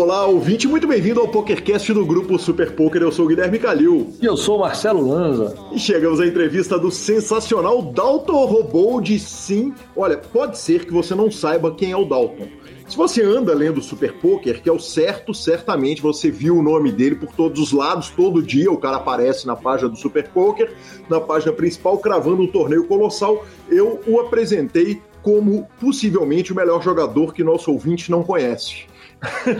Olá, 0.00 0.26
ouvinte, 0.26 0.68
muito 0.68 0.86
bem-vindo 0.86 1.18
ao 1.18 1.26
PokerCast 1.26 1.92
do 1.92 2.06
grupo 2.06 2.38
Super 2.38 2.70
Poker. 2.70 3.02
Eu 3.02 3.10
sou 3.10 3.24
o 3.24 3.28
Guilherme 3.28 3.58
Calil. 3.58 4.14
E 4.22 4.26
eu 4.26 4.36
sou 4.36 4.56
o 4.56 4.60
Marcelo 4.60 5.04
Lanza. 5.04 5.56
E 5.72 5.78
chegamos 5.78 6.20
à 6.20 6.26
entrevista 6.26 6.78
do 6.78 6.88
sensacional 6.88 7.82
Dalton 7.82 8.46
Robold. 8.46 9.18
Sim, 9.18 9.74
olha, 9.96 10.16
pode 10.16 10.56
ser 10.56 10.86
que 10.86 10.92
você 10.92 11.16
não 11.16 11.32
saiba 11.32 11.74
quem 11.74 11.90
é 11.90 11.96
o 11.96 12.04
Dalton. 12.04 12.46
Se 12.86 12.96
você 12.96 13.24
anda 13.24 13.52
lendo 13.52 13.82
Super 13.82 14.12
Poker, 14.14 14.62
que 14.62 14.68
é 14.68 14.72
o 14.72 14.78
certo, 14.78 15.34
certamente 15.34 16.00
você 16.00 16.30
viu 16.30 16.56
o 16.56 16.62
nome 16.62 16.92
dele 16.92 17.16
por 17.16 17.32
todos 17.32 17.60
os 17.60 17.72
lados, 17.72 18.08
todo 18.08 18.40
dia 18.40 18.70
o 18.70 18.78
cara 18.78 18.98
aparece 18.98 19.48
na 19.48 19.56
página 19.56 19.88
do 19.88 19.96
Super 19.96 20.28
Poker, 20.28 20.72
na 21.10 21.20
página 21.20 21.52
principal, 21.52 21.98
cravando 21.98 22.40
um 22.40 22.46
torneio 22.46 22.84
colossal. 22.84 23.44
Eu 23.68 24.00
o 24.06 24.20
apresentei 24.20 25.02
como 25.22 25.66
possivelmente 25.80 26.52
o 26.52 26.56
melhor 26.56 26.80
jogador 26.82 27.34
que 27.34 27.42
nosso 27.42 27.72
ouvinte 27.72 28.12
não 28.12 28.22
conhece. 28.22 28.86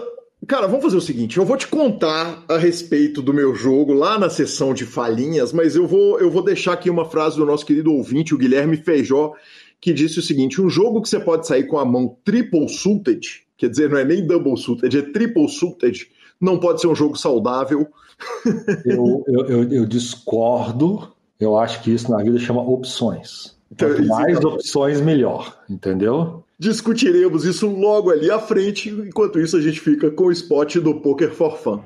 Cara, 0.49 0.67
vamos 0.67 0.83
fazer 0.83 0.97
o 0.97 1.01
seguinte: 1.03 1.37
eu 1.37 1.45
vou 1.45 1.59
te 1.59 1.69
contar 1.69 2.43
a 2.49 2.57
respeito 2.57 3.21
do 3.21 3.35
meu 3.35 3.55
jogo 3.55 3.93
lá 3.93 4.19
na 4.19 4.31
sessão 4.31 4.73
de 4.73 4.87
falinhas, 4.87 5.53
mas 5.53 5.77
eu 5.77 5.87
vou, 5.87 6.19
eu 6.19 6.31
vou 6.31 6.43
deixar 6.43 6.73
aqui 6.73 6.89
uma 6.89 7.05
frase 7.05 7.37
do 7.37 7.45
nosso 7.45 7.67
querido 7.67 7.93
ouvinte, 7.93 8.35
o 8.35 8.39
Guilherme 8.39 8.79
Feijó, 8.79 9.35
que 9.79 9.93
disse 9.93 10.19
o 10.19 10.23
seguinte: 10.23 10.59
um 10.61 10.71
jogo 10.71 11.03
que 11.03 11.09
você 11.11 11.21
pode 11.21 11.47
sair 11.47 11.65
com 11.65 11.79
a 11.79 11.85
mão 11.85 12.17
triple 12.25 12.67
suited, 12.67 13.21
quer 13.59 13.69
dizer, 13.69 13.91
não 13.91 13.99
é 13.99 14.05
nem 14.07 14.27
double 14.27 14.57
suited, 14.57 14.97
é 14.97 15.03
triple 15.03 15.51
suited, 15.51 16.09
não 16.41 16.59
pode 16.59 16.81
ser 16.81 16.87
um 16.87 16.95
jogo 16.95 17.15
saudável. 17.17 17.87
Eu, 18.85 19.25
eu, 19.29 19.47
eu, 19.47 19.73
eu 19.73 19.87
discordo. 19.87 21.09
Eu 21.39 21.57
acho 21.57 21.81
que 21.85 21.93
isso 21.93 22.11
na 22.11 22.21
vida 22.21 22.37
chama 22.37 22.61
opções. 22.61 23.57
Quanto 23.79 24.05
mais 24.07 24.45
opções, 24.45 25.01
melhor, 25.01 25.57
entendeu? 25.71 26.43
Discutiremos 26.61 27.45
isso 27.45 27.69
logo 27.69 28.11
ali 28.11 28.33
à 28.33 28.41
frente, 28.41 28.89
enquanto 28.91 29.39
isso 29.39 29.57
a 29.57 29.61
gente 29.61 29.79
fica 29.79 30.11
com 30.11 30.25
o 30.25 30.33
spot 30.33 30.79
do 30.79 30.93
Poker 30.93 31.31
for 31.31 31.57
Fun. 31.57 31.81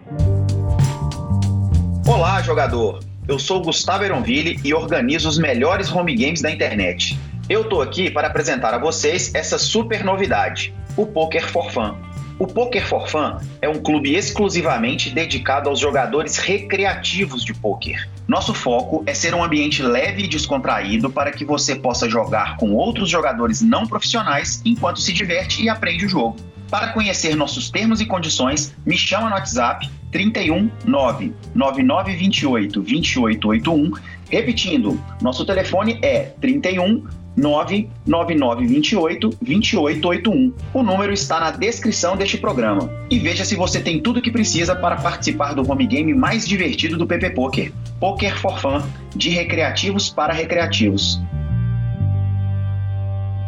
Olá, 2.08 2.40
jogador! 2.40 3.00
Eu 3.28 3.38
sou 3.38 3.60
Gustavo 3.60 4.02
Eronville 4.02 4.58
e 4.64 4.72
organizo 4.72 5.28
os 5.28 5.36
melhores 5.36 5.92
home 5.92 6.14
games 6.14 6.40
da 6.40 6.50
internet. 6.50 7.20
Eu 7.50 7.68
tô 7.68 7.82
aqui 7.82 8.10
para 8.10 8.28
apresentar 8.28 8.72
a 8.72 8.78
vocês 8.78 9.34
essa 9.34 9.58
super 9.58 10.02
novidade, 10.02 10.74
o 10.96 11.04
Poker 11.04 11.46
for 11.46 11.70
Fun. 11.70 11.94
O 12.38 12.46
Poker 12.46 12.86
for 12.86 13.06
Fun 13.06 13.36
é 13.60 13.68
um 13.68 13.78
clube 13.82 14.14
exclusivamente 14.14 15.10
dedicado 15.10 15.68
aos 15.68 15.80
jogadores 15.80 16.38
recreativos 16.38 17.44
de 17.44 17.52
poker. 17.52 18.08
Nosso 18.32 18.54
foco 18.54 19.02
é 19.04 19.12
ser 19.12 19.34
um 19.34 19.44
ambiente 19.44 19.82
leve 19.82 20.22
e 20.22 20.26
descontraído 20.26 21.10
para 21.10 21.30
que 21.30 21.44
você 21.44 21.76
possa 21.76 22.08
jogar 22.08 22.56
com 22.56 22.72
outros 22.72 23.10
jogadores 23.10 23.60
não 23.60 23.86
profissionais 23.86 24.62
enquanto 24.64 25.02
se 25.02 25.12
diverte 25.12 25.62
e 25.62 25.68
aprende 25.68 26.06
o 26.06 26.08
jogo. 26.08 26.36
Para 26.70 26.94
conhecer 26.94 27.36
nossos 27.36 27.68
termos 27.68 28.00
e 28.00 28.06
condições, 28.06 28.74
me 28.86 28.96
chama 28.96 29.28
no 29.28 29.34
WhatsApp 29.34 29.86
31 30.10 30.70
9 30.82 31.34
9928 31.54 32.80
2881. 32.80 33.92
Repetindo, 34.30 34.98
nosso 35.20 35.44
telefone 35.44 35.98
é 36.00 36.32
31 36.40 37.04
99928 37.36 39.30
2881. 39.40 40.52
O 40.74 40.82
número 40.82 41.12
está 41.12 41.40
na 41.40 41.50
descrição 41.50 42.16
deste 42.16 42.38
programa. 42.38 42.90
E 43.10 43.18
veja 43.18 43.44
se 43.44 43.54
você 43.54 43.80
tem 43.80 44.00
tudo 44.00 44.18
o 44.18 44.22
que 44.22 44.30
precisa 44.30 44.74
para 44.74 44.96
participar 44.96 45.54
do 45.54 45.70
home 45.70 45.86
game 45.86 46.14
mais 46.14 46.46
divertido 46.46 46.96
do 46.96 47.06
PP 47.06 47.30
Poker. 47.30 47.72
Poker 47.98 48.38
for 48.38 48.58
Fun, 48.58 48.82
de 49.14 49.30
recreativos 49.30 50.10
para 50.10 50.32
recreativos. 50.32 51.20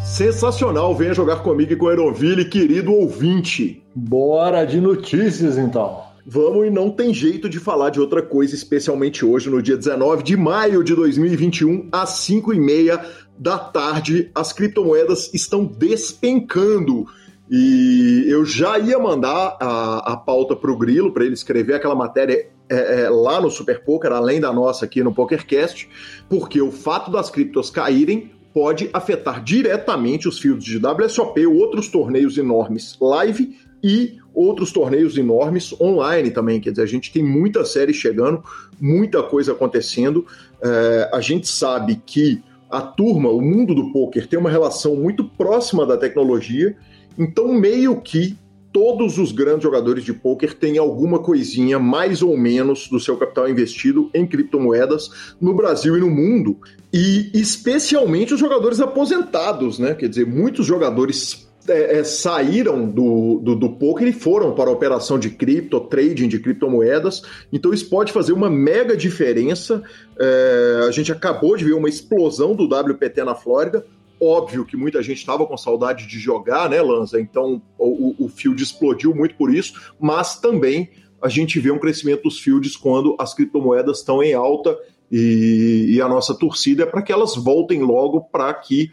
Sensacional, 0.04 0.94
venha 0.94 1.14
jogar 1.14 1.36
comigo 1.36 1.72
e 1.72 1.76
com 1.76 1.86
o 1.86 1.88
Aeroville, 1.88 2.44
querido 2.44 2.92
ouvinte. 2.92 3.82
Bora 3.94 4.64
de 4.64 4.80
notícias 4.80 5.56
então. 5.56 6.04
Vamos 6.26 6.66
e 6.66 6.70
não 6.70 6.88
tem 6.90 7.12
jeito 7.12 7.50
de 7.50 7.58
falar 7.58 7.90
de 7.90 8.00
outra 8.00 8.22
coisa, 8.22 8.54
especialmente 8.54 9.26
hoje, 9.26 9.50
no 9.50 9.60
dia 9.60 9.76
19 9.76 10.22
de 10.22 10.36
maio 10.36 10.82
de 10.82 10.94
2021, 10.94 11.88
às 11.92 12.10
5 12.10 12.54
e 12.54 12.58
meia 12.58 12.98
da 13.38 13.58
tarde, 13.58 14.30
as 14.34 14.52
criptomoedas 14.52 15.32
estão 15.34 15.64
despencando. 15.64 17.06
E 17.50 18.24
eu 18.26 18.44
já 18.44 18.78
ia 18.78 18.98
mandar 18.98 19.56
a, 19.60 20.12
a 20.12 20.16
pauta 20.16 20.56
para 20.56 20.70
o 20.70 20.76
Grilo, 20.76 21.12
para 21.12 21.24
ele 21.24 21.34
escrever 21.34 21.74
aquela 21.74 21.94
matéria 21.94 22.48
é, 22.68 23.02
é, 23.02 23.10
lá 23.10 23.40
no 23.40 23.50
Super 23.50 23.84
Poker, 23.84 24.12
além 24.12 24.40
da 24.40 24.52
nossa 24.52 24.86
aqui 24.86 25.02
no 25.02 25.14
PokerCast, 25.14 25.88
porque 26.28 26.60
o 26.62 26.72
fato 26.72 27.10
das 27.10 27.28
criptos 27.28 27.68
caírem 27.68 28.32
pode 28.54 28.88
afetar 28.92 29.42
diretamente 29.42 30.28
os 30.28 30.38
fields 30.38 30.64
de 30.64 30.78
WSOP, 30.78 31.44
outros 31.46 31.88
torneios 31.88 32.38
enormes 32.38 32.96
live 33.00 33.58
e 33.82 34.16
outros 34.32 34.72
torneios 34.72 35.18
enormes 35.18 35.78
online 35.78 36.30
também. 36.30 36.60
Quer 36.60 36.70
dizer, 36.70 36.82
a 36.82 36.86
gente 36.86 37.12
tem 37.12 37.22
muita 37.22 37.64
série 37.64 37.92
chegando, 37.92 38.42
muita 38.80 39.22
coisa 39.22 39.52
acontecendo. 39.52 40.24
É, 40.62 41.10
a 41.12 41.20
gente 41.20 41.46
sabe 41.48 42.00
que 42.06 42.42
a 42.76 42.82
turma, 42.82 43.28
o 43.30 43.40
mundo 43.40 43.74
do 43.74 43.92
poker, 43.92 44.26
tem 44.26 44.38
uma 44.38 44.50
relação 44.50 44.96
muito 44.96 45.24
próxima 45.24 45.86
da 45.86 45.96
tecnologia, 45.96 46.76
então 47.16 47.52
meio 47.52 48.00
que 48.00 48.36
todos 48.72 49.18
os 49.18 49.30
grandes 49.30 49.62
jogadores 49.62 50.02
de 50.02 50.12
poker 50.12 50.52
têm 50.52 50.78
alguma 50.78 51.20
coisinha, 51.20 51.78
mais 51.78 52.22
ou 52.22 52.36
menos, 52.36 52.88
do 52.88 52.98
seu 52.98 53.16
capital 53.16 53.48
investido 53.48 54.10
em 54.12 54.26
criptomoedas 54.26 55.08
no 55.40 55.54
Brasil 55.54 55.96
e 55.96 56.00
no 56.00 56.10
mundo. 56.10 56.58
E 56.92 57.30
especialmente 57.32 58.34
os 58.34 58.40
jogadores 58.40 58.80
aposentados, 58.80 59.78
né? 59.78 59.94
Quer 59.94 60.08
dizer, 60.08 60.26
muitos 60.26 60.66
jogadores 60.66 61.43
é, 61.68 61.98
é, 61.98 62.04
saíram 62.04 62.86
do, 62.86 63.40
do, 63.42 63.54
do, 63.54 63.70
poker 63.70 64.06
e 64.06 64.12
foram 64.12 64.54
para 64.54 64.68
a 64.68 64.72
operação 64.72 65.18
de 65.18 65.30
cripto, 65.30 65.80
trading 65.80 66.28
de 66.28 66.38
criptomoedas. 66.38 67.22
Então 67.52 67.72
isso 67.72 67.88
pode 67.88 68.12
fazer 68.12 68.32
uma 68.32 68.50
mega 68.50 68.96
diferença. 68.96 69.82
É, 70.18 70.84
a 70.86 70.90
gente 70.90 71.10
acabou 71.10 71.56
de 71.56 71.64
ver 71.64 71.72
uma 71.72 71.88
explosão 71.88 72.54
do 72.54 72.64
WPT 72.64 73.24
na 73.24 73.34
Flórida. 73.34 73.86
Óbvio 74.20 74.64
que 74.64 74.76
muita 74.76 75.02
gente 75.02 75.18
estava 75.18 75.46
com 75.46 75.56
saudade 75.56 76.06
de 76.06 76.18
jogar, 76.18 76.68
né, 76.68 76.80
Lanza? 76.80 77.20
Então 77.20 77.60
o, 77.78 78.14
o 78.24 78.28
field 78.28 78.62
explodiu 78.62 79.14
muito 79.14 79.34
por 79.34 79.52
isso, 79.52 79.92
mas 79.98 80.38
também 80.38 80.90
a 81.20 81.28
gente 81.28 81.58
vê 81.58 81.70
um 81.70 81.78
crescimento 81.78 82.24
dos 82.24 82.38
fields 82.38 82.76
quando 82.76 83.16
as 83.18 83.32
criptomoedas 83.32 83.98
estão 83.98 84.22
em 84.22 84.34
alta 84.34 84.78
e, 85.10 85.94
e 85.94 86.00
a 86.00 86.08
nossa 86.08 86.34
torcida 86.34 86.82
é 86.82 86.86
para 86.86 87.00
que 87.00 87.12
elas 87.12 87.34
voltem 87.34 87.82
logo 87.82 88.20
para 88.20 88.52
que 88.52 88.92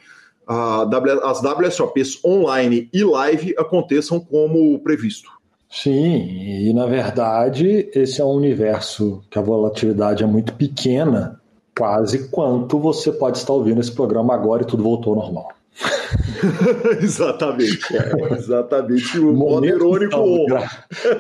as 1.24 1.42
WSOPs 1.42 2.24
online 2.24 2.90
e 2.94 3.04
live 3.04 3.56
aconteçam 3.58 4.20
como 4.20 4.80
previsto. 4.80 5.30
Sim, 5.70 6.68
e 6.68 6.74
na 6.74 6.86
verdade 6.86 7.90
esse 7.94 8.20
é 8.20 8.26
um 8.26 8.32
universo 8.32 9.24
que 9.30 9.40
a 9.40 9.42
volatilidade 9.42 10.24
é 10.24 10.28
muito 10.28 10.54
pequena, 10.54 11.40
quase 11.78 12.28
quanto 12.28 12.78
você 12.78 13.12
pode 13.12 13.38
estar 13.38 13.54
ouvindo 13.54 13.80
esse 13.80 13.92
programa 13.92 14.34
agora 14.34 14.64
e 14.64 14.66
tudo 14.66 14.84
voltou 14.84 15.14
ao 15.14 15.24
normal. 15.24 15.61
exatamente, 17.02 17.96
é, 17.96 18.34
exatamente 18.34 19.20
o 19.20 19.34
modo 19.34 19.66
irônico. 19.66 20.18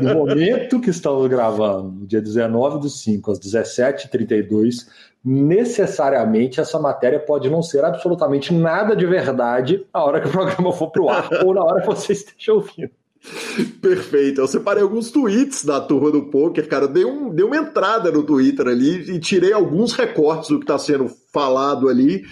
No 0.01 0.13
momento 0.13 0.79
que 0.79 0.89
estamos 0.89 1.27
gravando, 1.29 2.05
dia 2.05 2.21
19 2.21 2.79
do 2.79 2.89
5 2.89 3.31
às 3.31 3.39
17h32, 3.39 4.87
necessariamente 5.23 6.59
essa 6.59 6.79
matéria 6.79 7.19
pode 7.19 7.49
não 7.49 7.61
ser 7.61 7.85
absolutamente 7.85 8.53
nada 8.53 8.95
de 8.95 9.05
verdade 9.05 9.85
a 9.93 10.03
hora 10.03 10.19
que 10.19 10.27
o 10.27 10.31
programa 10.31 10.73
for 10.73 10.91
pro 10.91 11.09
ar 11.09 11.29
ou 11.45 11.53
na 11.53 11.63
hora 11.63 11.81
que 11.81 11.87
você 11.87 12.13
esteja 12.13 12.53
ouvindo. 12.53 12.91
Perfeito. 13.79 14.41
Eu 14.41 14.47
separei 14.47 14.81
alguns 14.81 15.11
tweets 15.11 15.63
da 15.63 15.79
turma 15.79 16.09
do 16.09 16.23
poker, 16.23 16.67
cara. 16.67 16.87
Dei, 16.87 17.05
um, 17.05 17.29
dei 17.29 17.45
uma 17.45 17.57
entrada 17.57 18.11
no 18.11 18.23
Twitter 18.23 18.67
ali 18.67 19.11
e 19.11 19.19
tirei 19.19 19.53
alguns 19.53 19.93
recortes 19.93 20.49
do 20.49 20.57
que 20.57 20.63
está 20.63 20.79
sendo 20.79 21.07
falado 21.31 21.87
ali. 21.87 22.23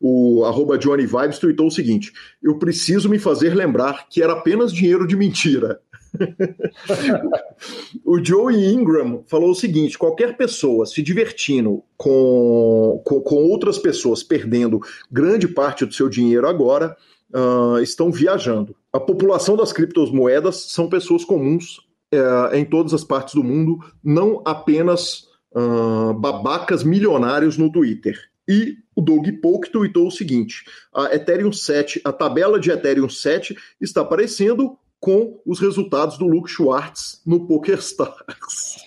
O 0.00 0.44
arroba 0.44 0.76
Johnny 0.78 1.06
Vibes 1.06 1.38
tweetou 1.38 1.68
o 1.68 1.70
seguinte: 1.70 2.12
Eu 2.42 2.58
preciso 2.58 3.08
me 3.08 3.18
fazer 3.18 3.54
lembrar 3.54 4.08
que 4.08 4.22
era 4.22 4.34
apenas 4.34 4.72
dinheiro 4.72 5.06
de 5.06 5.16
mentira. 5.16 5.80
o 8.04 8.22
Joey 8.22 8.72
Ingram 8.72 9.24
falou 9.26 9.50
o 9.50 9.54
seguinte: 9.54 9.98
qualquer 9.98 10.36
pessoa 10.36 10.86
se 10.86 11.02
divertindo 11.02 11.82
com, 11.96 13.02
com, 13.04 13.20
com 13.20 13.36
outras 13.36 13.78
pessoas 13.78 14.22
perdendo 14.22 14.80
grande 15.10 15.48
parte 15.48 15.84
do 15.84 15.94
seu 15.94 16.08
dinheiro 16.08 16.46
agora 16.46 16.96
uh, 17.34 17.78
estão 17.80 18.10
viajando. 18.10 18.76
A 18.92 19.00
população 19.00 19.56
das 19.56 19.72
criptomoedas 19.72 20.70
são 20.70 20.88
pessoas 20.88 21.24
comuns 21.24 21.78
uh, 22.14 22.54
em 22.54 22.64
todas 22.64 22.94
as 22.94 23.04
partes 23.04 23.34
do 23.34 23.42
mundo, 23.42 23.78
não 24.02 24.40
apenas 24.44 25.26
uh, 25.52 26.14
babacas 26.14 26.84
milionários 26.84 27.58
no 27.58 27.70
Twitter. 27.70 28.18
E 28.48 28.76
o 28.94 29.00
Doug 29.00 29.26
Polk 29.42 29.70
tweetou 29.70 30.08
o 30.08 30.10
seguinte: 30.10 30.64
a 30.94 31.14
Ethereum 31.14 31.52
7, 31.52 32.00
a 32.04 32.12
tabela 32.12 32.60
de 32.60 32.70
Ethereum 32.70 33.08
7 33.08 33.56
está 33.80 34.02
aparecendo 34.02 34.78
com 35.00 35.40
os 35.44 35.60
resultados 35.60 36.16
do 36.16 36.26
Luke 36.26 36.50
Schwartz 36.50 37.20
no 37.26 37.46
PokerStars. 37.46 38.84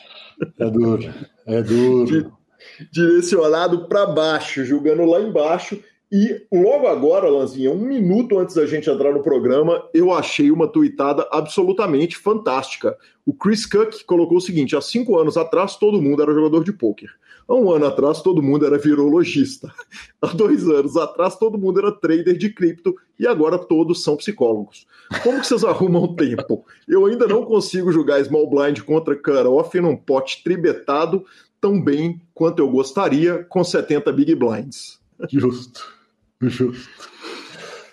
É 0.59 0.69
duro, 0.69 1.13
é 1.45 1.61
duro. 1.61 2.31
Direcionado 2.91 3.87
para 3.87 4.05
baixo, 4.05 4.63
jogando 4.63 5.05
lá 5.05 5.19
embaixo. 5.19 5.79
E 6.11 6.45
logo 6.51 6.87
agora, 6.87 7.29
Lanzinha, 7.29 7.69
um 7.71 7.81
minuto 7.81 8.39
antes 8.39 8.55
da 8.55 8.65
gente 8.65 8.89
entrar 8.89 9.11
no 9.11 9.21
programa, 9.21 9.83
eu 9.93 10.13
achei 10.13 10.49
uma 10.51 10.67
tuitada 10.67 11.27
absolutamente 11.31 12.17
fantástica. 12.17 12.95
O 13.25 13.33
Chris 13.33 13.65
Cook 13.65 14.03
colocou 14.05 14.37
o 14.37 14.41
seguinte: 14.41 14.75
há 14.75 14.81
cinco 14.81 15.19
anos 15.19 15.35
atrás, 15.35 15.75
todo 15.75 16.01
mundo 16.01 16.21
era 16.23 16.33
jogador 16.33 16.63
de 16.63 16.71
pôquer. 16.71 17.09
Há 17.47 17.55
um 17.55 17.71
ano 17.71 17.85
atrás, 17.85 18.21
todo 18.21 18.41
mundo 18.41 18.65
era 18.65 18.77
virologista. 18.77 19.73
Há 20.21 20.27
dois 20.27 20.67
anos 20.67 20.97
atrás, 20.97 21.37
todo 21.37 21.57
mundo 21.57 21.79
era 21.79 21.91
trader 21.91 22.37
de 22.37 22.49
cripto. 22.49 22.95
E 23.17 23.25
agora 23.25 23.57
todos 23.57 24.03
são 24.03 24.17
psicólogos. 24.17 24.85
Como 25.23 25.39
que 25.39 25.47
vocês 25.47 25.63
arrumam 25.63 26.13
tempo? 26.15 26.65
Eu 26.87 27.05
ainda 27.05 27.25
não 27.25 27.45
consigo 27.45 27.91
jogar 27.91 28.23
Small 28.23 28.49
Blind 28.49 28.81
contra 28.81 29.15
Cut-Off 29.15 29.79
num 29.79 29.95
pote 29.95 30.43
tribetado 30.43 31.25
tão 31.61 31.81
bem 31.81 32.21
quanto 32.33 32.59
eu 32.59 32.69
gostaria 32.69 33.43
com 33.45 33.63
70 33.63 34.11
Big 34.11 34.35
Blinds. 34.35 34.99
Justo. 35.31 35.93
Justo. 36.41 36.89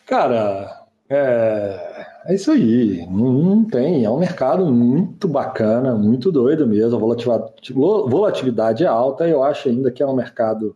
Cara, 0.06 0.84
é, 1.08 1.93
é 2.26 2.34
isso 2.34 2.50
aí. 2.50 3.06
Não, 3.10 3.64
tem. 3.64 4.04
É 4.04 4.10
um 4.10 4.18
mercado 4.18 4.64
muito 4.66 5.28
bacana, 5.28 5.94
muito 5.94 6.32
doido 6.32 6.66
mesmo. 6.66 6.96
A 6.96 8.08
volatilidade, 8.08 8.84
é 8.84 8.86
alta 8.86 9.26
e 9.26 9.30
eu 9.30 9.42
acho 9.42 9.68
ainda 9.68 9.90
que 9.90 10.02
é 10.02 10.06
um 10.06 10.14
mercado. 10.14 10.74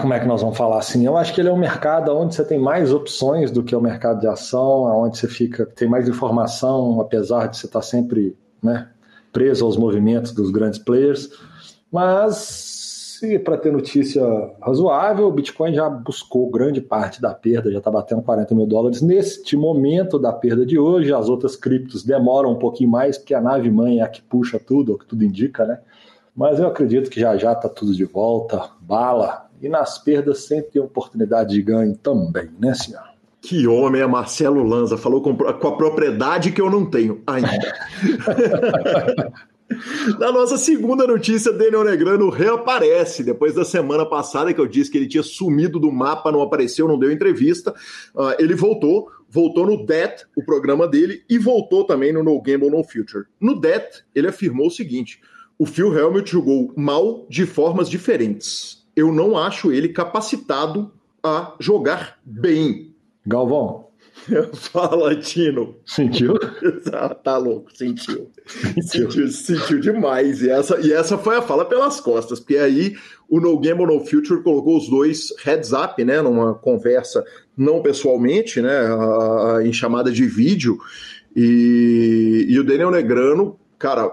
Como 0.00 0.12
é 0.12 0.20
que 0.20 0.26
nós 0.26 0.40
vamos 0.40 0.56
falar 0.56 0.78
assim? 0.78 1.04
Eu 1.04 1.16
acho 1.16 1.34
que 1.34 1.40
ele 1.40 1.48
é 1.48 1.52
um 1.52 1.58
mercado 1.58 2.16
onde 2.16 2.34
você 2.34 2.44
tem 2.44 2.58
mais 2.58 2.92
opções 2.92 3.50
do 3.50 3.64
que 3.64 3.74
o 3.74 3.80
mercado 3.80 4.20
de 4.20 4.28
ação, 4.28 4.84
onde 5.02 5.18
você 5.18 5.26
fica 5.26 5.66
tem 5.66 5.88
mais 5.88 6.08
informação, 6.08 7.00
apesar 7.00 7.48
de 7.48 7.56
você 7.56 7.66
estar 7.66 7.82
sempre 7.82 8.36
né, 8.62 8.88
preso 9.32 9.64
aos 9.64 9.76
movimentos 9.76 10.32
dos 10.32 10.50
grandes 10.50 10.78
players. 10.78 11.30
Mas 11.90 12.77
se 13.18 13.36
para 13.36 13.58
ter 13.58 13.72
notícia 13.72 14.22
razoável, 14.62 15.26
o 15.26 15.32
Bitcoin 15.32 15.74
já 15.74 15.90
buscou 15.90 16.48
grande 16.48 16.80
parte 16.80 17.20
da 17.20 17.34
perda, 17.34 17.72
já 17.72 17.78
está 17.78 17.90
batendo 17.90 18.22
40 18.22 18.54
mil 18.54 18.64
dólares 18.64 19.02
neste 19.02 19.56
momento 19.56 20.20
da 20.20 20.32
perda 20.32 20.64
de 20.64 20.78
hoje. 20.78 21.12
As 21.12 21.28
outras 21.28 21.56
criptos 21.56 22.04
demoram 22.04 22.52
um 22.52 22.58
pouquinho 22.58 22.88
mais, 22.88 23.18
porque 23.18 23.34
a 23.34 23.40
nave 23.40 23.72
mãe 23.72 23.98
é 23.98 24.04
a 24.04 24.08
que 24.08 24.22
puxa 24.22 24.60
tudo, 24.60 24.92
o 24.92 24.98
que 24.98 25.04
tudo 25.04 25.24
indica, 25.24 25.66
né? 25.66 25.80
Mas 26.34 26.60
eu 26.60 26.68
acredito 26.68 27.10
que 27.10 27.18
já 27.18 27.36
já 27.36 27.54
está 27.54 27.68
tudo 27.68 27.92
de 27.92 28.04
volta, 28.04 28.70
bala. 28.80 29.48
E 29.60 29.68
nas 29.68 29.98
perdas 29.98 30.44
sempre 30.44 30.70
tem 30.70 30.80
oportunidade 30.80 31.50
de 31.50 31.60
ganho 31.60 31.96
também, 31.96 32.48
né, 32.60 32.72
senhor? 32.74 33.02
Que 33.40 33.66
homem 33.66 34.00
é 34.00 34.06
Marcelo 34.06 34.62
Lanza, 34.62 34.96
falou 34.96 35.20
com, 35.20 35.36
com 35.36 35.68
a 35.68 35.76
propriedade 35.76 36.52
que 36.52 36.60
eu 36.60 36.70
não 36.70 36.88
tenho 36.88 37.20
ainda. 37.26 37.50
Na 40.18 40.32
nossa 40.32 40.56
segunda 40.56 41.06
notícia, 41.06 41.52
Daniel 41.52 41.84
Negrano 41.84 42.30
reaparece. 42.30 43.22
Depois 43.22 43.54
da 43.54 43.64
semana 43.64 44.06
passada 44.06 44.52
que 44.52 44.60
eu 44.60 44.66
disse 44.66 44.90
que 44.90 44.96
ele 44.96 45.08
tinha 45.08 45.22
sumido 45.22 45.78
do 45.78 45.92
mapa, 45.92 46.32
não 46.32 46.40
apareceu, 46.40 46.88
não 46.88 46.98
deu 46.98 47.12
entrevista. 47.12 47.74
Uh, 48.14 48.34
ele 48.38 48.54
voltou, 48.54 49.10
voltou 49.28 49.66
no 49.66 49.84
DET, 49.84 50.24
o 50.34 50.42
programa 50.42 50.88
dele, 50.88 51.22
e 51.28 51.38
voltou 51.38 51.84
também 51.84 52.12
no 52.12 52.22
No 52.22 52.40
Gamble 52.40 52.70
No 52.70 52.82
Future. 52.82 53.26
No 53.38 53.60
DET, 53.60 54.04
ele 54.14 54.28
afirmou 54.28 54.68
o 54.68 54.70
seguinte: 54.70 55.20
o 55.58 55.66
Phil 55.66 55.96
Helmut 55.96 56.30
jogou 56.30 56.72
mal 56.76 57.26
de 57.28 57.44
formas 57.44 57.90
diferentes. 57.90 58.86
Eu 58.96 59.12
não 59.12 59.36
acho 59.36 59.70
ele 59.70 59.90
capacitado 59.90 60.92
a 61.22 61.54
jogar 61.60 62.18
bem. 62.24 62.94
Galvão, 63.26 63.87
Fala, 64.54 65.16
Tino. 65.16 65.76
Sentiu? 65.84 66.34
Ah, 66.92 67.14
tá 67.14 67.36
louco, 67.36 67.70
sentiu. 67.76 68.30
Sentiu. 68.46 69.10
sentiu. 69.10 69.28
sentiu. 69.30 69.80
demais. 69.80 70.42
E 70.42 70.50
essa, 70.50 70.80
e 70.80 70.92
essa 70.92 71.16
foi 71.18 71.36
a 71.36 71.42
fala 71.42 71.64
pelas 71.64 72.00
costas, 72.00 72.40
porque 72.40 72.56
aí 72.56 72.96
o 73.28 73.40
No 73.40 73.58
Game 73.58 73.84
No 73.84 74.00
Future 74.00 74.42
colocou 74.42 74.76
os 74.76 74.88
dois 74.88 75.32
heads 75.44 75.72
up, 75.72 76.02
né, 76.04 76.20
numa 76.22 76.54
conversa 76.54 77.24
não 77.56 77.82
pessoalmente, 77.82 78.60
né, 78.60 78.70
em 79.64 79.72
chamada 79.72 80.10
de 80.10 80.26
vídeo. 80.26 80.78
E, 81.36 82.46
e 82.48 82.58
o 82.58 82.64
Daniel 82.64 82.90
Negrano, 82.90 83.58
cara, 83.78 84.10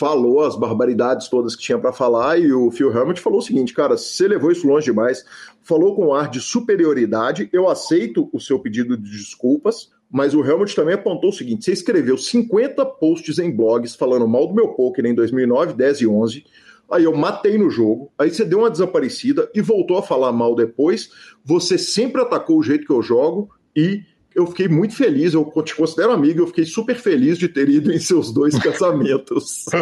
falou 0.00 0.40
as 0.40 0.56
barbaridades 0.56 1.28
todas 1.28 1.54
que 1.54 1.62
tinha 1.62 1.78
para 1.78 1.92
falar 1.92 2.40
e 2.40 2.50
o 2.50 2.70
Phil 2.70 2.90
Helmut 2.90 3.20
falou 3.20 3.38
o 3.38 3.42
seguinte, 3.42 3.74
cara, 3.74 3.98
você 3.98 4.26
levou 4.26 4.50
isso 4.50 4.66
longe 4.66 4.86
demais, 4.86 5.26
falou 5.62 5.94
com 5.94 6.06
um 6.06 6.14
ar 6.14 6.30
de 6.30 6.40
superioridade, 6.40 7.50
eu 7.52 7.68
aceito 7.68 8.30
o 8.32 8.40
seu 8.40 8.58
pedido 8.58 8.96
de 8.96 9.10
desculpas, 9.10 9.90
mas 10.10 10.34
o 10.34 10.42
Helmut 10.42 10.74
também 10.74 10.94
apontou 10.94 11.28
o 11.28 11.32
seguinte, 11.34 11.66
você 11.66 11.72
escreveu 11.72 12.16
50 12.16 12.82
posts 12.86 13.38
em 13.38 13.54
blogs 13.54 13.94
falando 13.94 14.26
mal 14.26 14.46
do 14.46 14.54
meu 14.54 14.68
poker 14.68 15.04
em 15.04 15.14
2009, 15.14 15.74
10 15.74 16.00
e 16.00 16.06
11, 16.06 16.44
aí 16.90 17.04
eu 17.04 17.14
matei 17.14 17.58
no 17.58 17.68
jogo, 17.68 18.10
aí 18.18 18.30
você 18.30 18.42
deu 18.42 18.60
uma 18.60 18.70
desaparecida 18.70 19.50
e 19.54 19.60
voltou 19.60 19.98
a 19.98 20.02
falar 20.02 20.32
mal 20.32 20.54
depois, 20.54 21.10
você 21.44 21.76
sempre 21.76 22.22
atacou 22.22 22.58
o 22.58 22.62
jeito 22.62 22.86
que 22.86 22.92
eu 22.92 23.02
jogo 23.02 23.50
e 23.76 24.02
eu 24.34 24.46
fiquei 24.46 24.68
muito 24.68 24.94
feliz, 24.94 25.34
eu 25.34 25.44
te 25.64 25.74
considero 25.74 26.12
amigo, 26.12 26.40
eu 26.40 26.46
fiquei 26.46 26.64
super 26.64 26.96
feliz 26.96 27.36
de 27.38 27.48
ter 27.48 27.68
ido 27.68 27.92
em 27.92 27.98
seus 27.98 28.32
dois 28.32 28.56
casamentos. 28.62 29.66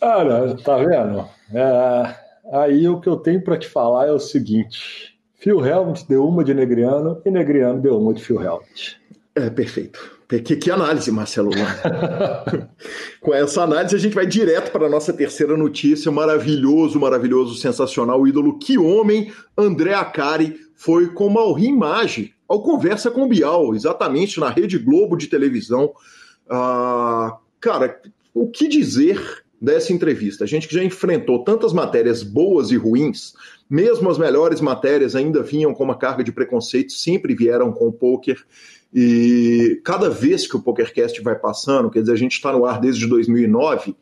Cara, 0.00 0.56
tá 0.56 0.78
vendo? 0.78 1.28
É, 1.54 2.16
aí 2.52 2.88
o 2.88 3.00
que 3.00 3.08
eu 3.08 3.16
tenho 3.16 3.42
para 3.42 3.56
te 3.56 3.68
falar 3.68 4.06
é 4.08 4.12
o 4.12 4.18
seguinte: 4.18 5.16
Phil 5.34 5.64
Helmut 5.64 6.08
deu 6.08 6.26
uma 6.26 6.42
de 6.42 6.52
Negriano 6.54 7.20
e 7.24 7.30
Negriano 7.30 7.80
deu 7.80 7.98
uma 8.00 8.12
de 8.12 8.22
Phil 8.22 8.42
Helmut. 8.42 9.00
É, 9.34 9.48
perfeito. 9.48 10.22
Que, 10.40 10.56
que 10.56 10.70
análise, 10.70 11.10
Marcelo. 11.10 11.50
Com 13.20 13.34
essa 13.34 13.62
análise, 13.62 13.94
a 13.94 13.98
gente 13.98 14.14
vai 14.14 14.26
direto 14.26 14.70
para 14.72 14.86
a 14.86 14.88
nossa 14.88 15.12
terceira 15.12 15.56
notícia. 15.56 16.10
Maravilhoso, 16.10 16.98
maravilhoso, 16.98 17.54
sensacional. 17.56 18.20
O 18.20 18.26
ídolo, 18.26 18.58
que 18.58 18.78
homem, 18.78 19.30
André 19.56 19.92
Acari 19.92 20.58
foi 20.82 21.06
com 21.06 21.28
Malrim 21.28 21.76
Maggi 21.76 22.34
ao 22.48 22.60
Conversa 22.60 23.08
com 23.08 23.28
Bial, 23.28 23.72
exatamente 23.72 24.40
na 24.40 24.50
Rede 24.50 24.78
Globo 24.78 25.16
de 25.16 25.28
televisão. 25.28 25.94
Ah, 26.50 27.38
cara, 27.60 28.00
o 28.34 28.48
que 28.48 28.66
dizer 28.66 29.44
dessa 29.60 29.92
entrevista? 29.92 30.42
A 30.42 30.46
gente 30.46 30.66
que 30.66 30.74
já 30.74 30.82
enfrentou 30.82 31.44
tantas 31.44 31.72
matérias 31.72 32.24
boas 32.24 32.72
e 32.72 32.76
ruins, 32.76 33.32
mesmo 33.70 34.10
as 34.10 34.18
melhores 34.18 34.60
matérias 34.60 35.14
ainda 35.14 35.40
vinham 35.40 35.72
com 35.72 35.84
uma 35.84 35.96
carga 35.96 36.24
de 36.24 36.32
preconceito, 36.32 36.92
sempre 36.92 37.32
vieram 37.32 37.70
com 37.70 37.86
o 37.86 37.92
poker. 37.92 38.44
E 38.92 39.80
cada 39.84 40.10
vez 40.10 40.48
que 40.48 40.56
o 40.56 40.60
PokerCast 40.60 41.22
vai 41.22 41.36
passando, 41.36 41.90
quer 41.90 42.00
dizer, 42.00 42.12
a 42.14 42.16
gente 42.16 42.32
está 42.32 42.52
no 42.52 42.64
ar 42.64 42.80
desde 42.80 43.06
2009, 43.06 43.94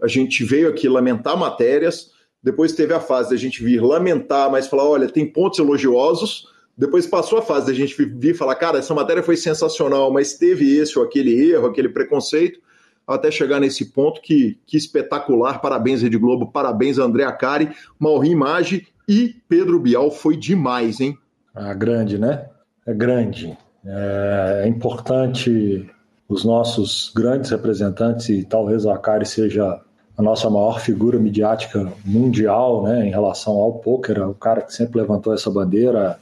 a 0.00 0.06
gente 0.06 0.44
veio 0.44 0.68
aqui 0.68 0.88
lamentar 0.88 1.36
matérias, 1.36 2.12
depois 2.42 2.72
teve 2.72 2.94
a 2.94 3.00
fase 3.00 3.30
da 3.30 3.36
gente 3.36 3.62
vir 3.62 3.82
lamentar, 3.82 4.50
mas 4.50 4.66
falar: 4.66 4.88
olha, 4.88 5.08
tem 5.08 5.26
pontos 5.26 5.58
elogiosos. 5.58 6.46
Depois 6.76 7.06
passou 7.06 7.38
a 7.38 7.42
fase 7.42 7.66
da 7.66 7.72
gente 7.72 7.94
vir 8.04 8.34
falar: 8.34 8.54
cara, 8.54 8.78
essa 8.78 8.94
matéria 8.94 9.22
foi 9.22 9.36
sensacional, 9.36 10.12
mas 10.12 10.34
teve 10.34 10.76
esse 10.76 10.98
ou 10.98 11.04
aquele 11.04 11.50
erro, 11.50 11.66
aquele 11.66 11.88
preconceito, 11.88 12.60
até 13.06 13.30
chegar 13.30 13.58
nesse 13.58 13.86
ponto 13.92 14.20
que, 14.20 14.58
que 14.64 14.76
espetacular. 14.76 15.60
Parabéns, 15.60 16.02
Rede 16.02 16.18
Globo, 16.18 16.52
parabéns, 16.52 16.98
André 16.98 17.24
Acari, 17.24 17.70
Maureen 17.98 18.36
Maggi 18.36 18.86
e 19.08 19.34
Pedro 19.48 19.80
Bial. 19.80 20.10
Foi 20.10 20.36
demais, 20.36 21.00
hein? 21.00 21.18
Ah, 21.54 21.74
grande, 21.74 22.18
né? 22.18 22.46
É 22.86 22.94
grande. 22.94 23.58
É, 23.84 24.62
é 24.64 24.68
importante 24.68 25.90
os 26.28 26.44
nossos 26.44 27.10
grandes 27.14 27.50
representantes, 27.50 28.28
e 28.28 28.44
talvez 28.44 28.86
a 28.86 28.94
Acari 28.94 29.26
seja 29.26 29.80
a 30.18 30.22
nossa 30.22 30.50
maior 30.50 30.80
figura 30.80 31.16
midiática 31.16 31.92
mundial 32.04 32.82
né, 32.82 33.06
em 33.06 33.10
relação 33.10 33.54
ao 33.54 33.74
poker, 33.74 34.18
é 34.18 34.26
o 34.26 34.34
cara 34.34 34.62
que 34.62 34.74
sempre 34.74 35.00
levantou 35.00 35.32
essa 35.32 35.48
bandeira, 35.48 36.18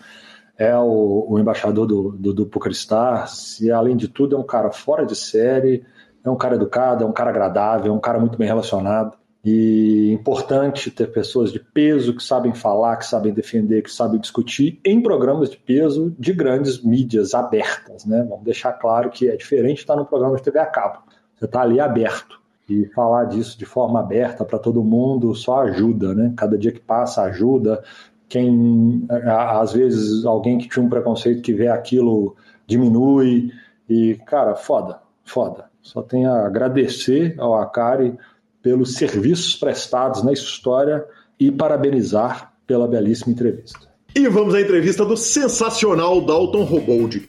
é 0.59 0.77
o, 0.77 1.27
o 1.31 1.39
embaixador 1.39 1.87
do, 1.87 2.13
do, 2.13 2.35
do 2.35 2.47
Poker 2.47 2.73
Stars, 2.73 3.59
e 3.59 3.71
além 3.71 3.97
de 3.97 4.07
tudo 4.07 4.37
é 4.37 4.39
um 4.39 4.45
cara 4.45 4.71
fora 4.71 5.07
de 5.07 5.17
série, 5.17 5.83
é 6.23 6.29
um 6.29 6.37
cara 6.37 6.57
educado, 6.57 7.05
é 7.05 7.07
um 7.07 7.13
cara 7.13 7.31
agradável, 7.31 7.91
é 7.91 7.95
um 7.95 8.01
cara 8.01 8.21
muito 8.21 8.37
bem 8.37 8.47
relacionado. 8.47 9.17
E 9.43 10.13
importante 10.13 10.91
ter 10.91 11.11
pessoas 11.13 11.51
de 11.53 11.61
peso 11.61 12.15
que 12.15 12.23
sabem 12.23 12.53
falar, 12.53 12.97
que 12.97 13.07
sabem 13.07 13.33
defender, 13.33 13.81
que 13.83 13.91
sabem 13.91 14.21
discutir 14.21 14.79
em 14.85 15.01
programas 15.01 15.49
de 15.49 15.57
peso 15.57 16.15
de 16.19 16.33
grandes 16.33 16.83
mídias 16.83 17.33
abertas, 17.33 18.05
né? 18.05 18.27
Vamos 18.29 18.45
deixar 18.45 18.73
claro 18.73 19.09
que 19.09 19.29
é 19.29 19.37
diferente 19.37 19.79
estar 19.79 19.95
no 19.95 20.05
programa 20.05 20.37
de 20.37 20.43
TV 20.43 20.59
a 20.59 20.67
cabo. 20.67 20.99
Você 21.37 21.45
está 21.45 21.63
ali 21.63 21.79
aberto. 21.79 22.45
E 22.69 22.87
falar 22.87 23.25
disso 23.27 23.59
de 23.59 23.65
forma 23.65 24.01
aberta 24.01 24.45
para 24.45 24.59
todo 24.59 24.83
mundo 24.83 25.35
só 25.35 25.63
ajuda, 25.63 26.15
né? 26.15 26.33
Cada 26.37 26.59
dia 26.59 26.73
que 26.73 26.81
passa 26.81 27.23
ajuda. 27.23 27.83
Quem, 28.29 29.07
às 29.09 29.73
vezes, 29.73 30.25
alguém 30.25 30.59
que 30.59 30.69
tinha 30.69 30.85
um 30.85 30.89
preconceito 30.89 31.43
que 31.43 31.53
vê 31.53 31.69
aquilo 31.69 32.35
diminui. 32.67 33.53
E, 33.89 34.17
cara, 34.27 34.57
foda, 34.57 35.01
foda. 35.25 35.67
Só 35.81 36.03
tenho 36.03 36.29
a 36.29 36.47
agradecer 36.47 37.37
ao 37.39 37.55
Akari 37.55 38.19
pelos 38.61 38.95
serviços 38.95 39.55
prestados 39.55 40.25
na 40.25 40.33
história 40.33 41.05
e 41.39 41.53
parabenizar 41.53 42.53
pela 42.67 42.89
belíssima 42.89 43.33
entrevista. 43.33 43.87
E 44.13 44.27
vamos 44.29 44.55
à 44.55 44.61
entrevista 44.61 45.05
do 45.05 45.17
sensacional 45.17 46.21
Dalton 46.25 46.65
Robold. 46.65 47.29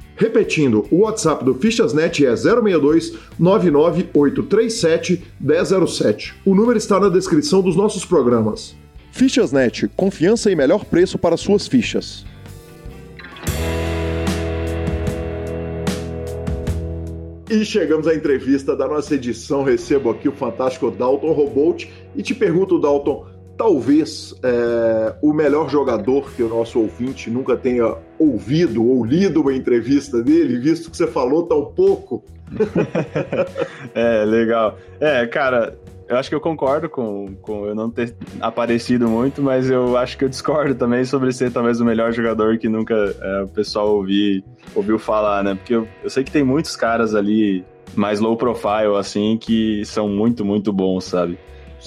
Repetindo, 0.21 0.85
o 0.91 0.97
WhatsApp 0.97 1.43
do 1.43 1.55
Fichasnet 1.55 2.23
é 2.23 2.35
062 2.35 3.17
99837 3.39 5.23
1007. 5.39 6.35
O 6.45 6.53
número 6.53 6.77
está 6.77 6.99
na 6.99 7.09
descrição 7.09 7.59
dos 7.59 7.75
nossos 7.75 8.05
programas. 8.05 8.75
Fichasnet, 9.11 9.87
confiança 9.95 10.51
e 10.51 10.55
melhor 10.55 10.85
preço 10.85 11.17
para 11.17 11.35
suas 11.35 11.67
fichas. 11.67 12.23
E 17.49 17.65
chegamos 17.65 18.05
à 18.07 18.13
entrevista 18.13 18.75
da 18.75 18.87
nossa 18.87 19.15
edição. 19.15 19.63
Recebo 19.63 20.11
aqui 20.11 20.29
o 20.29 20.33
fantástico 20.33 20.91
Dalton 20.91 21.31
Robolt 21.31 21.87
e 22.15 22.21
te 22.21 22.35
pergunto, 22.35 22.79
Dalton, 22.79 23.25
talvez 23.57 24.33
é, 24.43 25.15
o 25.21 25.33
melhor 25.33 25.69
jogador 25.69 26.31
que 26.31 26.41
o 26.41 26.49
nosso 26.49 26.79
ouvinte 26.79 27.29
nunca 27.29 27.55
tenha 27.55 27.95
ouvido 28.17 28.85
ou 28.85 29.05
lido 29.05 29.41
uma 29.41 29.53
entrevista 29.53 30.21
dele, 30.21 30.59
visto 30.59 30.89
que 30.89 30.97
você 30.97 31.07
falou 31.07 31.45
tão 31.45 31.65
pouco. 31.65 32.23
é, 33.93 34.25
legal. 34.25 34.77
É, 34.99 35.25
cara, 35.27 35.77
eu 36.11 36.17
acho 36.17 36.27
que 36.27 36.35
eu 36.35 36.41
concordo 36.41 36.89
com, 36.89 37.35
com 37.41 37.65
eu 37.65 37.73
não 37.73 37.89
ter 37.89 38.13
aparecido 38.41 39.07
muito, 39.07 39.41
mas 39.41 39.69
eu 39.69 39.95
acho 39.95 40.17
que 40.17 40.25
eu 40.25 40.29
discordo 40.29 40.75
também 40.75 41.05
sobre 41.05 41.31
ser 41.31 41.51
talvez 41.51 41.79
o 41.79 41.85
melhor 41.85 42.11
jogador 42.11 42.57
que 42.57 42.67
nunca 42.67 42.93
é, 42.93 43.43
o 43.43 43.47
pessoal 43.47 43.95
ouvi, 43.95 44.43
ouviu 44.75 44.99
falar, 44.99 45.41
né? 45.41 45.55
Porque 45.55 45.73
eu, 45.73 45.87
eu 46.03 46.09
sei 46.09 46.23
que 46.23 46.31
tem 46.31 46.43
muitos 46.43 46.75
caras 46.75 47.15
ali 47.15 47.63
mais 47.95 48.19
low 48.19 48.35
profile, 48.35 48.95
assim, 48.99 49.37
que 49.37 49.85
são 49.85 50.09
muito, 50.09 50.43
muito 50.43 50.73
bons, 50.73 51.05
sabe? 51.05 51.39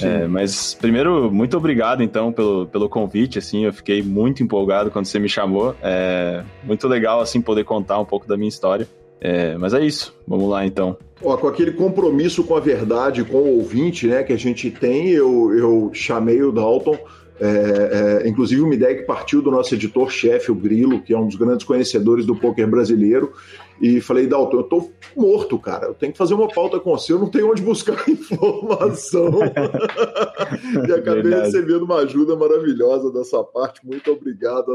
É, 0.03 0.27
mas 0.27 0.75
primeiro, 0.75 1.31
muito 1.31 1.57
obrigado 1.57 2.03
então 2.03 2.33
pelo, 2.33 2.67
pelo 2.67 2.89
convite, 2.89 3.39
assim, 3.39 3.65
eu 3.65 3.73
fiquei 3.73 4.03
muito 4.03 4.43
empolgado 4.43 4.91
quando 4.91 5.07
você 5.07 5.19
me 5.19 5.29
chamou. 5.29 5.75
É 5.83 6.43
muito 6.65 6.89
legal, 6.89 7.21
assim, 7.21 7.41
poder 7.41 7.65
contar 7.65 7.99
um 7.99 8.05
pouco 8.05 8.27
da 8.27 8.37
minha 8.37 8.49
história. 8.49 8.89
É, 9.21 9.57
mas 9.57 9.73
é 9.73 9.85
isso, 9.85 10.15
vamos 10.29 10.51
lá 10.51 10.67
então. 10.67 10.99
Ó, 11.23 11.37
com 11.37 11.49
aquele 11.49 11.73
compromisso 11.73 12.45
com 12.45 12.57
a 12.57 12.61
verdade, 12.61 13.25
com 13.25 13.39
o 13.39 13.59
ouvinte, 13.59 14.07
né, 14.07 14.23
que 14.23 14.33
a 14.33 14.37
gente 14.37 14.71
tem, 14.71 15.09
eu, 15.09 15.55
eu 15.57 15.91
chamei 15.95 16.43
o 16.43 16.53
Dalton, 16.53 16.99
é, 17.41 18.23
é, 18.23 18.29
inclusive 18.29 18.61
uma 18.61 18.75
ideia 18.75 18.95
que 18.95 19.03
partiu 19.03 19.41
do 19.41 19.51
nosso 19.51 19.75
editor-chefe, 19.75 20.53
o 20.53 20.55
Grilo, 20.55 21.01
que 21.01 21.15
é 21.15 21.19
um 21.19 21.27
dos 21.27 21.37
grandes 21.37 21.65
conhecedores 21.65 22.27
do 22.27 22.37
poker 22.37 22.69
brasileiro, 22.69 23.33
e 23.81 24.01
falei, 24.01 24.27
Dalton, 24.27 24.59
eu 24.59 24.63
tô 24.63 24.91
morto, 25.17 25.59
cara, 25.59 25.87
eu 25.87 25.95
tenho 25.95 26.13
que 26.13 26.19
fazer 26.19 26.35
uma 26.35 26.49
pauta 26.49 26.79
com 26.79 26.97
você, 26.97 27.13
eu 27.13 27.19
não 27.19 27.31
tenho 27.31 27.51
onde 27.51 27.63
buscar 27.63 27.97
informação. 28.09 29.41
e 30.89 30.93
acabei 30.93 31.23
Verdade. 31.23 31.47
recebendo 31.47 31.85
uma 31.85 31.99
ajuda 31.99 32.37
maravilhosa 32.37 33.13
dessa 33.13 33.43
parte, 33.43 33.85
muito 33.85 34.11
obrigado. 34.11 34.75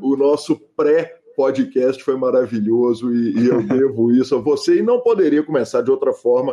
O 0.00 0.16
nosso 0.16 0.56
pré 0.76 1.18
podcast 1.38 2.02
foi 2.02 2.16
maravilhoso 2.16 3.14
e, 3.14 3.38
e 3.38 3.46
eu 3.46 3.62
devo 3.68 4.10
isso 4.10 4.34
a 4.34 4.40
você. 4.40 4.78
E 4.78 4.82
não 4.82 5.00
poderia 5.00 5.42
começar 5.42 5.82
de 5.82 5.90
outra 5.90 6.12
forma 6.12 6.52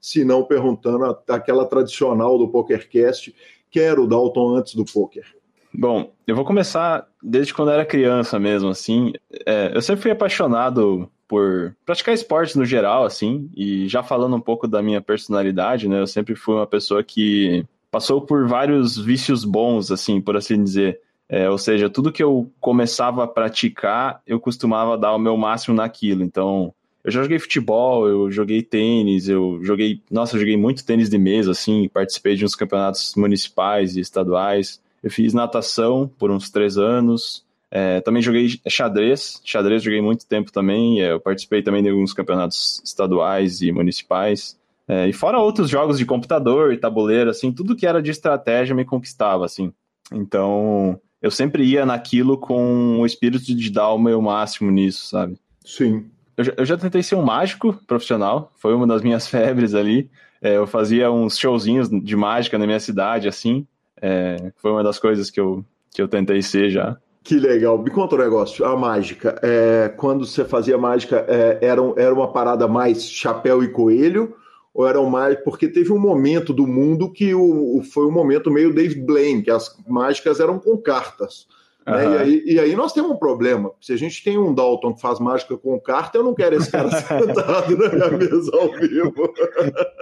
se 0.00 0.24
não 0.24 0.42
perguntando 0.44 1.04
a, 1.04 1.22
aquela 1.28 1.64
tradicional 1.64 2.36
do 2.36 2.48
PokerCast, 2.48 3.34
quero 3.70 4.02
o 4.02 4.06
Dalton 4.08 4.56
antes 4.56 4.74
do 4.74 4.84
poker. 4.84 5.24
Bom, 5.72 6.12
eu 6.26 6.36
vou 6.36 6.44
começar 6.44 7.08
desde 7.22 7.54
quando 7.54 7.70
era 7.70 7.86
criança 7.86 8.38
mesmo, 8.38 8.68
assim. 8.68 9.12
É, 9.46 9.72
eu 9.74 9.80
sempre 9.80 10.02
fui 10.02 10.10
apaixonado 10.10 11.10
por 11.28 11.74
praticar 11.84 12.14
esportes 12.14 12.54
no 12.54 12.64
geral, 12.64 13.04
assim, 13.04 13.50
e 13.56 13.88
já 13.88 14.02
falando 14.02 14.36
um 14.36 14.40
pouco 14.40 14.68
da 14.68 14.82
minha 14.82 15.00
personalidade, 15.00 15.88
né? 15.88 16.00
Eu 16.00 16.06
sempre 16.06 16.34
fui 16.34 16.54
uma 16.54 16.66
pessoa 16.66 17.02
que 17.02 17.64
passou 17.90 18.20
por 18.20 18.46
vários 18.46 18.98
vícios 18.98 19.44
bons, 19.44 19.90
assim, 19.90 20.20
por 20.20 20.36
assim 20.36 20.62
dizer. 20.62 21.00
É, 21.28 21.48
ou 21.48 21.56
seja, 21.56 21.88
tudo 21.88 22.12
que 22.12 22.22
eu 22.22 22.50
começava 22.60 23.24
a 23.24 23.26
praticar, 23.26 24.20
eu 24.26 24.38
costumava 24.38 24.98
dar 24.98 25.14
o 25.14 25.18
meu 25.18 25.36
máximo 25.36 25.74
naquilo. 25.74 26.22
Então, 26.22 26.74
eu 27.04 27.12
já 27.12 27.22
joguei 27.22 27.38
futebol, 27.38 28.08
eu 28.08 28.30
joguei 28.30 28.62
tênis, 28.62 29.28
eu 29.28 29.60
joguei. 29.62 30.00
Nossa, 30.10 30.36
eu 30.36 30.40
joguei 30.40 30.56
muito 30.56 30.84
tênis 30.84 31.10
de 31.10 31.18
mesa, 31.18 31.50
assim, 31.50 31.88
participei 31.88 32.34
de 32.34 32.44
uns 32.44 32.54
campeonatos 32.54 33.14
municipais 33.14 33.96
e 33.96 34.00
estaduais. 34.00 34.80
Eu 35.02 35.10
fiz 35.10 35.34
natação 35.34 36.10
por 36.18 36.30
uns 36.30 36.50
três 36.50 36.78
anos. 36.78 37.43
É, 37.76 38.00
também 38.02 38.22
joguei 38.22 38.48
xadrez. 38.68 39.42
Xadrez 39.44 39.82
joguei 39.82 40.00
muito 40.00 40.24
tempo 40.28 40.52
também. 40.52 41.02
É, 41.02 41.10
eu 41.10 41.18
participei 41.18 41.60
também 41.60 41.82
de 41.82 41.90
alguns 41.90 42.12
campeonatos 42.12 42.80
estaduais 42.84 43.60
e 43.62 43.72
municipais. 43.72 44.56
É, 44.86 45.08
e 45.08 45.12
fora 45.12 45.40
outros 45.40 45.68
jogos 45.68 45.98
de 45.98 46.06
computador 46.06 46.72
e 46.72 46.76
tabuleiro, 46.76 47.30
assim, 47.30 47.50
tudo 47.50 47.74
que 47.74 47.84
era 47.84 48.00
de 48.00 48.12
estratégia 48.12 48.76
me 48.76 48.84
conquistava, 48.84 49.44
assim. 49.44 49.72
Então, 50.12 51.00
eu 51.20 51.32
sempre 51.32 51.64
ia 51.64 51.84
naquilo 51.84 52.38
com 52.38 53.00
o 53.00 53.06
espírito 53.06 53.52
de 53.52 53.70
dar 53.70 53.90
o 53.92 53.98
meu 53.98 54.22
máximo 54.22 54.70
nisso, 54.70 55.08
sabe? 55.08 55.36
Sim. 55.64 56.06
Eu 56.36 56.44
já, 56.44 56.52
eu 56.56 56.64
já 56.64 56.76
tentei 56.76 57.02
ser 57.02 57.16
um 57.16 57.22
mágico 57.22 57.72
profissional, 57.88 58.52
foi 58.56 58.72
uma 58.72 58.86
das 58.86 59.02
minhas 59.02 59.26
febres 59.28 59.74
ali. 59.74 60.08
É, 60.40 60.56
eu 60.58 60.66
fazia 60.66 61.10
uns 61.10 61.36
showzinhos 61.36 61.88
de 61.88 62.14
mágica 62.14 62.56
na 62.56 62.66
minha 62.66 62.78
cidade, 62.78 63.26
assim. 63.26 63.66
É, 64.00 64.52
foi 64.58 64.70
uma 64.70 64.84
das 64.84 65.00
coisas 65.00 65.28
que 65.28 65.40
eu, 65.40 65.64
que 65.90 66.00
eu 66.00 66.06
tentei 66.06 66.40
ser 66.40 66.70
já. 66.70 66.96
Que 67.24 67.36
legal. 67.36 67.78
Me 67.78 67.90
conta 67.90 68.14
um 68.14 68.18
negócio. 68.18 68.64
A 68.64 68.76
mágica. 68.76 69.40
É, 69.42 69.88
quando 69.96 70.24
você 70.26 70.44
fazia 70.44 70.78
mágica, 70.78 71.24
é, 71.26 71.58
era, 71.60 71.80
era 71.96 72.14
uma 72.14 72.30
parada 72.30 72.68
mais 72.68 73.02
chapéu 73.02 73.64
e 73.64 73.68
coelho? 73.68 74.36
ou 74.74 74.86
eram 74.86 75.08
mais. 75.08 75.38
Porque 75.38 75.68
teve 75.68 75.92
um 75.92 75.98
momento 75.98 76.52
do 76.52 76.66
mundo 76.66 77.10
que 77.10 77.32
o, 77.32 77.80
foi 77.92 78.06
um 78.06 78.10
momento 78.10 78.50
meio 78.50 78.74
Dave 78.74 78.96
Blaine, 78.96 79.42
que 79.42 79.50
as 79.50 79.74
mágicas 79.86 80.40
eram 80.40 80.58
com 80.58 80.76
cartas. 80.76 81.46
Né? 81.86 82.06
Uhum. 82.06 82.12
E, 82.12 82.18
aí, 82.18 82.42
e, 82.46 82.60
aí, 82.60 82.76
nós 82.76 82.92
temos 82.92 83.10
um 83.10 83.16
problema. 83.16 83.70
Se 83.80 83.92
a 83.92 83.96
gente 83.96 84.22
tem 84.24 84.38
um 84.38 84.54
Dalton 84.54 84.94
que 84.94 85.00
faz 85.00 85.20
mágica 85.20 85.56
com 85.56 85.78
carta, 85.78 86.18
eu 86.18 86.24
não 86.24 86.34
quero 86.34 86.56
esse 86.56 86.70
cara 86.70 86.88
sentado 86.90 87.76
na 87.76 87.88
minha 87.88 88.10
mesa 88.10 88.50
ao 88.54 88.72
vivo. 88.72 89.34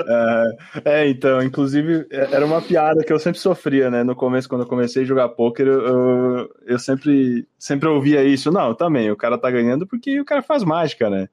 É, 0.06 0.56
é, 0.84 1.08
então, 1.08 1.42
inclusive, 1.42 2.06
é, 2.10 2.28
era 2.32 2.46
uma 2.46 2.62
piada 2.62 3.02
que 3.02 3.12
eu 3.12 3.18
sempre 3.18 3.40
sofria, 3.40 3.90
né? 3.90 4.04
No 4.04 4.14
começo, 4.14 4.48
quando 4.48 4.62
eu 4.62 4.68
comecei 4.68 5.02
a 5.02 5.06
jogar 5.06 5.28
pôquer, 5.30 5.66
eu, 5.66 6.48
eu 6.64 6.78
sempre, 6.78 7.46
sempre 7.58 7.88
ouvia 7.88 8.22
isso. 8.22 8.52
Não, 8.52 8.74
também, 8.74 9.10
o 9.10 9.16
cara 9.16 9.36
tá 9.36 9.50
ganhando 9.50 9.86
porque 9.86 10.20
o 10.20 10.24
cara 10.24 10.42
faz 10.42 10.62
mágica, 10.62 11.10
né? 11.10 11.28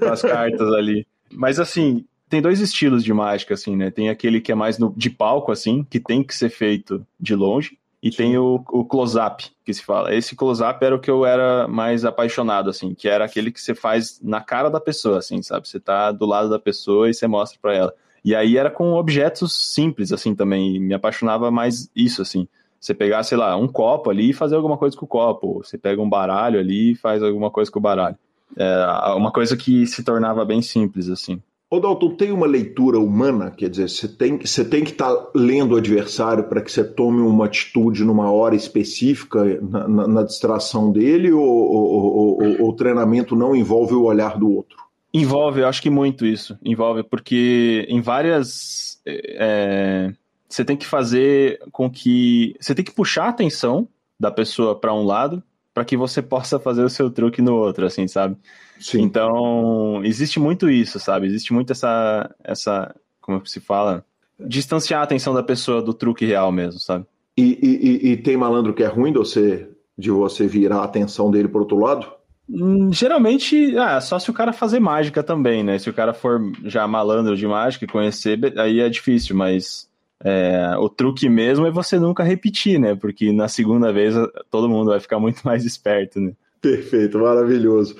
Faz 0.00 0.22
cartas 0.22 0.72
ali. 0.74 1.06
Mas 1.32 1.58
assim, 1.58 2.04
tem 2.28 2.42
dois 2.42 2.60
estilos 2.60 3.02
de 3.02 3.12
mágica, 3.12 3.54
assim, 3.54 3.76
né? 3.76 3.90
Tem 3.90 4.10
aquele 4.10 4.40
que 4.40 4.52
é 4.52 4.54
mais 4.54 4.78
no, 4.78 4.92
de 4.96 5.08
palco, 5.08 5.50
assim, 5.50 5.86
que 5.88 5.98
tem 5.98 6.22
que 6.22 6.34
ser 6.34 6.50
feito 6.50 7.06
de 7.18 7.34
longe. 7.34 7.78
E 8.02 8.10
Sim. 8.10 8.16
tem 8.16 8.38
o, 8.38 8.62
o 8.70 8.84
close-up, 8.84 9.50
que 9.64 9.74
se 9.74 9.84
fala. 9.84 10.14
Esse 10.14 10.36
close-up 10.36 10.84
era 10.84 10.94
o 10.94 11.00
que 11.00 11.10
eu 11.10 11.26
era 11.26 11.66
mais 11.66 12.04
apaixonado, 12.04 12.70
assim, 12.70 12.94
que 12.94 13.08
era 13.08 13.24
aquele 13.24 13.50
que 13.50 13.60
você 13.60 13.74
faz 13.74 14.20
na 14.22 14.40
cara 14.40 14.68
da 14.68 14.80
pessoa, 14.80 15.18
assim, 15.18 15.42
sabe? 15.42 15.68
Você 15.68 15.80
tá 15.80 16.12
do 16.12 16.24
lado 16.24 16.48
da 16.48 16.58
pessoa 16.58 17.10
e 17.10 17.14
você 17.14 17.26
mostra 17.26 17.58
para 17.60 17.74
ela. 17.74 17.94
E 18.24 18.34
aí 18.34 18.56
era 18.56 18.70
com 18.70 18.94
objetos 18.94 19.72
simples, 19.74 20.12
assim, 20.12 20.34
também. 20.34 20.76
E 20.76 20.80
me 20.80 20.94
apaixonava 20.94 21.50
mais 21.50 21.90
isso, 21.94 22.22
assim. 22.22 22.46
Você 22.80 22.94
pegar, 22.94 23.22
sei 23.24 23.36
lá, 23.36 23.56
um 23.56 23.66
copo 23.66 24.10
ali 24.10 24.30
e 24.30 24.34
fazer 24.34 24.54
alguma 24.54 24.76
coisa 24.76 24.96
com 24.96 25.04
o 25.04 25.08
copo. 25.08 25.64
Você 25.64 25.76
pega 25.76 26.00
um 26.00 26.08
baralho 26.08 26.60
ali 26.60 26.92
e 26.92 26.96
faz 26.96 27.22
alguma 27.22 27.50
coisa 27.50 27.70
com 27.70 27.78
o 27.78 27.82
baralho. 27.82 28.16
É 28.56 29.14
uma 29.14 29.32
coisa 29.32 29.56
que 29.56 29.86
se 29.86 30.04
tornava 30.04 30.44
bem 30.44 30.62
simples, 30.62 31.08
assim. 31.08 31.42
Ô 31.70 31.78
Dalton, 31.80 32.14
tem 32.14 32.32
uma 32.32 32.46
leitura 32.46 32.98
humana? 32.98 33.50
Quer 33.50 33.68
dizer, 33.68 33.90
você 33.90 34.08
tem, 34.08 34.38
você 34.38 34.64
tem 34.64 34.82
que 34.82 34.92
estar 34.92 35.14
tá 35.14 35.30
lendo 35.34 35.74
o 35.74 35.76
adversário 35.76 36.44
para 36.44 36.62
que 36.62 36.72
você 36.72 36.82
tome 36.82 37.20
uma 37.20 37.44
atitude 37.44 38.04
numa 38.04 38.32
hora 38.32 38.56
específica 38.56 39.60
na, 39.60 39.86
na, 39.86 40.08
na 40.08 40.22
distração 40.22 40.90
dele 40.90 41.30
ou, 41.30 41.42
ou, 41.42 42.42
ou, 42.42 42.68
o 42.70 42.72
treinamento 42.72 43.36
não 43.36 43.54
envolve 43.54 43.94
o 43.94 44.04
olhar 44.04 44.38
do 44.38 44.50
outro? 44.50 44.78
Envolve, 45.12 45.60
eu 45.60 45.68
acho 45.68 45.82
que 45.82 45.90
muito 45.90 46.24
isso. 46.24 46.58
Envolve, 46.64 47.02
porque 47.02 47.86
em 47.88 48.00
várias. 48.00 48.98
É, 49.06 50.10
você 50.48 50.64
tem 50.64 50.76
que 50.76 50.86
fazer 50.86 51.60
com 51.70 51.90
que. 51.90 52.56
Você 52.58 52.74
tem 52.74 52.84
que 52.84 52.92
puxar 52.92 53.24
a 53.24 53.28
atenção 53.28 53.86
da 54.18 54.30
pessoa 54.30 54.78
para 54.78 54.94
um 54.94 55.04
lado 55.04 55.42
para 55.78 55.84
que 55.84 55.96
você 55.96 56.20
possa 56.20 56.58
fazer 56.58 56.82
o 56.82 56.90
seu 56.90 57.08
truque 57.08 57.40
no 57.40 57.54
outro, 57.54 57.86
assim, 57.86 58.08
sabe? 58.08 58.36
Sim. 58.80 59.00
Então, 59.00 60.04
existe 60.04 60.40
muito 60.40 60.68
isso, 60.68 60.98
sabe? 60.98 61.28
Existe 61.28 61.52
muito 61.52 61.70
essa, 61.70 62.34
essa, 62.42 62.92
como 63.20 63.46
se 63.46 63.60
fala, 63.60 64.04
distanciar 64.40 65.00
a 65.00 65.04
atenção 65.04 65.32
da 65.32 65.40
pessoa 65.40 65.80
do 65.80 65.94
truque 65.94 66.26
real 66.26 66.50
mesmo, 66.50 66.80
sabe? 66.80 67.06
E, 67.36 67.60
e, 67.62 68.08
e 68.10 68.16
tem 68.16 68.36
malandro 68.36 68.74
que 68.74 68.82
é 68.82 68.88
ruim 68.88 69.12
de 69.12 69.18
você, 69.18 69.70
de 69.96 70.10
você 70.10 70.48
virar 70.48 70.78
a 70.78 70.84
atenção 70.84 71.30
dele 71.30 71.46
pro 71.46 71.60
outro 71.60 71.78
lado? 71.78 72.10
Hum, 72.50 72.92
geralmente, 72.92 73.78
ah, 73.78 74.00
só 74.00 74.18
se 74.18 74.32
o 74.32 74.34
cara 74.34 74.52
fazer 74.52 74.80
mágica 74.80 75.22
também, 75.22 75.62
né? 75.62 75.78
Se 75.78 75.88
o 75.88 75.94
cara 75.94 76.12
for 76.12 76.40
já 76.64 76.88
malandro 76.88 77.36
de 77.36 77.46
mágica 77.46 77.84
e 77.84 77.88
conhecer, 77.88 78.40
aí 78.58 78.80
é 78.80 78.88
difícil, 78.88 79.36
mas 79.36 79.87
é, 80.24 80.74
o 80.78 80.88
truque 80.88 81.28
mesmo 81.28 81.66
é 81.66 81.70
você 81.70 81.98
nunca 81.98 82.22
repetir, 82.22 82.78
né? 82.78 82.94
Porque 82.94 83.32
na 83.32 83.48
segunda 83.48 83.92
vez 83.92 84.14
todo 84.50 84.68
mundo 84.68 84.90
vai 84.90 85.00
ficar 85.00 85.18
muito 85.18 85.42
mais 85.46 85.64
esperto, 85.64 86.20
né? 86.20 86.32
Perfeito, 86.60 87.18
maravilhoso. 87.18 87.96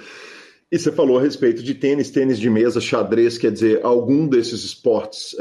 E 0.70 0.78
você 0.78 0.92
falou 0.92 1.18
a 1.18 1.22
respeito 1.22 1.62
de 1.62 1.74
tênis, 1.74 2.10
tênis 2.10 2.38
de 2.38 2.50
mesa, 2.50 2.78
xadrez, 2.78 3.38
quer 3.38 3.50
dizer, 3.50 3.80
algum 3.82 4.26
desses 4.26 4.64
esportes 4.64 5.34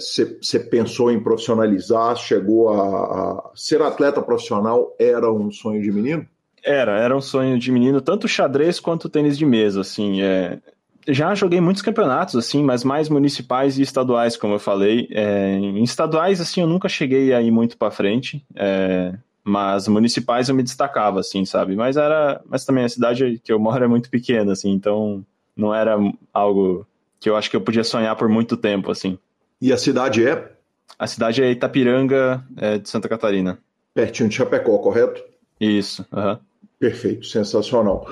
você 0.00 0.56
é, 0.56 0.60
é, 0.60 0.64
pensou 0.64 1.12
em 1.12 1.22
profissionalizar, 1.22 2.16
chegou 2.16 2.70
a, 2.70 2.80
a, 2.80 3.50
ser 3.54 3.80
atleta 3.80 4.20
profissional, 4.20 4.96
era 4.98 5.32
um 5.32 5.48
sonho 5.52 5.80
de 5.80 5.92
menino? 5.92 6.26
Era, 6.64 6.98
era 6.98 7.16
um 7.16 7.20
sonho 7.20 7.56
de 7.56 7.70
menino, 7.70 8.00
tanto 8.00 8.26
xadrez 8.26 8.80
quanto 8.80 9.08
tênis 9.08 9.38
de 9.38 9.46
mesa, 9.46 9.82
assim, 9.82 10.20
é... 10.20 10.58
Já 11.08 11.34
joguei 11.34 11.60
muitos 11.60 11.82
campeonatos, 11.82 12.34
assim, 12.36 12.62
mas 12.62 12.82
mais 12.82 13.08
municipais 13.08 13.78
e 13.78 13.82
estaduais, 13.82 14.36
como 14.36 14.54
eu 14.54 14.58
falei. 14.58 15.08
É, 15.10 15.54
em 15.54 15.82
estaduais, 15.84 16.40
assim, 16.40 16.60
eu 16.60 16.66
nunca 16.66 16.88
cheguei 16.88 17.32
a 17.32 17.40
ir 17.40 17.50
muito 17.50 17.76
para 17.76 17.90
frente. 17.90 18.44
É, 18.54 19.14
mas 19.44 19.86
municipais 19.86 20.48
eu 20.48 20.54
me 20.56 20.62
destacava, 20.64 21.20
assim, 21.20 21.44
sabe? 21.44 21.76
Mas 21.76 21.96
era, 21.96 22.40
mas 22.46 22.64
também 22.64 22.84
a 22.84 22.88
cidade 22.88 23.40
que 23.44 23.52
eu 23.52 23.60
moro 23.60 23.84
é 23.84 23.86
muito 23.86 24.10
pequena, 24.10 24.52
assim, 24.52 24.72
então 24.72 25.24
não 25.56 25.72
era 25.72 25.96
algo 26.34 26.84
que 27.20 27.30
eu 27.30 27.36
acho 27.36 27.48
que 27.48 27.56
eu 27.56 27.60
podia 27.60 27.84
sonhar 27.84 28.16
por 28.16 28.28
muito 28.28 28.56
tempo, 28.56 28.90
assim. 28.90 29.16
E 29.62 29.72
a 29.72 29.78
cidade 29.78 30.26
é? 30.26 30.52
A 30.98 31.06
cidade 31.06 31.42
é 31.42 31.50
Itapiranga, 31.52 32.44
é, 32.56 32.78
de 32.78 32.88
Santa 32.88 33.08
Catarina. 33.08 33.56
Pertinho 33.94 34.28
de 34.28 34.34
Chapecó, 34.34 34.78
correto? 34.78 35.22
Isso, 35.60 36.04
uhum. 36.12 36.38
Perfeito, 36.78 37.24
sensacional. 37.26 38.08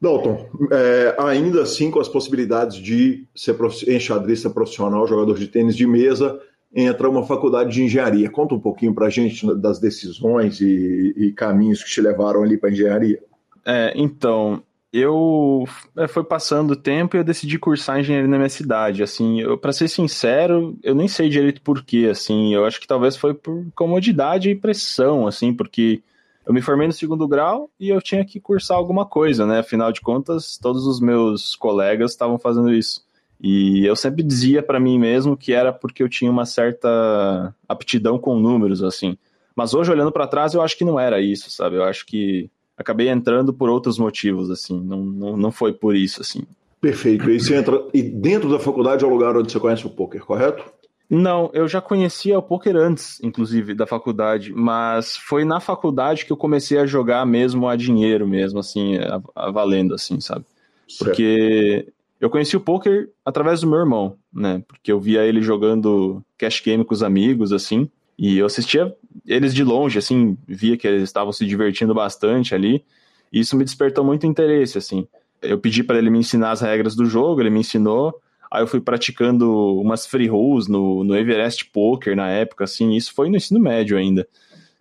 Dalton, 0.00 0.48
é, 0.70 1.16
ainda 1.18 1.62
assim 1.62 1.90
com 1.90 1.98
as 1.98 2.08
possibilidades 2.08 2.76
de 2.76 3.26
ser 3.34 3.56
enxadrista 3.88 4.48
profissional, 4.48 5.06
jogador 5.06 5.36
de 5.36 5.48
tênis 5.48 5.76
de 5.76 5.86
mesa, 5.86 6.40
entra 6.74 7.08
uma 7.08 7.24
faculdade 7.24 7.72
de 7.72 7.82
engenharia. 7.82 8.30
Conta 8.30 8.54
um 8.54 8.60
pouquinho 8.60 8.94
para 8.94 9.06
a 9.06 9.10
gente 9.10 9.46
das 9.56 9.80
decisões 9.80 10.60
e, 10.60 11.14
e, 11.16 11.32
caminhos 11.32 11.82
que 11.82 11.90
te 11.90 12.00
levaram 12.00 12.42
ali 12.42 12.56
para 12.56 12.70
engenharia. 12.70 13.18
É, 13.66 13.92
então, 13.96 14.62
eu 14.92 15.64
é, 15.96 16.06
foi 16.06 16.22
passando 16.22 16.72
o 16.72 16.76
tempo 16.76 17.16
e 17.16 17.18
eu 17.18 17.24
decidi 17.24 17.58
cursar 17.58 17.98
engenharia 17.98 18.28
na 18.28 18.36
minha 18.36 18.48
cidade. 18.48 19.02
Assim, 19.02 19.42
para 19.60 19.72
ser 19.72 19.88
sincero, 19.88 20.76
eu 20.82 20.94
nem 20.94 21.08
sei 21.08 21.28
direito 21.28 21.60
por 21.60 21.82
quê. 21.84 22.08
Assim, 22.10 22.54
eu 22.54 22.64
acho 22.64 22.80
que 22.80 22.86
talvez 22.86 23.16
foi 23.16 23.34
por 23.34 23.66
comodidade 23.74 24.50
e 24.50 24.54
pressão, 24.54 25.26
assim, 25.26 25.52
porque 25.52 26.02
eu 26.48 26.54
me 26.54 26.62
formei 26.62 26.86
no 26.86 26.94
segundo 26.94 27.28
grau 27.28 27.70
e 27.78 27.90
eu 27.90 28.00
tinha 28.00 28.24
que 28.24 28.40
cursar 28.40 28.78
alguma 28.78 29.04
coisa, 29.04 29.44
né? 29.44 29.58
Afinal 29.58 29.92
de 29.92 30.00
contas, 30.00 30.56
todos 30.56 30.86
os 30.86 30.98
meus 30.98 31.54
colegas 31.54 32.12
estavam 32.12 32.38
fazendo 32.38 32.72
isso. 32.72 33.04
E 33.38 33.84
eu 33.84 33.94
sempre 33.94 34.22
dizia 34.22 34.62
para 34.62 34.80
mim 34.80 34.98
mesmo 34.98 35.36
que 35.36 35.52
era 35.52 35.74
porque 35.74 36.02
eu 36.02 36.08
tinha 36.08 36.30
uma 36.30 36.46
certa 36.46 37.54
aptidão 37.68 38.18
com 38.18 38.40
números, 38.40 38.82
assim. 38.82 39.18
Mas 39.54 39.74
hoje, 39.74 39.92
olhando 39.92 40.10
para 40.10 40.26
trás, 40.26 40.54
eu 40.54 40.62
acho 40.62 40.78
que 40.78 40.86
não 40.86 40.98
era 40.98 41.20
isso, 41.20 41.50
sabe? 41.50 41.76
Eu 41.76 41.84
acho 41.84 42.06
que 42.06 42.50
acabei 42.78 43.10
entrando 43.10 43.52
por 43.52 43.68
outros 43.68 43.98
motivos, 43.98 44.50
assim. 44.50 44.80
Não, 44.80 45.04
não, 45.04 45.36
não 45.36 45.52
foi 45.52 45.74
por 45.74 45.94
isso, 45.94 46.22
assim. 46.22 46.44
Perfeito. 46.80 47.28
E 47.28 47.54
entra. 47.54 47.84
E 47.92 48.00
dentro 48.00 48.48
da 48.48 48.58
faculdade 48.58 49.04
é 49.04 49.06
o 49.06 49.10
lugar 49.10 49.36
onde 49.36 49.52
você 49.52 49.60
conhece 49.60 49.86
o 49.86 49.90
poker, 49.90 50.24
correto? 50.24 50.64
Não, 51.10 51.50
eu 51.54 51.66
já 51.66 51.80
conhecia 51.80 52.38
o 52.38 52.42
poker 52.42 52.76
antes, 52.76 53.18
inclusive, 53.22 53.72
da 53.74 53.86
faculdade, 53.86 54.52
mas 54.52 55.16
foi 55.16 55.42
na 55.42 55.58
faculdade 55.58 56.26
que 56.26 56.32
eu 56.32 56.36
comecei 56.36 56.78
a 56.78 56.86
jogar 56.86 57.24
mesmo 57.24 57.66
a 57.66 57.76
dinheiro 57.76 58.28
mesmo, 58.28 58.58
assim, 58.58 58.98
a, 58.98 59.20
a 59.34 59.50
valendo, 59.50 59.94
assim, 59.94 60.20
sabe? 60.20 60.44
Certo. 60.86 60.98
Porque 60.98 61.88
eu 62.20 62.28
conheci 62.28 62.56
o 62.58 62.60
poker 62.60 63.10
através 63.24 63.62
do 63.62 63.66
meu 63.66 63.78
irmão, 63.78 64.16
né? 64.30 64.62
Porque 64.68 64.92
eu 64.92 65.00
via 65.00 65.24
ele 65.24 65.40
jogando 65.40 66.22
cash 66.36 66.60
game 66.60 66.84
com 66.84 66.92
os 66.92 67.02
amigos, 67.02 67.52
assim, 67.54 67.88
e 68.18 68.36
eu 68.36 68.44
assistia 68.44 68.94
eles 69.26 69.54
de 69.54 69.64
longe, 69.64 69.98
assim, 69.98 70.36
via 70.46 70.76
que 70.76 70.86
eles 70.86 71.04
estavam 71.04 71.32
se 71.32 71.46
divertindo 71.46 71.94
bastante 71.94 72.54
ali, 72.54 72.84
e 73.32 73.40
isso 73.40 73.56
me 73.56 73.64
despertou 73.64 74.04
muito 74.04 74.26
interesse, 74.26 74.76
assim. 74.76 75.08
Eu 75.40 75.58
pedi 75.58 75.82
para 75.82 75.96
ele 75.96 76.10
me 76.10 76.18
ensinar 76.18 76.50
as 76.50 76.60
regras 76.60 76.94
do 76.94 77.06
jogo, 77.06 77.40
ele 77.40 77.50
me 77.50 77.60
ensinou, 77.60 78.20
aí 78.50 78.62
eu 78.62 78.66
fui 78.66 78.80
praticando 78.80 79.80
umas 79.80 80.06
free 80.06 80.28
rolls 80.28 80.70
no, 80.70 81.04
no 81.04 81.16
Everest 81.16 81.66
Poker 81.66 82.16
na 82.16 82.28
época, 82.28 82.64
assim, 82.64 82.92
isso 82.94 83.12
foi 83.14 83.28
no 83.28 83.36
ensino 83.36 83.60
médio 83.60 83.96
ainda. 83.96 84.26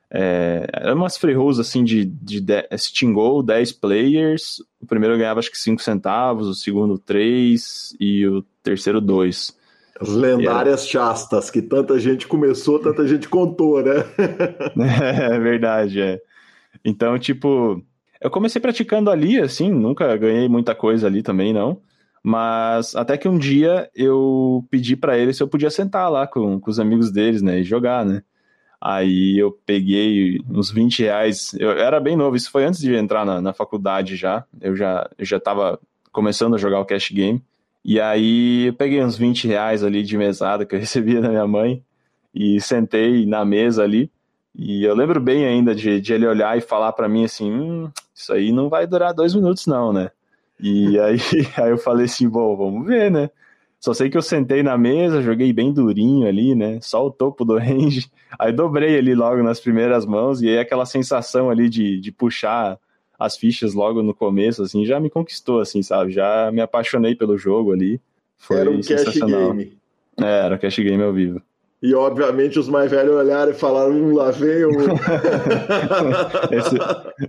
É, 0.10 0.66
eram 0.72 0.96
umas 0.96 1.18
free 1.18 1.34
rolls 1.34 1.60
assim 1.60 1.84
de, 1.84 2.06
de, 2.06 2.40
de 2.40 2.78
Stingol, 2.78 3.44
10 3.44 3.74
players. 3.74 4.64
O 4.82 4.86
primeiro 4.86 5.18
ganhava 5.18 5.40
acho 5.40 5.52
que 5.52 5.58
5 5.58 5.82
centavos, 5.82 6.48
o 6.48 6.54
segundo 6.54 6.98
3 6.98 7.96
e 8.00 8.26
o 8.26 8.42
terceiro 8.64 9.02
2. 9.02 9.56
As 10.00 10.10
lendárias 10.10 10.82
era... 10.82 10.90
chastas, 10.90 11.50
que 11.50 11.62
tanta 11.62 12.00
gente 12.00 12.28
começou, 12.28 12.80
tanta 12.80 13.06
gente 13.08 13.28
contou, 13.28 13.84
né? 13.84 14.06
é 15.34 15.40
verdade, 15.40 16.02
é. 16.02 16.22
Então, 16.86 17.18
tipo, 17.18 17.84
eu 18.22 18.30
comecei 18.30 18.62
praticando 18.62 19.10
ali, 19.10 19.40
assim, 19.40 19.72
nunca 19.72 20.16
ganhei 20.16 20.48
muita 20.48 20.76
coisa 20.76 21.08
ali 21.08 21.24
também, 21.24 21.52
não. 21.52 21.82
Mas 22.24 22.96
até 22.96 23.18
que 23.18 23.28
um 23.28 23.38
dia 23.38 23.90
eu 23.96 24.66
pedi 24.70 24.96
para 24.96 25.18
ele 25.18 25.34
se 25.34 25.42
eu 25.42 25.48
podia 25.48 25.70
sentar 25.70 26.12
lá 26.12 26.28
com, 26.28 26.60
com 26.60 26.70
os 26.70 26.80
amigos 26.80 27.12
deles, 27.12 27.42
né, 27.42 27.60
e 27.60 27.64
jogar, 27.64 28.06
né? 28.06 28.22
Aí 28.80 29.38
eu 29.38 29.52
peguei 29.66 30.40
uns 30.50 30.70
20 30.70 31.04
reais. 31.04 31.54
Eu 31.60 31.72
era 31.72 32.00
bem 32.00 32.16
novo, 32.16 32.36
isso 32.36 32.52
foi 32.52 32.64
antes 32.66 32.80
de 32.80 32.94
entrar 32.94 33.26
na, 33.26 33.42
na 33.42 33.54
faculdade 33.54 34.16
já. 34.16 34.46
Eu 34.62 34.76
já 34.76 35.10
eu 35.18 35.26
já 35.26 35.38
estava 35.38 35.80
começando 36.12 36.56
a 36.56 36.58
jogar 36.58 36.80
o 36.80 36.86
cash 36.86 37.10
game. 37.12 37.44
E 37.84 38.00
aí 38.00 38.68
eu 38.68 38.74
peguei 38.74 39.04
uns 39.04 39.18
20 39.18 39.48
reais 39.48 39.84
ali 39.84 40.04
de 40.04 40.18
mesada 40.18 40.66
que 40.66 40.76
eu 40.76 40.80
recebia 40.80 41.22
da 41.22 41.30
minha 41.30 41.48
mãe 41.48 41.84
e 42.34 42.62
sentei 42.62 43.26
na 43.26 43.44
mesa 43.44 43.84
ali. 43.84 44.12
E 44.56 44.84
eu 44.84 44.96
lembro 44.96 45.20
bem 45.20 45.46
ainda 45.46 45.74
de, 45.74 46.02
de 46.02 46.14
ele 46.14 46.28
olhar 46.28 46.58
e 46.58 46.62
falar 46.62 46.92
para 46.94 47.10
mim 47.10 47.26
assim: 47.26 47.52
hum, 47.52 47.92
Isso 48.14 48.32
aí 48.34 48.52
não 48.52 48.70
vai 48.70 48.86
durar 48.86 49.14
dois 49.14 49.34
minutos, 49.34 49.66
não, 49.68 49.92
né? 49.92 50.12
E 50.60 51.00
aí, 51.00 51.18
aí 51.58 51.70
eu 51.70 51.78
falei 51.78 52.06
assim: 52.06 52.28
Bom, 52.28 52.56
vamos 52.56 52.88
ver, 52.88 53.12
né? 53.12 53.30
Só 53.80 53.94
sei 53.94 54.10
que 54.10 54.18
eu 54.18 54.22
sentei 54.24 54.64
na 54.64 54.78
mesa, 54.78 55.22
joguei 55.22 55.54
bem 55.54 55.72
durinho 55.72 56.28
ali, 56.28 56.56
né? 56.56 56.80
Só 56.82 57.06
o 57.06 57.12
topo 57.12 57.46
do 57.46 57.58
range. 57.60 58.10
Aí 58.40 58.52
dobrei 58.52 58.98
ali 58.98 59.14
logo 59.14 59.44
nas 59.44 59.60
primeiras 59.60 60.06
mãos, 60.06 60.42
e 60.42 60.50
aí 60.50 60.58
aquela 60.58 60.86
sensação 60.86 61.50
ali 61.50 61.70
de, 61.70 62.00
de 62.00 62.12
puxar 62.12 62.80
as 63.20 63.36
fichas 63.36 63.74
logo 63.74 64.04
no 64.04 64.14
começo, 64.14 64.62
assim, 64.62 64.86
já 64.86 65.00
me 65.00 65.10
conquistou, 65.10 65.60
assim, 65.60 65.82
sabe? 65.82 66.12
Já 66.12 66.52
me 66.52 66.62
apaixonei 66.62 67.16
pelo 67.16 67.38
jogo 67.38 67.72
ali. 67.72 68.00
Foi 68.38 68.58
Era 68.58 68.70
um 68.70 68.80
cash 68.80 69.20
game. 69.20 69.78
É, 70.20 70.46
era 70.46 70.56
um 70.56 70.58
cash 70.58 70.78
game 70.78 71.02
ao 71.02 71.14
vivo. 71.14 71.42
E 71.80 71.94
obviamente 71.94 72.58
os 72.58 72.68
mais 72.68 72.90
velhos 72.90 73.16
olharam 73.16 73.52
e 73.52 73.56
falaram: 73.56 73.92
hum, 73.92 74.16
lá 74.16 74.32
vem 74.32 74.66
o. 74.66 74.72
esse, 76.52 76.76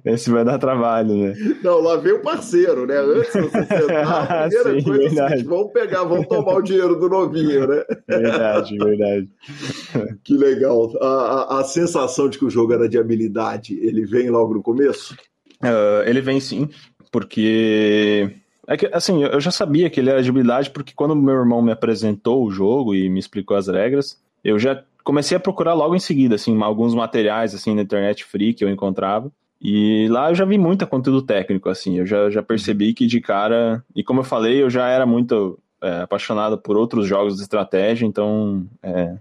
esse, 0.07 0.31
vai 0.31 0.43
dar 0.43 0.59
trabalho, 0.59 1.15
né? 1.15 1.35
Não, 1.63 1.83
lá 1.83 1.97
vem 1.97 2.15
o 2.15 2.23
parceiro, 2.23 2.87
né? 2.87 2.97
Antes 2.97 3.31
de 3.31 3.41
você 3.43 3.67
sentar, 3.67 4.33
a 4.33 4.49
primeira 4.49 4.81
Sim, 4.81 4.85
coisa 4.85 5.05
é 5.05 5.09
verdade. 5.09 5.41
é 5.43 5.45
vamos 5.45 5.73
pegar, 5.73 6.05
vamos 6.05 6.27
tomar 6.29 6.55
o 6.55 6.63
dinheiro 6.63 6.99
do 6.99 7.11
novinho, 7.11 7.67
né? 7.67 7.85
Verdade, 8.09 8.79
verdade. 8.79 9.29
Que 10.25 10.35
legal. 10.35 10.93
A, 11.01 11.07
a, 11.07 11.61
a, 11.61 11.65
sensação 11.65 12.29
de 12.29 12.39
que 12.39 12.45
o 12.45 12.51
jogo 12.51 12.73
era 12.73 12.89
de 12.89 12.99
habilidade, 12.99 13.79
ele 13.83 14.07
vem 14.07 14.31
logo 14.31 14.55
no 14.55 14.63
começo? 14.63 15.15
Uh, 15.63 16.07
ele 16.07 16.23
vem 16.23 16.41
sim, 16.41 16.71
porque. 17.13 18.35
É 18.67 18.77
que, 18.77 18.87
assim, 18.93 19.25
eu 19.25 19.41
já 19.41 19.51
sabia 19.51 19.91
que 19.91 20.01
ele 20.01 20.11
era 20.11 20.23
de 20.23 20.29
habilidade 20.29 20.71
porque 20.71 20.93
quando 20.95 21.15
meu 21.15 21.35
irmão 21.35 21.61
me 21.61 21.73
apresentou 21.73 22.45
o 22.45 22.51
jogo 22.51 22.95
e 22.95 23.09
me 23.09 23.19
explicou 23.19 23.57
as 23.57 23.67
regras, 23.67 24.19
eu 24.45 24.59
já 24.59 24.83
comecei 25.05 25.37
a 25.37 25.41
procurar 25.41 25.75
logo 25.75 25.95
em 25.95 26.01
seguida, 26.01 26.35
assim, 26.35 26.61
alguns 26.63 26.95
materiais, 26.95 27.55
assim, 27.55 27.75
na 27.75 27.83
internet 27.83 28.25
free 28.25 28.53
que 28.53 28.65
eu 28.65 28.69
encontrava. 28.69 29.33
E 29.61 30.07
lá 30.09 30.31
eu 30.31 30.35
já 30.35 30.45
vi 30.45 30.57
muito 30.57 30.87
conteúdo 30.87 31.23
técnico, 31.23 31.69
assim, 31.69 31.99
eu 31.99 32.07
já, 32.07 32.31
já 32.31 32.43
percebi 32.43 32.95
que 32.95 33.07
de 33.07 33.21
cara, 33.21 33.85
e 33.95 34.05
como 34.05 34.21
eu 34.21 34.25
falei, 34.25 34.63
eu 34.63 34.71
já 34.71 34.87
era 34.89 35.05
muito 35.05 35.59
é, 35.83 36.03
apaixonado 36.03 36.59
por 36.59 36.77
outros 36.77 37.07
jogos 37.07 37.37
de 37.37 37.43
estratégia, 37.43 38.07
então 38.07 38.67
é, 38.83 39.17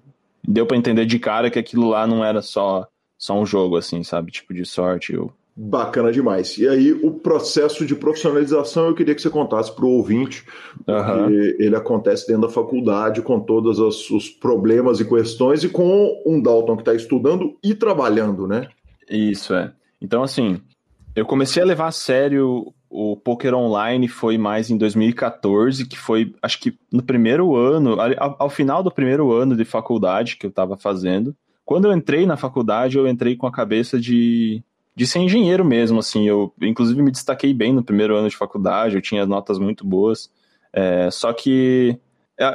deu 0.48 0.66
para 0.66 0.78
entender 0.78 1.06
de 1.06 1.18
cara 1.20 1.50
que 1.50 1.58
aquilo 1.58 1.90
lá 1.90 2.06
não 2.06 2.24
era 2.24 2.42
só, 2.42 2.88
só 3.18 3.40
um 3.40 3.46
jogo, 3.46 3.78
assim, 3.78 4.04
sabe? 4.04 4.32
Tipo 4.32 4.54
de 4.54 4.66
sorte. 4.66 5.14
Eu... 5.14 5.32
Bacana 5.60 6.12
demais. 6.12 6.56
E 6.60 6.68
aí, 6.68 6.94
o 6.94 7.10
processo 7.10 7.84
de 7.84 7.96
profissionalização 7.96 8.86
eu 8.86 8.94
queria 8.94 9.16
que 9.16 9.22
você 9.24 9.30
contasse 9.30 9.76
para 9.76 9.86
o 9.86 9.90
ouvinte, 9.90 10.46
uhum. 10.88 11.30
ele 11.32 11.76
acontece 11.76 12.28
dentro 12.28 12.44
da 12.44 12.50
faculdade, 12.50 13.24
com 13.24 13.40
todos 13.40 13.80
os, 13.80 14.30
problemas 14.30 15.00
e 15.00 15.06
questões, 15.06 15.64
e 15.64 15.70
com 15.70 16.22
um 16.28 16.40
Dalton 16.40 16.76
que 16.76 16.84
está 16.84 16.94
estudando 16.94 17.58
e 17.64 17.74
trabalhando, 17.74 18.46
né? 18.46 18.68
Isso, 19.10 19.56
é. 19.56 19.74
Então, 20.00 20.22
assim, 20.22 20.62
eu 21.16 21.26
comecei 21.26 21.64
a 21.64 21.66
levar 21.66 21.88
a 21.88 21.92
sério 21.92 22.72
o 22.90 23.18
poker 23.18 23.54
online 23.54 24.08
foi 24.08 24.38
mais 24.38 24.70
em 24.70 24.78
2014, 24.78 25.88
que 25.88 25.98
foi, 25.98 26.34
acho 26.42 26.60
que 26.60 26.78
no 26.92 27.02
primeiro 27.02 27.56
ano, 27.56 28.00
ao, 28.00 28.36
ao 28.40 28.50
final 28.50 28.84
do 28.84 28.92
primeiro 28.92 29.32
ano 29.34 29.56
de 29.56 29.66
faculdade 29.66 30.38
que 30.38 30.46
eu 30.46 30.50
estava 30.50 30.78
fazendo. 30.78 31.36
Quando 31.66 31.86
eu 31.86 31.94
entrei 31.94 32.26
na 32.26 32.38
faculdade, 32.38 32.98
eu 32.98 33.08
entrei 33.08 33.36
com 33.36 33.46
a 33.46 33.52
cabeça 33.52 34.00
de, 34.00 34.64
de 34.98 35.06
ser 35.06 35.20
engenheiro 35.20 35.64
mesmo, 35.64 36.00
assim. 36.00 36.28
Eu, 36.28 36.52
inclusive, 36.60 37.00
me 37.04 37.12
destaquei 37.12 37.54
bem 37.54 37.72
no 37.72 37.84
primeiro 37.84 38.16
ano 38.16 38.28
de 38.28 38.36
faculdade, 38.36 38.96
eu 38.96 39.02
tinha 39.02 39.28
notas 39.28 39.60
muito 39.60 39.86
boas. 39.86 40.28
É, 40.74 41.12
só 41.12 41.32
que 41.32 42.00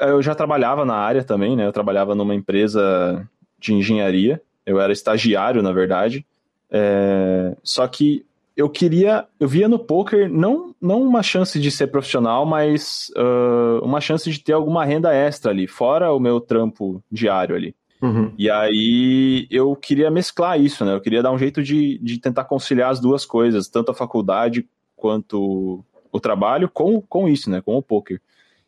eu 0.00 0.20
já 0.20 0.34
trabalhava 0.34 0.84
na 0.84 0.96
área 0.96 1.22
também, 1.22 1.54
né? 1.54 1.64
Eu 1.64 1.72
trabalhava 1.72 2.16
numa 2.16 2.34
empresa 2.34 3.24
de 3.60 3.72
engenharia. 3.72 4.42
Eu 4.66 4.80
era 4.80 4.92
estagiário, 4.92 5.62
na 5.62 5.70
verdade. 5.70 6.26
É, 6.68 7.56
só 7.62 7.86
que 7.86 8.26
eu 8.56 8.68
queria, 8.68 9.24
eu 9.38 9.46
via 9.46 9.68
no 9.68 9.78
poker 9.78 10.28
não, 10.28 10.74
não 10.80 11.00
uma 11.00 11.22
chance 11.22 11.60
de 11.60 11.70
ser 11.70 11.86
profissional, 11.86 12.44
mas 12.44 13.08
uh, 13.16 13.84
uma 13.84 14.00
chance 14.00 14.28
de 14.28 14.40
ter 14.40 14.52
alguma 14.52 14.84
renda 14.84 15.14
extra 15.14 15.52
ali, 15.52 15.68
fora 15.68 16.12
o 16.12 16.18
meu 16.18 16.40
trampo 16.40 17.00
diário 17.10 17.54
ali. 17.54 17.72
Uhum. 18.02 18.32
E 18.36 18.50
aí 18.50 19.46
eu 19.48 19.76
queria 19.76 20.10
mesclar 20.10 20.60
isso, 20.60 20.84
né? 20.84 20.92
Eu 20.92 21.00
queria 21.00 21.22
dar 21.22 21.30
um 21.30 21.38
jeito 21.38 21.62
de, 21.62 21.98
de 21.98 22.18
tentar 22.18 22.44
conciliar 22.44 22.90
as 22.90 22.98
duas 22.98 23.24
coisas, 23.24 23.68
tanto 23.68 23.92
a 23.92 23.94
faculdade 23.94 24.68
quanto 24.96 25.84
o 26.10 26.20
trabalho, 26.20 26.68
com, 26.68 27.00
com 27.00 27.28
isso, 27.28 27.48
né? 27.48 27.60
Com 27.60 27.76
o 27.76 27.82
poker. 27.82 28.20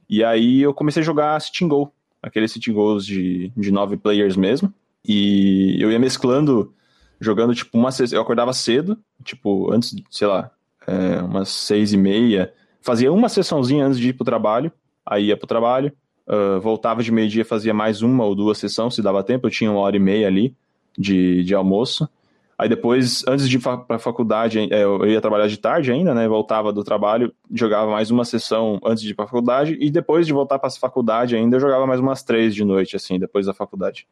E 0.08 0.22
aí 0.22 0.62
eu 0.62 0.72
comecei 0.72 1.02
a 1.02 1.04
jogar 1.04 1.40
Sitting 1.40 1.66
Go, 1.66 1.92
aqueles 2.22 2.52
Sitting 2.52 2.72
Goals 2.72 3.04
de, 3.04 3.50
de 3.56 3.72
nove 3.72 3.96
players 3.96 4.36
mesmo. 4.36 4.72
E 5.04 5.76
eu 5.80 5.90
ia 5.90 5.98
mesclando 5.98 6.72
jogando, 7.20 7.54
tipo, 7.54 7.76
uma 7.76 7.90
Eu 8.12 8.20
acordava 8.20 8.52
cedo, 8.52 8.98
tipo, 9.24 9.72
antes, 9.72 9.94
sei 10.10 10.26
lá, 10.26 10.50
é, 10.86 11.20
umas 11.22 11.48
seis 11.48 11.92
e 11.92 11.96
meia. 11.96 12.52
Fazia 12.80 13.12
uma 13.12 13.28
sessãozinha 13.28 13.86
antes 13.86 13.98
de 13.98 14.10
ir 14.10 14.12
pro 14.12 14.24
trabalho, 14.24 14.70
aí 15.04 15.26
ia 15.26 15.36
pro 15.36 15.46
trabalho, 15.46 15.92
uh, 16.28 16.60
voltava 16.60 17.02
de 17.02 17.12
meio-dia, 17.12 17.44
fazia 17.44 17.74
mais 17.74 18.02
uma 18.02 18.24
ou 18.24 18.34
duas 18.34 18.58
sessões, 18.58 18.94
se 18.94 19.02
dava 19.02 19.22
tempo, 19.22 19.46
eu 19.46 19.50
tinha 19.50 19.70
uma 19.70 19.80
hora 19.80 19.96
e 19.96 20.00
meia 20.00 20.26
ali 20.26 20.54
de, 20.98 21.42
de 21.44 21.54
almoço. 21.54 22.08
Aí 22.56 22.68
depois, 22.68 23.24
antes 23.26 23.48
de 23.48 23.56
ir 23.56 23.60
pra 23.60 23.98
faculdade, 23.98 24.60
é, 24.70 24.84
eu 24.84 25.04
ia 25.06 25.20
trabalhar 25.20 25.48
de 25.48 25.58
tarde 25.58 25.90
ainda, 25.90 26.14
né? 26.14 26.28
Voltava 26.28 26.72
do 26.72 26.84
trabalho, 26.84 27.32
jogava 27.52 27.90
mais 27.90 28.12
uma 28.12 28.24
sessão 28.24 28.78
antes 28.84 29.02
de 29.02 29.10
ir 29.10 29.14
pra 29.14 29.26
faculdade, 29.26 29.76
e 29.80 29.90
depois 29.90 30.24
de 30.24 30.32
voltar 30.32 30.58
pra 30.60 30.70
faculdade 30.70 31.34
ainda, 31.34 31.56
eu 31.56 31.60
jogava 31.60 31.84
mais 31.86 31.98
umas 31.98 32.22
três 32.22 32.54
de 32.54 32.64
noite, 32.64 32.94
assim, 32.94 33.18
depois 33.18 33.46
da 33.46 33.52
faculdade. 33.52 34.06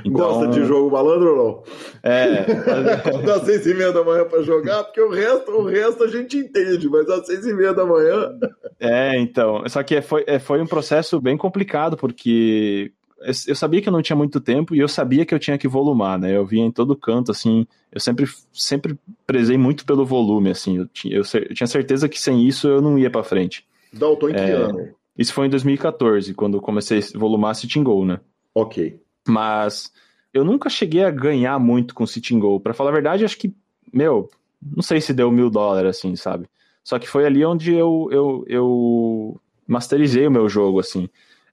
Então, 0.00 0.12
Gosta 0.12 0.48
de 0.48 0.64
jogo 0.64 0.90
malandro 0.90 1.30
ou 1.30 1.36
não? 1.36 1.62
É. 2.02 2.44
das 3.24 3.42
seis 3.42 3.66
e 3.66 3.74
meia 3.74 3.92
da 3.92 4.02
manhã 4.02 4.24
para 4.24 4.42
jogar, 4.42 4.84
porque 4.84 5.00
o 5.00 5.10
resto, 5.10 5.50
o 5.52 5.64
resto 5.64 6.04
a 6.04 6.08
gente 6.08 6.36
entende, 6.36 6.88
mas 6.88 7.08
às 7.08 7.26
seis 7.26 7.46
e 7.46 7.52
meia 7.52 7.72
da 7.72 7.84
manhã. 7.84 8.36
É, 8.80 9.18
então. 9.18 9.62
Só 9.68 9.82
que 9.82 10.00
foi, 10.02 10.24
é, 10.26 10.38
foi 10.38 10.60
um 10.60 10.66
processo 10.66 11.20
bem 11.20 11.36
complicado, 11.36 11.96
porque 11.96 12.92
eu 13.46 13.54
sabia 13.54 13.80
que 13.80 13.88
eu 13.88 13.92
não 13.92 14.02
tinha 14.02 14.16
muito 14.16 14.40
tempo 14.40 14.74
e 14.74 14.78
eu 14.78 14.88
sabia 14.88 15.24
que 15.24 15.34
eu 15.34 15.38
tinha 15.38 15.56
que 15.56 15.68
volumar, 15.68 16.18
né? 16.18 16.36
Eu 16.36 16.44
via 16.44 16.62
em 16.62 16.70
todo 16.70 16.96
canto, 16.96 17.30
assim, 17.30 17.66
eu 17.90 18.00
sempre, 18.00 18.26
sempre 18.52 18.98
prezei 19.26 19.56
muito 19.56 19.86
pelo 19.86 20.04
volume, 20.04 20.50
assim, 20.50 20.78
eu 20.78 20.86
tinha, 20.88 21.16
eu, 21.16 21.22
eu 21.22 21.54
tinha 21.54 21.66
certeza 21.66 22.08
que 22.08 22.20
sem 22.20 22.46
isso 22.46 22.68
eu 22.68 22.82
não 22.82 22.98
ia 22.98 23.10
para 23.10 23.24
frente. 23.24 23.64
Dalton, 23.92 24.30
em 24.30 24.34
que 24.34 24.40
é, 24.40 24.52
ano? 24.52 24.88
Isso 25.16 25.32
foi 25.32 25.46
em 25.46 25.50
2014, 25.50 26.34
quando 26.34 26.58
eu 26.58 26.60
comecei 26.60 26.98
a 26.98 27.18
volumar 27.18 27.54
Sitting 27.54 27.82
Goal, 27.84 28.04
né? 28.04 28.20
Ok. 28.54 29.00
Mas 29.26 29.92
eu 30.32 30.44
nunca 30.44 30.68
cheguei 30.68 31.04
a 31.04 31.10
ganhar 31.10 31.58
muito 31.58 31.94
com 31.94 32.06
Sitting 32.06 32.38
Goal. 32.38 32.60
Pra 32.60 32.74
falar 32.74 32.90
a 32.90 32.94
verdade, 32.94 33.24
acho 33.24 33.38
que, 33.38 33.54
meu, 33.92 34.30
não 34.60 34.82
sei 34.82 35.00
se 35.00 35.12
deu 35.12 35.30
mil 35.30 35.48
dólares, 35.50 35.98
assim, 35.98 36.16
sabe? 36.16 36.46
Só 36.82 36.98
que 36.98 37.08
foi 37.08 37.24
ali 37.24 37.44
onde 37.44 37.72
eu, 37.72 38.08
eu, 38.10 38.44
eu 38.46 39.40
masterizei 39.66 40.26
o 40.26 40.30
meu 40.30 40.48
jogo, 40.48 40.80
assim. 40.80 41.08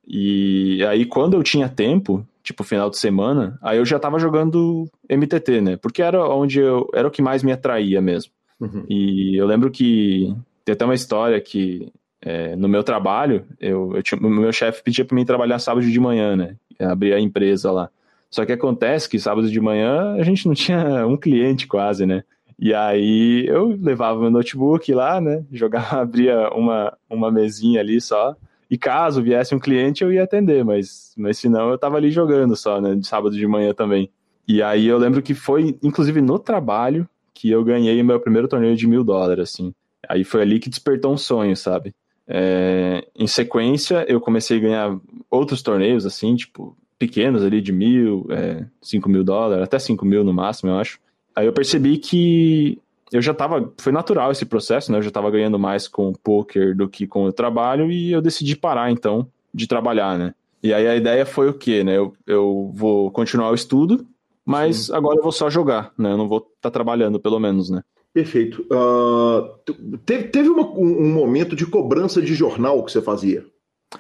E 0.06 0.84
aí, 0.86 1.06
quando 1.06 1.36
eu 1.36 1.44
tinha 1.44 1.70
tempo, 1.70 2.26
tipo 2.44 2.64
final 2.64 2.90
de 2.90 2.98
semana, 2.98 3.58
aí 3.62 3.78
eu 3.78 3.86
já 3.86 4.00
tava 4.00 4.20
jogando 4.20 4.90
MTT, 5.10 5.62
né? 5.62 5.78
Porque 5.78 6.02
era 6.02 6.28
onde 6.28 6.60
eu 6.60 6.90
era 6.94 7.08
o 7.08 7.12
que 7.12 7.22
mais 7.22 7.44
me 7.44 7.52
atraía 7.52 8.02
mesmo. 8.02 8.32
Uhum. 8.60 8.86
E 8.90 9.36
eu 9.38 9.46
lembro 9.46 9.72
que 9.72 10.36
tem 10.66 10.74
até 10.74 10.86
uma 10.86 10.96
história 10.96 11.40
que 11.40 11.92
é, 12.22 12.56
no 12.56 12.68
meu 12.68 12.84
trabalho, 12.84 13.46
eu, 13.60 13.96
eu 13.96 14.04
tinha, 14.04 14.20
meu 14.22 14.54
chefe 14.54 14.84
pedia 14.84 15.04
para 15.04 15.16
mim 15.16 15.26
trabalhar 15.26 15.58
sábado 15.60 15.86
de 15.86 16.00
manhã, 16.00 16.36
né? 16.36 16.56
Abrir 16.80 17.14
a 17.14 17.20
empresa 17.20 17.72
lá. 17.72 17.90
Só 18.30 18.46
que 18.46 18.52
acontece 18.52 19.10
que 19.10 19.20
sábado 19.20 19.50
de 19.50 19.60
manhã 19.60 20.14
a 20.14 20.24
gente 20.24 20.48
não 20.48 20.54
tinha 20.54 21.06
um 21.08 21.18
cliente 21.18 21.68
quase, 21.68 22.06
né? 22.06 22.24
E 22.60 22.76
aí 22.76 23.46
eu 23.48 23.76
levava 23.82 24.22
meu 24.22 24.30
notebook 24.30 24.94
lá, 24.94 25.20
né? 25.20 25.44
Jogava, 25.52 25.98
abria 26.02 26.50
uma, 26.54 26.96
uma 27.10 27.32
mesinha 27.32 27.80
ali 27.80 28.00
só. 28.00 28.36
E 28.70 28.78
caso 28.78 29.22
viesse 29.22 29.54
um 29.54 29.60
cliente, 29.60 30.04
eu 30.04 30.14
ia 30.14 30.24
atender, 30.24 30.64
mas, 30.64 31.14
mas 31.18 31.38
senão 31.38 31.72
eu 31.72 31.78
tava 31.78 31.98
ali 31.98 32.12
jogando 32.12 32.56
só, 32.56 32.80
né? 32.80 32.96
De 32.96 33.06
sábado 33.06 33.36
de 33.36 33.48
manhã 33.48 33.74
também. 33.74 34.10
E 34.48 34.62
aí 34.62 34.86
eu 34.86 34.98
lembro 34.98 35.22
que 35.22 35.34
foi, 35.34 35.78
inclusive 35.82 36.22
no 36.22 36.38
trabalho, 36.38 37.08
que 37.34 37.50
eu 37.50 37.64
ganhei 37.64 38.00
o 38.00 38.06
meu 38.06 38.20
primeiro 38.20 38.48
torneio 38.48 38.76
de 38.76 38.88
mil 38.88 39.04
dólares, 39.04 39.50
assim. 39.50 39.74
Aí 40.08 40.24
foi 40.24 40.42
ali 40.42 40.60
que 40.60 40.70
despertou 40.70 41.12
um 41.12 41.18
sonho, 41.18 41.56
sabe? 41.58 41.94
É, 42.28 43.08
em 43.16 43.28
sequência, 43.28 44.06
eu 44.08 44.22
comecei 44.22 44.58
a 44.58 44.62
ganhar 44.62 45.00
outros 45.30 45.62
torneios, 45.62 46.06
assim, 46.06 46.36
tipo, 46.36 46.78
pequenos 46.98 47.44
ali 47.44 47.62
de 47.62 47.72
mil, 47.72 48.28
é, 48.30 48.66
cinco 48.82 49.10
mil 49.10 49.24
dólares, 49.24 49.64
até 49.64 49.80
cinco 49.80 50.06
mil 50.06 50.24
no 50.24 50.34
máximo, 50.34 50.72
eu 50.72 50.78
acho. 50.78 51.00
Aí 51.36 51.46
eu 51.46 51.54
percebi 51.54 51.98
que 51.98 52.80
eu 53.12 53.22
já 53.22 53.34
tava, 53.34 53.74
foi 53.78 53.92
natural 53.92 54.32
esse 54.32 54.46
processo, 54.46 54.92
né? 54.92 54.98
Eu 54.98 55.02
já 55.02 55.12
tava 55.12 55.30
ganhando 55.30 55.60
mais 55.60 55.88
com 55.88 56.10
o 56.10 56.18
poker 56.18 56.76
do 56.76 56.88
que 56.88 57.06
com 57.06 57.26
o 57.26 57.34
trabalho 57.34 57.92
e 57.92 58.12
eu 58.12 58.22
decidi 58.22 58.56
parar, 58.56 58.92
então, 58.92 59.28
de 59.54 59.68
trabalhar, 59.68 60.18
né? 60.18 60.34
E 60.64 60.74
aí 60.74 60.88
a 60.88 60.96
ideia 60.96 61.26
foi 61.26 61.50
o 61.50 61.54
quê, 61.54 61.84
né? 61.84 61.98
Eu, 61.98 62.14
eu 62.26 62.72
vou 62.74 63.12
continuar 63.12 63.50
o 63.50 63.56
estudo, 63.56 64.06
mas 64.46 64.86
Sim. 64.86 64.94
agora 64.94 65.18
eu 65.18 65.24
vou 65.24 65.32
só 65.32 65.50
jogar, 65.50 65.92
né? 65.98 66.12
Eu 66.12 66.18
não 66.18 66.28
vou 66.28 66.38
estar 66.38 66.70
tá 66.70 66.72
trabalhando, 66.72 67.20
pelo 67.20 67.40
menos, 67.40 67.70
né? 67.70 67.84
Perfeito. 68.14 68.66
Uh, 68.70 69.98
teve 70.06 70.26
teve 70.26 70.50
uma, 70.50 70.68
um, 70.68 71.04
um, 71.04 71.14
momento 71.14 71.56
de 71.56 71.66
cobrança 71.66 72.22
de 72.22 72.34
jornal 72.34 72.84
que 72.84 72.92
você 72.92 73.02
fazia? 73.02 73.46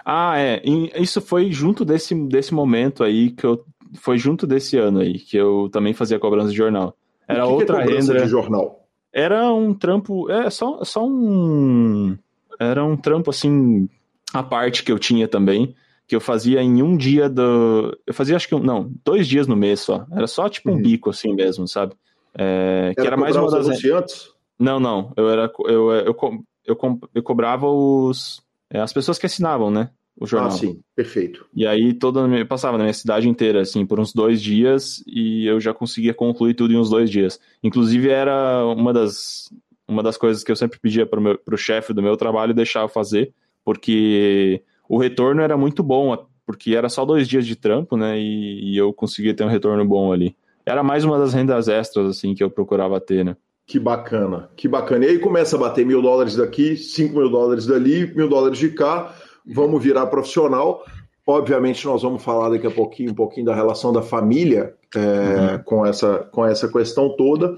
Ah, 0.05 0.37
é. 0.37 0.61
Isso 0.97 1.21
foi 1.21 1.51
junto 1.51 1.85
desse, 1.85 2.13
desse 2.27 2.53
momento 2.53 3.03
aí 3.03 3.31
que 3.31 3.45
eu. 3.45 3.63
Foi 3.95 4.17
junto 4.17 4.47
desse 4.47 4.77
ano 4.77 4.99
aí 4.99 5.19
que 5.19 5.35
eu 5.35 5.69
também 5.71 5.93
fazia 5.93 6.19
cobrança 6.19 6.49
de 6.49 6.55
jornal. 6.55 6.95
Era 7.27 7.43
que 7.43 7.51
outra 7.51 7.75
que 7.77 7.81
é 7.81 7.85
cobrança 7.85 8.13
renda. 8.13 8.25
de 8.25 8.31
jornal? 8.31 8.87
Era 9.13 9.53
um 9.53 9.73
trampo. 9.73 10.29
É 10.29 10.49
só, 10.49 10.83
só 10.83 11.05
um. 11.05 12.17
Era 12.59 12.83
um 12.83 12.95
trampo 12.95 13.29
assim. 13.29 13.89
A 14.33 14.43
parte 14.43 14.83
que 14.83 14.91
eu 14.91 14.99
tinha 14.99 15.27
também. 15.27 15.75
Que 16.07 16.15
eu 16.15 16.21
fazia 16.21 16.61
em 16.61 16.81
um 16.81 16.95
dia 16.95 17.29
do. 17.29 17.97
Eu 18.05 18.13
fazia 18.13 18.35
acho 18.35 18.47
que. 18.47 18.55
Não, 18.59 18.91
dois 19.03 19.27
dias 19.27 19.47
no 19.47 19.55
mês 19.55 19.81
só. 19.81 20.05
Era 20.11 20.27
só 20.27 20.47
tipo 20.49 20.69
um 20.69 20.75
uhum. 20.75 20.81
bico 20.81 21.09
assim 21.09 21.33
mesmo, 21.33 21.67
sabe? 21.67 21.95
É, 22.37 22.93
que 22.95 23.05
era, 23.05 23.17
mais 23.17 23.35
uma 23.35 23.49
das. 23.49 23.67
Anunciantes? 23.67 24.31
Não, 24.57 24.79
não. 24.79 25.11
Eu 25.17 25.29
era 25.29 25.51
eu, 25.65 25.91
eu, 25.91 26.15
eu, 26.65 26.99
eu 27.13 27.23
cobrava 27.23 27.67
os 27.67 28.41
é, 28.69 28.79
as 28.79 28.93
pessoas 28.93 29.17
que 29.17 29.25
assinavam, 29.25 29.69
né? 29.69 29.89
O 30.19 30.27
jornal. 30.27 30.49
Ah, 30.49 30.51
sim, 30.51 30.81
perfeito. 30.95 31.45
E 31.53 31.65
aí 31.65 31.93
toda 31.93 32.21
eu 32.21 32.45
passava 32.45 32.77
na 32.77 32.83
minha 32.83 32.93
cidade 32.93 33.27
inteira, 33.27 33.61
assim, 33.61 33.85
por 33.85 33.99
uns 33.99 34.13
dois 34.13 34.41
dias 34.41 35.03
e 35.07 35.45
eu 35.45 35.59
já 35.59 35.73
conseguia 35.73 36.13
concluir 36.13 36.53
tudo 36.53 36.73
em 36.73 36.77
uns 36.77 36.89
dois 36.89 37.09
dias. 37.09 37.39
Inclusive 37.63 38.09
era 38.09 38.65
uma 38.65 38.93
das 38.93 39.51
uma 39.87 40.03
das 40.03 40.15
coisas 40.15 40.43
que 40.43 40.51
eu 40.51 40.55
sempre 40.55 40.79
pedia 40.79 41.05
para 41.05 41.19
o 41.51 41.57
chefe 41.57 41.93
do 41.93 42.01
meu 42.01 42.15
trabalho 42.15 42.53
deixar 42.53 42.81
eu 42.81 42.87
fazer, 42.87 43.33
porque 43.63 44.63
o 44.87 44.97
retorno 44.97 45.41
era 45.41 45.57
muito 45.57 45.83
bom, 45.83 46.15
porque 46.45 46.75
era 46.75 46.87
só 46.87 47.03
dois 47.03 47.27
dias 47.27 47.45
de 47.45 47.55
trampo, 47.55 47.97
né? 47.97 48.17
E, 48.17 48.73
e 48.73 48.77
eu 48.77 48.93
conseguia 48.93 49.33
ter 49.33 49.43
um 49.43 49.49
retorno 49.49 49.83
bom 49.85 50.13
ali 50.13 50.35
era 50.65 50.83
mais 50.83 51.03
uma 51.03 51.17
das 51.17 51.33
rendas 51.33 51.67
extras, 51.67 52.07
assim, 52.07 52.33
que 52.33 52.43
eu 52.43 52.49
procurava 52.49 52.99
ter, 52.99 53.23
né? 53.25 53.35
Que 53.65 53.79
bacana, 53.79 54.49
que 54.55 54.67
bacana. 54.67 55.05
E 55.05 55.09
aí 55.09 55.19
começa 55.19 55.55
a 55.55 55.59
bater 55.59 55.85
mil 55.85 56.01
dólares 56.01 56.35
daqui, 56.35 56.75
cinco 56.75 57.17
mil 57.19 57.29
dólares 57.29 57.65
dali, 57.65 58.13
mil 58.15 58.27
dólares 58.27 58.57
de 58.57 58.69
cá, 58.69 59.13
vamos 59.45 59.81
virar 59.81 60.07
profissional. 60.07 60.83
Obviamente, 61.25 61.85
nós 61.85 62.01
vamos 62.01 62.23
falar 62.23 62.49
daqui 62.49 62.67
a 62.67 62.71
pouquinho 62.71 63.11
um 63.11 63.15
pouquinho 63.15 63.45
da 63.45 63.55
relação 63.55 63.93
da 63.93 64.01
família 64.01 64.73
é, 64.95 64.99
uhum. 64.99 65.63
com, 65.63 65.85
essa, 65.85 66.27
com 66.31 66.45
essa 66.45 66.67
questão 66.67 67.15
toda. 67.15 67.55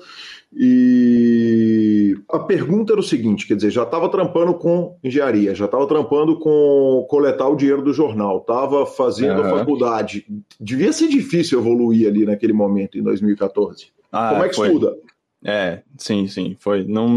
E 0.55 1.72
E 2.13 2.23
a 2.31 2.39
pergunta 2.39 2.93
era 2.93 2.99
o 2.99 3.03
seguinte: 3.03 3.47
quer 3.47 3.55
dizer, 3.55 3.71
já 3.71 3.83
estava 3.83 4.09
trampando 4.09 4.53
com 4.53 4.97
engenharia, 5.03 5.55
já 5.55 5.65
estava 5.65 5.87
trampando 5.87 6.37
com 6.39 7.05
coletar 7.09 7.47
o 7.47 7.55
dinheiro 7.55 7.81
do 7.81 7.93
jornal, 7.93 8.39
estava 8.39 8.85
fazendo 8.85 9.41
uhum. 9.41 9.45
a 9.45 9.57
faculdade. 9.59 10.25
Devia 10.59 10.93
ser 10.93 11.07
difícil 11.07 11.59
evoluir 11.59 12.07
ali 12.07 12.25
naquele 12.25 12.53
momento, 12.53 12.97
em 12.97 13.03
2014. 13.03 13.87
Ah, 14.11 14.29
Como 14.31 14.43
é 14.43 14.49
que 14.49 14.55
foi. 14.55 14.67
estuda? 14.67 14.95
É, 15.43 15.81
sim, 15.97 16.27
sim, 16.27 16.55
foi. 16.59 16.85
Não, 16.85 17.07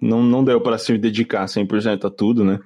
não, 0.00 0.22
não 0.22 0.44
deu 0.44 0.60
para 0.60 0.78
se 0.78 0.96
dedicar 0.96 1.46
100% 1.46 2.04
a 2.04 2.10
tudo, 2.10 2.44
né? 2.44 2.60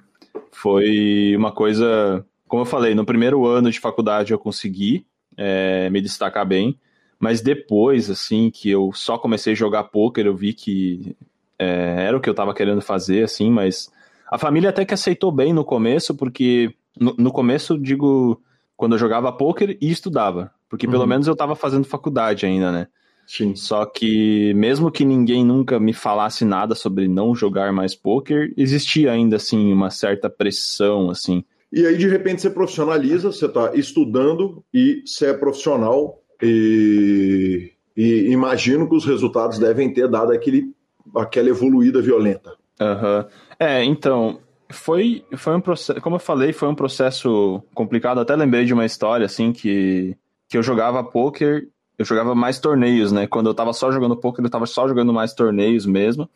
Foi 0.51 1.33
uma 1.35 1.51
coisa, 1.51 2.23
como 2.47 2.61
eu 2.61 2.65
falei, 2.65 2.93
no 2.93 3.05
primeiro 3.05 3.45
ano 3.45 3.71
de 3.71 3.79
faculdade 3.79 4.33
eu 4.33 4.39
consegui 4.39 5.05
é, 5.35 5.89
me 5.89 6.01
destacar 6.01 6.45
bem, 6.45 6.77
mas 7.19 7.41
depois, 7.41 8.09
assim, 8.09 8.51
que 8.51 8.69
eu 8.69 8.91
só 8.93 9.17
comecei 9.17 9.53
a 9.53 9.55
jogar 9.55 9.85
poker, 9.85 10.25
eu 10.25 10.35
vi 10.35 10.53
que 10.53 11.15
é, 11.59 12.05
era 12.07 12.17
o 12.17 12.21
que 12.21 12.29
eu 12.29 12.33
estava 12.33 12.53
querendo 12.53 12.81
fazer, 12.81 13.23
assim, 13.23 13.51
mas 13.51 13.91
a 14.31 14.37
família 14.37 14.69
até 14.69 14.85
que 14.85 14.93
aceitou 14.93 15.31
bem 15.31 15.53
no 15.53 15.65
começo, 15.65 16.15
porque 16.15 16.73
no, 16.99 17.13
no 17.17 17.31
começo, 17.31 17.77
digo, 17.77 18.41
quando 18.77 18.93
eu 18.93 18.99
jogava 18.99 19.31
poker 19.31 19.77
e 19.81 19.91
estudava, 19.91 20.51
porque 20.69 20.87
pelo 20.87 21.01
uhum. 21.03 21.09
menos 21.09 21.27
eu 21.27 21.33
estava 21.33 21.55
fazendo 21.55 21.83
faculdade 21.83 22.45
ainda, 22.45 22.71
né? 22.71 22.87
Sim. 23.27 23.55
Só 23.55 23.85
que 23.85 24.53
mesmo 24.55 24.89
que 24.89 25.05
ninguém 25.05 25.45
nunca 25.45 25.79
me 25.79 25.93
falasse 25.93 26.43
nada 26.43 26.73
sobre 26.73 27.07
não 27.07 27.35
jogar 27.35 27.71
mais 27.71 27.93
poker, 27.93 28.51
existia 28.57 29.11
ainda 29.11 29.35
assim 29.35 29.71
uma 29.71 29.91
certa 29.91 30.29
pressão 30.29 31.11
assim. 31.11 31.43
E 31.71 31.85
aí 31.85 31.95
de 31.95 32.07
repente 32.07 32.41
você 32.41 32.49
profissionaliza, 32.49 33.31
você 33.31 33.45
está 33.45 33.75
estudando 33.75 34.63
e 34.73 35.03
você 35.05 35.27
é 35.27 35.33
profissional 35.33 36.19
e, 36.41 37.71
e, 37.95 38.31
imagino 38.31 38.89
que 38.89 38.95
os 38.95 39.05
resultados 39.05 39.59
devem 39.59 39.93
ter 39.93 40.07
dado 40.07 40.31
aquele, 40.31 40.73
aquela 41.15 41.49
evoluída 41.49 42.01
violenta. 42.01 42.51
Uhum. 42.79 43.25
É, 43.59 43.83
então 43.83 44.39
foi 44.69 45.25
foi 45.35 45.55
um 45.55 45.61
processo, 45.61 46.01
como 46.01 46.15
eu 46.15 46.19
falei, 46.19 46.53
foi 46.53 46.67
um 46.67 46.75
processo 46.75 47.61
complicado. 47.73 48.19
Até 48.19 48.35
lembrei 48.35 48.65
de 48.65 48.73
uma 48.73 48.85
história 48.85 49.25
assim 49.25 49.51
que 49.51 50.15
que 50.47 50.57
eu 50.57 50.63
jogava 50.63 51.03
poker 51.03 51.67
eu 51.99 52.05
jogava 52.05 52.33
mais 52.33 52.59
torneios, 52.59 53.11
né? 53.11 53.27
Quando 53.27 53.49
eu 53.49 53.53
tava 53.53 53.73
só 53.73 53.91
jogando 53.91 54.15
poker, 54.15 54.43
eu 54.43 54.49
tava 54.49 54.65
só 54.65 54.87
jogando 54.87 55.11
mais 55.11 55.33
torneios 55.33 55.85
mesmo. 55.85 56.29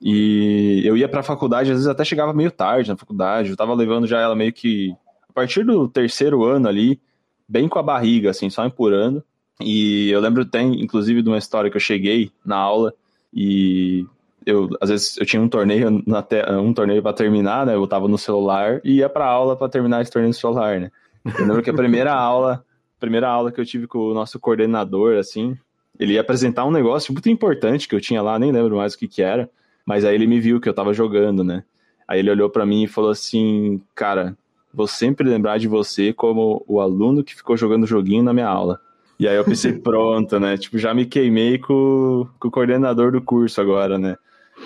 E 0.00 0.80
eu 0.86 0.96
ia 0.96 1.06
pra 1.06 1.22
faculdade, 1.22 1.70
às 1.70 1.76
vezes 1.76 1.86
até 1.86 2.02
chegava 2.02 2.32
meio 2.32 2.50
tarde 2.50 2.88
na 2.88 2.96
faculdade, 2.96 3.50
eu 3.50 3.56
tava 3.56 3.74
levando 3.74 4.06
já 4.06 4.18
ela 4.18 4.34
meio 4.34 4.54
que 4.54 4.96
a 5.28 5.32
partir 5.34 5.64
do 5.64 5.86
terceiro 5.86 6.42
ano 6.44 6.66
ali, 6.66 6.98
bem 7.46 7.68
com 7.68 7.78
a 7.78 7.82
barriga, 7.82 8.30
assim, 8.30 8.48
só 8.48 8.64
empurrando. 8.64 9.22
E 9.60 10.10
eu 10.10 10.18
lembro, 10.18 10.46
tem 10.46 10.82
inclusive 10.82 11.20
de 11.20 11.28
uma 11.28 11.38
história 11.38 11.70
que 11.70 11.76
eu 11.76 11.80
cheguei 11.80 12.32
na 12.42 12.56
aula 12.56 12.94
e 13.32 14.06
eu 14.44 14.68
às 14.80 14.90
vezes 14.90 15.16
eu 15.18 15.26
tinha 15.26 15.40
um 15.40 15.48
torneio 15.48 16.02
na 16.06 16.22
te... 16.22 16.42
um 16.50 16.72
torneio 16.72 17.02
para 17.02 17.12
terminar, 17.12 17.66
né? 17.66 17.74
Eu 17.74 17.86
tava 17.86 18.08
no 18.08 18.18
celular 18.18 18.80
e 18.84 18.96
ia 18.96 19.08
para 19.08 19.26
aula 19.26 19.56
para 19.56 19.68
terminar 19.68 20.02
esse 20.02 20.10
torneio 20.10 20.28
no 20.30 20.34
celular, 20.34 20.80
né? 20.80 20.90
Eu 21.24 21.46
lembro 21.46 21.62
que 21.62 21.70
a 21.70 21.74
primeira 21.74 22.12
aula 22.14 22.64
primeira 23.02 23.28
aula 23.28 23.50
que 23.50 23.60
eu 23.60 23.66
tive 23.66 23.88
com 23.88 23.98
o 23.98 24.14
nosso 24.14 24.38
coordenador, 24.38 25.16
assim, 25.18 25.58
ele 25.98 26.12
ia 26.12 26.20
apresentar 26.20 26.64
um 26.64 26.70
negócio 26.70 27.12
muito 27.12 27.28
importante 27.28 27.88
que 27.88 27.96
eu 27.96 28.00
tinha 28.00 28.22
lá, 28.22 28.38
nem 28.38 28.52
lembro 28.52 28.76
mais 28.76 28.94
o 28.94 28.98
que 28.98 29.08
que 29.08 29.20
era, 29.20 29.50
mas 29.84 30.04
aí 30.04 30.14
ele 30.14 30.24
me 30.24 30.38
viu 30.38 30.60
que 30.60 30.68
eu 30.68 30.74
tava 30.74 30.94
jogando, 30.94 31.42
né? 31.42 31.64
Aí 32.06 32.20
ele 32.20 32.30
olhou 32.30 32.48
para 32.48 32.64
mim 32.64 32.84
e 32.84 32.88
falou 32.88 33.10
assim, 33.10 33.82
cara, 33.92 34.36
vou 34.72 34.86
sempre 34.86 35.28
lembrar 35.28 35.58
de 35.58 35.66
você 35.66 36.12
como 36.12 36.64
o 36.68 36.80
aluno 36.80 37.24
que 37.24 37.34
ficou 37.34 37.56
jogando 37.56 37.88
joguinho 37.88 38.22
na 38.22 38.32
minha 38.32 38.46
aula. 38.46 38.80
E 39.22 39.28
aí 39.28 39.36
eu 39.36 39.44
pensei, 39.44 39.72
pronto, 39.78 40.40
né? 40.40 40.58
Tipo, 40.58 40.78
já 40.78 40.92
me 40.92 41.06
queimei 41.06 41.56
com, 41.56 42.26
com 42.40 42.48
o 42.48 42.50
coordenador 42.50 43.12
do 43.12 43.22
curso 43.22 43.60
agora, 43.60 43.96
né? 43.96 44.16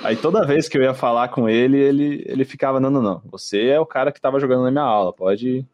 Aí 0.03 0.17
toda 0.17 0.47
vez 0.47 0.67
que 0.67 0.79
eu 0.79 0.83
ia 0.83 0.95
falar 0.95 1.29
com 1.29 1.47
ele, 1.47 1.79
ele, 1.79 2.25
ele 2.27 2.43
ficava, 2.43 2.81
não, 2.81 2.91
não, 2.91 3.03
não, 3.03 3.23
você 3.31 3.67
é 3.67 3.79
o 3.79 3.85
cara 3.85 4.11
que 4.11 4.21
tava 4.21 4.41
jogando 4.41 4.65
na 4.65 4.71
minha 4.71 4.83
aula, 4.83 5.13
pode, 5.13 5.67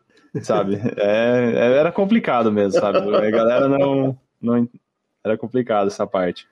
sabe? 0.43 0.81
É, 0.99 1.53
é, 1.55 1.77
era 1.77 1.93
complicado 1.93 2.51
mesmo, 2.51 2.81
sabe? 2.81 2.99
A 2.99 3.31
galera 3.31 3.69
não, 3.69 4.19
não. 4.41 4.69
Era 5.25 5.39
complicado 5.39 5.87
essa 5.87 6.05
parte. 6.05 6.49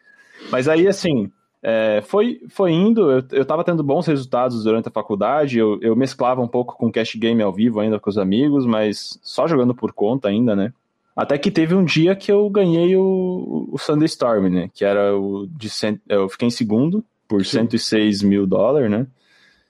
Mas 0.53 0.69
aí, 0.69 0.87
assim, 0.87 1.33
é, 1.61 2.01
foi, 2.01 2.43
foi 2.49 2.71
indo, 2.71 3.11
eu, 3.11 3.25
eu 3.33 3.45
tava 3.45 3.65
tendo 3.65 3.83
bons 3.83 4.07
resultados 4.07 4.63
durante 4.63 4.87
a 4.87 4.93
faculdade, 4.93 5.59
eu, 5.59 5.81
eu 5.83 5.97
mesclava 5.97 6.41
um 6.41 6.49
pouco 6.49 6.77
com 6.77 6.93
cash 6.93 7.17
game 7.17 7.43
ao 7.43 7.53
vivo 7.53 7.81
ainda 7.81 7.99
com 7.99 8.09
os 8.09 8.19
amigos, 8.19 8.65
mas 8.67 9.19
só 9.21 9.49
jogando 9.49 9.75
por 9.75 9.93
conta 9.93 10.29
ainda, 10.29 10.55
né? 10.55 10.73
Até 11.21 11.37
que 11.37 11.51
teve 11.51 11.75
um 11.75 11.85
dia 11.85 12.17
que 12.17 12.33
eu 12.33 12.49
ganhei 12.49 12.97
o, 12.97 13.69
o 13.71 13.77
Sunday 13.77 14.07
Storm, 14.07 14.49
né? 14.49 14.71
Que 14.73 14.87
era 14.87 15.15
o 15.15 15.47
de. 15.47 15.69
Cent... 15.69 16.01
Eu 16.09 16.31
fiquei 16.31 16.49
em 16.49 16.51
segundo 16.51 17.05
por 17.29 17.45
Sim. 17.45 17.59
106 17.59 18.23
mil 18.23 18.47
dólares, 18.47 18.91
né? 18.91 19.07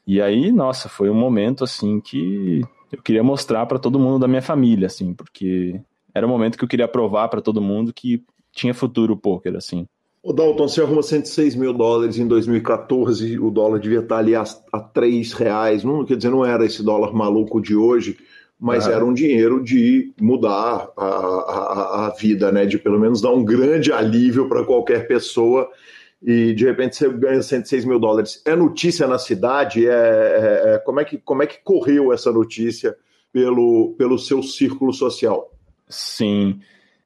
E 0.06 0.22
aí, 0.22 0.52
nossa, 0.52 0.88
foi 0.88 1.10
um 1.10 1.14
momento 1.14 1.64
assim 1.64 2.00
que 2.00 2.60
eu 2.92 3.02
queria 3.02 3.24
mostrar 3.24 3.66
para 3.66 3.80
todo 3.80 3.98
mundo 3.98 4.20
da 4.20 4.28
minha 4.28 4.40
família, 4.40 4.86
assim, 4.86 5.12
porque 5.12 5.80
era 6.14 6.24
o 6.24 6.30
momento 6.30 6.56
que 6.56 6.62
eu 6.62 6.68
queria 6.68 6.86
provar 6.86 7.26
para 7.26 7.42
todo 7.42 7.60
mundo 7.60 7.92
que 7.92 8.22
tinha 8.52 8.72
futuro 8.72 9.14
o 9.14 9.16
poker, 9.16 9.56
assim. 9.56 9.88
O 10.22 10.32
Dalton, 10.32 10.68
você 10.68 10.80
arruma 10.80 11.02
106 11.02 11.56
mil 11.56 11.72
dólares 11.72 12.16
em 12.16 12.28
2014, 12.28 13.40
o 13.40 13.50
dólar 13.50 13.80
devia 13.80 13.98
estar 13.98 14.18
ali 14.18 14.36
a, 14.36 14.44
a 14.72 14.78
3 14.78 15.32
reais, 15.32 15.82
não, 15.82 16.04
quer 16.04 16.16
dizer, 16.16 16.30
não 16.30 16.44
era 16.44 16.64
esse 16.64 16.80
dólar 16.80 17.12
maluco 17.12 17.60
de 17.60 17.74
hoje, 17.74 18.16
mas 18.60 18.86
uhum. 18.86 18.92
era 18.92 19.04
um 19.04 19.14
dinheiro 19.14 19.64
de 19.64 20.12
mudar 20.20 20.90
a, 20.96 21.06
a, 21.06 22.06
a, 22.06 22.10
vida, 22.10 22.52
né? 22.52 22.66
De 22.66 22.78
pelo 22.78 23.00
menos 23.00 23.22
dar 23.22 23.30
um 23.30 23.42
grande 23.42 23.90
alívio 23.90 24.48
para 24.48 24.64
qualquer 24.64 25.06
pessoa 25.08 25.68
e 26.22 26.52
de 26.52 26.66
repente 26.66 26.96
você 26.96 27.08
ganha 27.08 27.42
106 27.42 27.86
mil 27.86 27.98
dólares. 27.98 28.42
É 28.44 28.54
notícia 28.54 29.06
na 29.06 29.18
cidade? 29.18 29.88
É, 29.88 29.90
é, 29.90 30.74
é, 30.74 30.78
como, 30.78 31.00
é 31.00 31.04
que, 31.04 31.16
como 31.16 31.42
é 31.42 31.46
que 31.46 31.58
correu 31.64 32.12
essa 32.12 32.30
notícia 32.30 32.94
pelo, 33.32 33.94
pelo 33.96 34.18
seu 34.18 34.42
círculo 34.42 34.92
social? 34.92 35.50
Sim, 35.88 36.60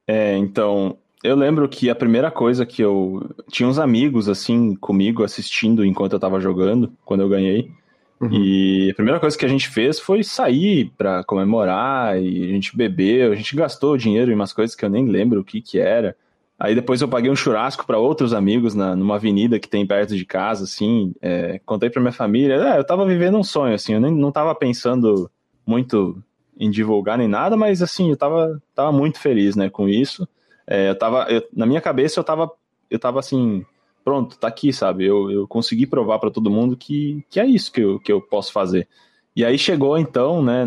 é, 0.05 0.35
então 0.37 0.97
eu 1.23 1.35
lembro 1.35 1.67
que 1.69 1.89
a 1.89 1.95
primeira 1.95 2.29
coisa 2.29 2.65
que 2.65 2.81
eu. 2.81 3.27
Tinha 3.49 3.67
uns 3.67 3.79
amigos 3.79 4.27
assim 4.27 4.75
comigo 4.75 5.23
assistindo 5.23 5.85
enquanto 5.85 6.13
eu 6.13 6.19
tava 6.19 6.39
jogando, 6.39 6.91
quando 7.05 7.21
eu 7.21 7.29
ganhei. 7.29 7.71
Uhum. 8.19 8.29
E 8.31 8.91
a 8.91 8.95
primeira 8.95 9.19
coisa 9.19 9.37
que 9.37 9.45
a 9.45 9.49
gente 9.49 9.67
fez 9.67 9.99
foi 9.99 10.23
sair 10.23 10.91
para 10.97 11.23
comemorar 11.23 12.21
e 12.21 12.43
a 12.43 12.47
gente 12.47 12.75
bebeu, 12.75 13.31
a 13.31 13.35
gente 13.35 13.55
gastou 13.55 13.97
dinheiro 13.97 14.31
em 14.31 14.35
umas 14.35 14.53
coisas 14.53 14.75
que 14.75 14.85
eu 14.85 14.89
nem 14.89 15.05
lembro 15.05 15.41
o 15.41 15.43
que 15.43 15.61
que 15.61 15.79
era. 15.79 16.15
Aí 16.57 16.73
depois 16.73 17.01
eu 17.01 17.07
paguei 17.09 17.29
um 17.29 17.35
churrasco 17.35 17.85
para 17.85 17.97
outros 17.97 18.33
amigos 18.33 18.73
na, 18.73 18.95
numa 18.95 19.15
avenida 19.15 19.59
que 19.59 19.67
tem 19.67 19.85
perto 19.85 20.15
de 20.15 20.25
casa, 20.25 20.63
assim. 20.63 21.13
É, 21.21 21.59
contei 21.65 21.89
para 21.89 22.01
minha 22.01 22.13
família. 22.13 22.55
É, 22.55 22.79
eu 22.79 22.85
tava 22.85 23.05
vivendo 23.05 23.37
um 23.37 23.43
sonho, 23.43 23.75
assim. 23.75 23.93
Eu 23.93 23.99
nem, 23.99 24.11
não 24.11 24.31
tava 24.31 24.55
pensando 24.55 25.29
muito 25.65 26.23
em 26.57 26.69
divulgar 26.69 27.17
nem 27.17 27.27
nada, 27.27 27.57
mas 27.57 27.81
assim, 27.81 28.09
eu 28.09 28.17
tava, 28.17 28.61
tava 28.73 28.91
muito 28.91 29.19
feliz, 29.19 29.55
né, 29.57 29.69
com 29.69 29.89
isso. 29.89 30.27
É, 30.65 30.89
eu 30.89 30.97
tava, 30.97 31.25
eu, 31.29 31.43
na 31.53 31.65
minha 31.65 31.81
cabeça 31.81 32.19
eu 32.19 32.23
tava, 32.23 32.49
eu 32.89 32.97
tava 32.97 33.19
assim, 33.19 33.65
pronto, 34.05 34.37
tá 34.37 34.47
aqui, 34.47 34.71
sabe? 34.71 35.05
Eu, 35.05 35.29
eu 35.29 35.47
consegui 35.47 35.85
provar 35.85 36.19
para 36.19 36.31
todo 36.31 36.49
mundo 36.49 36.77
que, 36.77 37.25
que 37.29 37.39
é 37.39 37.45
isso 37.45 37.71
que 37.71 37.81
eu, 37.81 37.99
que 37.99 38.11
eu 38.11 38.21
posso 38.21 38.53
fazer. 38.53 38.87
E 39.35 39.43
aí 39.43 39.57
chegou 39.57 39.97
então, 39.97 40.41
né? 40.41 40.63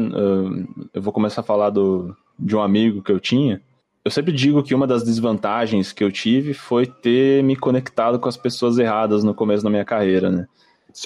Eu 0.92 1.00
vou 1.00 1.12
começar 1.12 1.40
a 1.40 1.44
falar 1.44 1.70
do, 1.70 2.14
de 2.38 2.54
um 2.54 2.60
amigo 2.60 3.02
que 3.02 3.10
eu 3.10 3.18
tinha 3.18 3.62
eu 4.08 4.10
sempre 4.10 4.32
digo 4.32 4.62
que 4.62 4.74
uma 4.74 4.86
das 4.86 5.04
desvantagens 5.04 5.92
que 5.92 6.02
eu 6.02 6.10
tive 6.10 6.54
foi 6.54 6.86
ter 6.86 7.44
me 7.44 7.54
conectado 7.54 8.18
com 8.18 8.26
as 8.26 8.38
pessoas 8.38 8.78
erradas 8.78 9.22
no 9.22 9.34
começo 9.34 9.62
da 9.62 9.68
minha 9.68 9.84
carreira, 9.84 10.30
né? 10.30 10.48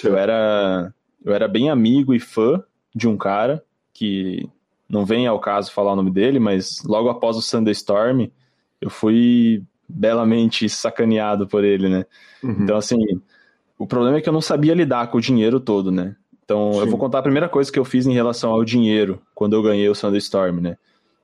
Eu 0.01 0.15
era, 0.15 0.93
eu 1.25 1.33
era 1.33 1.45
bem 1.45 1.69
amigo 1.69 2.13
e 2.13 2.19
fã 2.19 2.63
de 2.95 3.05
um 3.05 3.17
cara 3.17 3.61
que 3.93 4.49
não 4.87 5.05
vem 5.05 5.27
ao 5.27 5.37
caso 5.37 5.73
falar 5.73 5.91
o 5.91 5.95
nome 5.97 6.11
dele, 6.11 6.39
mas 6.39 6.81
logo 6.85 7.09
após 7.09 7.35
o 7.35 7.41
Thunderstorm, 7.41 8.27
eu 8.79 8.89
fui 8.89 9.61
belamente 9.93 10.67
sacaneado 10.67 11.47
por 11.47 11.63
ele, 11.63 11.87
né? 11.87 12.05
Uhum. 12.41 12.57
Então, 12.59 12.77
assim, 12.77 12.97
o 13.77 13.85
problema 13.85 14.17
é 14.17 14.21
que 14.21 14.27
eu 14.27 14.33
não 14.33 14.41
sabia 14.41 14.73
lidar 14.73 15.07
com 15.07 15.17
o 15.17 15.21
dinheiro 15.21 15.59
todo, 15.59 15.91
né? 15.91 16.15
Então, 16.43 16.73
Sim. 16.73 16.79
eu 16.79 16.87
vou 16.87 16.99
contar 16.99 17.19
a 17.19 17.23
primeira 17.23 17.47
coisa 17.47 17.71
que 17.71 17.79
eu 17.79 17.85
fiz 17.85 18.05
em 18.05 18.13
relação 18.13 18.51
ao 18.51 18.63
dinheiro 18.65 19.21
quando 19.33 19.53
eu 19.53 19.63
ganhei 19.63 19.87
o 19.87 19.93
Thunderstorm, 19.93 20.59
né? 20.59 20.77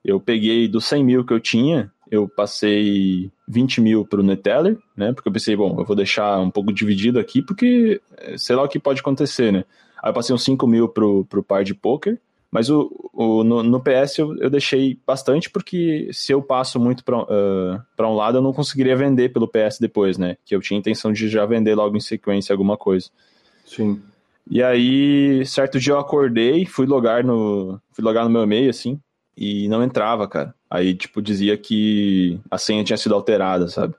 Eu 0.04 0.20
peguei 0.20 0.68
dos 0.68 0.86
100 0.86 1.04
mil 1.04 1.26
que 1.26 1.34
eu 1.34 1.40
tinha, 1.40 1.92
eu 2.10 2.28
passei 2.28 3.30
20 3.48 3.82
mil 3.82 4.06
para 4.06 4.20
o 4.20 4.24
Neteller, 4.24 4.78
né? 4.96 5.12
Porque 5.12 5.28
eu 5.28 5.34
pensei, 5.34 5.56
bom, 5.56 5.76
eu 5.80 5.86
vou 5.86 5.96
deixar 5.96 6.40
um 6.40 6.50
pouco 6.50 6.72
dividido 6.72 7.20
aqui, 7.20 7.42
porque 7.42 8.02
eh, 8.18 8.38
sei 8.38 8.56
lá 8.56 8.64
o 8.64 8.68
que 8.68 8.80
pode 8.80 9.02
acontecer, 9.02 9.52
né? 9.52 9.66
Aí 10.02 10.10
eu 10.10 10.14
passei 10.14 10.34
uns 10.34 10.44
5 10.44 10.66
mil 10.66 10.88
pro, 10.88 11.26
pro 11.26 11.44
par 11.44 11.64
de 11.64 11.74
poker, 11.74 12.18
mas 12.52 12.70
o, 12.70 12.90
o, 13.14 13.44
no, 13.44 13.62
no 13.62 13.80
PS 13.80 14.18
eu, 14.18 14.36
eu 14.38 14.50
deixei 14.50 15.00
bastante, 15.06 15.50
porque 15.50 16.10
se 16.12 16.32
eu 16.32 16.42
passo 16.42 16.80
muito 16.80 17.04
para 17.04 17.22
uh, 17.22 18.08
um 18.08 18.16
lado, 18.16 18.40
eu 18.40 18.42
não 18.42 18.54
conseguiria 18.54 18.96
vender 18.96 19.30
pelo 19.30 19.48
PS 19.48 19.78
depois, 19.80 20.18
né? 20.18 20.36
Que 20.44 20.56
eu 20.56 20.62
tinha 20.62 20.80
intenção 20.80 21.14
de 21.14 21.30
já 21.30 21.46
vender 21.46 21.76
logo 21.76 21.96
em 21.96 22.02
sequência 22.02 22.54
alguma 22.54 22.76
coisa. 22.76 23.10
Sim. 23.66 24.02
E 24.50 24.64
aí, 24.64 25.46
certo 25.46 25.80
dia 25.80 25.94
eu 25.94 26.00
acordei, 26.00 26.66
fui 26.66 26.88
logar 26.88 27.24
no, 27.24 27.80
fui 27.92 28.04
logar 28.04 28.24
no 28.24 28.32
meu 28.32 28.44
e-mail, 28.44 28.72
assim, 28.72 29.00
e 29.38 29.68
não 29.70 29.84
entrava, 29.84 30.28
cara. 30.28 30.56
Aí, 30.68 30.96
tipo, 30.96 31.22
dizia 31.22 31.56
que 31.56 32.40
a 32.50 32.58
senha 32.58 32.84
tinha 32.84 32.98
sido 32.98 33.14
alterada, 33.14 33.68
sabe? 33.68 33.94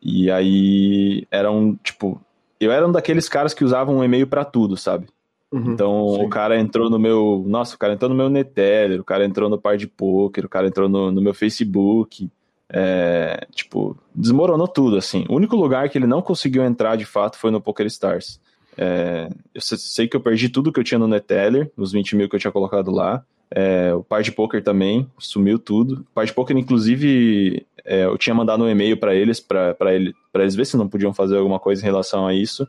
E 0.00 0.30
aí 0.30 1.26
era 1.28 1.50
um, 1.50 1.74
tipo, 1.74 2.20
eu 2.60 2.70
era 2.70 2.86
um 2.86 2.92
daqueles 2.92 3.28
caras 3.28 3.52
que 3.52 3.64
usavam 3.64 3.96
um 3.96 4.04
e-mail 4.04 4.28
para 4.28 4.44
tudo, 4.44 4.76
sabe? 4.76 5.08
Uhum, 5.52 5.72
então 5.72 6.08
sim. 6.16 6.24
o 6.24 6.28
cara 6.28 6.58
entrou 6.58 6.90
no 6.90 6.98
meu. 6.98 7.44
Nossa, 7.46 7.76
o 7.76 7.78
cara 7.78 7.94
entrou 7.94 8.10
no 8.10 8.16
meu 8.16 8.28
Neteller, 8.28 9.00
o 9.00 9.04
cara 9.04 9.24
entrou 9.24 9.48
no 9.48 9.58
par 9.58 9.76
de 9.76 9.86
poker, 9.86 10.44
o 10.44 10.48
cara 10.48 10.66
entrou 10.66 10.88
no, 10.88 11.10
no 11.10 11.20
meu 11.20 11.34
Facebook. 11.34 12.28
É, 12.68 13.46
tipo, 13.54 13.96
desmoronou 14.14 14.66
tudo, 14.66 14.96
assim. 14.96 15.24
O 15.28 15.36
único 15.36 15.54
lugar 15.54 15.88
que 15.88 15.96
ele 15.96 16.06
não 16.06 16.20
conseguiu 16.20 16.64
entrar 16.64 16.96
de 16.96 17.04
fato 17.04 17.38
foi 17.38 17.50
no 17.50 17.60
Poker 17.60 17.86
Stars. 17.86 18.40
É, 18.76 19.28
eu 19.54 19.60
sei 19.60 20.06
que 20.06 20.16
eu 20.16 20.20
perdi 20.20 20.48
tudo 20.48 20.72
que 20.72 20.78
eu 20.78 20.84
tinha 20.84 20.98
no 20.98 21.08
Neteller, 21.08 21.70
os 21.76 21.92
20 21.92 22.16
mil 22.16 22.28
que 22.28 22.36
eu 22.36 22.40
tinha 22.40 22.52
colocado 22.52 22.90
lá. 22.90 23.24
É, 23.50 23.94
o 23.94 24.02
par 24.02 24.22
de 24.22 24.32
poker 24.32 24.62
também 24.62 25.08
sumiu 25.18 25.58
tudo. 25.58 26.00
O 26.00 26.14
par 26.14 26.26
de 26.26 26.32
poker, 26.32 26.56
inclusive, 26.56 27.64
é, 27.84 28.04
eu 28.04 28.18
tinha 28.18 28.34
mandado 28.34 28.64
um 28.64 28.68
e-mail 28.68 28.96
para 28.96 29.14
eles, 29.14 29.40
para 29.40 29.94
ele, 29.94 30.12
eles 30.34 30.54
ver 30.54 30.66
se 30.66 30.76
não 30.76 30.88
podiam 30.88 31.14
fazer 31.14 31.36
alguma 31.36 31.60
coisa 31.60 31.80
em 31.80 31.84
relação 31.84 32.26
a 32.26 32.34
isso. 32.34 32.66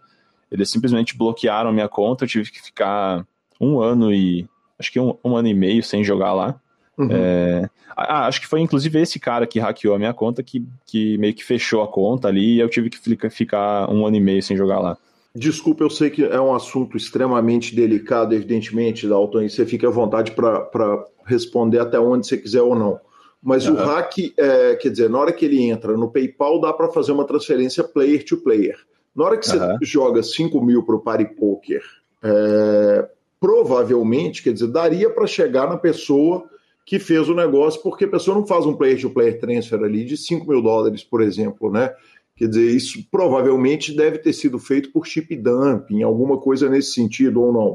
Eles 0.52 0.70
simplesmente 0.70 1.18
bloquearam 1.18 1.74
minha 1.74 1.90
conta, 1.90 2.24
eu 2.24 2.30
tive 2.30 2.52
que 2.52 2.62
ficar 2.62 3.26
um 3.60 3.80
ano 3.80 4.14
e. 4.14 4.48
Acho 4.80 4.92
que 4.92 5.00
um, 5.00 5.18
um 5.26 5.36
ano 5.36 5.48
e 5.48 5.54
meio 5.54 5.82
sem 5.82 6.04
jogar 6.04 6.34
lá. 6.34 6.60
Uhum. 6.98 7.10
É, 7.12 7.70
ah, 7.96 8.28
acho 8.28 8.40
que 8.42 8.48
foi 8.48 8.60
inclusive 8.60 9.00
esse 9.00 9.20
cara 9.20 9.48
que 9.48 9.60
hackeou 9.60 9.96
a 9.96 10.00
minha 10.00 10.14
conta 10.14 10.44
que, 10.44 10.64
que 10.86 11.18
meio 11.18 11.34
que 11.34 11.44
fechou 11.44 11.82
a 11.82 11.88
conta 11.88 12.28
ali 12.28 12.56
e 12.56 12.60
eu 12.60 12.70
tive 12.70 12.90
que 12.90 13.30
ficar 13.30 13.90
um 13.90 14.06
ano 14.06 14.18
e 14.18 14.20
meio 14.20 14.42
sem 14.42 14.56
jogar 14.56 14.80
lá. 14.80 14.98
Desculpa, 15.36 15.84
eu 15.84 15.90
sei 15.90 16.10
que 16.10 16.24
é 16.24 16.42
um 16.42 16.56
assunto 16.56 16.98
extremamente 16.98 17.76
delicado, 17.76 18.34
evidentemente, 18.34 19.08
Dalton, 19.08 19.44
e 19.44 19.50
você 19.50 19.66
fica 19.66 19.88
à 19.88 19.92
vontade 19.92 20.32
para 20.32 21.06
responder 21.26 21.80
até 21.80 22.00
onde 22.00 22.26
você 22.26 22.38
quiser 22.38 22.62
ou 22.62 22.76
não. 22.76 23.00
Mas 23.42 23.68
uhum. 23.68 23.76
o 23.76 23.78
hack, 23.78 24.18
é, 24.36 24.76
quer 24.76 24.90
dizer, 24.90 25.10
na 25.10 25.20
hora 25.20 25.32
que 25.32 25.46
ele 25.46 25.62
entra 25.62 25.96
no 25.96 26.12
PayPal, 26.12 26.60
dá 26.60 26.74
para 26.74 26.90
fazer 26.90 27.12
uma 27.12 27.26
transferência 27.26 27.84
player 27.84 28.26
to 28.26 28.38
player. 28.38 28.76
Na 29.18 29.26
hora 29.26 29.38
que 29.38 29.48
você 29.48 29.58
uhum. 29.58 29.78
joga 29.82 30.22
5 30.22 30.64
mil 30.64 30.84
para 30.84 30.96
o 30.96 31.00
Party 31.00 31.26
Poker, 31.26 31.82
é, 32.24 33.10
provavelmente, 33.40 34.44
quer 34.44 34.54
dizer, 34.54 34.68
daria 34.68 35.10
para 35.10 35.26
chegar 35.26 35.68
na 35.68 35.76
pessoa 35.76 36.46
que 36.86 37.00
fez 37.00 37.28
o 37.28 37.34
negócio, 37.34 37.82
porque 37.82 38.06
a 38.06 38.10
pessoa 38.10 38.38
não 38.38 38.46
faz 38.46 38.68
um 38.68 38.76
player 38.76 39.02
to 39.02 39.10
player 39.10 39.40
transfer 39.40 39.84
ali 39.84 40.06
de 40.06 40.16
5 40.16 40.48
mil 40.48 40.62
dólares, 40.62 41.04
por 41.04 41.22
exemplo, 41.22 41.72
né? 41.72 41.92
Quer 42.36 42.48
dizer, 42.48 42.70
isso 42.70 43.04
provavelmente 43.12 43.96
deve 43.96 44.20
ter 44.20 44.32
sido 44.32 44.60
feito 44.60 44.92
por 44.92 45.08
chip 45.08 45.36
dumping, 45.36 46.04
alguma 46.04 46.38
coisa 46.38 46.70
nesse 46.70 46.94
sentido 46.94 47.42
ou 47.42 47.52
não? 47.52 47.72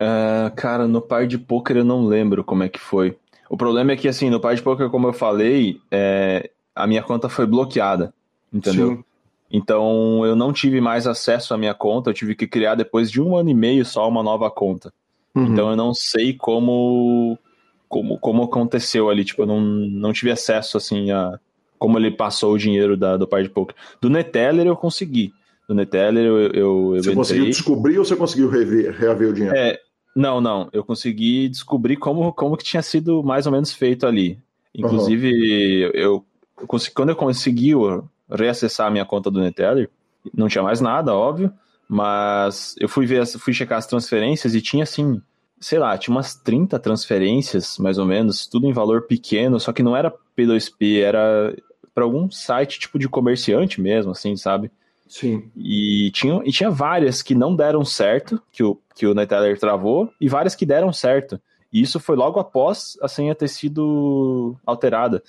Uh, 0.00 0.54
cara, 0.54 0.86
no 0.86 1.02
par 1.02 1.26
de 1.26 1.36
poker 1.36 1.78
eu 1.78 1.84
não 1.84 2.06
lembro 2.06 2.44
como 2.44 2.62
é 2.62 2.68
que 2.68 2.78
foi. 2.78 3.16
O 3.50 3.56
problema 3.56 3.92
é 3.92 3.96
que, 3.96 4.06
assim, 4.06 4.30
no 4.30 4.40
par 4.40 4.54
de 4.54 4.62
poker, 4.62 4.88
como 4.88 5.08
eu 5.08 5.12
falei, 5.12 5.80
é, 5.90 6.50
a 6.72 6.86
minha 6.86 7.02
conta 7.02 7.28
foi 7.28 7.46
bloqueada, 7.46 8.14
entendeu? 8.52 8.96
Sim. 8.96 9.04
Então 9.50 10.24
eu 10.24 10.34
não 10.34 10.52
tive 10.52 10.80
mais 10.80 11.06
acesso 11.06 11.54
à 11.54 11.58
minha 11.58 11.74
conta, 11.74 12.10
eu 12.10 12.14
tive 12.14 12.34
que 12.34 12.46
criar 12.46 12.74
depois 12.74 13.10
de 13.10 13.20
um 13.20 13.36
ano 13.36 13.50
e 13.50 13.54
meio 13.54 13.84
só 13.84 14.08
uma 14.08 14.22
nova 14.22 14.50
conta. 14.50 14.92
Uhum. 15.34 15.52
Então 15.52 15.70
eu 15.70 15.76
não 15.76 15.92
sei 15.94 16.32
como, 16.32 17.38
como 17.88 18.18
como 18.18 18.42
aconteceu 18.44 19.08
ali, 19.08 19.24
tipo, 19.24 19.42
eu 19.42 19.46
não, 19.46 19.60
não 19.60 20.12
tive 20.12 20.30
acesso 20.30 20.76
assim 20.76 21.10
a 21.10 21.38
como 21.78 21.98
ele 21.98 22.10
passou 22.10 22.54
o 22.54 22.58
dinheiro 22.58 22.96
da, 22.96 23.16
do 23.16 23.26
par 23.26 23.42
de 23.42 23.48
poker. 23.48 23.76
Do 24.00 24.08
Neteller 24.08 24.66
eu 24.66 24.76
consegui. 24.76 25.32
Do 25.68 25.74
Neteller 25.74 26.24
eu, 26.24 26.38
eu, 26.38 26.52
eu 26.52 26.90
Você 26.94 26.98
entrei... 26.98 27.14
conseguiu 27.14 27.44
descobrir 27.46 27.98
ou 27.98 28.04
você 28.04 28.16
conseguiu 28.16 28.48
rever, 28.48 28.94
reaver 28.96 29.28
o 29.28 29.32
dinheiro? 29.32 29.56
É, 29.56 29.78
não, 30.14 30.40
não. 30.40 30.68
Eu 30.72 30.84
consegui 30.84 31.48
descobrir 31.48 31.96
como, 31.96 32.32
como 32.32 32.56
que 32.56 32.64
tinha 32.64 32.82
sido 32.82 33.22
mais 33.22 33.46
ou 33.46 33.52
menos 33.52 33.72
feito 33.72 34.06
ali. 34.06 34.38
Inclusive, 34.74 35.28
uhum. 35.28 35.90
eu, 35.94 36.24
eu 36.58 36.66
consegui, 36.66 36.94
quando 36.94 37.08
eu 37.10 37.16
consegui 37.16 37.74
reacessar 38.30 38.88
a 38.88 38.90
minha 38.90 39.04
conta 39.04 39.30
do 39.30 39.40
Neteller, 39.40 39.90
não 40.32 40.48
tinha 40.48 40.62
mais 40.62 40.80
nada, 40.80 41.14
óbvio, 41.14 41.52
mas 41.88 42.74
eu 42.78 42.88
fui 42.88 43.06
ver, 43.06 43.26
fui 43.26 43.52
checar 43.52 43.78
as 43.78 43.86
transferências 43.86 44.54
e 44.54 44.60
tinha 44.60 44.84
assim, 44.84 45.20
sei 45.60 45.78
lá, 45.78 45.96
tinha 45.98 46.14
umas 46.14 46.34
30 46.34 46.78
transferências, 46.78 47.78
mais 47.78 47.98
ou 47.98 48.06
menos, 48.06 48.46
tudo 48.46 48.66
em 48.66 48.72
valor 48.72 49.02
pequeno, 49.02 49.60
só 49.60 49.72
que 49.72 49.82
não 49.82 49.96
era 49.96 50.12
P2P, 50.36 51.02
era 51.02 51.54
para 51.94 52.04
algum 52.04 52.30
site 52.30 52.80
tipo 52.80 52.98
de 52.98 53.08
comerciante 53.08 53.80
mesmo, 53.80 54.12
assim, 54.12 54.36
sabe? 54.36 54.70
Sim. 55.06 55.50
E 55.56 56.10
tinha, 56.12 56.40
e 56.44 56.50
tinha 56.50 56.70
várias 56.70 57.22
que 57.22 57.34
não 57.34 57.54
deram 57.54 57.84
certo, 57.84 58.42
que 58.50 58.64
o, 58.64 58.80
que 58.94 59.06
o 59.06 59.14
Neteller 59.14 59.58
travou, 59.58 60.10
e 60.20 60.28
várias 60.28 60.54
que 60.54 60.66
deram 60.66 60.92
certo. 60.92 61.40
E 61.72 61.80
isso 61.80 62.00
foi 62.00 62.16
logo 62.16 62.40
após 62.40 62.96
a 63.02 63.08
senha 63.08 63.34
ter 63.34 63.48
sido 63.48 64.56
alterada. 64.66 65.22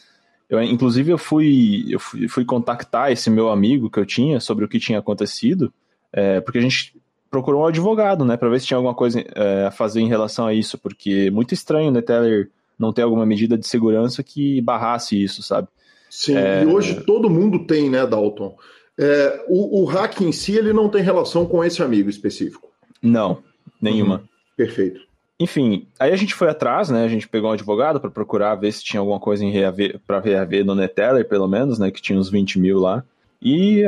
Eu, 0.49 0.61
inclusive, 0.61 1.11
eu 1.11 1.17
fui, 1.17 1.85
eu 1.89 1.99
fui, 1.99 2.27
fui, 2.27 2.45
contactar 2.45 3.11
esse 3.11 3.29
meu 3.29 3.49
amigo 3.49 3.89
que 3.89 3.99
eu 3.99 4.05
tinha 4.05 4.39
sobre 4.39 4.63
o 4.63 4.67
que 4.67 4.79
tinha 4.79 4.99
acontecido, 4.99 5.73
é, 6.13 6.39
porque 6.39 6.59
a 6.59 6.61
gente 6.61 6.95
procurou 7.29 7.63
um 7.63 7.65
advogado, 7.65 8.23
né, 8.23 8.37
para 8.37 8.49
ver 8.49 8.59
se 8.59 8.67
tinha 8.67 8.77
alguma 8.77 8.93
coisa 8.93 9.19
é, 9.35 9.65
a 9.65 9.71
fazer 9.71 10.01
em 10.01 10.07
relação 10.07 10.45
a 10.45 10.53
isso, 10.53 10.77
porque 10.77 11.25
é 11.27 11.31
muito 11.31 11.53
estranho 11.53 11.89
o 11.89 11.91
Neteller 11.91 12.49
não 12.77 12.93
ter 12.93 13.01
alguma 13.01 13.25
medida 13.25 13.57
de 13.57 13.67
segurança 13.67 14.21
que 14.21 14.61
barrasse 14.61 15.21
isso, 15.21 15.41
sabe? 15.41 15.67
Sim, 16.09 16.37
é... 16.37 16.63
e 16.63 16.65
hoje 16.65 17.01
todo 17.03 17.29
mundo 17.29 17.65
tem, 17.65 17.89
né, 17.89 18.05
Dalton? 18.05 18.55
É, 18.97 19.43
o, 19.47 19.81
o 19.81 19.85
hack 19.85 20.21
em 20.21 20.31
si, 20.31 20.53
ele 20.53 20.71
não 20.71 20.87
tem 20.87 21.01
relação 21.01 21.45
com 21.45 21.63
esse 21.63 21.83
amigo 21.83 22.09
específico? 22.09 22.69
Não, 23.01 23.43
nenhuma. 23.81 24.15
Uhum. 24.15 24.27
Perfeito. 24.55 25.01
Enfim, 25.39 25.87
aí 25.99 26.13
a 26.13 26.15
gente 26.15 26.33
foi 26.33 26.49
atrás, 26.49 26.89
né? 26.89 27.03
A 27.03 27.09
gente 27.09 27.27
pegou 27.27 27.49
um 27.49 27.53
advogado 27.53 27.99
para 27.99 28.09
procurar 28.09 28.55
ver 28.55 28.71
se 28.71 28.83
tinha 28.83 29.01
alguma 29.01 29.19
coisa 29.19 29.43
em 29.43 29.51
reaver, 29.51 29.99
para 30.07 30.19
reaver 30.19 30.63
no 30.65 30.73
Neteller, 30.73 31.27
pelo 31.27 31.47
menos, 31.47 31.77
né? 31.77 31.91
Que 31.91 32.01
tinha 32.01 32.17
uns 32.17 32.29
20 32.29 32.57
mil 32.57 32.79
lá. 32.79 33.03
E 33.41 33.83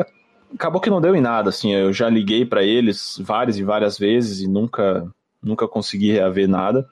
acabou 0.54 0.82
que 0.82 0.90
não 0.90 1.00
deu 1.00 1.16
em 1.16 1.22
nada, 1.22 1.50
assim. 1.50 1.74
Eu 1.74 1.94
já 1.94 2.10
liguei 2.10 2.46
para 2.46 2.64
eles 2.64 3.18
várias 3.22 3.58
e 3.58 3.64
várias 3.64 3.98
vezes 3.98 4.42
e 4.42 4.48
nunca, 4.48 5.08
nunca 5.42 5.68
consegui 5.68 6.12
reaver 6.12 6.50
nada. 6.50 6.86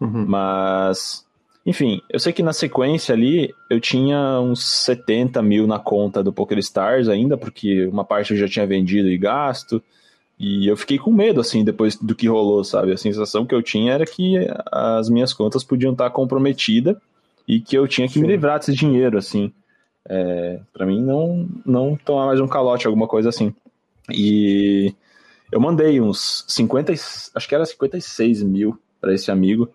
Uhum. 0.00 0.26
Mas, 0.26 1.24
enfim, 1.64 2.02
eu 2.10 2.18
sei 2.18 2.32
que 2.32 2.42
na 2.42 2.52
sequência 2.52 3.14
ali 3.14 3.54
eu 3.70 3.78
tinha 3.78 4.40
uns 4.40 4.66
70 4.66 5.40
mil 5.40 5.68
na 5.68 5.78
conta 5.78 6.20
do 6.20 6.32
PokerStars 6.32 7.08
ainda, 7.08 7.36
porque 7.36 7.86
uma 7.86 8.04
parte 8.04 8.32
eu 8.32 8.36
já 8.38 8.48
tinha 8.48 8.66
vendido 8.66 9.08
e 9.08 9.16
gasto. 9.16 9.80
E 10.42 10.66
eu 10.66 10.74
fiquei 10.74 10.98
com 10.98 11.12
medo, 11.12 11.38
assim, 11.38 11.62
depois 11.62 11.96
do 11.96 12.14
que 12.14 12.26
rolou, 12.26 12.64
sabe? 12.64 12.92
A 12.92 12.96
sensação 12.96 13.44
que 13.44 13.54
eu 13.54 13.62
tinha 13.62 13.92
era 13.92 14.06
que 14.06 14.36
as 14.72 15.10
minhas 15.10 15.34
contas 15.34 15.62
podiam 15.62 15.92
estar 15.92 16.08
comprometidas 16.08 16.96
e 17.46 17.60
que 17.60 17.76
eu 17.76 17.86
tinha 17.86 18.08
que 18.08 18.14
Sim. 18.14 18.22
me 18.22 18.26
livrar 18.26 18.58
desse 18.58 18.72
dinheiro, 18.72 19.18
assim. 19.18 19.52
É, 20.08 20.58
para 20.72 20.86
mim, 20.86 21.02
não, 21.02 21.46
não 21.66 21.94
tomar 21.94 22.24
mais 22.24 22.40
um 22.40 22.48
calote, 22.48 22.86
alguma 22.86 23.06
coisa 23.06 23.28
assim. 23.28 23.54
E 24.10 24.94
eu 25.52 25.60
mandei 25.60 26.00
uns 26.00 26.46
50, 26.48 26.90
acho 26.90 27.46
que 27.46 27.54
era 27.54 27.66
56 27.66 28.42
mil 28.42 28.80
para 28.98 29.12
esse 29.12 29.30
amigo. 29.30 29.68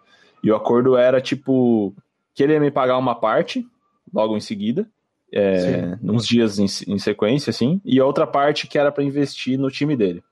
E 0.44 0.50
o 0.50 0.56
acordo 0.56 0.98
era, 0.98 1.22
tipo, 1.22 1.94
que 2.34 2.42
ele 2.42 2.54
ia 2.54 2.60
me 2.60 2.72
pagar 2.72 2.98
uma 2.98 3.14
parte 3.14 3.64
logo 4.12 4.36
em 4.36 4.42
seguida, 4.42 4.88
é, 5.32 5.96
uns 6.02 6.26
dias 6.26 6.58
em, 6.58 6.66
em 6.92 6.98
sequência, 6.98 7.52
assim, 7.52 7.80
e 7.86 8.00
a 8.00 8.06
outra 8.06 8.26
parte 8.26 8.66
que 8.66 8.80
era 8.80 8.92
para 8.92 9.04
investir 9.04 9.60
no 9.60 9.70
time 9.70 9.96
dele. 9.96 10.24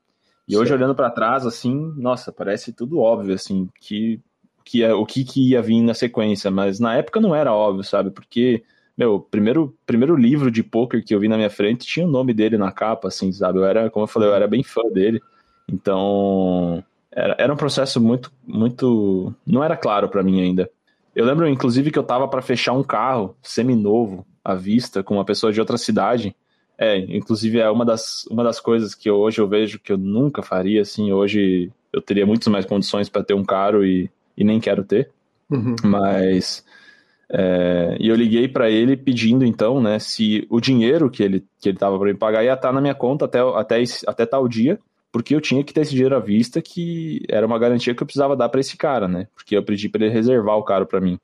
E 0.48 0.58
hoje, 0.58 0.74
olhando 0.74 0.96
para 0.96 1.10
trás, 1.10 1.46
assim, 1.46 1.94
nossa, 1.96 2.32
parece 2.32 2.74
tudo 2.74 3.00
óbvio, 3.00 3.34
assim, 3.34 3.70
que, 3.80 4.20
que 4.64 4.84
é, 4.84 4.94
o 4.94 5.06
que, 5.06 5.24
que 5.24 5.52
ia 5.52 5.62
vir 5.62 5.82
na 5.82 5.94
sequência, 5.94 6.52
mas 6.52 6.80
na 6.80 6.96
época 6.96 7.22
não 7.22 7.34
era 7.34 7.54
óbvio, 7.54 7.84
sabe? 7.84 8.12
Porque, 8.12 8.64
meu, 8.98 9.20
primeiro, 9.20 9.76
primeiro 9.86 10.16
livro 10.16 10.52
de 10.52 10.62
poker 10.62 11.04
que 11.04 11.16
eu 11.16 11.20
vi 11.20 11.28
na 11.30 11.38
minha 11.38 11.50
frente 11.50 11.86
tinha 11.86 12.06
o 12.06 12.12
nome 12.12 12.34
dele 12.34 12.58
na 12.58 12.72
capa, 12.72 13.08
assim, 13.08 13.32
sabe? 13.32 13.60
Eu 13.60 13.66
era, 13.66 13.90
como 13.90 14.04
eu 14.04 14.08
falei, 14.08 14.30
eu 14.30 14.34
era 14.36 14.48
bem 14.48 14.64
fã 14.64 14.84
dele. 14.90 15.22
Então, 15.68 16.84
era, 17.12 17.36
era 17.40 17.54
um 17.54 17.58
processo 17.58 18.02
muito, 18.02 18.32
muito. 18.46 19.34
Não 19.46 19.64
era 19.64 19.78
claro 19.78 20.10
para 20.10 20.24
mim 20.24 20.42
ainda. 20.42 20.70
Eu 21.16 21.26
lembro, 21.26 21.48
inclusive, 21.48 21.92
que 21.92 22.00
eu 22.00 22.04
tava 22.04 22.28
para 22.28 22.42
fechar 22.42 22.74
um 22.74 22.84
carro 22.84 23.36
semi-novo 23.42 24.26
à 24.44 24.56
vista 24.56 25.04
com 25.04 25.16
uma 25.16 25.26
pessoa 25.26 25.54
de 25.54 25.60
outra 25.60 25.78
cidade. 25.78 26.36
É, 26.78 26.98
inclusive 26.98 27.60
é 27.60 27.70
uma 27.70 27.86
das, 27.86 28.26
uma 28.30 28.44
das 28.44 28.60
coisas 28.60 28.96
que 28.96 29.10
hoje 29.10 29.40
eu 29.40 29.48
vejo 29.48 29.80
que 29.80 29.92
eu 29.92 29.98
nunca 29.98 30.42
faria, 30.42 30.82
assim, 30.82 31.12
hoje 31.12 31.72
eu 31.92 32.02
teria 32.02 32.26
muitas 32.26 32.48
mais 32.48 32.66
condições 32.66 33.10
para 33.10 33.24
ter 33.24 33.36
um 33.36 33.44
carro 33.44 33.86
e, 33.86 34.10
e 34.36 34.44
nem 34.44 34.60
quero 34.60 34.84
ter, 34.84 35.10
uhum. 35.50 35.76
mas... 35.84 36.66
É, 37.36 37.98
e 38.00 38.10
eu 38.10 38.16
liguei 38.16 38.48
para 38.48 38.70
ele 38.70 38.96
pedindo, 38.96 39.44
então, 39.44 39.82
né, 39.82 39.98
se 39.98 40.46
o 40.52 40.60
dinheiro 40.60 41.10
que 41.10 41.24
ele, 41.24 41.44
que 41.60 41.70
ele 41.70 41.78
tava 41.78 41.98
para 41.98 42.12
me 42.12 42.18
pagar 42.18 42.44
ia 42.44 42.54
estar 42.54 42.68
tá 42.68 42.74
na 42.74 42.82
minha 42.82 42.94
conta 42.94 43.26
até, 43.26 43.40
até, 43.40 43.84
até 44.06 44.26
tal 44.26 44.48
dia, 44.48 44.80
porque 45.12 45.34
eu 45.34 45.42
tinha 45.42 45.64
que 45.64 45.74
ter 45.74 45.82
esse 45.82 45.92
dinheiro 45.92 46.16
à 46.16 46.20
vista, 46.20 46.62
que 46.62 47.24
era 47.28 47.46
uma 47.46 47.58
garantia 47.58 47.96
que 47.96 48.04
eu 48.04 48.06
precisava 48.06 48.36
dar 48.36 48.50
para 48.50 48.60
esse 48.60 48.78
cara, 48.78 49.08
né, 49.08 49.28
porque 49.34 49.56
eu 49.56 49.64
pedi 49.64 49.90
para 49.90 50.06
ele 50.06 50.14
reservar 50.14 50.58
o 50.58 50.64
carro 50.64 50.86
para 50.86 51.02
mim. 51.02 51.18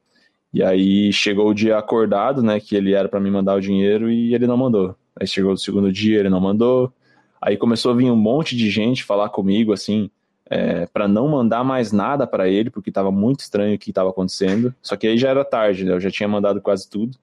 E 0.52 0.64
aí 0.64 1.14
chegou 1.14 1.48
o 1.48 1.54
dia 1.54 1.78
acordado, 1.78 2.42
né, 2.42 2.60
que 2.60 2.76
ele 2.76 2.94
era 2.94 3.08
para 3.08 3.20
me 3.20 3.30
mandar 3.30 3.56
o 3.56 3.62
dinheiro 3.62 4.10
e 4.10 4.34
ele 4.34 4.48
não 4.48 4.58
mandou. 4.58 4.96
Aí 5.20 5.28
chegou 5.28 5.52
o 5.54 5.58
segundo 5.58 5.92
dia, 5.92 6.20
ele 6.20 6.30
não 6.30 6.40
mandou. 6.40 6.94
Aí 7.42 7.58
começou 7.58 7.92
a 7.92 7.96
vir 7.96 8.10
um 8.12 8.16
monte 8.16 8.56
de 8.56 8.70
gente 8.70 9.04
falar 9.04 9.30
comigo, 9.30 9.74
assim, 9.74 10.10
é, 10.50 10.86
para 10.88 11.08
não 11.08 11.28
mandar 11.28 11.64
mais 11.64 11.92
nada 11.92 12.26
para 12.26 12.48
ele, 12.48 12.70
porque 12.70 12.90
estava 12.90 13.12
muito 13.12 13.42
estranho 13.42 13.76
o 13.76 13.80
que 13.80 13.92
estava 13.92 14.10
acontecendo. 14.10 14.74
Só 14.82 14.96
que 14.96 15.08
aí 15.08 15.18
já 15.18 15.30
era 15.30 15.46
tarde, 15.46 15.86
né? 15.86 15.94
eu 15.94 16.00
já 16.00 16.10
tinha 16.10 16.28
mandado 16.28 16.62
quase 16.62 16.90
tudo. 16.90 17.18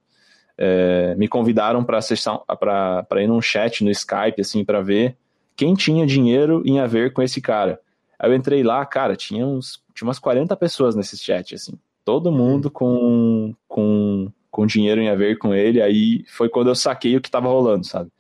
É, 0.59 1.15
me 1.17 1.29
convidaram 1.29 1.85
para 1.85 3.23
ir 3.23 3.27
num 3.27 3.43
chat 3.43 3.85
no 3.85 3.91
Skype, 3.91 4.41
assim, 4.41 4.65
para 4.65 4.81
ver 4.81 5.17
quem 5.55 5.75
tinha 5.75 6.07
dinheiro 6.07 6.63
em 6.65 6.79
a 6.79 6.87
ver 6.87 7.13
com 7.13 7.23
esse 7.23 7.41
cara. 7.41 7.81
Aí 8.19 8.31
eu 8.31 8.35
entrei 8.35 8.63
lá, 8.63 8.85
cara, 8.87 9.17
tinha, 9.17 9.47
uns, 9.47 9.83
tinha 9.95 10.07
umas 10.07 10.19
40 10.19 10.57
pessoas 10.57 10.95
nesse 10.95 11.19
chat, 11.19 11.55
assim. 11.55 11.73
Todo 12.05 12.33
mundo 12.33 12.71
com, 12.71 13.55
com, 13.67 14.31
com 14.57 14.67
dinheiro 14.67 15.03
em 15.03 15.11
a 15.11 15.15
ver 15.15 15.37
com 15.37 15.55
ele. 15.55 15.83
Aí 15.83 16.25
foi 16.29 16.49
quando 16.49 16.69
eu 16.69 16.75
saquei 16.75 17.15
o 17.15 17.21
que 17.21 17.31
tava 17.31 17.47
rolando, 17.47 17.87
sabe? 17.87 18.11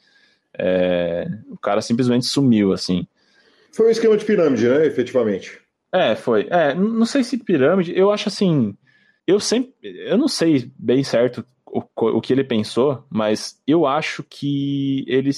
É, 0.58 1.26
o 1.48 1.56
cara 1.56 1.80
simplesmente 1.80 2.26
sumiu, 2.26 2.74
assim. 2.74 3.06
Foi 3.72 3.86
um 3.86 3.90
esquema 3.90 4.18
de 4.18 4.24
pirâmide, 4.26 4.68
né, 4.68 4.84
efetivamente? 4.84 5.58
É, 5.90 6.14
foi. 6.14 6.46
É, 6.50 6.74
não 6.74 7.06
sei 7.06 7.24
se 7.24 7.38
pirâmide, 7.38 7.98
eu 7.98 8.10
acho 8.12 8.28
assim. 8.28 8.76
Eu 9.26 9.40
sempre. 9.40 9.72
Eu 9.82 10.18
não 10.18 10.28
sei 10.28 10.70
bem 10.78 11.02
certo 11.02 11.42
o, 11.66 11.82
o 11.96 12.20
que 12.20 12.34
ele 12.34 12.44
pensou, 12.44 13.02
mas 13.08 13.58
eu 13.66 13.86
acho 13.86 14.22
que 14.22 15.06
ele, 15.08 15.30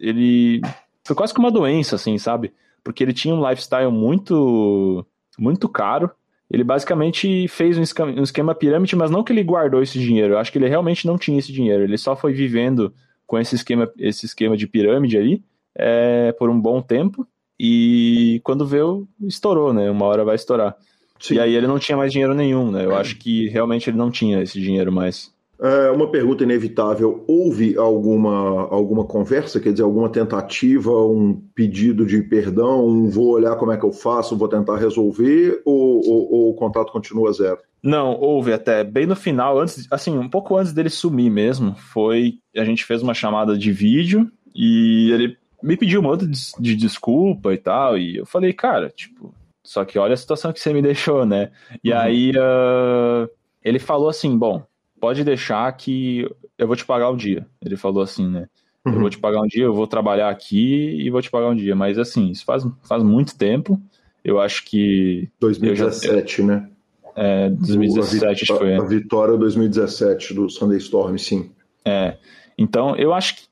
ele. 0.00 0.60
Foi 1.04 1.14
quase 1.14 1.32
que 1.32 1.38
uma 1.38 1.52
doença, 1.52 1.94
assim, 1.94 2.18
sabe? 2.18 2.52
Porque 2.82 3.04
ele 3.04 3.12
tinha 3.12 3.32
um 3.32 3.48
lifestyle 3.48 3.92
muito. 3.92 5.06
Muito 5.38 5.68
caro. 5.68 6.10
Ele 6.52 6.62
basicamente 6.62 7.48
fez 7.48 7.78
um 7.78 7.82
esquema, 7.82 8.12
um 8.12 8.22
esquema 8.22 8.54
pirâmide, 8.54 8.94
mas 8.94 9.10
não 9.10 9.24
que 9.24 9.32
ele 9.32 9.42
guardou 9.42 9.82
esse 9.82 9.98
dinheiro. 9.98 10.34
Eu 10.34 10.38
acho 10.38 10.52
que 10.52 10.58
ele 10.58 10.68
realmente 10.68 11.06
não 11.06 11.16
tinha 11.16 11.38
esse 11.38 11.50
dinheiro. 11.50 11.82
Ele 11.82 11.96
só 11.96 12.14
foi 12.14 12.34
vivendo 12.34 12.92
com 13.26 13.38
esse 13.38 13.54
esquema, 13.54 13.90
esse 13.98 14.26
esquema 14.26 14.54
de 14.54 14.66
pirâmide 14.66 15.16
aí 15.16 15.42
é, 15.74 16.30
por 16.32 16.50
um 16.50 16.60
bom 16.60 16.82
tempo. 16.82 17.26
E 17.58 18.38
quando 18.44 18.66
veio, 18.66 19.08
estourou, 19.22 19.72
né? 19.72 19.90
Uma 19.90 20.04
hora 20.04 20.26
vai 20.26 20.34
estourar. 20.34 20.76
Sim. 21.18 21.36
E 21.36 21.40
aí 21.40 21.54
ele 21.54 21.66
não 21.66 21.78
tinha 21.78 21.96
mais 21.96 22.12
dinheiro 22.12 22.34
nenhum, 22.34 22.70
né? 22.70 22.84
Eu 22.84 22.94
acho 22.96 23.16
que 23.16 23.48
realmente 23.48 23.88
ele 23.88 23.96
não 23.96 24.10
tinha 24.10 24.42
esse 24.42 24.60
dinheiro 24.60 24.92
mais. 24.92 25.32
É 25.62 25.92
uma 25.92 26.10
pergunta 26.10 26.42
inevitável. 26.42 27.24
Houve 27.28 27.76
alguma, 27.76 28.68
alguma 28.68 29.04
conversa, 29.04 29.60
quer 29.60 29.70
dizer, 29.70 29.84
alguma 29.84 30.08
tentativa, 30.08 30.90
um 30.90 31.40
pedido 31.54 32.04
de 32.04 32.20
perdão, 32.20 32.84
um 32.84 33.08
vou 33.08 33.28
olhar 33.28 33.54
como 33.54 33.70
é 33.70 33.76
que 33.76 33.84
eu 33.84 33.92
faço, 33.92 34.36
vou 34.36 34.48
tentar 34.48 34.76
resolver, 34.76 35.62
ou, 35.64 36.00
ou, 36.04 36.32
ou 36.32 36.50
o 36.50 36.54
contato 36.54 36.90
continua 36.90 37.32
zero? 37.32 37.58
Não, 37.80 38.18
houve 38.20 38.52
até 38.52 38.82
bem 38.82 39.06
no 39.06 39.14
final, 39.14 39.60
antes, 39.60 39.86
assim, 39.88 40.18
um 40.18 40.28
pouco 40.28 40.56
antes 40.56 40.72
dele 40.72 40.90
sumir 40.90 41.30
mesmo, 41.30 41.76
foi 41.76 42.34
a 42.56 42.64
gente 42.64 42.84
fez 42.84 43.00
uma 43.00 43.14
chamada 43.14 43.56
de 43.56 43.70
vídeo 43.70 44.28
e 44.54 45.10
ele 45.12 45.36
me 45.62 45.76
pediu 45.76 46.00
um 46.00 46.04
monte 46.04 46.26
de, 46.26 46.38
de 46.58 46.74
desculpa 46.74 47.54
e 47.54 47.58
tal, 47.58 47.96
e 47.96 48.16
eu 48.16 48.26
falei, 48.26 48.52
cara, 48.52 48.88
tipo, 48.90 49.32
só 49.64 49.84
que 49.84 49.96
olha 49.96 50.14
a 50.14 50.16
situação 50.16 50.52
que 50.52 50.58
você 50.58 50.72
me 50.72 50.82
deixou, 50.82 51.24
né? 51.24 51.52
E 51.84 51.92
uhum. 51.92 51.98
aí 51.98 52.30
uh, 52.32 53.28
ele 53.64 53.78
falou 53.78 54.08
assim, 54.08 54.36
bom, 54.36 54.64
pode 55.02 55.24
deixar 55.24 55.72
que 55.72 56.30
eu 56.56 56.64
vou 56.68 56.76
te 56.76 56.86
pagar 56.86 57.10
um 57.10 57.16
dia. 57.16 57.44
Ele 57.60 57.76
falou 57.76 58.04
assim, 58.04 58.28
né? 58.28 58.46
Uhum. 58.86 58.92
Eu 58.92 59.00
vou 59.00 59.10
te 59.10 59.18
pagar 59.18 59.40
um 59.42 59.48
dia, 59.48 59.64
eu 59.64 59.74
vou 59.74 59.88
trabalhar 59.88 60.30
aqui 60.30 60.96
e 60.96 61.10
vou 61.10 61.20
te 61.20 61.28
pagar 61.28 61.48
um 61.48 61.56
dia. 61.56 61.74
Mas 61.74 61.98
assim, 61.98 62.30
isso 62.30 62.44
faz, 62.44 62.64
faz 62.84 63.02
muito 63.02 63.36
tempo. 63.36 63.82
Eu 64.24 64.38
acho 64.40 64.64
que. 64.64 65.28
2017, 65.40 66.40
eu 66.40 66.46
já, 66.46 66.54
né? 66.54 66.70
É, 67.16 67.50
2017 67.50 68.24
a, 68.24 68.34
que 68.34 68.46
foi. 68.46 68.76
A 68.76 68.84
vitória 68.84 69.36
2017 69.36 70.34
do 70.34 70.48
Sunday 70.48 70.78
Storm, 70.78 71.18
sim. 71.18 71.50
É. 71.84 72.16
Então, 72.56 72.94
eu 72.94 73.12
acho 73.12 73.34
que. 73.34 73.42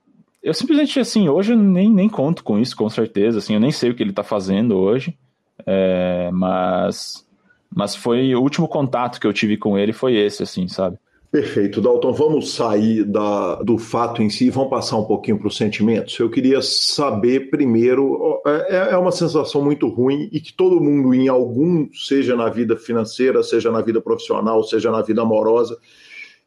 Eu 0.41 0.55
simplesmente, 0.55 1.01
assim, 1.01 1.29
hoje 1.29 1.53
eu 1.53 1.57
nem, 1.57 1.91
nem 1.91 2.09
conto 2.09 2.45
com 2.45 2.61
isso, 2.61 2.77
com 2.77 2.89
certeza. 2.89 3.39
Assim, 3.39 3.55
eu 3.55 3.61
nem 3.61 3.73
sei 3.73 3.91
o 3.91 3.95
que 3.97 4.05
ele 4.05 4.13
tá 4.13 4.23
fazendo 4.23 4.77
hoje. 4.77 5.19
É, 5.67 6.31
mas. 6.33 7.27
Mas 7.75 7.97
foi 7.97 8.37
o 8.37 8.41
último 8.41 8.69
contato 8.69 9.19
que 9.19 9.27
eu 9.27 9.33
tive 9.33 9.57
com 9.57 9.77
ele 9.77 9.93
foi 9.93 10.15
esse, 10.15 10.45
assim, 10.45 10.69
sabe? 10.69 10.97
Perfeito, 11.31 11.81
Dalton. 11.81 12.13
Vamos 12.13 12.55
sair 12.55 13.05
da, 13.05 13.63
do 13.63 13.79
fato 13.79 14.21
em 14.21 14.29
si 14.29 14.47
e 14.47 14.51
vamos 14.51 14.69
passar 14.69 14.97
um 14.97 15.05
pouquinho 15.05 15.39
para 15.39 15.47
os 15.47 15.57
sentimentos. 15.57 16.19
Eu 16.19 16.29
queria 16.29 16.61
saber 16.61 17.51
primeiro, 17.51 18.43
é, 18.45 18.91
é 18.91 18.97
uma 18.97 19.13
sensação 19.13 19.63
muito 19.63 19.87
ruim 19.87 20.29
e 20.33 20.41
que 20.41 20.53
todo 20.53 20.81
mundo, 20.81 21.15
em 21.15 21.29
algum, 21.29 21.89
seja 21.93 22.35
na 22.35 22.49
vida 22.49 22.77
financeira, 22.77 23.45
seja 23.45 23.71
na 23.71 23.81
vida 23.81 24.01
profissional, 24.01 24.65
seja 24.65 24.91
na 24.91 25.03
vida 25.03 25.23
amorosa, 25.23 25.79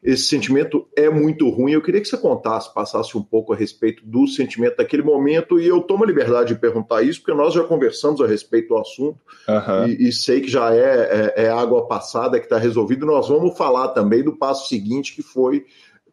esse 0.04 0.24
sentimento 0.24 0.86
é 0.95 1.10
muito 1.10 1.49
ruim. 1.49 1.72
Eu 1.72 1.82
queria 1.82 2.01
que 2.01 2.08
você 2.08 2.18
contasse, 2.18 2.74
passasse 2.74 3.18
um 3.18 3.24
pouco 3.24 3.54
a 3.54 3.56
respeito 3.56 4.06
do 4.06 4.28
sentimento 4.28 4.78
daquele 4.78 5.01
momento, 5.01 5.60
e 5.60 5.68
eu 5.68 5.82
tomo 5.82 6.04
a 6.04 6.08
liberdade 6.08 6.54
de 6.54 6.60
perguntar 6.60 7.01
isso, 7.01 7.22
porque 7.22 7.38
nós 7.38 7.54
já 7.54 7.64
conversamos 7.64 8.20
a 8.20 8.28
respeito 8.28 8.70
do 8.70 8.78
assunto, 8.78 9.18
uhum. 9.47 9.88
e, 9.88 10.10
e, 10.10 10.12
sei 10.12 10.41
que 10.41 10.49
já 10.49 10.74
é, 10.76 11.34
é, 11.38 11.45
é 11.45 11.49
água 11.49 11.88
passada, 11.88 12.38
que 12.39 12.45
está 12.45 12.58
resolvido. 12.58 13.06
Nós 13.06 13.30
vamos 13.30 13.58
falar 13.58 13.89
também 13.89 14.24
do 14.24 14.36
passo 14.36 14.68
seguinte, 14.68 15.16
que 15.16 15.24
foi 15.24 15.66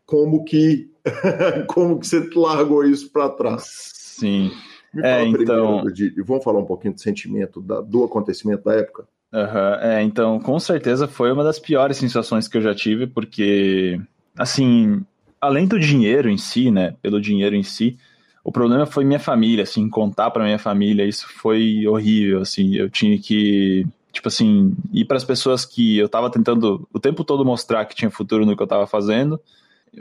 como 0.06 0.44
que, 0.44 0.88
como 1.66 1.98
que 1.98 2.06
você 2.06 2.28
largou 2.36 2.84
isso 2.84 3.10
para 3.10 3.28
trás. 3.28 3.90
Sim. 3.94 4.52
Me 4.94 5.02
é, 5.04 5.24
então... 5.24 5.84
de, 5.86 6.14
vamos 6.22 6.44
falar 6.44 6.58
um 6.58 6.64
pouquinho 6.64 6.94
do 6.94 7.00
sentimento, 7.00 7.60
da, 7.60 7.80
do 7.80 8.04
acontecimento 8.04 8.64
da 8.64 8.74
época? 8.74 9.06
Uhum, 9.32 9.74
é, 9.80 10.02
então, 10.02 10.40
com 10.40 10.58
certeza 10.58 11.06
foi 11.06 11.30
uma 11.30 11.44
das 11.44 11.58
piores 11.58 11.96
sensações 11.96 12.48
que 12.48 12.56
eu 12.56 12.62
já 12.62 12.74
tive, 12.74 13.06
porque, 13.06 14.00
assim, 14.36 15.04
além 15.40 15.66
do 15.66 15.78
dinheiro 15.78 16.28
em 16.28 16.36
si, 16.36 16.70
né, 16.70 16.94
pelo 17.00 17.20
dinheiro 17.20 17.54
em 17.54 17.62
si, 17.62 17.96
o 18.42 18.50
problema 18.50 18.86
foi 18.86 19.04
minha 19.04 19.20
família, 19.20 19.62
assim, 19.62 19.88
contar 19.88 20.30
para 20.30 20.44
minha 20.44 20.58
família, 20.58 21.06
isso 21.06 21.28
foi 21.28 21.86
horrível, 21.86 22.40
assim, 22.40 22.74
eu 22.74 22.90
tinha 22.90 23.16
que, 23.18 23.86
tipo 24.12 24.26
assim, 24.26 24.74
ir 24.92 25.04
para 25.04 25.16
as 25.16 25.24
pessoas 25.24 25.64
que 25.64 25.96
eu 25.96 26.08
tava 26.08 26.30
tentando 26.30 26.88
o 26.92 26.98
tempo 26.98 27.22
todo 27.22 27.44
mostrar 27.44 27.84
que 27.84 27.94
tinha 27.94 28.10
futuro 28.10 28.44
no 28.44 28.56
que 28.56 28.62
eu 28.62 28.66
tava 28.66 28.86
fazendo, 28.86 29.40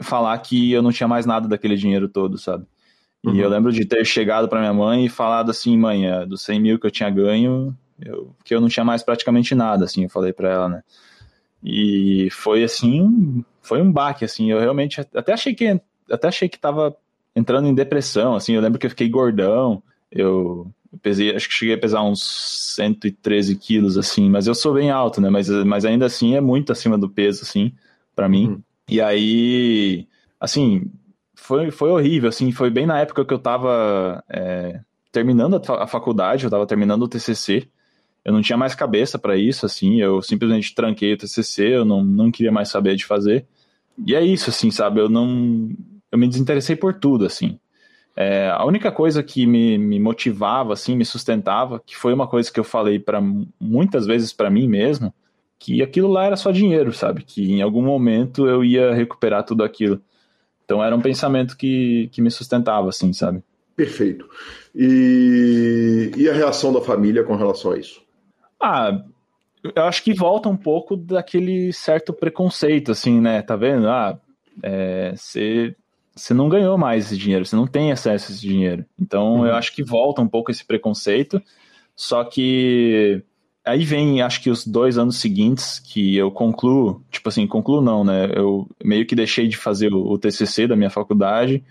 falar 0.02 0.36
que 0.38 0.72
eu 0.72 0.82
não 0.82 0.90
tinha 0.90 1.06
mais 1.06 1.24
nada 1.24 1.46
daquele 1.46 1.76
dinheiro 1.76 2.08
todo, 2.08 2.36
sabe? 2.36 2.64
E 3.22 3.28
uhum. 3.28 3.36
eu 3.36 3.48
lembro 3.48 3.70
de 3.70 3.84
ter 3.84 4.04
chegado 4.04 4.48
para 4.48 4.60
minha 4.60 4.72
mãe 4.72 5.04
e 5.04 5.08
falado 5.08 5.50
assim, 5.50 5.76
mãe, 5.76 6.06
é, 6.06 6.24
dos 6.26 6.42
100 6.42 6.60
mil 6.60 6.78
que 6.78 6.86
eu 6.86 6.90
tinha 6.90 7.10
ganho, 7.10 7.76
eu, 8.04 8.34
que 8.44 8.54
eu 8.54 8.60
não 8.60 8.68
tinha 8.68 8.84
mais 8.84 9.02
praticamente 9.02 9.54
nada, 9.54 9.84
assim, 9.84 10.04
eu 10.04 10.10
falei 10.10 10.32
para 10.32 10.50
ela, 10.50 10.68
né? 10.68 10.82
E 11.62 12.28
foi 12.30 12.64
assim, 12.64 13.44
foi 13.60 13.82
um 13.82 13.92
baque, 13.92 14.24
assim, 14.24 14.50
eu 14.50 14.58
realmente 14.58 15.00
até 15.14 15.32
achei 15.32 15.54
que 15.54 15.80
até 16.10 16.28
achei 16.28 16.48
que 16.48 16.58
tava 16.58 16.96
entrando 17.36 17.68
em 17.68 17.74
depressão, 17.74 18.34
assim, 18.34 18.54
eu 18.54 18.60
lembro 18.60 18.78
que 18.78 18.86
eu 18.86 18.90
fiquei 18.90 19.08
gordão, 19.08 19.82
eu, 20.10 20.66
eu 20.92 20.98
pesei, 20.98 21.34
acho 21.34 21.48
que 21.48 21.54
cheguei 21.54 21.74
a 21.74 21.78
pesar 21.78 22.02
uns 22.02 22.74
113 22.76 23.56
quilos, 23.56 23.96
assim, 23.96 24.28
mas 24.28 24.46
eu 24.46 24.54
sou 24.54 24.74
bem 24.74 24.90
alto, 24.90 25.20
né, 25.20 25.30
mas, 25.30 25.48
mas 25.48 25.84
ainda 25.84 26.06
assim 26.06 26.34
é 26.34 26.40
muito 26.40 26.72
acima 26.72 26.98
do 26.98 27.08
peso, 27.08 27.42
assim, 27.42 27.72
para 28.16 28.28
mim, 28.28 28.48
uhum. 28.48 28.62
e 28.88 29.00
aí, 29.00 30.08
assim, 30.40 30.90
foi, 31.34 31.70
foi 31.70 31.90
horrível, 31.90 32.28
assim, 32.28 32.50
foi 32.50 32.70
bem 32.70 32.86
na 32.86 32.98
época 32.98 33.24
que 33.24 33.32
eu 33.32 33.38
tava 33.38 34.24
é, 34.28 34.80
terminando 35.12 35.60
a 35.68 35.86
faculdade, 35.86 36.44
eu 36.44 36.50
tava 36.50 36.66
terminando 36.66 37.02
o 37.02 37.08
TCC, 37.08 37.68
eu 38.24 38.32
não 38.32 38.42
tinha 38.42 38.56
mais 38.56 38.74
cabeça 38.74 39.18
para 39.18 39.36
isso, 39.36 39.64
assim, 39.64 40.00
eu 40.00 40.20
simplesmente 40.20 40.74
tranquei 40.74 41.14
o 41.14 41.16
TCC, 41.16 41.76
eu 41.76 41.84
não, 41.84 42.04
não 42.04 42.30
queria 42.30 42.52
mais 42.52 42.68
saber 42.68 42.96
de 42.96 43.04
fazer. 43.04 43.46
E 44.06 44.14
é 44.14 44.22
isso, 44.22 44.50
assim, 44.50 44.70
sabe? 44.70 45.00
Eu 45.00 45.08
não. 45.08 45.70
Eu 46.10 46.18
me 46.18 46.28
desinteressei 46.28 46.76
por 46.76 46.94
tudo, 46.94 47.24
assim. 47.24 47.58
É, 48.16 48.50
a 48.50 48.64
única 48.64 48.90
coisa 48.90 49.22
que 49.22 49.46
me, 49.46 49.78
me 49.78 49.98
motivava, 49.98 50.72
assim, 50.72 50.96
me 50.96 51.04
sustentava, 51.04 51.80
que 51.80 51.96
foi 51.96 52.12
uma 52.12 52.26
coisa 52.26 52.52
que 52.52 52.60
eu 52.60 52.64
falei 52.64 52.98
para 52.98 53.20
muitas 53.60 54.06
vezes 54.06 54.32
para 54.32 54.50
mim 54.50 54.68
mesmo, 54.68 55.14
que 55.58 55.82
aquilo 55.82 56.08
lá 56.08 56.26
era 56.26 56.36
só 56.36 56.50
dinheiro, 56.50 56.92
sabe? 56.92 57.22
Que 57.22 57.52
em 57.52 57.62
algum 57.62 57.82
momento 57.82 58.46
eu 58.46 58.64
ia 58.64 58.92
recuperar 58.92 59.44
tudo 59.44 59.62
aquilo. 59.62 60.02
Então 60.64 60.82
era 60.82 60.94
um 60.94 61.00
pensamento 61.00 61.56
que, 61.56 62.08
que 62.12 62.20
me 62.20 62.30
sustentava, 62.30 62.88
assim, 62.88 63.12
sabe? 63.12 63.42
Perfeito. 63.76 64.28
E, 64.74 66.12
e 66.16 66.28
a 66.28 66.34
reação 66.34 66.72
da 66.72 66.80
família 66.80 67.24
com 67.24 67.36
relação 67.36 67.72
a 67.72 67.78
isso? 67.78 68.02
Ah, 68.60 69.02
eu 69.62 69.84
acho 69.84 70.02
que 70.02 70.14
volta 70.14 70.48
um 70.48 70.56
pouco 70.56 70.96
daquele 70.96 71.72
certo 71.72 72.12
preconceito, 72.12 72.92
assim, 72.92 73.20
né? 73.20 73.42
Tá 73.42 73.56
vendo? 73.56 73.88
Ah, 73.88 74.18
você 75.24 75.74
é, 76.30 76.34
não 76.34 76.48
ganhou 76.48 76.76
mais 76.78 77.06
esse 77.06 77.16
dinheiro, 77.16 77.44
você 77.44 77.56
não 77.56 77.66
tem 77.66 77.92
acesso 77.92 78.30
a 78.30 78.34
esse 78.34 78.46
dinheiro. 78.46 78.84
Então 78.98 79.40
uhum. 79.40 79.46
eu 79.46 79.54
acho 79.54 79.74
que 79.74 79.82
volta 79.82 80.22
um 80.22 80.28
pouco 80.28 80.50
esse 80.50 80.64
preconceito. 80.64 81.42
Só 81.94 82.24
que 82.24 83.22
aí 83.64 83.84
vem, 83.84 84.22
acho 84.22 84.42
que 84.42 84.50
os 84.50 84.66
dois 84.66 84.96
anos 84.96 85.16
seguintes 85.16 85.78
que 85.78 86.16
eu 86.16 86.30
concluo, 86.30 87.02
tipo 87.10 87.28
assim, 87.28 87.46
concluo 87.46 87.82
não, 87.82 88.04
né? 88.04 88.30
Eu 88.34 88.68
meio 88.82 89.06
que 89.06 89.14
deixei 89.14 89.46
de 89.46 89.56
fazer 89.56 89.92
o, 89.92 90.12
o 90.12 90.18
TCC 90.18 90.66
da 90.66 90.76
minha 90.76 90.90
faculdade 90.90 91.62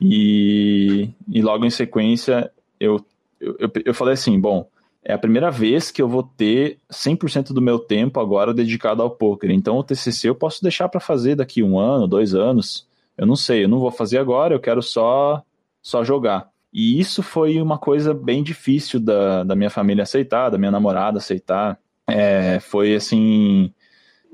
e, 0.00 1.10
e 1.28 1.40
logo 1.40 1.64
em 1.64 1.70
sequência 1.70 2.50
eu, 2.80 3.04
eu, 3.40 3.56
eu, 3.58 3.70
eu 3.86 3.94
falei 3.94 4.14
assim, 4.14 4.38
bom, 4.40 4.68
é 5.08 5.12
a 5.12 5.18
primeira 5.18 5.52
vez 5.52 5.92
que 5.92 6.02
eu 6.02 6.08
vou 6.08 6.24
ter 6.24 6.80
100% 6.92 7.52
do 7.52 7.62
meu 7.62 7.78
tempo 7.78 8.18
agora 8.18 8.52
dedicado 8.52 9.00
ao 9.02 9.10
poker. 9.10 9.52
Então 9.52 9.76
o 9.76 9.84
TCC 9.84 10.28
eu 10.28 10.34
posso 10.34 10.60
deixar 10.60 10.88
para 10.88 10.98
fazer 10.98 11.36
daqui 11.36 11.62
um 11.62 11.78
ano, 11.78 12.08
dois 12.08 12.34
anos. 12.34 12.88
Eu 13.16 13.24
não 13.24 13.36
sei, 13.36 13.62
eu 13.62 13.68
não 13.68 13.78
vou 13.78 13.92
fazer 13.92 14.18
agora, 14.18 14.52
eu 14.52 14.58
quero 14.58 14.82
só 14.82 15.44
só 15.80 16.02
jogar. 16.02 16.48
E 16.72 16.98
isso 16.98 17.22
foi 17.22 17.62
uma 17.62 17.78
coisa 17.78 18.12
bem 18.12 18.42
difícil 18.42 18.98
da, 18.98 19.44
da 19.44 19.54
minha 19.54 19.70
família 19.70 20.02
aceitar, 20.02 20.50
da 20.50 20.58
minha 20.58 20.72
namorada 20.72 21.18
aceitar. 21.18 21.78
É, 22.08 22.58
foi 22.58 22.96
assim. 22.96 23.72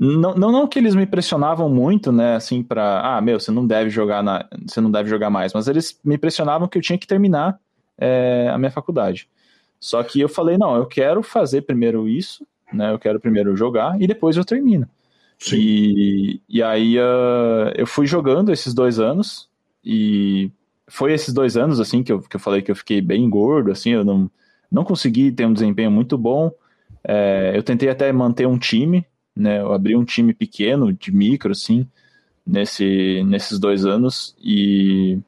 Não, 0.01 0.35
não, 0.35 0.51
não, 0.51 0.67
que 0.67 0.79
eles 0.79 0.95
me 0.95 1.05
pressionavam 1.05 1.69
muito, 1.69 2.11
né, 2.11 2.35
assim, 2.37 2.63
pra. 2.63 3.17
Ah, 3.17 3.21
meu, 3.21 3.39
você 3.39 3.51
não 3.51 3.67
deve 3.67 3.91
jogar 3.91 4.23
na, 4.23 4.49
você 4.67 4.81
não 4.81 4.91
deve 4.91 5.11
jogar 5.11 5.29
mais. 5.29 5.53
Mas 5.53 5.69
eles 5.69 6.01
me 6.03 6.17
pressionavam 6.17 6.67
que 6.67 6.79
eu 6.79 6.83
tinha 6.83 6.99
que 6.99 7.07
terminar 7.07 7.61
é, 7.99 8.49
a 8.51 8.57
minha 8.57 8.71
faculdade. 8.71 9.29
Só 9.83 10.01
que 10.05 10.21
eu 10.21 10.29
falei, 10.29 10.57
não, 10.57 10.77
eu 10.77 10.87
quero 10.87 11.25
fazer 11.25 11.63
primeiro 11.63 12.09
isso, 12.09 12.47
né? 12.73 12.93
Eu 12.93 13.01
quero 13.01 13.19
primeiro 13.19 13.57
jogar 13.57 14.01
e 14.01 14.07
depois 14.07 14.37
eu 14.37 14.45
termino. 14.45 14.89
Sim. 15.41 15.57
E, 15.59 16.41
e 16.49 16.63
aí 16.63 16.97
uh, 17.01 17.73
eu 17.75 17.85
fui 17.85 18.07
jogando 18.07 18.53
esses 18.53 18.73
dois 18.73 19.01
anos 19.01 19.49
e 19.85 20.53
foi 20.87 21.13
esses 21.13 21.35
dois 21.35 21.57
anos, 21.57 21.81
assim, 21.81 22.01
que 22.05 22.13
eu, 22.13 22.21
que 22.21 22.37
eu 22.37 22.41
falei 22.41 22.63
que 22.63 22.71
eu 22.71 22.77
fiquei 22.77 23.01
bem 23.01 23.29
gordo, 23.29 23.73
assim, 23.73 23.91
eu 23.91 24.05
não, 24.05 24.31
não 24.71 24.85
consegui 24.85 25.33
ter 25.33 25.47
um 25.47 25.53
desempenho 25.53 25.91
muito 25.91 26.17
bom. 26.17 26.53
É, 27.03 27.51
eu 27.57 27.63
tentei 27.65 27.89
até 27.89 28.13
manter 28.13 28.47
um 28.47 28.57
time, 28.57 29.05
né? 29.35 29.61
Eu 29.61 29.73
abri 29.73 29.97
um 29.97 30.05
time 30.05 30.33
pequeno, 30.33 30.93
de 30.93 31.11
micro, 31.11 31.51
assim, 31.51 31.89
nesse, 32.47 33.25
nesses 33.25 33.59
dois 33.59 33.85
anos 33.85 34.37
e 34.41 35.19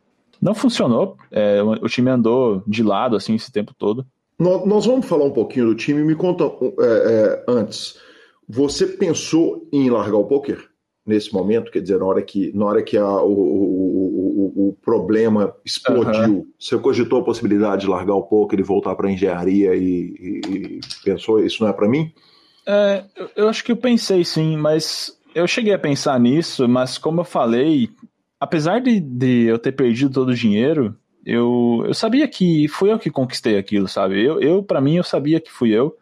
não 0.40 0.54
funcionou. 0.54 1.16
É, 1.28 1.60
o 1.60 1.88
time 1.88 2.08
andou 2.08 2.62
de 2.68 2.84
lado, 2.84 3.16
assim, 3.16 3.34
esse 3.34 3.50
tempo 3.50 3.74
todo. 3.76 4.06
Nós 4.38 4.86
vamos 4.86 5.06
falar 5.06 5.24
um 5.24 5.30
pouquinho 5.30 5.66
do 5.66 5.74
time. 5.74 6.02
Me 6.02 6.14
conta 6.14 6.44
é, 6.44 6.86
é, 6.86 7.44
antes. 7.48 7.98
Você 8.48 8.86
pensou 8.86 9.68
em 9.72 9.88
largar 9.88 10.16
o 10.16 10.24
poker 10.24 10.68
nesse 11.06 11.32
momento? 11.32 11.70
Quer 11.70 11.80
dizer, 11.80 11.98
na 11.98 12.06
hora 12.06 12.22
que, 12.22 12.52
na 12.54 12.66
hora 12.66 12.82
que 12.82 12.96
a, 12.96 13.22
o, 13.22 13.32
o, 13.32 14.52
o, 14.56 14.68
o, 14.68 14.72
problema 14.82 15.54
explodiu, 15.64 16.38
uhum. 16.38 16.46
você 16.58 16.76
cogitou 16.78 17.20
a 17.20 17.24
possibilidade 17.24 17.82
de 17.82 17.88
largar 17.88 18.14
o 18.14 18.22
poker 18.22 18.58
e 18.58 18.62
voltar 18.62 18.94
para 18.96 19.08
a 19.08 19.12
engenharia 19.12 19.74
e, 19.74 19.80
e, 19.82 20.40
e, 20.48 20.80
pensou, 21.04 21.44
isso 21.44 21.62
não 21.62 21.70
é 21.70 21.72
para 21.72 21.88
mim? 21.88 22.12
É, 22.66 23.04
eu 23.36 23.48
acho 23.48 23.62
que 23.64 23.72
eu 23.72 23.76
pensei 23.76 24.24
sim, 24.24 24.56
mas 24.56 25.16
eu 25.34 25.46
cheguei 25.46 25.72
a 25.72 25.78
pensar 25.78 26.18
nisso, 26.18 26.68
mas 26.68 26.98
como 26.98 27.20
eu 27.20 27.24
falei, 27.24 27.88
apesar 28.40 28.80
de, 28.80 29.00
de 29.00 29.44
eu 29.44 29.58
ter 29.58 29.72
perdido 29.72 30.12
todo 30.12 30.30
o 30.30 30.34
dinheiro, 30.34 30.96
eu, 31.24 31.84
eu 31.86 31.94
sabia 31.94 32.28
que 32.28 32.68
fui 32.68 32.92
eu 32.92 32.98
que 32.98 33.10
conquistei 33.10 33.56
aquilo, 33.56 33.88
sabe? 33.88 34.22
Eu, 34.22 34.40
eu 34.40 34.62
para 34.62 34.80
mim, 34.80 34.96
eu 34.96 35.04
sabia 35.04 35.40
que 35.40 35.50
fui 35.50 35.70
eu 35.70 35.96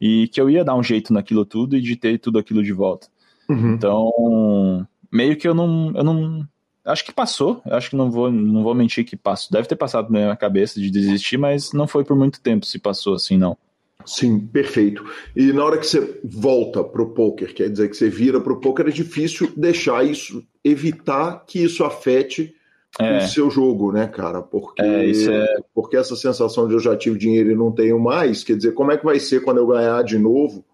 e 0.00 0.28
que 0.28 0.40
eu 0.40 0.50
ia 0.50 0.64
dar 0.64 0.74
um 0.74 0.82
jeito 0.82 1.12
naquilo 1.12 1.44
tudo 1.44 1.76
e 1.76 1.80
de 1.80 1.96
ter 1.96 2.18
tudo 2.18 2.38
aquilo 2.38 2.62
de 2.62 2.72
volta. 2.72 3.06
Uhum. 3.48 3.74
Então, 3.74 4.86
meio 5.10 5.36
que 5.36 5.46
eu 5.46 5.54
não, 5.54 5.92
eu 5.94 6.04
não. 6.04 6.46
Acho 6.84 7.04
que 7.04 7.12
passou. 7.12 7.62
Acho 7.64 7.90
que 7.90 7.96
não 7.96 8.10
vou, 8.10 8.30
não 8.30 8.62
vou 8.62 8.74
mentir 8.74 9.04
que 9.04 9.16
passou. 9.16 9.50
Deve 9.52 9.68
ter 9.68 9.76
passado 9.76 10.12
na 10.12 10.18
minha 10.18 10.36
cabeça 10.36 10.80
de 10.80 10.90
desistir, 10.90 11.38
mas 11.38 11.72
não 11.72 11.86
foi 11.86 12.04
por 12.04 12.16
muito 12.16 12.40
tempo 12.40 12.66
se 12.66 12.78
passou 12.78 13.14
assim, 13.14 13.38
não. 13.38 13.56
Sim, 14.04 14.38
perfeito. 14.38 15.02
E 15.34 15.52
na 15.52 15.64
hora 15.64 15.78
que 15.78 15.86
você 15.86 16.20
volta 16.22 16.84
pro 16.84 17.14
poker, 17.14 17.54
quer 17.54 17.70
dizer 17.70 17.88
que 17.88 17.96
você 17.96 18.10
vira 18.10 18.40
pro 18.40 18.60
poker, 18.60 18.88
é 18.88 18.90
difícil 18.90 19.50
deixar 19.56 20.04
isso, 20.04 20.44
evitar 20.62 21.44
que 21.46 21.62
isso 21.62 21.84
afete 21.84 22.54
é. 22.98 23.18
o 23.18 23.28
seu 23.28 23.50
jogo, 23.50 23.92
né, 23.92 24.06
cara? 24.06 24.40
Porque, 24.40 24.82
é, 24.82 25.10
é... 25.10 25.56
porque 25.74 25.96
essa 25.96 26.14
sensação 26.14 26.68
de 26.68 26.74
eu 26.74 26.80
já 26.80 26.96
tive 26.96 27.18
dinheiro 27.18 27.50
e 27.50 27.56
não 27.56 27.72
tenho 27.72 27.98
mais, 27.98 28.44
quer 28.44 28.56
dizer, 28.56 28.72
como 28.72 28.92
é 28.92 28.96
que 28.96 29.04
vai 29.04 29.18
ser 29.18 29.42
quando 29.42 29.58
eu 29.58 29.66
ganhar 29.66 30.02
de 30.02 30.18
novo? 30.18 30.64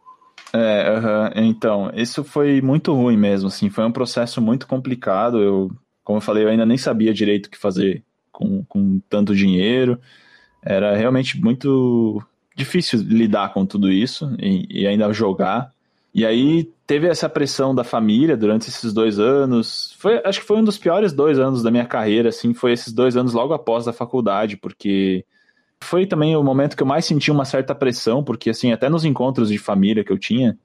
É, 0.52 0.98
uh 0.98 1.02
-huh. 1.02 1.32
então, 1.36 1.90
isso 1.94 2.24
foi 2.24 2.60
muito 2.60 2.92
ruim 2.92 3.16
mesmo, 3.16 3.48
assim, 3.48 3.70
foi 3.70 3.84
um 3.84 3.92
processo 3.92 4.40
muito 4.40 4.66
complicado, 4.66 5.40
eu, 5.40 5.70
como 6.02 6.18
eu 6.18 6.22
falei, 6.22 6.44
eu 6.44 6.48
ainda 6.48 6.66
nem 6.66 6.76
sabia 6.76 7.14
direito 7.14 7.46
o 7.46 7.50
que 7.50 7.58
fazer 7.58 8.02
com, 8.32 8.64
com 8.64 9.00
tanto 9.08 9.34
dinheiro, 9.34 9.98
era 10.62 10.96
realmente 10.96 11.40
muito 11.40 12.20
difícil 12.56 13.00
lidar 13.00 13.54
com 13.54 13.64
tudo 13.64 13.90
isso 13.90 14.34
e, 14.38 14.66
e 14.82 14.86
ainda 14.86 15.12
jogar, 15.12 15.72
e 16.12 16.26
aí 16.26 16.64
teve 16.86 17.06
essa 17.06 17.28
pressão 17.28 17.74
da 17.74 17.84
família 17.84 18.36
durante 18.36 18.68
esses 18.68 18.92
dois 18.92 19.18
anos. 19.18 19.94
Foi, 19.98 20.20
acho 20.24 20.40
que 20.40 20.46
foi 20.46 20.56
um 20.56 20.64
dos 20.64 20.76
piores 20.76 21.12
dois 21.12 21.38
anos 21.38 21.62
da 21.62 21.70
minha 21.70 21.86
carreira, 21.86 22.30
assim, 22.30 22.52
foi 22.52 22.72
esses 22.72 22.92
dois 22.92 23.16
anos 23.16 23.32
logo 23.32 23.54
após 23.54 23.86
a 23.86 23.92
faculdade, 23.92 24.56
porque 24.56 25.24
foi 25.82 26.06
também 26.06 26.36
o 26.36 26.42
momento 26.42 26.76
que 26.76 26.82
eu 26.82 26.86
mais 26.86 27.04
senti 27.04 27.30
uma 27.30 27.44
certa 27.44 27.74
pressão, 27.74 28.24
porque 28.24 28.50
assim, 28.50 28.72
até 28.72 28.88
nos 28.88 29.04
encontros 29.04 29.48
de 29.48 29.58
família 29.58 30.04
que 30.04 30.12
eu 30.12 30.18
tinha, 30.18 30.58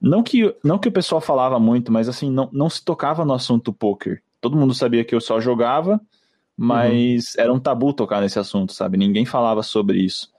não 0.00 0.22
que, 0.22 0.54
não 0.62 0.78
que 0.78 0.88
o 0.88 0.92
pessoal 0.92 1.20
falava 1.20 1.58
muito, 1.58 1.90
mas 1.90 2.08
assim, 2.08 2.30
não, 2.30 2.48
não 2.52 2.68
se 2.68 2.84
tocava 2.84 3.24
no 3.24 3.32
assunto 3.32 3.72
poker. 3.72 4.22
Todo 4.40 4.56
mundo 4.56 4.74
sabia 4.74 5.04
que 5.04 5.14
eu 5.14 5.20
só 5.20 5.40
jogava, 5.40 6.00
mas 6.56 7.34
uhum. 7.34 7.42
era 7.42 7.52
um 7.52 7.60
tabu 7.60 7.92
tocar 7.92 8.20
nesse 8.20 8.38
assunto, 8.38 8.72
sabe? 8.72 8.98
Ninguém 8.98 9.24
falava 9.24 9.62
sobre 9.62 10.00
isso. 10.00 10.30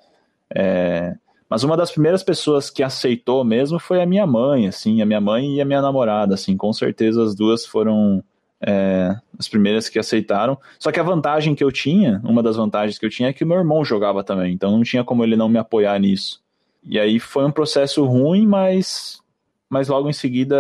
É, 0.54 1.16
mas 1.54 1.64
uma 1.64 1.78
das 1.78 1.91
primeiras 1.91 2.24
pessoas 2.24 2.72
que 2.72 2.82
aceitou 2.82 3.43
mesmo 3.43 3.78
foi 3.78 4.01
a 4.01 4.08
minha 4.08 4.26
mãe, 4.26 4.68
assim, 4.68 5.04
a 5.04 5.06
minha 5.06 5.22
mãe 5.22 5.58
e 5.58 5.62
a 5.62 5.66
minha 5.66 5.84
namorada, 5.84 6.34
assim, 6.34 6.58
com 6.58 6.74
certeza 6.74 7.24
as 7.24 7.36
duas 7.36 7.64
foram 7.64 8.24
é, 8.60 9.16
as 9.38 9.47
primeiras 9.47 9.88
que 9.88 9.99
aceitaram. 9.99 10.58
Só 10.80 10.91
que 10.91 10.99
a 10.99 11.04
vantagem 11.04 11.54
que 11.54 11.64
eu 11.64 11.72
tinha, 11.72 12.20
uma 12.24 12.41
das 12.41 12.56
vantagens 12.56 12.97
que 12.97 13.06
eu 13.06 13.10
tinha 13.12 13.30
é 13.30 13.34
que 13.34 13.45
meu 13.45 13.60
irmão 13.60 13.86
jogava 13.86 14.24
também, 14.24 14.51
então 14.51 14.72
não 14.72 14.82
tinha 14.82 15.04
como 15.04 15.24
ele 15.24 15.36
não 15.36 15.47
me 15.47 15.60
apoiar 15.60 15.99
nisso. 15.99 16.41
E 16.84 16.99
aí 16.99 17.20
foi 17.20 17.45
um 17.45 17.51
processo 17.51 18.04
ruim, 18.04 18.47
mas, 18.47 19.22
mas 19.70 19.89
logo 19.89 20.10
em 20.10 20.14
seguida 20.14 20.58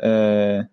é, 0.00 0.64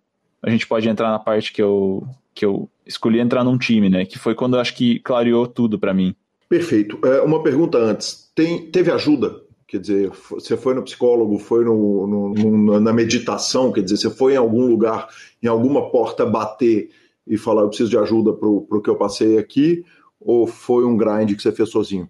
a 0.43 0.51
gente 0.51 0.67
pode 0.67 0.87
entrar 0.87 1.09
na 1.09 1.17
parte 1.17 1.51
que 1.51 1.63
eu, 1.63 2.07
que 2.35 2.45
eu 2.45 2.69
escolhi 2.85 3.19
entrar 3.19 3.43
num 3.43 3.57
time, 3.57 3.89
né? 3.89 4.05
Que 4.05 4.19
foi 4.19 4.35
quando 4.35 4.53
eu 4.53 4.59
acho 4.59 4.75
que 4.75 4.99
clareou 4.99 5.47
tudo 5.47 5.79
para 5.79 5.95
mim. 5.95 6.15
Perfeito. 6.47 6.99
É, 7.03 7.21
uma 7.21 7.41
pergunta 7.41 7.79
antes. 7.79 8.31
Tem, 8.35 8.69
teve 8.69 8.91
ajuda 8.91 9.41
Quer 9.73 9.79
dizer, 9.79 10.11
você 10.29 10.55
foi 10.55 10.75
no 10.75 10.83
psicólogo, 10.83 11.39
foi 11.39 11.65
no, 11.65 12.05
no, 12.05 12.29
no, 12.35 12.79
na 12.79 12.93
meditação, 12.93 13.71
quer 13.71 13.81
dizer, 13.81 13.97
você 13.97 14.09
foi 14.11 14.33
em 14.33 14.37
algum 14.37 14.67
lugar, 14.67 15.07
em 15.41 15.47
alguma 15.47 15.89
porta 15.89 16.27
bater 16.27 16.91
e 17.25 17.39
falar, 17.39 17.63
eu 17.63 17.69
preciso 17.69 17.89
de 17.89 17.97
ajuda 17.97 18.33
para 18.33 18.47
o 18.47 18.81
que 18.83 18.89
eu 18.91 18.95
passei 18.95 19.39
aqui, 19.39 19.83
ou 20.21 20.45
foi 20.45 20.85
um 20.85 20.95
grind 20.95 21.35
que 21.35 21.41
você 21.41 21.51
fez 21.51 21.71
sozinho? 21.71 22.07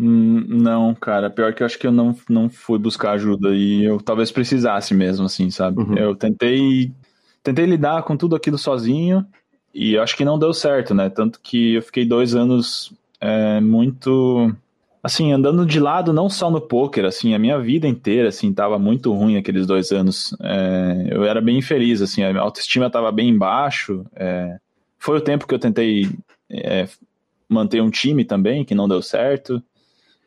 Hum, 0.00 0.44
não, 0.48 0.92
cara, 0.92 1.30
pior 1.30 1.54
que 1.54 1.62
eu 1.62 1.66
acho 1.66 1.78
que 1.78 1.86
eu 1.86 1.92
não, 1.92 2.16
não 2.28 2.50
fui 2.50 2.80
buscar 2.80 3.12
ajuda 3.12 3.54
e 3.54 3.84
eu 3.84 4.00
talvez 4.00 4.32
precisasse 4.32 4.92
mesmo, 4.92 5.26
assim, 5.26 5.50
sabe? 5.50 5.82
Uhum. 5.82 5.96
Eu 5.96 6.16
tentei, 6.16 6.90
tentei 7.44 7.64
lidar 7.64 8.02
com 8.02 8.16
tudo 8.16 8.34
aquilo 8.34 8.58
sozinho 8.58 9.24
e 9.72 9.96
acho 9.96 10.16
que 10.16 10.24
não 10.24 10.36
deu 10.36 10.52
certo, 10.52 10.92
né? 10.92 11.08
Tanto 11.08 11.38
que 11.40 11.74
eu 11.74 11.82
fiquei 11.82 12.04
dois 12.04 12.34
anos 12.34 12.92
é, 13.20 13.60
muito 13.60 14.52
assim, 15.04 15.32
andando 15.32 15.66
de 15.66 15.78
lado 15.78 16.14
não 16.14 16.30
só 16.30 16.50
no 16.50 16.62
poker, 16.62 17.04
assim, 17.04 17.34
a 17.34 17.38
minha 17.38 17.60
vida 17.60 17.86
inteira, 17.86 18.30
assim, 18.30 18.54
tava 18.54 18.78
muito 18.78 19.12
ruim 19.12 19.36
aqueles 19.36 19.66
dois 19.66 19.92
anos. 19.92 20.34
É, 20.40 21.08
eu 21.10 21.24
era 21.24 21.42
bem 21.42 21.58
infeliz, 21.58 22.00
assim, 22.00 22.22
a 22.22 22.40
autoestima 22.40 22.88
tava 22.88 23.12
bem 23.12 23.28
embaixo. 23.28 24.06
É, 24.16 24.56
foi 24.98 25.18
o 25.18 25.20
tempo 25.20 25.46
que 25.46 25.54
eu 25.54 25.58
tentei 25.58 26.08
é, 26.50 26.88
manter 27.46 27.82
um 27.82 27.90
time 27.90 28.24
também, 28.24 28.64
que 28.64 28.74
não 28.74 28.88
deu 28.88 29.02
certo, 29.02 29.62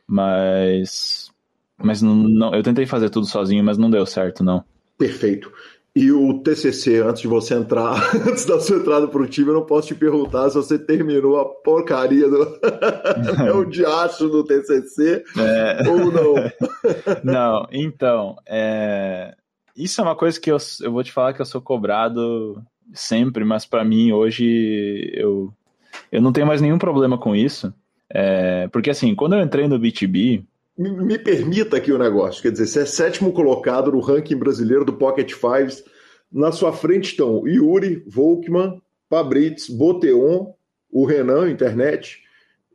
mas, 0.05 1.32
mas 1.75 2.03
não, 2.03 2.13
não, 2.13 2.53
eu 2.53 2.61
tentei 2.61 2.86
fazer 2.86 3.09
tudo 3.09 3.25
sozinho, 3.25 3.63
mas 3.63 3.80
não 3.80 3.89
deu 3.89 4.05
certo, 4.05 4.43
não. 4.43 4.63
Perfeito. 4.95 5.51
E 5.97 6.11
o 6.11 6.43
TCC, 6.43 6.99
antes 6.99 7.23
de 7.23 7.27
você 7.27 7.55
entrar, 7.55 7.95
antes 8.29 8.45
da 8.45 8.59
sua 8.59 8.77
entrada 8.77 9.07
para 9.07 9.19
o 9.19 9.25
time, 9.25 9.47
eu 9.47 9.55
não 9.55 9.65
posso 9.65 9.87
te 9.87 9.95
perguntar 9.95 10.47
se 10.51 10.55
você 10.55 10.77
terminou 10.77 11.39
a 11.39 11.45
porcaria 11.45 12.29
do 12.29 12.59
é 13.43 13.51
o 13.51 13.65
diacho 13.65 14.29
do 14.29 14.43
TCC 14.43 15.23
é... 15.35 15.89
ou 15.89 16.11
não. 16.11 16.35
não, 17.23 17.67
então, 17.71 18.35
é... 18.45 19.33
isso 19.75 19.99
é 19.99 20.03
uma 20.03 20.15
coisa 20.15 20.39
que 20.39 20.51
eu, 20.51 20.57
eu 20.83 20.91
vou 20.91 21.03
te 21.03 21.11
falar 21.11 21.33
que 21.33 21.41
eu 21.41 21.45
sou 21.47 21.59
cobrado 21.59 22.61
sempre, 22.93 23.43
mas 23.43 23.65
para 23.65 23.83
mim 23.83 24.11
hoje 24.11 25.09
eu, 25.15 25.51
eu 26.11 26.21
não 26.21 26.31
tenho 26.31 26.45
mais 26.45 26.61
nenhum 26.61 26.77
problema 26.77 27.17
com 27.17 27.35
isso. 27.35 27.73
É... 28.07 28.67
Porque 28.67 28.91
assim, 28.91 29.15
quando 29.15 29.33
eu 29.33 29.41
entrei 29.41 29.67
no 29.67 29.79
BTB, 29.79 30.45
me, 30.78 31.17
permita 31.17 31.78
aqui 31.78 31.91
o 31.91 31.97
negócio. 31.97 32.41
Quer 32.41 32.51
dizer, 32.51 32.67
você 32.67 32.82
é 32.82 32.86
sétimo 32.86 33.34
colocado 33.34 33.91
no 33.91 33.99
ranking 33.99 34.38
brasileiro 34.38 34.86
do 34.86 34.93
Pocket 34.93 35.34
Fives. 35.34 35.84
Na 36.32 36.51
sua 36.51 36.73
frente 36.73 37.11
estão 37.11 37.47
Yuri, 37.47 38.03
Volkman, 38.07 38.82
Fabritz, 39.09 39.69
Boteon, 39.69 40.53
o 40.91 41.05
Renan, 41.05 41.49
internet, 41.49 42.21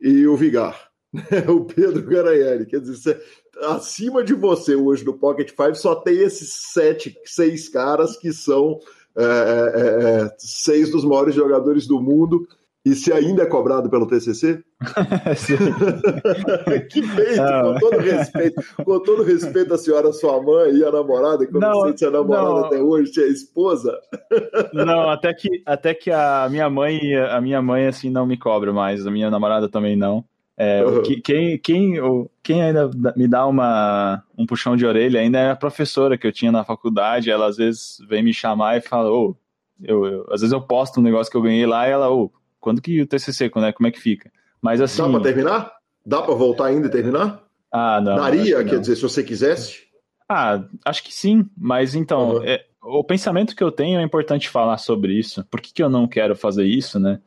e 0.01 0.27
o 0.27 0.35
Vigar. 0.35 0.89
o 1.47 1.65
Pedro 1.65 2.03
Garaiani. 2.03 2.65
Quer 2.65 2.81
dizer, 2.81 2.95
você, 2.95 3.21
acima 3.61 4.23
de 4.23 4.33
você 4.33 4.75
hoje 4.75 5.05
no 5.05 5.13
Pocket 5.13 5.51
Five 5.51 5.75
só 5.75 5.95
tem 5.95 6.17
esses 6.17 6.53
sete, 6.73 7.15
seis 7.23 7.69
caras 7.69 8.17
que 8.17 8.33
são 8.33 8.79
é, 9.15 9.23
é, 9.23 10.23
é, 10.25 10.35
seis 10.39 10.89
dos 10.89 11.05
maiores 11.05 11.35
jogadores 11.35 11.85
do 11.85 12.01
mundo 12.01 12.47
e 12.85 12.95
se 12.95 13.13
ainda 13.13 13.43
é 13.43 13.45
cobrado 13.45 13.89
pelo 13.89 14.05
TCC? 14.05 14.61
que 16.91 17.01
feito, 17.01 17.41
com 17.41 17.79
todo 17.79 17.97
respeito, 17.97 18.61
com 18.83 18.99
todo 18.99 19.23
respeito 19.23 19.73
à 19.73 19.77
senhora, 19.77 20.11
sua 20.11 20.41
mãe 20.41 20.73
e 20.73 20.83
a 20.83 20.91
namorada, 20.91 21.45
que 21.45 21.55
eu 21.55 21.61
não, 21.61 21.71
não 21.71 21.81
sei 21.83 21.97
se 21.97 22.05
a 22.05 22.11
namorada 22.11 22.49
não. 22.49 22.65
até 22.65 22.81
hoje 22.81 23.21
é 23.21 23.27
esposa. 23.27 23.97
Não, 24.73 25.09
até 25.09 25.33
que, 25.33 25.61
até 25.65 25.93
que 25.93 26.11
a 26.11 26.47
minha 26.49 26.69
mãe, 26.69 27.15
a 27.15 27.39
minha 27.39 27.61
mãe 27.61 27.87
assim 27.87 28.09
não 28.09 28.25
me 28.25 28.37
cobra 28.37 28.73
mais, 28.73 29.05
a 29.05 29.11
minha 29.11 29.29
namorada 29.29 29.69
também 29.69 29.95
não. 29.95 30.25
É, 30.57 30.83
uhum. 30.83 31.01
que, 31.01 31.21
quem, 31.21 31.57
quem, 31.57 31.95
quem 32.41 32.61
ainda 32.61 32.89
me 33.15 33.27
dá 33.27 33.45
uma, 33.45 34.23
um 34.37 34.45
puxão 34.45 34.75
de 34.75 34.85
orelha 34.85 35.19
ainda 35.19 35.39
é 35.39 35.51
a 35.51 35.55
professora 35.55 36.17
que 36.17 36.27
eu 36.27 36.31
tinha 36.31 36.51
na 36.51 36.63
faculdade. 36.63 37.29
Ela 37.29 37.47
às 37.47 37.57
vezes 37.57 37.97
vem 38.07 38.23
me 38.23 38.33
chamar 38.33 38.77
e 38.77 38.81
fala, 38.81 39.11
ô, 39.11 39.29
oh, 39.29 39.35
eu, 39.81 40.05
eu, 40.05 40.21
às 40.31 40.41
vezes 40.41 40.51
eu 40.51 40.61
posto 40.61 40.99
um 40.99 41.03
negócio 41.03 41.31
que 41.31 41.37
eu 41.37 41.41
ganhei 41.41 41.65
lá 41.65 41.87
e 41.87 41.91
ela, 41.91 42.09
ô, 42.09 42.25
oh, 42.25 42.31
quando 42.63 42.81
que 42.81 43.01
o 43.01 43.05
TCC, 43.05 43.49
quando 43.49 43.65
é, 43.65 43.73
como 43.73 43.87
é 43.87 43.91
que 43.91 43.99
fica? 43.99 44.31
Mas 44.61 44.79
assim... 44.79 45.01
Dá 45.01 45.09
pra 45.09 45.19
terminar? 45.19 45.71
Dá 46.05 46.21
para 46.21 46.33
voltar 46.33 46.67
ainda 46.67 46.87
e 46.87 46.89
terminar? 46.89 47.43
Ah, 47.69 47.99
não. 47.99 48.15
Daria, 48.15 48.63
quer 48.63 48.79
dizer, 48.79 48.95
se 48.95 49.01
você 49.01 49.21
quisesse? 49.21 49.83
Ah, 50.29 50.63
acho 50.85 51.03
que 51.03 51.13
sim, 51.13 51.45
mas 51.57 51.93
então, 51.93 52.35
uhum. 52.35 52.43
é, 52.43 52.63
o 52.81 53.03
pensamento 53.03 53.53
que 53.53 53.63
eu 53.63 53.71
tenho 53.71 53.99
é 53.99 54.03
importante 54.03 54.47
falar 54.47 54.77
sobre 54.77 55.13
isso. 55.13 55.45
Por 55.51 55.59
que, 55.59 55.73
que 55.73 55.83
eu 55.83 55.89
não 55.89 56.07
quero 56.07 56.35
fazer 56.37 56.63
isso, 56.63 56.97
né? 56.97 57.19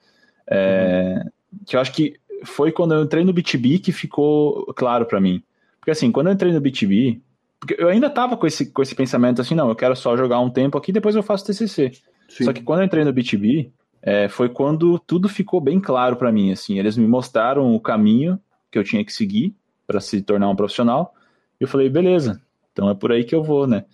É, 0.49 1.21
uhum. 1.23 1.59
Que 1.67 1.77
eu 1.77 1.81
acho 1.81 1.93
que 1.93 2.19
foi 2.45 2.73
quando 2.73 2.95
eu 2.95 3.03
entrei 3.03 3.23
no 3.23 3.33
BTB 3.33 3.79
que 3.81 3.93
ficou 3.93 4.73
claro 4.75 5.05
para 5.05 5.21
mim. 5.21 5.43
Porque 5.79 5.91
assim, 5.91 6.11
quando 6.11 6.29
eu 6.29 6.33
entrei 6.33 6.53
no 6.53 6.61
BTB, 6.61 7.21
porque 7.61 7.77
eu 7.79 7.89
ainda 7.89 8.09
tava 8.09 8.39
com 8.39 8.47
esse, 8.47 8.73
com 8.73 8.81
esse 8.81 8.95
pensamento 8.95 9.43
assim, 9.43 9.55
não, 9.55 9.69
eu 9.69 9.77
quero 9.77 9.95
só 9.95 10.17
jogar 10.17 10.41
um 10.41 10.51
tempo 10.51 10.79
aqui, 10.79 10.93
depois 10.93 11.15
eu 11.15 11.23
faço 11.23 11.45
TCC. 11.45 11.93
Sim. 12.29 12.45
Só 12.45 12.53
que 12.53 12.63
quando 12.63 12.81
eu 12.81 12.87
entrei 12.87 13.05
no 13.05 13.13
BTB, 13.13 13.71
é, 14.03 14.29
foi 14.29 14.49
quando 14.49 14.99
tudo 14.99 15.29
ficou 15.29 15.61
bem 15.61 15.81
claro 15.81 16.17
para 16.17 16.33
mim, 16.33 16.53
assim, 16.53 16.79
eles 16.79 16.97
me 16.97 17.07
mostraram 17.07 17.75
o 17.75 17.81
caminho 17.81 18.39
que 18.71 18.79
eu 18.79 18.85
tinha 18.85 19.05
que 19.05 19.13
seguir 19.13 19.55
para 19.87 20.01
se 20.01 20.21
tornar 20.23 20.49
um 20.49 20.57
profissional, 20.57 21.15
e 21.61 21.65
eu 21.65 21.69
falei, 21.69 21.89
beleza, 21.89 22.41
então 22.73 22.89
é 22.89 22.95
por 22.95 23.13
aí 23.13 23.25
que 23.25 23.35
eu 23.35 23.43
vou, 23.43 23.67
né? 23.67 23.85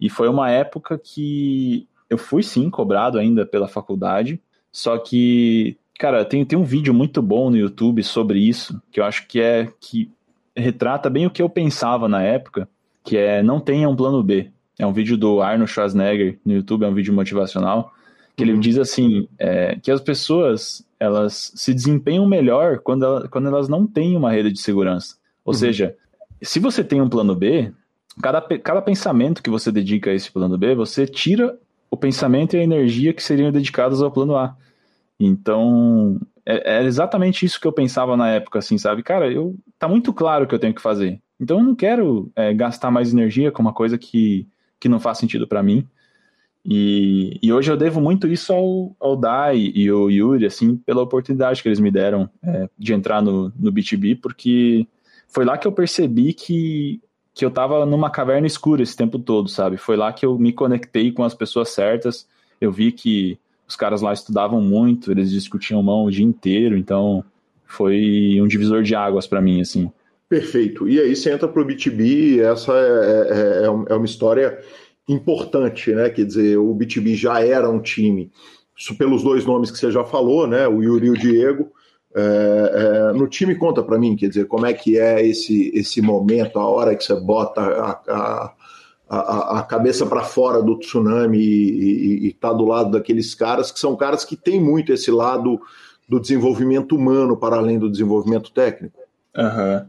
E 0.00 0.10
foi 0.10 0.28
uma 0.28 0.50
época 0.50 0.98
que 0.98 1.88
eu 2.08 2.18
fui 2.18 2.42
sim 2.42 2.68
cobrado 2.68 3.18
ainda 3.18 3.46
pela 3.46 3.68
faculdade, 3.68 4.40
só 4.70 4.98
que, 4.98 5.78
cara, 5.98 6.24
tem, 6.24 6.44
tem 6.44 6.58
um 6.58 6.64
vídeo 6.64 6.92
muito 6.92 7.22
bom 7.22 7.50
no 7.50 7.56
YouTube 7.56 8.02
sobre 8.02 8.38
isso, 8.38 8.80
que 8.92 9.00
eu 9.00 9.04
acho 9.04 9.26
que 9.26 9.40
é 9.40 9.72
que 9.80 10.10
retrata 10.54 11.10
bem 11.10 11.26
o 11.26 11.30
que 11.30 11.42
eu 11.42 11.48
pensava 11.48 12.08
na 12.08 12.22
época, 12.22 12.68
que 13.04 13.16
é 13.16 13.42
não 13.42 13.60
tenha 13.60 13.88
um 13.88 13.96
plano 13.96 14.22
B. 14.22 14.50
É 14.78 14.86
um 14.86 14.92
vídeo 14.92 15.16
do 15.16 15.40
Arnold 15.40 15.70
Schwarzenegger 15.70 16.38
no 16.44 16.52
YouTube, 16.52 16.84
é 16.84 16.88
um 16.88 16.94
vídeo 16.94 17.14
motivacional, 17.14 17.92
que 18.36 18.44
ele 18.44 18.56
diz 18.58 18.76
assim, 18.78 19.26
é, 19.38 19.76
que 19.76 19.90
as 19.90 20.00
pessoas 20.00 20.84
elas 21.00 21.52
se 21.54 21.72
desempenham 21.72 22.26
melhor 22.26 22.78
quando, 22.78 23.04
ela, 23.04 23.28
quando 23.28 23.48
elas 23.48 23.68
não 23.68 23.86
têm 23.86 24.16
uma 24.16 24.30
rede 24.30 24.52
de 24.52 24.60
segurança. 24.60 25.16
Ou 25.44 25.52
uhum. 25.52 25.58
seja, 25.58 25.96
se 26.42 26.60
você 26.60 26.84
tem 26.84 27.00
um 27.00 27.08
plano 27.08 27.34
B, 27.34 27.72
cada, 28.22 28.40
cada 28.58 28.82
pensamento 28.82 29.42
que 29.42 29.50
você 29.50 29.72
dedica 29.72 30.10
a 30.10 30.14
esse 30.14 30.30
plano 30.30 30.56
B, 30.58 30.74
você 30.74 31.06
tira 31.06 31.58
o 31.90 31.96
pensamento 31.96 32.54
e 32.54 32.60
a 32.60 32.62
energia 32.62 33.12
que 33.12 33.22
seriam 33.22 33.50
dedicados 33.50 34.02
ao 34.02 34.10
plano 34.10 34.36
A. 34.36 34.54
Então, 35.18 36.20
é, 36.44 36.76
é, 36.76 36.84
exatamente 36.84 37.46
isso 37.46 37.60
que 37.60 37.66
eu 37.66 37.72
pensava 37.72 38.16
na 38.16 38.28
época, 38.30 38.58
assim, 38.58 38.76
sabe? 38.76 39.02
Cara, 39.02 39.30
eu 39.32 39.56
tá 39.78 39.88
muito 39.88 40.12
claro 40.12 40.44
o 40.44 40.48
que 40.48 40.54
eu 40.54 40.58
tenho 40.58 40.74
que 40.74 40.82
fazer. 40.82 41.20
Então, 41.40 41.58
eu 41.58 41.64
não 41.64 41.74
quero 41.74 42.30
é, 42.36 42.52
gastar 42.52 42.90
mais 42.90 43.12
energia 43.12 43.50
com 43.50 43.62
uma 43.62 43.72
coisa 43.72 43.96
que, 43.96 44.46
que 44.78 44.88
não 44.88 45.00
faz 45.00 45.18
sentido 45.18 45.46
para 45.46 45.62
mim. 45.62 45.86
E, 46.68 47.38
e, 47.40 47.52
hoje 47.52 47.70
eu 47.70 47.76
devo 47.76 48.00
muito 48.00 48.26
isso 48.26 48.52
ao, 48.52 48.96
ao 48.98 49.16
Dai 49.16 49.70
e 49.72 49.88
ao 49.88 50.10
Yuri, 50.10 50.46
assim, 50.46 50.76
pela 50.76 51.02
oportunidade 51.02 51.62
que 51.62 51.68
eles 51.68 51.78
me 51.78 51.92
deram 51.92 52.28
é, 52.42 52.68
de 52.76 52.92
entrar 52.92 53.22
no, 53.22 53.52
no 53.56 53.72
B2B, 53.72 54.18
porque 54.20 54.84
foi 55.28 55.44
lá 55.44 55.56
que 55.56 55.66
eu 55.66 55.72
percebi 55.72 56.32
que 56.32 57.00
que 57.32 57.44
eu 57.44 57.50
tava 57.50 57.84
numa 57.84 58.08
caverna 58.08 58.46
escura 58.46 58.82
esse 58.82 58.96
tempo 58.96 59.18
todo, 59.18 59.46
sabe? 59.50 59.76
Foi 59.76 59.94
lá 59.94 60.10
que 60.10 60.24
eu 60.24 60.38
me 60.38 60.54
conectei 60.54 61.12
com 61.12 61.22
as 61.22 61.34
pessoas 61.34 61.68
certas. 61.68 62.26
Eu 62.58 62.72
vi 62.72 62.90
que 62.90 63.38
os 63.68 63.76
caras 63.76 64.00
lá 64.00 64.10
estudavam 64.14 64.58
muito, 64.58 65.10
eles 65.10 65.30
discutiam 65.30 65.82
mão 65.82 66.06
o 66.06 66.10
dia 66.10 66.24
inteiro, 66.24 66.78
então 66.78 67.22
foi 67.66 68.38
um 68.40 68.46
divisor 68.46 68.82
de 68.82 68.94
águas 68.94 69.26
para 69.26 69.42
mim, 69.42 69.60
assim. 69.60 69.92
Perfeito. 70.28 70.88
E 70.88 70.98
aí 70.98 71.14
você 71.14 71.30
entra 71.30 71.46
pro 71.46 71.66
B2B, 71.66 72.00
e 72.00 72.40
essa 72.40 72.72
é, 72.72 72.78
é, 72.78 73.64
é, 73.64 73.66
é, 73.66 73.94
uma 73.94 74.06
história 74.06 74.58
importante, 75.08 75.92
né? 75.92 76.10
Quer 76.10 76.24
dizer, 76.24 76.58
o 76.58 76.74
B2B 76.74 77.14
já 77.14 77.40
era 77.40 77.70
um 77.70 77.80
time, 77.80 78.30
pelos 78.98 79.22
dois 79.22 79.44
nomes 79.44 79.70
que 79.70 79.78
você 79.78 79.90
já 79.90 80.04
falou, 80.04 80.46
né? 80.46 80.66
O 80.66 80.82
Yuri 80.82 81.06
e 81.06 81.10
o 81.10 81.16
Diego, 81.18 81.72
é, 82.14 82.20
é, 82.20 83.12
no 83.12 83.28
time 83.28 83.54
conta 83.54 83.82
para 83.82 83.98
mim, 83.98 84.16
quer 84.16 84.28
dizer, 84.28 84.46
como 84.46 84.64
é 84.64 84.72
que 84.72 84.98
é 84.98 85.24
esse, 85.26 85.70
esse 85.74 86.00
momento, 86.00 86.58
a 86.58 86.66
hora 86.66 86.96
que 86.96 87.04
você 87.04 87.14
bota 87.14 87.60
a, 87.60 87.90
a, 88.08 88.54
a, 89.08 89.58
a 89.60 89.62
cabeça 89.62 90.06
para 90.06 90.22
fora 90.22 90.62
do 90.62 90.78
tsunami 90.78 91.38
e 91.38 92.28
está 92.28 92.52
do 92.52 92.64
lado 92.64 92.90
daqueles 92.90 93.34
caras 93.34 93.70
que 93.70 93.78
são 93.78 93.94
caras 93.94 94.24
que 94.24 94.34
têm 94.34 94.58
muito 94.58 94.92
esse 94.92 95.10
lado 95.10 95.60
do 96.08 96.18
desenvolvimento 96.18 96.96
humano 96.96 97.36
para 97.36 97.56
além 97.56 97.78
do 97.78 97.90
desenvolvimento 97.90 98.50
técnico. 98.50 98.98
Uhum. 99.36 99.86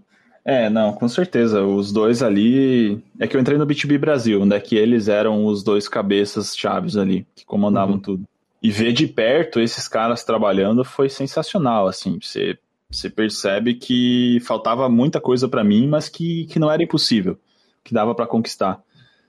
É, 0.48 0.70
não, 0.70 0.94
com 0.94 1.10
certeza. 1.10 1.62
Os 1.62 1.92
dois 1.92 2.24
ali. 2.24 3.04
É 3.20 3.28
que 3.28 3.36
eu 3.36 3.42
entrei 3.42 3.58
no 3.58 3.68
B2B 3.68 4.00
Brasil, 4.00 4.46
né? 4.46 4.62
Que 4.62 4.78
eles 4.78 5.10
eram 5.10 5.46
os 5.46 5.62
dois 5.62 5.90
cabeças 5.90 6.56
chaves 6.56 6.96
ali, 6.96 7.28
que 7.36 7.46
comandavam 7.46 7.96
uhum. 7.96 8.02
tudo. 8.02 8.24
E 8.64 8.72
ver 8.72 8.94
de 8.94 9.06
perto 9.08 9.60
esses 9.60 9.90
caras 9.90 10.24
trabalhando 10.24 10.86
foi 10.86 11.10
sensacional, 11.10 11.86
assim, 11.86 12.18
você, 12.20 12.58
você 12.90 13.08
percebe 13.10 13.76
que 13.76 14.40
faltava 14.42 14.90
muita 14.90 15.22
coisa 15.22 15.48
para 15.48 15.64
mim, 15.64 15.86
mas 15.86 16.10
que, 16.10 16.46
que 16.46 16.58
não 16.58 16.72
era 16.72 16.82
impossível, 16.82 17.38
que 17.84 17.94
dava 17.94 18.16
para 18.16 18.26
conquistar. 18.26 18.82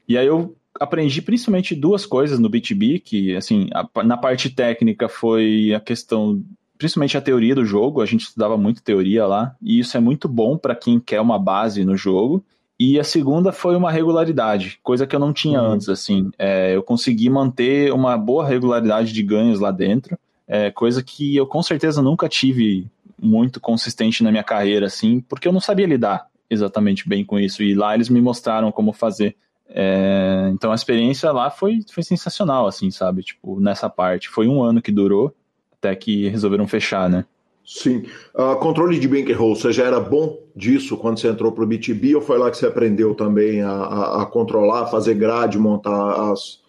E 0.09 0.17
aí 0.17 0.27
eu 0.27 0.57
aprendi 0.81 1.21
principalmente 1.21 1.75
duas 1.75 2.07
coisas 2.07 2.39
no 2.39 2.49
B2B, 2.49 3.03
que, 3.03 3.37
assim, 3.37 3.69
a, 3.75 4.03
na 4.03 4.17
parte 4.17 4.49
técnica 4.49 5.09
foi 5.09 5.75
a 5.75 5.81
questão, 5.81 6.43
principalmente 6.79 7.17
a 7.17 7.21
teoria 7.21 7.55
do 7.55 7.65
jogo, 7.65 8.01
a 8.01 8.07
gente 8.07 8.23
estudava 8.23 8.57
muito 8.57 8.83
teoria 8.83 9.27
lá, 9.27 9.55
e 9.61 9.79
isso 9.81 9.97
é 9.97 10.01
muito 10.01 10.29
bom 10.29 10.57
para 10.57 10.75
quem 10.75 11.01
quer 11.01 11.21
uma 11.21 11.39
base 11.39 11.85
no 11.85 11.97
jogo, 11.97 12.45
e 12.79 12.99
a 12.99 13.05
segunda 13.05 13.51
foi 13.51 13.75
uma 13.75 13.91
regularidade, 13.91 14.79
coisa 14.83 15.07
que 15.07 15.17
eu 15.17 15.21
não 15.21 15.33
tinha 15.33 15.61
uhum. 15.61 15.73
antes, 15.73 15.89
assim. 15.89 16.31
É, 16.39 16.77
eu 16.77 16.83
consegui 16.83 17.29
manter 17.29 17.93
uma 17.93 18.17
boa 18.17 18.47
regularidade 18.47 19.13
de 19.13 19.23
ganhos 19.23 19.59
lá 19.59 19.73
dentro, 19.73 20.17
é, 20.47 20.71
coisa 20.71 21.03
que 21.03 21.37
eu 21.37 21.47
com 21.47 21.63
certeza 21.63 22.01
nunca 22.01 22.29
tive 22.29 22.87
muito 23.21 23.61
consistente 23.61 24.23
na 24.23 24.31
minha 24.31 24.45
carreira, 24.45 24.87
assim, 24.87 25.21
porque 25.21 25.49
eu 25.49 25.53
não 25.53 25.61
sabia 25.61 25.87
lidar 25.87 26.27
exatamente 26.49 27.09
bem 27.09 27.25
com 27.25 27.39
isso. 27.39 27.63
E 27.63 27.75
lá 27.75 27.95
eles 27.95 28.09
me 28.09 28.21
mostraram 28.21 28.73
como 28.73 28.93
fazer. 28.93 29.37
É, 29.69 30.49
então 30.53 30.73
a 30.73 30.75
experiência 30.75 31.31
lá 31.31 31.51
foi, 31.51 31.81
foi 31.91 32.03
sensacional, 32.03 32.67
assim, 32.67 32.91
sabe? 32.91 33.23
Tipo, 33.23 33.61
nessa 33.61 33.91
parte. 33.91 34.29
Foi 34.29 34.49
um 34.49 34.63
ano 34.63 34.81
que 34.81 34.93
durou, 34.93 35.35
até 35.81 35.95
que 35.95 36.29
resolveram 36.29 36.67
fechar, 36.67 37.09
né? 37.09 37.25
Sim. 37.65 38.05
Uh, 38.35 38.57
controle 38.57 38.99
de 38.99 39.07
bankroll, 39.07 39.55
você 39.55 39.71
já 39.73 39.85
era 39.85 40.01
bom 40.01 40.39
disso 40.57 40.97
quando 40.97 41.19
você 41.19 41.29
entrou 41.29 41.53
para 41.53 41.65
o 41.65 41.69
B2B 41.69 42.15
ou 42.15 42.23
foi 42.23 42.39
lá 42.39 42.51
que 42.51 42.57
você 42.57 42.67
aprendeu 42.67 43.15
também 43.15 43.61
a, 43.61 43.71
a, 43.71 44.23
a 44.23 44.27
controlar, 44.27 44.87
fazer 44.87 45.15
grade, 45.15 45.59
montar 45.59 46.33
as 46.33 46.61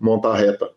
montar 0.00 0.30
a 0.30 0.36
reta? 0.36 0.70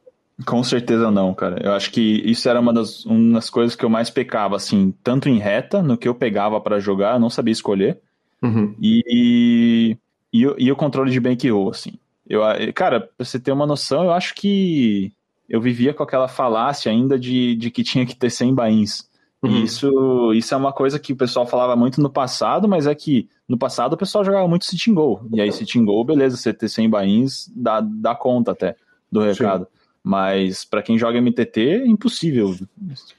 Com 0.46 0.64
certeza 0.64 1.10
não, 1.10 1.34
cara. 1.34 1.62
Eu 1.64 1.72
acho 1.72 1.92
que 1.92 2.02
isso 2.26 2.50
era 2.50 2.60
uma 2.60 2.74
das, 2.74 3.06
uma 3.06 3.36
das 3.36 3.50
coisas 3.50 3.76
que 3.76 3.86
eu 3.86 3.90
mais 3.90 4.10
pecava, 4.10 4.58
assim, 4.58 4.94
tanto 5.02 5.30
em 5.30 5.40
reta, 5.40 5.82
no 5.82 5.98
que 5.98 6.08
eu 6.08 6.16
pegava 6.16 6.60
para 6.60 6.80
jogar, 6.80 7.14
eu 7.14 7.20
não 7.20 7.30
sabia 7.30 7.52
escolher, 7.52 8.00
uhum. 8.42 8.76
e, 8.82 9.98
e, 10.34 10.42
e, 10.58 10.72
o 10.72 10.76
controle 10.76 11.12
de 11.12 11.20
bankroll, 11.20 11.70
assim. 11.70 11.94
Eu, 12.28 12.42
cara, 12.74 13.00
pra 13.00 13.26
você 13.26 13.40
ter 13.40 13.52
uma 13.52 13.68
noção, 13.68 14.06
eu 14.06 14.12
acho 14.12 14.34
que 14.34 15.14
eu 15.50 15.62
vivia 15.62 15.94
com 15.94 16.04
aquela 16.04 16.28
falácia 16.28 16.92
ainda 16.92 17.18
de, 17.18 17.56
de 17.56 17.70
que 17.70 17.84
tinha 17.84 18.06
que 18.06 18.16
ter 18.16 18.30
100 18.30 18.54
bains. 18.54 19.10
Uhum. 19.44 19.64
Isso, 19.64 20.34
isso 20.34 20.54
é 20.54 20.58
uma 20.58 20.72
coisa 20.72 20.98
que 20.98 21.12
o 21.12 21.18
pessoal 21.18 21.46
falava 21.46 21.76
muito 21.76 22.02
no 22.02 22.10
passado, 22.10 22.68
mas 22.68 22.88
é 22.88 22.96
que 22.96 23.28
no 23.48 23.58
passado 23.58 23.94
o 23.94 23.98
pessoal 23.98 24.24
jogava 24.24 24.48
muito 24.48 24.66
sitting 24.66 24.94
goal. 24.94 25.26
E 25.34 25.42
aí 25.42 25.52
sitting 25.52 25.84
goal, 25.84 26.06
beleza, 26.06 26.38
você 26.38 26.54
ter 26.54 26.70
100 26.70 26.90
bains 26.90 27.52
dá, 27.54 27.82
dá 27.82 28.16
conta 28.16 28.52
até 28.52 28.76
do 29.12 29.20
recado. 29.20 29.66
Sim. 29.66 29.84
Mas 30.02 30.66
para 30.66 30.82
quem 30.82 30.98
joga 30.98 31.22
MTT 31.22 31.62
é 31.62 31.88
impossível 31.88 32.56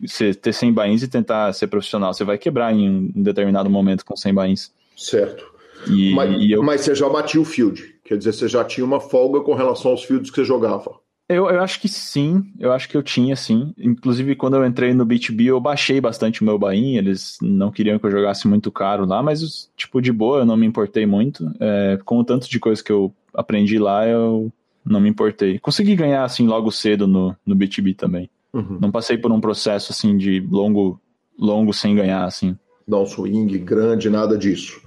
você 0.00 0.34
ter 0.34 0.52
100 0.52 0.72
bains 0.72 1.02
e 1.02 1.08
tentar 1.08 1.52
ser 1.52 1.66
profissional. 1.66 2.12
Você 2.12 2.24
vai 2.24 2.36
quebrar 2.38 2.74
em 2.74 3.12
um 3.14 3.22
determinado 3.22 3.70
momento 3.70 4.04
com 4.04 4.16
100 4.16 4.34
bains. 4.34 4.72
Certo. 4.96 5.44
E, 5.88 6.14
mas, 6.14 6.42
e 6.42 6.52
eu... 6.52 6.62
mas 6.62 6.82
você 6.82 6.94
já 6.94 7.08
batia 7.08 7.40
o 7.40 7.44
field. 7.44 7.96
Quer 8.04 8.18
dizer, 8.18 8.32
você 8.32 8.48
já 8.48 8.64
tinha 8.64 8.84
uma 8.84 9.00
folga 9.00 9.40
com 9.40 9.54
relação 9.54 9.90
aos 9.90 10.04
fields 10.04 10.30
que 10.30 10.36
você 10.36 10.44
jogava. 10.44 11.03
Eu, 11.28 11.48
eu 11.48 11.62
acho 11.62 11.80
que 11.80 11.88
sim, 11.88 12.52
eu 12.58 12.70
acho 12.70 12.88
que 12.88 12.96
eu 12.96 13.02
tinha 13.02 13.34
sim. 13.34 13.72
Inclusive, 13.78 14.36
quando 14.36 14.56
eu 14.56 14.66
entrei 14.66 14.92
no 14.92 15.06
B2B, 15.06 15.46
eu 15.46 15.60
baixei 15.60 16.00
bastante 16.00 16.42
o 16.42 16.44
meu 16.44 16.58
bain, 16.58 16.96
eles 16.96 17.38
não 17.40 17.70
queriam 17.70 17.98
que 17.98 18.04
eu 18.04 18.10
jogasse 18.10 18.46
muito 18.46 18.70
caro 18.70 19.06
lá, 19.06 19.22
mas, 19.22 19.70
tipo, 19.74 20.02
de 20.02 20.12
boa, 20.12 20.40
eu 20.40 20.46
não 20.46 20.56
me 20.56 20.66
importei 20.66 21.06
muito. 21.06 21.50
É, 21.58 21.98
com 22.04 22.18
o 22.18 22.24
tanto 22.24 22.48
de 22.48 22.60
coisa 22.60 22.84
que 22.84 22.92
eu 22.92 23.14
aprendi 23.32 23.78
lá, 23.78 24.06
eu 24.06 24.52
não 24.84 25.00
me 25.00 25.08
importei. 25.08 25.58
Consegui 25.58 25.96
ganhar, 25.96 26.24
assim, 26.24 26.46
logo 26.46 26.70
cedo 26.70 27.06
no, 27.06 27.34
no 27.46 27.56
B2B 27.56 27.96
também. 27.96 28.28
Uhum. 28.52 28.78
Não 28.80 28.90
passei 28.90 29.16
por 29.16 29.32
um 29.32 29.40
processo, 29.40 29.92
assim, 29.92 30.18
de 30.18 30.40
longo, 30.40 31.00
longo 31.38 31.72
sem 31.72 31.94
ganhar, 31.94 32.24
assim. 32.24 32.54
Não 32.86 33.06
swing 33.06 33.58
grande, 33.58 34.10
nada 34.10 34.36
disso. 34.36 34.78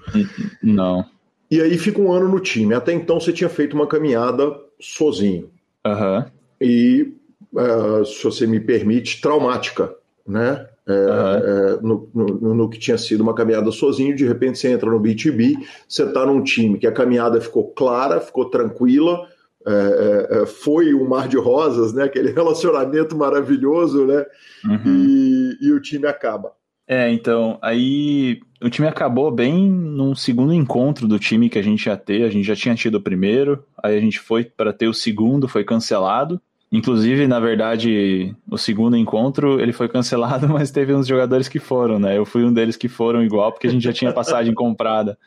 Não. 0.61 1.03
E 1.49 1.59
aí 1.59 1.77
fica 1.79 1.99
um 1.99 2.11
ano 2.11 2.29
no 2.29 2.39
time. 2.39 2.75
Até 2.75 2.93
então 2.93 3.19
você 3.19 3.33
tinha 3.33 3.49
feito 3.49 3.73
uma 3.73 3.87
caminhada 3.87 4.55
sozinho. 4.79 5.49
Uhum. 5.87 6.25
E, 6.61 7.13
uh, 7.53 8.05
se 8.05 8.23
você 8.23 8.47
me 8.47 8.59
permite, 8.59 9.21
traumática, 9.21 9.93
né? 10.27 10.67
É, 10.87 10.93
uhum. 10.93 11.09
é, 11.09 11.81
no, 11.81 12.09
no, 12.13 12.55
no, 12.55 12.69
que 12.69 12.79
tinha 12.79 12.97
sido 12.97 13.19
uma 13.19 13.35
caminhada 13.35 13.69
sozinho, 13.71 14.15
de 14.15 14.25
repente 14.25 14.57
você 14.57 14.69
entra 14.69 14.89
no 14.89 15.01
B2B, 15.01 15.55
você 15.85 16.03
está 16.03 16.25
num 16.25 16.41
time 16.41 16.79
que 16.79 16.87
a 16.87 16.93
caminhada 16.93 17.41
ficou 17.41 17.73
clara, 17.73 18.21
ficou 18.21 18.45
tranquila, 18.45 19.27
é, 19.67 19.71
é, 19.71 20.41
é, 20.41 20.45
foi 20.45 20.93
um 20.93 21.05
mar 21.05 21.27
de 21.27 21.37
rosas, 21.37 21.93
né? 21.93 22.05
Aquele 22.05 22.31
relacionamento 22.33 23.17
maravilhoso, 23.17 24.05
né? 24.05 24.25
Uhum. 24.63 24.81
E, 24.85 25.57
e, 25.61 25.71
o 25.73 25.81
time 25.81 26.07
acaba. 26.07 26.53
É, 26.87 27.11
então, 27.11 27.59
aí 27.61 28.39
o 28.61 28.69
time 28.69 28.87
acabou 28.87 29.29
bem 29.29 29.69
num 29.69 30.15
segundo 30.15 30.53
encontro 30.53 31.07
do 31.07 31.19
time 31.19 31.49
que 31.49 31.59
a 31.59 31.61
gente 31.61 31.85
ia 31.85 31.97
ter. 31.97 32.23
A 32.23 32.29
gente 32.29 32.45
já 32.45 32.55
tinha 32.55 32.73
tido 32.75 32.95
o 32.95 33.01
primeiro, 33.01 33.63
aí 33.83 33.97
a 33.97 33.99
gente 33.99 34.19
foi 34.19 34.45
para 34.45 34.71
ter 34.71 34.87
o 34.87 34.93
segundo, 34.93 35.47
foi 35.47 35.65
cancelado. 35.65 36.41
Inclusive, 36.71 37.27
na 37.27 37.39
verdade, 37.39 38.35
o 38.49 38.57
segundo 38.57 38.97
encontro 38.97 39.59
ele 39.59 39.73
foi 39.73 39.87
cancelado, 39.87 40.47
mas 40.49 40.71
teve 40.71 40.93
uns 40.93 41.07
jogadores 41.07 41.49
que 41.49 41.59
foram, 41.59 41.99
né? 41.99 42.17
Eu 42.17 42.25
fui 42.25 42.43
um 42.43 42.53
deles 42.53 42.77
que 42.77 42.87
foram 42.87 43.23
igual, 43.23 43.51
porque 43.51 43.67
a 43.67 43.69
gente 43.69 43.83
já 43.83 43.93
tinha 43.93 44.13
passagem 44.13 44.53
comprada. 44.55 45.17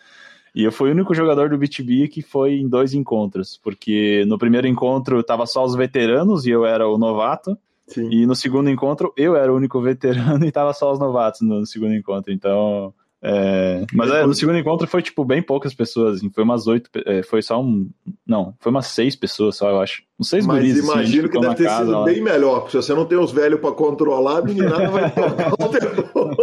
E 0.54 0.64
eu 0.64 0.72
fui 0.72 0.88
o 0.88 0.92
único 0.92 1.14
jogador 1.14 1.48
do 1.50 1.58
BTB 1.58 2.08
que 2.08 2.22
foi 2.22 2.54
em 2.54 2.68
dois 2.68 2.92
encontros, 2.92 3.60
porque 3.62 4.24
no 4.26 4.36
primeiro 4.36 4.66
encontro 4.66 5.22
tava 5.22 5.46
só 5.46 5.64
os 5.64 5.76
veteranos 5.76 6.44
e 6.46 6.50
eu 6.50 6.66
era 6.66 6.88
o 6.88 6.98
novato. 6.98 7.56
Sim. 7.90 8.08
E 8.10 8.26
no 8.26 8.34
segundo 8.34 8.70
encontro 8.70 9.12
eu 9.16 9.36
era 9.36 9.52
o 9.52 9.56
único 9.56 9.80
veterano 9.80 10.44
e 10.46 10.52
tava 10.52 10.72
só 10.72 10.92
os 10.92 10.98
novatos 10.98 11.40
no 11.42 11.66
segundo 11.66 11.94
encontro. 11.94 12.32
Então, 12.32 12.94
é, 13.22 13.84
mas 13.92 14.10
é, 14.10 14.24
no 14.24 14.32
segundo 14.32 14.56
encontro 14.56 14.86
foi, 14.86 15.02
tipo, 15.02 15.24
bem 15.26 15.42
poucas 15.42 15.74
pessoas, 15.74 16.16
assim, 16.16 16.30
foi 16.30 16.42
umas 16.42 16.66
oito, 16.66 16.88
é, 17.04 17.22
foi 17.22 17.42
só 17.42 17.60
um, 17.60 17.90
não, 18.26 18.54
foi 18.58 18.70
umas 18.70 18.86
seis 18.86 19.14
pessoas 19.14 19.56
só, 19.56 19.68
eu 19.68 19.80
acho, 19.80 20.02
uns 20.18 20.30
seis 20.30 20.46
Mas 20.46 20.60
guris, 20.60 20.78
assim, 20.78 20.86
imagino 20.86 21.24
assim, 21.24 21.32
que 21.32 21.40
deve 21.40 21.54
ter 21.54 21.64
casa, 21.64 21.84
sido 21.84 21.98
lá. 21.98 22.04
bem 22.04 22.22
melhor, 22.22 22.60
porque 22.60 22.70
se 22.70 22.76
você 22.78 22.94
não 22.94 23.04
tem 23.04 23.18
os 23.18 23.30
velhos 23.30 23.60
para 23.60 23.72
controlar, 23.72 24.38
a 24.38 24.42
meninada 24.42 24.88
vai 24.88 25.10
tocar 25.10 25.52
o 25.52 25.68
terror. 25.68 26.34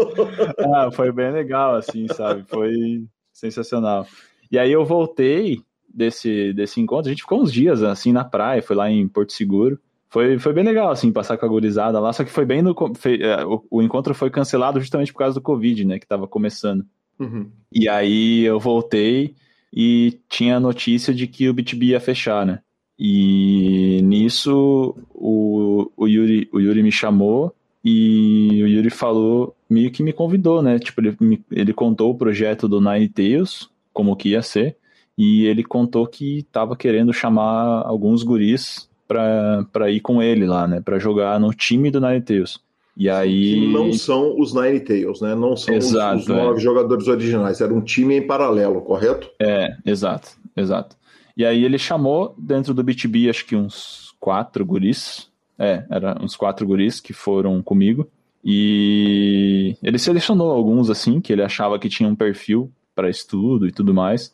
Ah, 0.71 0.91
foi 0.91 1.11
bem 1.11 1.31
legal, 1.31 1.75
assim, 1.75 2.05
sabe, 2.09 2.43
foi 2.47 3.03
sensacional. 3.33 4.05
E 4.51 4.59
aí 4.59 4.71
eu 4.71 4.85
voltei 4.85 5.59
desse, 5.91 6.53
desse 6.53 6.79
encontro, 6.79 7.09
a 7.09 7.11
gente 7.11 7.23
ficou 7.23 7.41
uns 7.41 7.51
dias, 7.51 7.81
assim, 7.81 8.11
na 8.11 8.23
praia, 8.23 8.61
foi 8.61 8.75
lá 8.75 8.87
em 8.87 9.07
Porto 9.07 9.33
Seguro, 9.33 9.79
foi, 10.09 10.39
foi 10.39 10.53
bem 10.53 10.63
legal, 10.63 10.89
assim, 10.89 11.11
passar 11.11 11.37
com 11.37 11.45
a 11.45 11.49
gurizada 11.49 11.99
lá, 11.99 12.13
só 12.13 12.23
que 12.23 12.31
foi 12.31 12.45
bem 12.45 12.61
no. 12.61 12.75
Foi, 12.95 13.21
é, 13.21 13.45
o, 13.45 13.63
o, 13.69 13.81
encontro 13.81 14.13
foi 14.13 14.29
cancelado 14.29 14.79
justamente 14.79 15.11
por 15.11 15.19
causa 15.19 15.35
do 15.35 15.41
Covid, 15.41 15.85
né, 15.85 15.99
que 15.99 16.07
tava 16.07 16.27
começando. 16.27 16.85
Uhum. 17.19 17.49
E 17.73 17.89
aí 17.89 18.43
eu 18.43 18.59
voltei 18.59 19.35
e 19.73 20.19
tinha 20.29 20.57
a 20.57 20.59
notícia 20.59 21.13
de 21.13 21.27
que 21.27 21.49
o 21.49 21.53
BTB 21.53 21.87
ia 21.87 21.99
fechar, 21.99 22.45
né? 22.45 22.59
E 22.97 24.01
nisso 24.03 24.95
o, 25.13 25.91
o, 25.95 26.07
Yuri, 26.07 26.49
o 26.51 26.59
Yuri 26.59 26.81
me 26.81 26.91
chamou 26.91 27.53
e 27.83 28.61
o 28.63 28.67
Yuri 28.67 28.89
falou, 28.89 29.55
meio 29.69 29.91
que 29.91 30.01
me 30.01 30.13
convidou, 30.13 30.61
né? 30.61 30.79
Tipo, 30.79 31.01
ele, 31.01 31.43
ele 31.51 31.73
contou 31.73 32.11
o 32.11 32.17
projeto 32.17 32.67
do 32.67 32.81
Nine 32.81 33.07
Tails, 33.09 33.69
como 33.93 34.15
que 34.15 34.29
ia 34.29 34.41
ser, 34.41 34.77
e 35.17 35.45
ele 35.45 35.63
contou 35.63 36.07
que 36.07 36.43
tava 36.51 36.75
querendo 36.75 37.13
chamar 37.13 37.83
alguns 37.85 38.23
guris 38.23 38.89
para 39.07 39.89
ir 39.89 40.01
com 40.01 40.21
ele 40.21 40.45
lá, 40.45 40.67
né? 40.67 40.81
Para 40.81 40.99
jogar 40.99 41.39
no 41.39 41.53
time 41.53 41.89
do 41.89 42.01
Nine 42.01 42.21
Tails. 42.21 42.59
E 42.95 43.09
aí... 43.09 43.53
Que 43.53 43.67
não 43.67 43.93
são 43.93 44.39
os 44.39 44.53
Nine 44.53 44.79
Tails, 44.79 45.21
né? 45.21 45.35
Não 45.35 45.55
são 45.55 45.73
exato, 45.73 46.17
os, 46.17 46.21
os 46.23 46.27
nove 46.27 46.57
é. 46.57 46.61
jogadores 46.61 47.07
originais. 47.07 47.61
Era 47.61 47.73
um 47.73 47.81
time 47.81 48.17
em 48.17 48.25
paralelo, 48.25 48.81
correto? 48.81 49.29
É, 49.39 49.75
exato, 49.85 50.31
exato. 50.55 50.95
E 51.35 51.45
aí 51.45 51.63
ele 51.63 51.77
chamou 51.77 52.33
dentro 52.37 52.73
do 52.73 52.83
BTB, 52.83 53.29
acho 53.29 53.45
que 53.45 53.55
uns 53.55 54.15
quatro 54.19 54.65
guris. 54.65 55.29
É, 55.59 55.85
era 55.89 56.17
uns 56.21 56.35
quatro 56.35 56.65
guris 56.65 56.99
que 56.99 57.13
foram 57.13 57.61
comigo. 57.61 58.07
E 58.43 59.75
ele 59.83 59.99
selecionou 59.99 60.51
alguns, 60.51 60.89
assim, 60.89 61.21
que 61.21 61.31
ele 61.31 61.43
achava 61.43 61.77
que 61.77 61.89
tinha 61.89 62.09
um 62.09 62.15
perfil 62.15 62.71
para 62.95 63.09
estudo 63.09 63.67
e 63.67 63.71
tudo 63.71 63.93
mais. 63.93 64.33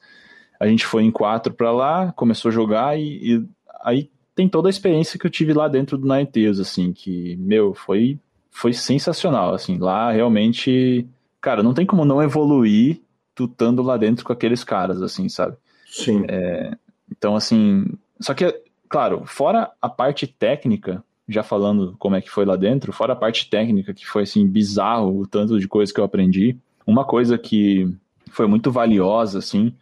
A 0.60 0.68
gente 0.68 0.86
foi 0.86 1.04
em 1.04 1.12
quatro 1.12 1.54
para 1.54 1.72
lá, 1.72 2.14
começou 2.14 2.50
a 2.50 2.54
jogar 2.54 2.98
e, 2.98 3.20
e 3.22 3.46
aí 3.84 4.10
tem 4.36 4.50
toda 4.50 4.68
a 4.68 4.72
experiência 4.72 5.20
que 5.20 5.26
eu 5.26 5.32
tive 5.32 5.54
lá 5.54 5.68
dentro 5.68 5.98
do 5.98 6.08
Ninetales, 6.08 6.60
assim, 6.60 6.92
que, 6.92 7.36
meu, 7.38 7.74
foi, 7.74 8.20
foi 8.50 8.74
sensacional, 8.74 9.54
assim, 9.54 9.78
lá 9.78 10.12
realmente, 10.12 11.08
cara, 11.40 11.62
não 11.62 11.74
tem 11.74 11.86
como 11.86 12.06
não 12.06 12.22
evoluir 12.22 13.02
tutando 13.36 13.82
lá 13.82 13.98
dentro 13.98 14.26
com 14.26 14.34
aqueles 14.34 14.64
caras, 14.64 15.02
assim, 15.02 15.30
sabe? 15.30 15.56
Sim. 15.86 16.26
É, 16.28 16.76
então, 17.12 17.36
assim, 17.36 17.86
só 18.20 18.34
que, 18.34 18.62
claro, 18.90 19.24
fora 19.26 19.72
a 19.82 19.90
parte 19.90 20.26
técnica, 20.26 21.04
já 21.28 21.44
falando 21.44 21.96
como 22.00 22.16
é 22.16 22.22
que 22.22 22.30
foi 22.30 22.46
lá 22.46 22.56
dentro, 22.56 22.92
fora 22.92 23.14
a 23.14 23.16
parte 23.18 23.50
técnica, 23.50 23.94
que 23.94 24.06
foi, 24.06 24.24
assim, 24.24 24.48
bizarro 24.48 25.20
o 25.20 25.28
tanto 25.28 25.60
de 25.60 25.68
coisa 25.68 25.94
que 25.94 26.00
eu 26.00 26.04
aprendi, 26.04 26.58
uma 26.86 27.06
coisa 27.06 27.38
que 27.38 27.88
foi 28.30 28.48
muito 28.48 28.72
valiosa, 28.72 29.40
assim, 29.40 29.74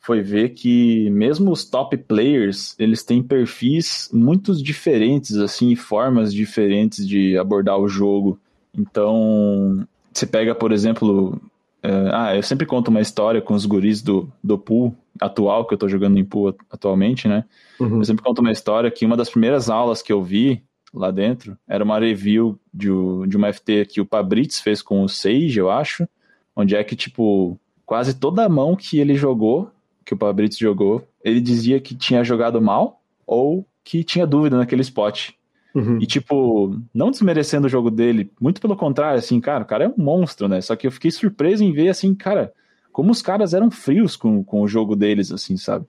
foi 0.00 0.22
ver 0.22 0.50
que 0.50 1.10
mesmo 1.10 1.52
os 1.52 1.64
top 1.64 1.96
players, 1.96 2.74
eles 2.78 3.04
têm 3.04 3.22
perfis 3.22 4.08
muito 4.12 4.54
diferentes, 4.60 5.36
assim, 5.36 5.76
formas 5.76 6.32
diferentes 6.32 7.06
de 7.06 7.36
abordar 7.36 7.78
o 7.78 7.86
jogo. 7.86 8.38
Então, 8.74 9.86
você 10.12 10.26
pega, 10.26 10.54
por 10.54 10.72
exemplo, 10.72 11.38
é, 11.82 12.10
ah, 12.12 12.34
eu 12.34 12.42
sempre 12.42 12.66
conto 12.66 12.88
uma 12.88 13.00
história 13.00 13.42
com 13.42 13.52
os 13.52 13.66
guris 13.66 14.00
do, 14.00 14.32
do 14.42 14.58
pool 14.58 14.96
atual, 15.20 15.66
que 15.66 15.74
eu 15.74 15.78
tô 15.78 15.86
jogando 15.86 16.18
em 16.18 16.24
pool 16.24 16.56
atualmente, 16.70 17.28
né? 17.28 17.44
Uhum. 17.78 17.98
Eu 17.98 18.04
sempre 18.04 18.24
conto 18.24 18.40
uma 18.40 18.52
história 18.52 18.90
que 18.90 19.04
uma 19.04 19.18
das 19.18 19.28
primeiras 19.28 19.68
aulas 19.68 20.00
que 20.00 20.12
eu 20.12 20.22
vi 20.22 20.62
lá 20.94 21.10
dentro 21.10 21.58
era 21.68 21.84
uma 21.84 21.98
review 21.98 22.58
de, 22.72 22.88
de 23.28 23.36
uma 23.36 23.52
FT 23.52 23.86
que 23.86 24.00
o 24.00 24.06
Pabritz 24.06 24.60
fez 24.60 24.80
com 24.80 25.02
o 25.02 25.08
Sage, 25.08 25.58
eu 25.58 25.70
acho, 25.70 26.08
onde 26.56 26.74
é 26.74 26.82
que, 26.82 26.96
tipo, 26.96 27.60
quase 27.84 28.18
toda 28.18 28.44
a 28.44 28.48
mão 28.48 28.74
que 28.74 28.98
ele 28.98 29.14
jogou 29.14 29.70
que 30.10 30.14
o 30.14 30.16
Pabritz 30.16 30.58
jogou, 30.58 31.06
ele 31.22 31.40
dizia 31.40 31.78
que 31.78 31.94
tinha 31.94 32.24
jogado 32.24 32.60
mal 32.60 33.00
ou 33.24 33.64
que 33.84 34.02
tinha 34.02 34.26
dúvida 34.26 34.56
naquele 34.56 34.82
spot. 34.82 35.30
Uhum. 35.72 35.98
E, 36.00 36.06
tipo, 36.06 36.76
não 36.92 37.12
desmerecendo 37.12 37.68
o 37.68 37.70
jogo 37.70 37.92
dele, 37.92 38.28
muito 38.40 38.60
pelo 38.60 38.74
contrário, 38.74 39.20
assim, 39.20 39.40
cara, 39.40 39.62
o 39.62 39.66
cara 39.66 39.84
é 39.84 39.88
um 39.88 39.94
monstro, 39.96 40.48
né? 40.48 40.60
Só 40.60 40.74
que 40.74 40.84
eu 40.84 40.90
fiquei 40.90 41.12
surpreso 41.12 41.62
em 41.62 41.72
ver, 41.72 41.90
assim, 41.90 42.12
cara, 42.12 42.52
como 42.90 43.12
os 43.12 43.22
caras 43.22 43.54
eram 43.54 43.70
frios 43.70 44.16
com, 44.16 44.42
com 44.42 44.62
o 44.62 44.66
jogo 44.66 44.96
deles, 44.96 45.30
assim, 45.30 45.56
sabe? 45.56 45.86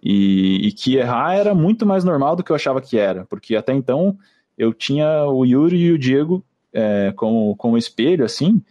E, 0.00 0.68
e 0.68 0.70
que 0.70 0.94
errar 0.94 1.34
era 1.34 1.52
muito 1.52 1.84
mais 1.84 2.04
normal 2.04 2.36
do 2.36 2.44
que 2.44 2.52
eu 2.52 2.56
achava 2.56 2.80
que 2.80 2.96
era, 2.96 3.24
porque 3.24 3.56
até 3.56 3.72
então 3.72 4.16
eu 4.56 4.72
tinha 4.72 5.24
o 5.24 5.44
Yuri 5.44 5.78
e 5.78 5.90
o 5.90 5.98
Diego 5.98 6.44
é, 6.72 7.12
como, 7.16 7.56
como 7.56 7.76
espelho, 7.76 8.24
assim, 8.24 8.62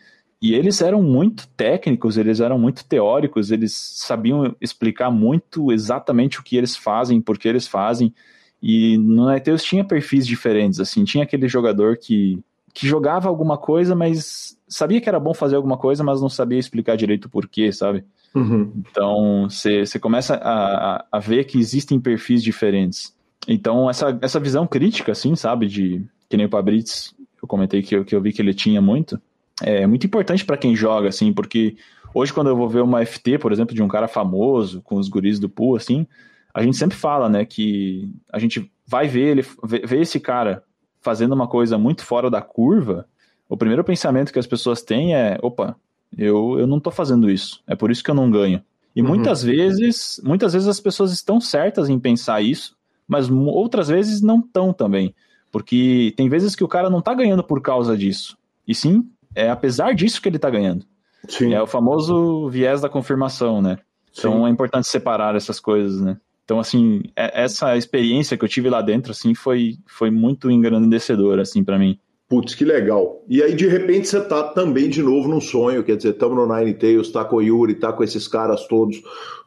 e 0.44 0.54
eles 0.54 0.82
eram 0.82 1.02
muito 1.02 1.48
técnicos, 1.56 2.18
eles 2.18 2.42
eram 2.42 2.60
muito 2.60 2.84
teóricos, 2.84 3.50
eles 3.50 3.74
sabiam 3.96 4.54
explicar 4.60 5.10
muito 5.10 5.72
exatamente 5.72 6.38
o 6.38 6.44
que 6.44 6.58
eles 6.58 6.76
fazem, 6.76 7.22
por 7.22 7.38
que 7.38 7.48
eles 7.48 7.66
fazem. 7.66 8.14
E 8.62 8.98
no 8.98 9.28
Nightales 9.28 9.64
tinha 9.64 9.86
perfis 9.86 10.28
diferentes, 10.28 10.82
assim, 10.82 11.06
tinha 11.06 11.24
aquele 11.24 11.48
jogador 11.48 11.96
que, 11.96 12.44
que 12.74 12.86
jogava 12.86 13.30
alguma 13.30 13.58
coisa, 13.58 13.96
mas 13.96 14.58
sabia 14.68 15.00
que 15.00 15.08
era 15.08 15.18
bom 15.18 15.34
fazer 15.34 15.56
alguma 15.56 15.78
coisa, 15.78 16.04
mas 16.04 16.20
não 16.20 16.28
sabia 16.28 16.60
explicar 16.60 16.98
direito 16.98 17.26
o 17.26 17.30
porquê, 17.30 17.72
sabe? 17.72 18.04
Uhum. 18.36 18.84
Então, 18.92 19.48
você 19.50 19.98
começa 19.98 20.36
a, 20.36 21.06
a, 21.10 21.20
ver 21.20 21.46
que 21.46 21.58
existem 21.58 22.02
perfis 22.02 22.44
diferentes. 22.44 23.16
Então, 23.48 23.90
essa, 23.90 24.20
essa 24.22 24.42
visão 24.42 24.68
crítica, 24.68 25.14
assim, 25.14 25.38
sabe, 25.38 25.68
de 25.68 26.06
que 26.28 26.36
nem 26.36 26.48
o 26.48 26.50
Pabritz, 26.50 27.16
eu 27.42 27.48
comentei 27.48 27.82
que 27.82 27.96
eu, 27.96 28.04
que 28.04 28.14
eu 28.14 28.20
vi 28.20 28.34
que 28.34 28.42
ele 28.42 28.54
tinha 28.54 28.82
muito, 28.82 29.18
é 29.64 29.88
muito 29.88 30.06
importante 30.06 30.46
para 30.46 30.58
quem 30.58 30.76
joga, 30.76 31.10
assim, 31.10 31.34
porque 31.34 31.76
hoje 32.14 32.34
quando 32.34 32.48
eu 32.48 32.56
vou 32.56 32.70
ver 32.70 32.82
uma 32.82 33.06
FT, 33.06 33.38
por 33.38 33.52
exemplo, 33.52 33.74
de 33.76 33.82
um 33.82 33.88
cara 33.88 34.08
famoso, 34.08 34.82
com 34.82 34.96
os 34.96 35.10
guris 35.10 35.40
do 35.40 35.50
pool, 35.50 35.76
assim, 35.76 36.06
a 36.54 36.62
gente 36.62 36.78
sempre 36.78 36.98
fala, 36.98 37.28
né, 37.30 37.46
que 37.46 38.10
a 38.32 38.40
gente 38.40 38.72
vai 38.86 39.08
ver 39.08 39.30
ele, 39.32 39.46
ver 39.64 40.02
esse 40.02 40.20
cara 40.20 40.64
fazendo 41.02 41.34
uma 41.34 41.48
coisa 41.48 41.78
muito 41.78 42.06
fora 42.06 42.30
da 42.30 42.42
curva, 42.42 43.08
o 43.50 43.58
primeiro 43.58 43.84
pensamento 43.84 44.32
que 44.32 44.40
as 44.40 44.48
pessoas 44.48 44.82
têm 44.82 45.16
é, 45.16 45.38
opa, 45.42 45.76
eu, 46.18 46.60
eu 46.60 46.68
não 46.68 46.80
tô 46.80 46.92
fazendo 46.92 47.30
isso, 47.30 47.62
é 47.68 47.76
por 47.76 47.92
isso 47.92 48.04
que 48.04 48.12
eu 48.12 48.16
não 48.16 48.30
ganho. 48.30 48.62
E 48.96 49.02
uhum. 49.02 49.08
muitas 49.08 49.44
vezes, 49.44 50.22
muitas 50.24 50.54
vezes 50.54 50.68
as 50.68 50.80
pessoas 50.80 51.12
estão 51.12 51.42
certas 51.42 51.90
em 51.90 52.00
pensar 52.00 52.42
isso, 52.42 52.76
mas 53.08 53.30
outras 53.30 53.88
vezes 53.88 54.22
não 54.22 54.40
estão 54.40 54.72
também. 54.72 55.14
Porque 55.52 56.14
tem 56.16 56.30
vezes 56.30 56.56
que 56.56 56.64
o 56.64 56.68
cara 56.68 56.90
não 56.90 57.02
tá 57.02 57.14
ganhando 57.14 57.44
por 57.44 57.62
causa 57.62 57.98
disso. 57.98 58.38
E 58.68 58.74
sim 58.74 59.08
é 59.36 59.50
apesar 59.50 59.94
disso 59.94 60.22
que 60.22 60.30
ele 60.30 60.38
está 60.38 60.50
ganhando. 60.50 60.86
Sim. 61.28 61.54
É 61.54 61.62
o 61.62 61.68
famoso 61.68 62.50
viés 62.50 62.82
da 62.82 62.90
confirmação, 62.90 63.62
né? 63.62 63.78
Então 64.18 64.40
Sim. 64.40 64.48
é 64.48 64.50
importante 64.50 64.88
separar 64.88 65.36
essas 65.36 65.60
coisas, 65.60 66.02
né? 66.02 66.18
Então, 66.46 66.60
assim, 66.60 67.04
é, 67.16 67.44
essa 67.44 67.78
experiência 67.78 68.38
que 68.38 68.44
eu 68.44 68.50
tive 68.50 68.70
lá 68.70 68.82
dentro, 68.82 69.12
assim, 69.12 69.34
foi, 69.34 69.78
foi 69.88 70.12
muito 70.12 70.52
engrandecedora, 70.52 71.42
assim, 71.42 71.64
para 71.64 71.80
mim. 71.80 71.98
Putz, 72.28 72.54
que 72.54 72.66
legal. 72.66 73.24
E 73.30 73.42
aí, 73.42 73.56
de 73.56 73.68
repente, 73.68 74.08
você 74.08 74.20
tá 74.20 74.44
também 74.44 74.90
de 74.90 75.02
novo 75.02 75.30
num 75.30 75.40
sonho, 75.40 75.84
quer 75.84 75.96
dizer, 75.96 76.10
estamos 76.10 76.36
no 76.36 76.54
Nine 76.54 76.74
Tails, 76.74 77.12
tá 77.12 77.24
com 77.24 77.38
o 77.38 77.42
Yuri, 77.42 77.76
tá 77.76 77.94
com 77.94 78.04
esses 78.04 78.28
caras 78.28 78.68
todos 78.68 79.02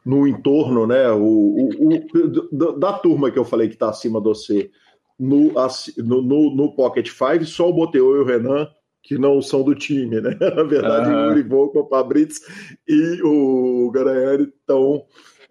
no 0.05 0.27
entorno, 0.27 0.87
né? 0.87 1.11
O, 1.11 1.19
o, 1.19 1.89
o 1.93 2.79
da 2.79 2.93
turma 2.93 3.29
que 3.29 3.37
eu 3.37 3.45
falei 3.45 3.67
que 3.67 3.77
tá 3.77 3.89
acima 3.89 4.19
do 4.19 4.33
você 4.33 4.71
no, 5.19 5.51
no, 5.97 6.55
no 6.55 6.75
Pocket 6.75 7.09
5, 7.09 7.45
só 7.45 7.69
o 7.69 7.73
Boteu 7.73 8.15
e 8.15 8.19
o 8.19 8.25
Renan 8.25 8.67
que 9.07 9.17
não 9.17 9.41
são 9.41 9.63
do 9.63 9.73
time, 9.73 10.19
né? 10.19 10.37
Na 10.53 10.63
verdade, 10.63 11.09
uhum. 11.09 11.15
o 11.15 11.25
Yuri 11.29 11.43
Volko, 11.43 11.79
o 11.79 11.87
Fabritz 11.87 12.41
e 12.85 13.21
o 13.23 13.89
Garanhani 13.89 14.43
estão 14.43 15.05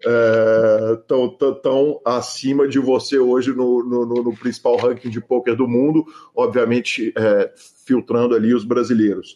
é, 0.05 0.99
tão, 1.07 1.27
tão, 1.35 1.55
tão, 1.55 2.01
acima 2.05 2.67
de 2.67 2.77
você 2.77 3.17
hoje 3.17 3.51
no, 3.51 3.83
no, 3.83 4.05
no, 4.05 4.37
principal 4.37 4.77
ranking 4.77 5.09
de 5.09 5.19
poker 5.19 5.55
do 5.55 5.67
mundo, 5.67 6.05
obviamente 6.35 7.11
é, 7.17 7.51
filtrando 7.83 8.35
ali 8.35 8.53
os 8.53 8.63
brasileiros. 8.63 9.35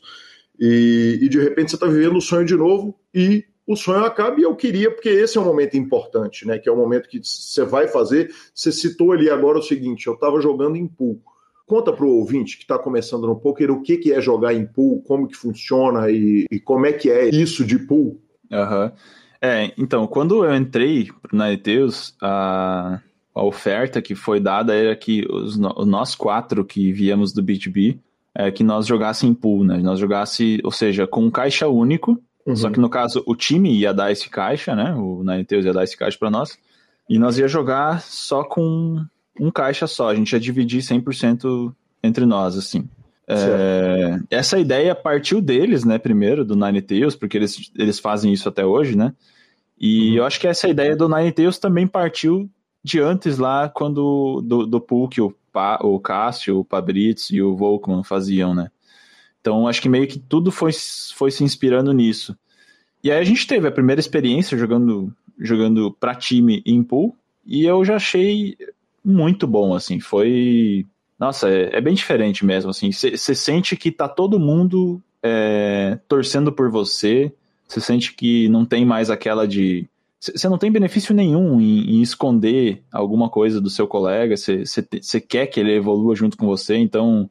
E, 0.60 1.18
e 1.20 1.28
de 1.28 1.40
repente 1.40 1.72
você 1.72 1.76
está 1.76 1.88
vivendo 1.88 2.18
o 2.18 2.22
sonho 2.22 2.46
de 2.46 2.56
novo 2.56 2.96
e 3.12 3.44
o 3.66 3.76
sonho 3.76 4.06
acaba 4.06 4.40
e 4.40 4.44
eu 4.44 4.56
queria, 4.56 4.92
porque 4.92 5.10
esse 5.10 5.36
é 5.36 5.42
um 5.42 5.46
momento 5.46 5.76
importante, 5.78 6.46
né? 6.46 6.60
Que 6.60 6.70
é 6.70 6.72
o 6.72 6.78
momento 6.78 7.10
que 7.10 7.20
você 7.24 7.64
vai 7.64 7.88
fazer. 7.88 8.32
Você 8.54 8.72
citou 8.72 9.14
ali 9.14 9.32
agora 9.32 9.58
o 9.58 9.64
seguinte: 9.64 10.06
eu 10.06 10.14
estava 10.14 10.40
jogando 10.40 10.76
em 10.76 10.88
pool. 10.88 11.20
Conta 11.72 11.94
para 11.94 12.06
o 12.06 12.18
ouvinte 12.18 12.58
que 12.58 12.64
está 12.64 12.78
começando 12.78 13.26
no 13.26 13.34
poker 13.34 13.72
o 13.72 13.82
que, 13.82 13.96
que 13.96 14.12
é 14.12 14.20
jogar 14.20 14.54
em 14.54 14.66
pool, 14.66 15.02
como 15.04 15.26
que 15.26 15.38
funciona 15.38 16.12
e, 16.12 16.46
e 16.52 16.60
como 16.60 16.86
é 16.86 16.92
que 16.92 17.10
é 17.10 17.30
isso 17.30 17.64
de 17.64 17.80
pool. 17.80 18.22
Uhum. 18.52 18.92
É, 19.42 19.72
então, 19.78 20.06
quando 20.06 20.44
eu 20.44 20.54
entrei 20.54 21.08
na 21.32 21.54
Eteus, 21.54 22.14
a, 22.22 23.00
a 23.34 23.44
oferta 23.46 24.02
que 24.02 24.16
foi 24.16 24.42
dada 24.42 24.76
era 24.76 24.94
que 24.98 25.26
os, 25.32 25.58
nós 25.58 26.14
quatro 26.14 26.66
que 26.66 26.92
viemos 26.92 27.32
do 27.32 27.42
B2B, 27.42 27.98
é, 28.36 28.52
que 28.52 28.66
nós 28.66 28.86
jogasse 28.86 29.26
em 29.26 29.34
pool, 29.34 29.64
né? 29.64 29.78
Nós 29.78 29.98
jogasse, 29.98 30.60
ou 30.66 30.72
seja, 30.72 31.08
com 31.08 31.24
um 31.24 31.32
caixa 31.32 31.70
único, 31.70 32.22
uhum. 32.46 32.54
só 32.54 32.70
que 32.70 32.82
no 32.82 32.90
caso 32.90 33.24
o 33.26 33.34
time 33.34 33.74
ia 33.74 33.94
dar 33.94 34.12
esse 34.12 34.30
caixa, 34.30 34.76
né? 34.76 34.94
O 34.94 35.24
Ninetales 35.24 35.64
ia 35.64 35.72
dar 35.72 35.86
esse 35.86 35.96
caixa 35.96 36.18
para 36.20 36.30
nós, 36.30 36.60
e 37.10 37.18
nós 37.18 37.40
ia 37.40 37.48
jogar 37.48 38.02
só 38.02 38.44
com 38.44 39.06
um 39.40 39.52
caixa 39.52 39.88
só, 39.88 40.10
a 40.10 40.16
gente 40.16 40.34
ia 40.34 40.40
dividir 40.40 40.82
100% 40.82 41.74
entre 42.04 42.26
nós, 42.26 42.58
assim. 42.58 42.88
É, 43.28 44.20
essa 44.30 44.60
ideia 44.60 44.94
partiu 44.94 45.40
deles, 45.40 45.86
né, 45.86 45.98
primeiro, 45.98 46.44
do 46.44 46.56
Ninetales, 46.56 47.16
porque 47.16 47.38
eles, 47.38 47.72
eles 47.78 48.00
fazem 48.00 48.34
isso 48.34 48.50
até 48.50 48.66
hoje, 48.66 48.98
né? 48.98 49.14
E 49.80 50.12
uhum. 50.12 50.16
eu 50.18 50.26
acho 50.26 50.40
que 50.40 50.48
essa 50.48 50.68
ideia 50.68 50.96
do 50.96 51.08
Ninetales 51.08 51.58
também 51.58 51.88
partiu 51.88 52.50
de 52.84 53.00
antes 53.00 53.38
lá, 53.38 53.70
quando 53.70 54.42
do, 54.42 54.66
do 54.66 54.82
pool 54.82 55.08
que 55.08 55.22
o 55.22 55.34
pa, 55.52 55.80
o 55.82 56.00
Cássio, 56.00 56.60
o 56.60 56.66
Pabritz 56.66 57.30
e 57.30 57.42
o 57.42 57.56
Volkman 57.56 58.04
faziam, 58.04 58.54
né? 58.54 58.70
Então 59.40 59.68
acho 59.68 59.82
que 59.82 59.90
meio 59.90 60.08
que 60.08 60.20
tudo 60.20 60.52
foi, 60.52 60.72
foi 61.16 61.32
se 61.32 61.44
inspirando 61.44 61.92
nisso. 61.94 62.38
E 63.04 63.12
aí 63.12 63.20
a 63.20 63.24
gente 63.24 63.48
teve 63.48 63.68
a 63.68 63.72
primeira 63.72 64.00
experiência 64.00 64.58
jogando 64.58 65.14
jogando 65.40 65.92
para 65.92 66.14
time 66.14 66.62
em 66.66 66.84
pool 66.84 67.16
e 67.44 67.66
eu 67.66 67.84
já 67.84 67.96
achei 67.96 68.56
muito 69.04 69.47
bom, 69.47 69.74
assim, 69.74 69.99
foi... 69.99 70.86
Nossa, 71.20 71.49
é, 71.49 71.78
é 71.78 71.82
bem 71.82 71.93
diferente 71.93 72.45
mesmo, 72.45 72.72
assim, 72.72 72.91
você 72.91 73.36
sente 73.36 73.76
que 73.76 73.91
tá 73.91 74.08
todo 74.08 74.39
mundo 74.39 75.02
é, 75.22 75.99
torcendo 76.08 76.52
por 76.52 76.70
você, 76.72 77.32
você 77.68 77.80
sente 77.80 78.14
que 78.14 78.49
não 78.49 78.66
tem 78.66 78.86
mais 78.86 79.10
aquela 79.10 79.47
de 79.47 79.88
você 80.20 80.47
não 80.47 80.58
tem 80.58 80.72
benefício 80.72 81.16
nenhum 81.16 81.60
em, 81.60 81.95
em, 81.95 82.02
esconder 82.04 82.84
alguma 82.91 83.28
coisa 83.28 83.60
do 83.60 83.72
seu 83.72 83.88
colega, 83.88 84.36
você 84.38 85.20
quer 85.20 85.47
que 85.47 85.60
ele 85.60 85.74
evolua 85.74 86.16
junto 86.16 86.38
com 86.38 86.45
você, 86.45 86.78
então 86.78 87.28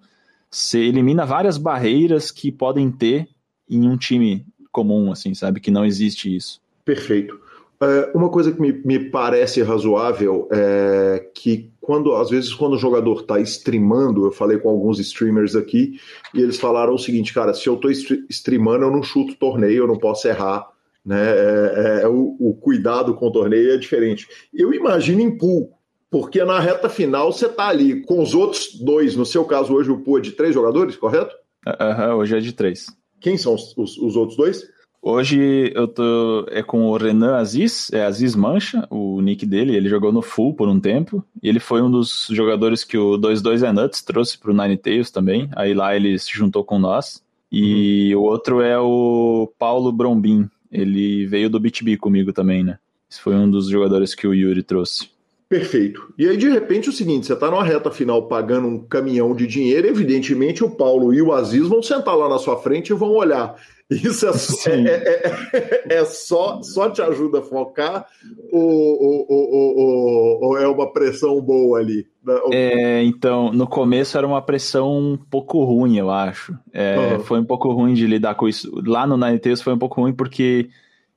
você 0.50 0.80
elimina 0.80 1.24
várias 1.24 1.56
barreiras 1.56 2.32
que 2.32 2.50
podem 2.50 2.90
ter 2.90 3.28
em 3.68 3.88
um 3.88 3.96
time 3.96 4.44
comum, 4.72 5.12
assim, 5.12 5.34
sabe? 5.34 5.60
Que 5.60 5.70
não 5.70 5.84
existe 5.84 6.34
isso. 6.34 6.60
Perfeito. 6.84 7.38
É, 7.82 8.10
uma 8.14 8.28
coisa 8.28 8.52
que 8.52 8.60
me, 8.60 8.72
me 8.84 9.10
parece 9.10 9.62
razoável 9.62 10.48
é 10.52 11.30
que 11.34 11.72
quando, 11.80 12.14
às 12.14 12.30
vezes, 12.30 12.52
quando 12.52 12.74
o 12.74 12.78
jogador 12.78 13.20
está 13.20 13.40
streamando, 13.40 14.26
eu 14.26 14.32
falei 14.32 14.58
com 14.58 14.68
alguns 14.68 14.98
streamers 14.98 15.56
aqui, 15.56 15.98
e 16.34 16.40
eles 16.40 16.60
falaram 16.60 16.94
o 16.94 16.98
seguinte, 16.98 17.32
cara, 17.32 17.54
se 17.54 17.66
eu 17.66 17.74
estou 17.74 17.90
streamando, 18.28 18.84
eu 18.84 18.90
não 18.90 19.02
chuto 19.02 19.34
torneio, 19.36 19.84
eu 19.84 19.88
não 19.88 19.98
posso 19.98 20.28
errar 20.28 20.68
né? 21.04 21.30
É, 21.30 22.00
é, 22.02 22.08
o, 22.08 22.36
o, 22.38 22.54
cuidado 22.54 23.14
com 23.14 23.28
o 23.28 23.32
torneio 23.32 23.72
é 23.72 23.76
diferente. 23.76 24.28
Eu 24.52 24.72
imagino 24.72 25.20
em 25.20 25.36
pool, 25.36 25.72
porque 26.10 26.44
na 26.44 26.60
reta 26.60 26.88
final 26.88 27.32
você 27.32 27.46
está 27.46 27.68
ali 27.68 28.02
com 28.02 28.22
os 28.22 28.34
outros 28.34 28.74
dois. 28.80 29.16
No 29.16 29.24
seu 29.24 29.44
caso, 29.44 29.74
hoje 29.74 29.90
o 29.90 30.00
pool 30.00 30.18
é 30.18 30.20
de 30.20 30.32
três 30.32 30.54
jogadores, 30.54 30.96
correto? 30.96 31.34
Aham, 31.66 32.16
hoje 32.16 32.36
é 32.36 32.40
de 32.40 32.52
três. 32.52 32.86
Quem 33.20 33.36
são 33.36 33.54
os, 33.54 33.76
os, 33.76 33.98
os, 33.98 34.16
outros 34.16 34.36
dois? 34.36 34.62
Hoje 35.02 35.72
eu 35.74 35.88
tô 35.88 36.46
é 36.50 36.62
com 36.62 36.82
o 36.86 36.96
Renan 36.96 37.36
Aziz, 37.36 37.90
é 37.90 38.04
Aziz 38.04 38.36
Mancha, 38.36 38.86
o 38.90 39.20
nick 39.22 39.46
dele, 39.46 39.74
ele 39.74 39.88
jogou 39.88 40.12
no 40.12 40.20
full 40.20 40.52
por 40.52 40.68
um 40.68 40.78
tempo, 40.78 41.24
e 41.42 41.48
ele 41.48 41.58
foi 41.58 41.80
um 41.80 41.90
dos 41.90 42.28
jogadores 42.30 42.84
que 42.84 42.98
o 42.98 43.18
22 43.18 43.62
é 43.62 43.72
Nuts 43.72 44.02
trouxe 44.02 44.38
pro 44.38 44.52
Nine 44.52 44.76
Tails 44.76 45.10
também, 45.10 45.48
aí 45.56 45.72
lá 45.72 45.96
ele 45.96 46.18
se 46.18 46.30
juntou 46.32 46.62
com 46.62 46.78
nós. 46.78 47.22
E 47.50 48.14
uhum. 48.14 48.20
o 48.20 48.24
outro 48.24 48.60
é 48.60 48.78
o 48.78 49.50
Paulo 49.58 49.90
Brombin, 49.90 50.48
ele 50.70 51.26
veio 51.26 51.48
do 51.48 51.58
BTB 51.58 51.96
comigo 51.96 52.32
também, 52.32 52.62
né? 52.62 52.78
Esse 53.10 53.20
foi 53.20 53.34
um 53.34 53.50
dos 53.50 53.68
jogadores 53.68 54.14
que 54.14 54.26
o 54.26 54.34
Yuri 54.34 54.62
trouxe. 54.62 55.08
Perfeito. 55.48 56.14
E 56.16 56.28
aí, 56.28 56.36
de 56.36 56.48
repente, 56.48 56.86
é 56.86 56.90
o 56.90 56.94
seguinte: 56.94 57.26
você 57.26 57.32
está 57.32 57.50
numa 57.50 57.64
reta 57.64 57.90
final 57.90 58.28
pagando 58.28 58.68
um 58.68 58.78
caminhão 58.78 59.34
de 59.34 59.48
dinheiro, 59.48 59.88
evidentemente 59.88 60.62
o 60.62 60.70
Paulo 60.70 61.12
e 61.12 61.20
o 61.20 61.32
Aziz 61.32 61.66
vão 61.66 61.82
sentar 61.82 62.16
lá 62.16 62.28
na 62.28 62.38
sua 62.38 62.56
frente 62.58 62.90
e 62.90 62.94
vão 62.94 63.10
olhar. 63.10 63.56
Isso 63.90 64.26
é, 64.26 64.30
é, 64.70 65.22
é, 65.52 65.94
é, 65.96 66.04
só, 66.04 66.62
só 66.62 66.88
te 66.90 67.02
ajuda 67.02 67.40
a 67.40 67.42
focar 67.42 68.06
ou, 68.52 68.62
ou, 68.62 69.26
ou, 69.28 70.38
ou, 70.42 70.58
é 70.58 70.68
uma 70.68 70.92
pressão 70.92 71.40
boa 71.40 71.80
ali? 71.80 72.06
É, 72.52 73.02
então, 73.02 73.52
no 73.52 73.66
começo 73.66 74.16
era 74.16 74.26
uma 74.26 74.40
pressão 74.40 74.96
um 74.96 75.16
pouco 75.16 75.64
ruim, 75.64 75.98
eu 75.98 76.08
acho. 76.08 76.52
Uhum. 76.52 77.24
Foi 77.24 77.40
um 77.40 77.44
pouco 77.44 77.72
ruim 77.72 77.94
de 77.94 78.06
lidar 78.06 78.36
com 78.36 78.46
isso. 78.46 78.70
Lá 78.86 79.06
no 79.08 79.16
Ninetales 79.16 79.60
foi 79.60 79.72
um 79.72 79.78
pouco 79.78 80.00
ruim 80.00 80.12
porque 80.12 80.70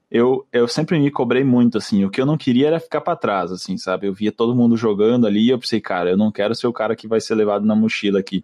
eu, 0.10 0.48
eu 0.52 0.68
sempre 0.68 1.00
me 1.00 1.12
cobrei 1.12 1.44
muito, 1.44 1.78
assim. 1.78 2.06
O 2.06 2.10
que 2.10 2.22
eu 2.22 2.26
não 2.26 2.38
queria 2.38 2.68
era 2.68 2.80
ficar 2.80 3.02
para 3.02 3.16
trás, 3.16 3.52
assim, 3.52 3.78
sabe? 3.78 4.08
Eu 4.08 4.14
via 4.14 4.32
todo 4.32 4.56
mundo 4.56 4.78
jogando 4.78 5.28
ali 5.28 5.46
e 5.46 5.50
eu 5.50 5.60
pensei, 5.60 5.82
cara, 5.82 6.10
eu 6.10 6.18
não 6.18 6.32
quero 6.32 6.56
ser 6.56 6.66
o 6.68 6.74
cara 6.74 6.96
que 6.96 7.08
vai 7.08 7.22
ser 7.22 7.36
levado 7.36 7.66
na 7.66 7.76
mochila 7.76 8.20
aqui. 8.20 8.44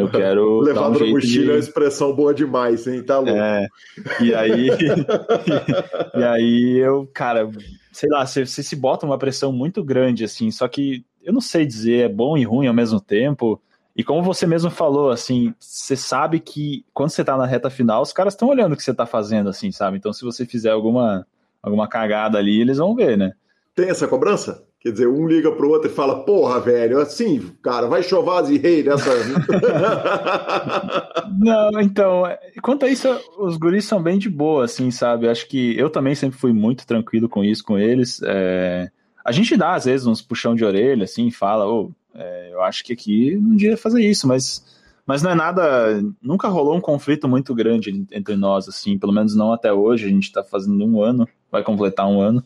Eu 0.00 0.10
quero. 0.10 0.60
Levado 0.60 0.96
um 0.96 1.00
na 1.00 1.06
mochila 1.06 1.44
de... 1.44 1.50
é 1.50 1.54
uma 1.54 1.58
expressão 1.58 2.14
boa 2.14 2.34
demais, 2.34 2.86
hein? 2.86 3.02
Tá 3.02 3.18
louco. 3.18 3.38
É, 3.38 3.66
e 4.20 4.34
aí. 4.34 4.68
e 6.14 6.22
aí 6.22 6.78
eu, 6.78 7.08
cara, 7.12 7.50
sei 7.92 8.08
lá, 8.08 8.26
você, 8.26 8.46
você 8.46 8.62
se 8.62 8.76
bota 8.76 9.06
uma 9.06 9.18
pressão 9.18 9.52
muito 9.52 9.82
grande, 9.84 10.24
assim, 10.24 10.50
só 10.50 10.66
que 10.68 11.04
eu 11.22 11.32
não 11.32 11.40
sei 11.40 11.66
dizer, 11.66 12.04
é 12.04 12.08
bom 12.08 12.36
e 12.36 12.44
ruim 12.44 12.66
ao 12.66 12.74
mesmo 12.74 13.00
tempo. 13.00 13.60
E 13.96 14.04
como 14.04 14.22
você 14.22 14.46
mesmo 14.46 14.70
falou, 14.70 15.10
assim, 15.10 15.54
você 15.58 15.96
sabe 15.96 16.40
que 16.40 16.84
quando 16.94 17.10
você 17.10 17.24
tá 17.24 17.36
na 17.36 17.44
reta 17.44 17.68
final, 17.68 18.02
os 18.02 18.12
caras 18.12 18.34
estão 18.34 18.48
olhando 18.48 18.72
o 18.72 18.76
que 18.76 18.82
você 18.82 18.94
tá 18.94 19.04
fazendo, 19.04 19.50
assim, 19.50 19.70
sabe? 19.72 19.98
Então, 19.98 20.12
se 20.12 20.24
você 20.24 20.46
fizer 20.46 20.70
alguma, 20.70 21.26
alguma 21.62 21.88
cagada 21.88 22.38
ali, 22.38 22.60
eles 22.60 22.78
vão 22.78 22.94
ver, 22.94 23.18
né? 23.18 23.32
Tem 23.74 23.90
essa 23.90 24.08
cobrança? 24.08 24.64
Quer 24.80 24.92
dizer, 24.92 25.08
um 25.08 25.26
liga 25.26 25.52
pro 25.52 25.68
outro 25.68 25.90
e 25.90 25.94
fala, 25.94 26.24
porra, 26.24 26.58
velho, 26.58 26.98
assim, 26.98 27.52
cara, 27.62 27.86
vai 27.86 28.02
chover 28.02 28.50
e 28.50 28.56
rei 28.56 28.82
nessa. 28.82 29.10
Não, 31.38 31.80
então, 31.82 32.22
quanto 32.62 32.86
a 32.86 32.88
isso, 32.88 33.06
os 33.38 33.58
guris 33.58 33.84
são 33.84 34.02
bem 34.02 34.18
de 34.18 34.30
boa, 34.30 34.64
assim, 34.64 34.90
sabe? 34.90 35.28
Acho 35.28 35.46
que 35.46 35.78
eu 35.78 35.90
também 35.90 36.14
sempre 36.14 36.38
fui 36.38 36.54
muito 36.54 36.86
tranquilo 36.86 37.28
com 37.28 37.44
isso, 37.44 37.62
com 37.62 37.78
eles. 37.78 38.22
É... 38.24 38.90
A 39.22 39.32
gente 39.32 39.54
dá, 39.54 39.74
às 39.74 39.84
vezes, 39.84 40.06
uns 40.06 40.22
puxão 40.22 40.54
de 40.54 40.64
orelha, 40.64 41.04
assim, 41.04 41.30
fala, 41.30 41.68
ô, 41.68 41.92
é, 42.14 42.50
eu 42.52 42.62
acho 42.62 42.82
que 42.82 42.94
aqui 42.94 43.36
não 43.36 43.56
devia 43.56 43.76
fazer 43.76 44.02
isso, 44.02 44.26
mas, 44.26 44.64
mas 45.04 45.22
não 45.22 45.30
é 45.30 45.34
nada. 45.34 46.02
Nunca 46.22 46.48
rolou 46.48 46.74
um 46.74 46.80
conflito 46.80 47.28
muito 47.28 47.54
grande 47.54 48.06
entre 48.10 48.34
nós, 48.34 48.66
assim, 48.66 48.98
pelo 48.98 49.12
menos 49.12 49.34
não 49.36 49.52
até 49.52 49.70
hoje. 49.70 50.06
A 50.06 50.08
gente 50.08 50.24
está 50.24 50.42
fazendo 50.42 50.82
um 50.86 51.02
ano, 51.02 51.28
vai 51.52 51.62
completar 51.62 52.08
um 52.08 52.18
ano. 52.18 52.42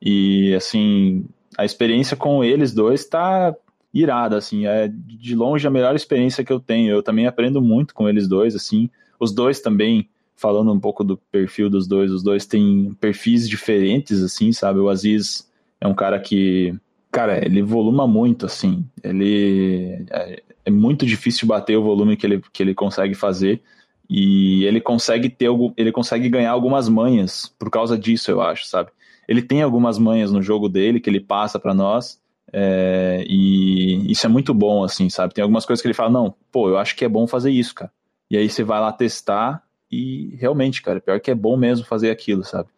E, 0.00 0.54
assim, 0.54 1.26
a 1.56 1.64
experiência 1.64 2.16
com 2.16 2.42
eles 2.42 2.72
dois 2.72 3.00
está 3.00 3.54
irada, 3.92 4.36
assim, 4.36 4.66
é 4.66 4.88
de 4.88 5.36
longe 5.36 5.66
a 5.66 5.70
melhor 5.70 5.94
experiência 5.94 6.44
que 6.44 6.52
eu 6.52 6.58
tenho. 6.58 6.90
Eu 6.90 7.02
também 7.02 7.26
aprendo 7.26 7.62
muito 7.62 7.94
com 7.94 8.08
eles 8.08 8.26
dois, 8.26 8.56
assim. 8.56 8.90
Os 9.20 9.32
dois 9.32 9.60
também, 9.60 10.08
falando 10.34 10.72
um 10.72 10.80
pouco 10.80 11.04
do 11.04 11.16
perfil 11.30 11.70
dos 11.70 11.86
dois, 11.86 12.10
os 12.10 12.22
dois 12.22 12.44
têm 12.44 12.96
perfis 13.00 13.48
diferentes, 13.48 14.22
assim, 14.22 14.52
sabe? 14.52 14.80
O 14.80 14.88
Aziz 14.88 15.48
é 15.80 15.86
um 15.86 15.94
cara 15.94 16.18
que 16.18 16.74
cara, 17.14 17.44
ele 17.44 17.62
voluma 17.62 18.08
muito, 18.08 18.44
assim. 18.44 18.84
Ele 19.00 20.04
é, 20.10 20.42
é, 20.64 20.70
muito 20.70 21.06
difícil 21.06 21.46
bater 21.46 21.76
o 21.76 21.82
volume 21.82 22.16
que 22.16 22.26
ele, 22.26 22.42
que 22.52 22.60
ele 22.60 22.74
consegue 22.74 23.14
fazer. 23.14 23.62
E 24.10 24.64
ele 24.64 24.80
consegue 24.80 25.30
ter 25.30 25.48
ele 25.76 25.92
consegue 25.92 26.28
ganhar 26.28 26.50
algumas 26.50 26.88
manhas 26.88 27.54
por 27.58 27.70
causa 27.70 27.96
disso, 27.96 28.30
eu 28.30 28.42
acho, 28.42 28.66
sabe? 28.66 28.90
Ele 29.28 29.42
tem 29.42 29.62
algumas 29.62 29.98
manhas 29.98 30.32
no 30.32 30.42
jogo 30.42 30.68
dele 30.68 31.00
que 31.00 31.08
ele 31.08 31.20
passa 31.20 31.58
para 31.58 31.74
nós. 31.74 32.20
É, 32.52 33.24
e 33.28 34.10
isso 34.10 34.26
é 34.26 34.28
muito 34.28 34.54
bom, 34.54 34.84
assim, 34.84 35.08
sabe? 35.10 35.34
Tem 35.34 35.42
algumas 35.42 35.66
coisas 35.66 35.82
que 35.82 35.88
ele 35.88 35.94
fala, 35.94 36.10
não, 36.10 36.34
pô, 36.52 36.68
eu 36.68 36.78
acho 36.78 36.94
que 36.94 37.04
é 37.04 37.08
bom 37.08 37.26
fazer 37.26 37.50
isso, 37.50 37.74
cara. 37.74 37.90
E 38.30 38.36
aí 38.36 38.48
você 38.48 38.62
vai 38.62 38.80
lá 38.80 38.92
testar 38.92 39.62
e 39.90 40.36
realmente, 40.36 40.82
cara, 40.82 41.00
pior 41.00 41.20
que 41.20 41.30
é 41.30 41.34
bom 41.34 41.56
mesmo 41.56 41.84
fazer 41.84 42.10
aquilo, 42.10 42.44
sabe? 42.44 42.68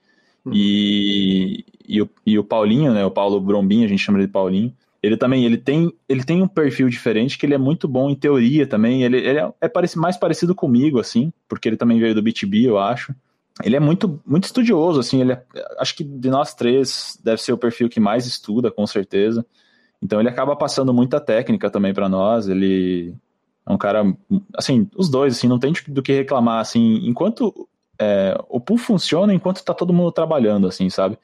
Uhum. 0.44 0.52
E, 0.54 1.64
e, 1.86 2.02
o, 2.02 2.08
e 2.24 2.38
o 2.38 2.44
Paulinho, 2.44 2.92
né, 2.92 3.04
o 3.04 3.10
Paulo 3.10 3.40
Brombin, 3.40 3.84
a 3.84 3.88
gente 3.88 4.02
chama 4.02 4.18
ele 4.18 4.26
de 4.26 4.32
Paulinho, 4.32 4.72
ele 5.02 5.16
também 5.16 5.44
ele 5.44 5.56
tem, 5.56 5.92
ele 6.08 6.24
tem 6.24 6.42
um 6.42 6.48
perfil 6.48 6.88
diferente, 6.88 7.38
que 7.38 7.46
ele 7.46 7.54
é 7.54 7.58
muito 7.58 7.86
bom 7.86 8.10
em 8.10 8.14
teoria 8.14 8.66
também, 8.66 9.02
ele, 9.02 9.18
ele 9.18 9.38
é, 9.38 9.52
é 9.60 9.68
parecido, 9.68 10.00
mais 10.00 10.16
parecido 10.16 10.54
comigo, 10.54 10.98
assim, 10.98 11.32
porque 11.48 11.68
ele 11.68 11.76
também 11.76 11.98
veio 11.98 12.14
do 12.14 12.22
BTB, 12.22 12.64
eu 12.64 12.78
acho. 12.78 13.14
Ele 13.64 13.76
é 13.76 13.80
muito, 13.80 14.20
muito 14.26 14.44
estudioso, 14.44 15.00
assim, 15.00 15.20
ele 15.20 15.32
é, 15.32 15.42
acho 15.78 15.96
que 15.96 16.04
de 16.04 16.28
nós 16.30 16.54
três 16.54 17.18
deve 17.24 17.40
ser 17.40 17.52
o 17.52 17.58
perfil 17.58 17.88
que 17.88 17.98
mais 17.98 18.26
estuda, 18.26 18.70
com 18.70 18.86
certeza. 18.86 19.44
Então 20.02 20.20
ele 20.20 20.28
acaba 20.28 20.54
passando 20.54 20.92
muita 20.92 21.18
técnica 21.20 21.70
também 21.70 21.94
para 21.94 22.08
nós, 22.08 22.48
ele 22.48 23.14
É 23.66 23.72
um 23.72 23.78
cara, 23.78 24.04
assim, 24.54 24.88
os 24.96 25.08
dois, 25.08 25.36
assim, 25.36 25.48
não 25.48 25.58
tem 25.58 25.72
do 25.88 26.02
que 26.02 26.12
reclamar, 26.12 26.60
assim, 26.60 27.00
enquanto 27.08 27.68
é, 27.98 28.36
o 28.48 28.60
pool 28.60 28.78
funciona, 28.78 29.34
enquanto 29.34 29.64
tá 29.64 29.74
todo 29.74 29.92
mundo 29.92 30.12
trabalhando, 30.12 30.68
assim, 30.68 30.88
sabe? 30.88 31.18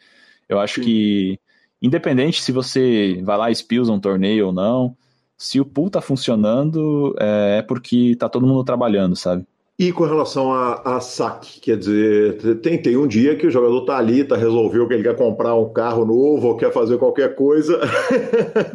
Eu 0.48 0.58
acho 0.58 0.76
Sim. 0.76 0.82
que, 0.82 1.40
independente 1.80 2.42
se 2.42 2.50
você 2.50 3.20
vai 3.22 3.36
lá 3.38 3.48
e 3.50 3.52
espilza 3.52 3.92
um 3.92 4.00
torneio 4.00 4.46
ou 4.48 4.52
não, 4.52 4.96
se 5.36 5.60
o 5.60 5.64
pool 5.64 5.88
tá 5.90 6.00
funcionando, 6.00 7.14
é, 7.20 7.58
é 7.58 7.62
porque 7.62 8.16
tá 8.16 8.28
todo 8.28 8.46
mundo 8.46 8.64
trabalhando, 8.64 9.14
sabe? 9.14 9.46
E 9.82 9.92
com 9.92 10.04
relação 10.04 10.52
a, 10.52 10.74
a 10.96 11.00
saque, 11.00 11.58
quer 11.58 11.76
dizer, 11.76 12.60
tem, 12.60 12.80
tem 12.80 12.96
um 12.96 13.04
dia 13.04 13.34
que 13.34 13.48
o 13.48 13.50
jogador 13.50 13.84
tá 13.84 13.96
ali, 13.96 14.22
tá 14.22 14.36
resolveu 14.36 14.86
que 14.86 14.94
ele 14.94 15.02
quer 15.02 15.16
comprar 15.16 15.56
um 15.56 15.72
carro 15.72 16.04
novo 16.04 16.46
ou 16.46 16.56
quer 16.56 16.72
fazer 16.72 16.98
qualquer 16.98 17.34
coisa. 17.34 17.80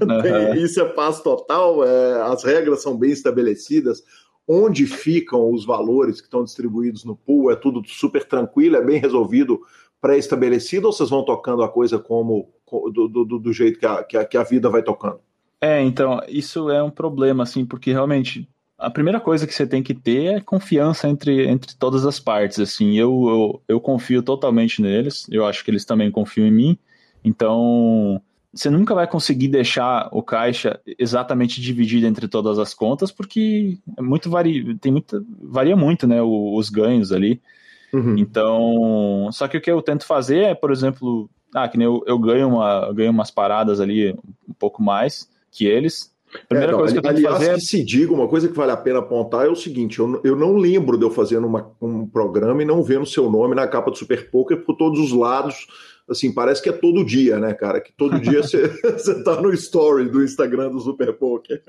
Uhum. 0.01 0.55
isso 0.55 0.81
é 0.81 0.85
paz 0.85 1.21
total, 1.21 1.83
é, 1.83 2.21
as 2.23 2.43
regras 2.43 2.81
são 2.81 2.97
bem 2.97 3.11
estabelecidas. 3.11 4.03
Onde 4.45 4.85
ficam 4.85 5.51
os 5.53 5.65
valores 5.65 6.19
que 6.19 6.27
estão 6.27 6.43
distribuídos 6.43 7.05
no 7.05 7.15
pool? 7.15 7.51
É 7.51 7.55
tudo 7.55 7.81
super 7.85 8.25
tranquilo, 8.25 8.75
é 8.75 8.83
bem 8.83 8.99
resolvido, 8.99 9.61
pré-estabelecido, 10.01 10.87
ou 10.87 10.93
vocês 10.93 11.09
vão 11.09 11.23
tocando 11.23 11.63
a 11.63 11.69
coisa 11.69 11.99
como 11.99 12.49
do, 12.93 13.07
do, 13.07 13.39
do 13.39 13.53
jeito 13.53 13.79
que 13.79 13.85
a, 13.85 14.03
que 14.03 14.17
a, 14.17 14.25
que 14.25 14.37
a 14.37 14.43
vida 14.43 14.69
vai 14.69 14.83
tocando? 14.83 15.19
É, 15.61 15.81
então, 15.81 16.19
isso 16.27 16.69
é 16.69 16.83
um 16.83 16.91
problema, 16.91 17.43
assim, 17.43 17.65
porque 17.65 17.91
realmente 17.91 18.47
a 18.77 18.89
primeira 18.89 19.19
coisa 19.19 19.47
que 19.47 19.53
você 19.53 19.65
tem 19.65 19.81
que 19.81 19.93
ter 19.93 20.35
é 20.35 20.41
confiança 20.41 21.09
entre, 21.09 21.47
entre 21.47 21.75
todas 21.75 22.05
as 22.05 22.19
partes. 22.19 22.59
Assim, 22.59 22.97
eu, 22.97 23.27
eu, 23.27 23.61
eu 23.67 23.81
confio 23.81 24.21
totalmente 24.21 24.81
neles, 24.81 25.25
eu 25.29 25.45
acho 25.45 25.63
que 25.63 25.71
eles 25.71 25.83
também 25.85 26.11
confiam 26.11 26.47
em 26.47 26.51
mim. 26.51 26.77
Então, 27.23 28.21
você 28.53 28.69
nunca 28.69 28.93
vai 28.93 29.07
conseguir 29.07 29.47
deixar 29.47 30.09
o 30.11 30.21
caixa 30.21 30.79
exatamente 30.97 31.59
dividido 31.59 32.05
entre 32.05 32.27
todas 32.27 32.59
as 32.59 32.73
contas, 32.73 33.11
porque 33.11 33.77
é 33.97 34.01
muito 34.01 34.29
vari, 34.29 34.75
tem 34.77 34.91
muita, 34.91 35.23
varia 35.41 35.75
muito, 35.75 36.07
né, 36.07 36.21
os 36.21 36.69
ganhos 36.69 37.11
ali. 37.11 37.41
Uhum. 37.91 38.17
Então, 38.17 39.29
só 39.31 39.47
que 39.47 39.57
o 39.57 39.61
que 39.61 39.71
eu 39.71 39.81
tento 39.81 40.05
fazer 40.05 40.43
é, 40.43 40.55
por 40.55 40.71
exemplo, 40.71 41.29
ah, 41.53 41.67
que 41.67 41.77
nem 41.77 41.85
eu, 41.85 42.03
eu 42.05 42.19
ganho, 42.19 42.47
uma, 42.49 42.85
eu 42.87 42.93
ganho 42.93 43.11
umas 43.11 43.31
paradas 43.31 43.79
ali 43.79 44.11
um 44.47 44.53
pouco 44.53 44.83
mais 44.83 45.29
que 45.51 45.65
eles, 45.65 46.13
Primeira 46.47 46.71
é, 46.71 46.73
não, 46.73 46.79
coisa 46.79 46.93
que 46.93 46.99
eu 46.99 47.03
tenho 47.03 47.15
aliás, 47.15 47.37
que 47.37 47.45
fazer. 47.45 47.55
que 47.55 47.61
se 47.61 47.83
diga, 47.83 48.13
uma 48.13 48.27
coisa 48.27 48.47
que 48.47 48.55
vale 48.55 48.71
a 48.71 48.77
pena 48.77 48.99
apontar 48.99 49.45
é 49.45 49.49
o 49.49 49.55
seguinte: 49.55 49.99
eu, 49.99 50.21
eu 50.23 50.35
não 50.35 50.55
lembro 50.57 50.97
de 50.97 51.05
eu 51.05 51.11
fazendo 51.11 51.47
uma, 51.47 51.71
um 51.81 52.05
programa 52.05 52.61
e 52.61 52.65
não 52.65 52.83
vendo 52.83 53.05
seu 53.05 53.29
nome 53.29 53.55
na 53.55 53.67
capa 53.67 53.91
do 53.91 53.97
Super 53.97 54.29
Poker 54.29 54.63
por 54.63 54.75
todos 54.75 54.99
os 54.99 55.11
lados. 55.11 55.67
Assim, 56.09 56.33
parece 56.33 56.61
que 56.61 56.69
é 56.69 56.73
todo 56.73 57.03
dia, 57.03 57.37
né, 57.37 57.53
cara? 57.53 57.81
Que 57.81 57.91
todo 57.91 58.19
dia 58.19 58.41
você, 58.41 58.67
você 58.93 59.23
tá 59.23 59.41
no 59.41 59.53
story 59.53 60.09
do 60.09 60.23
Instagram 60.23 60.69
do 60.71 60.79
Super 60.79 61.13
Poker. 61.13 61.61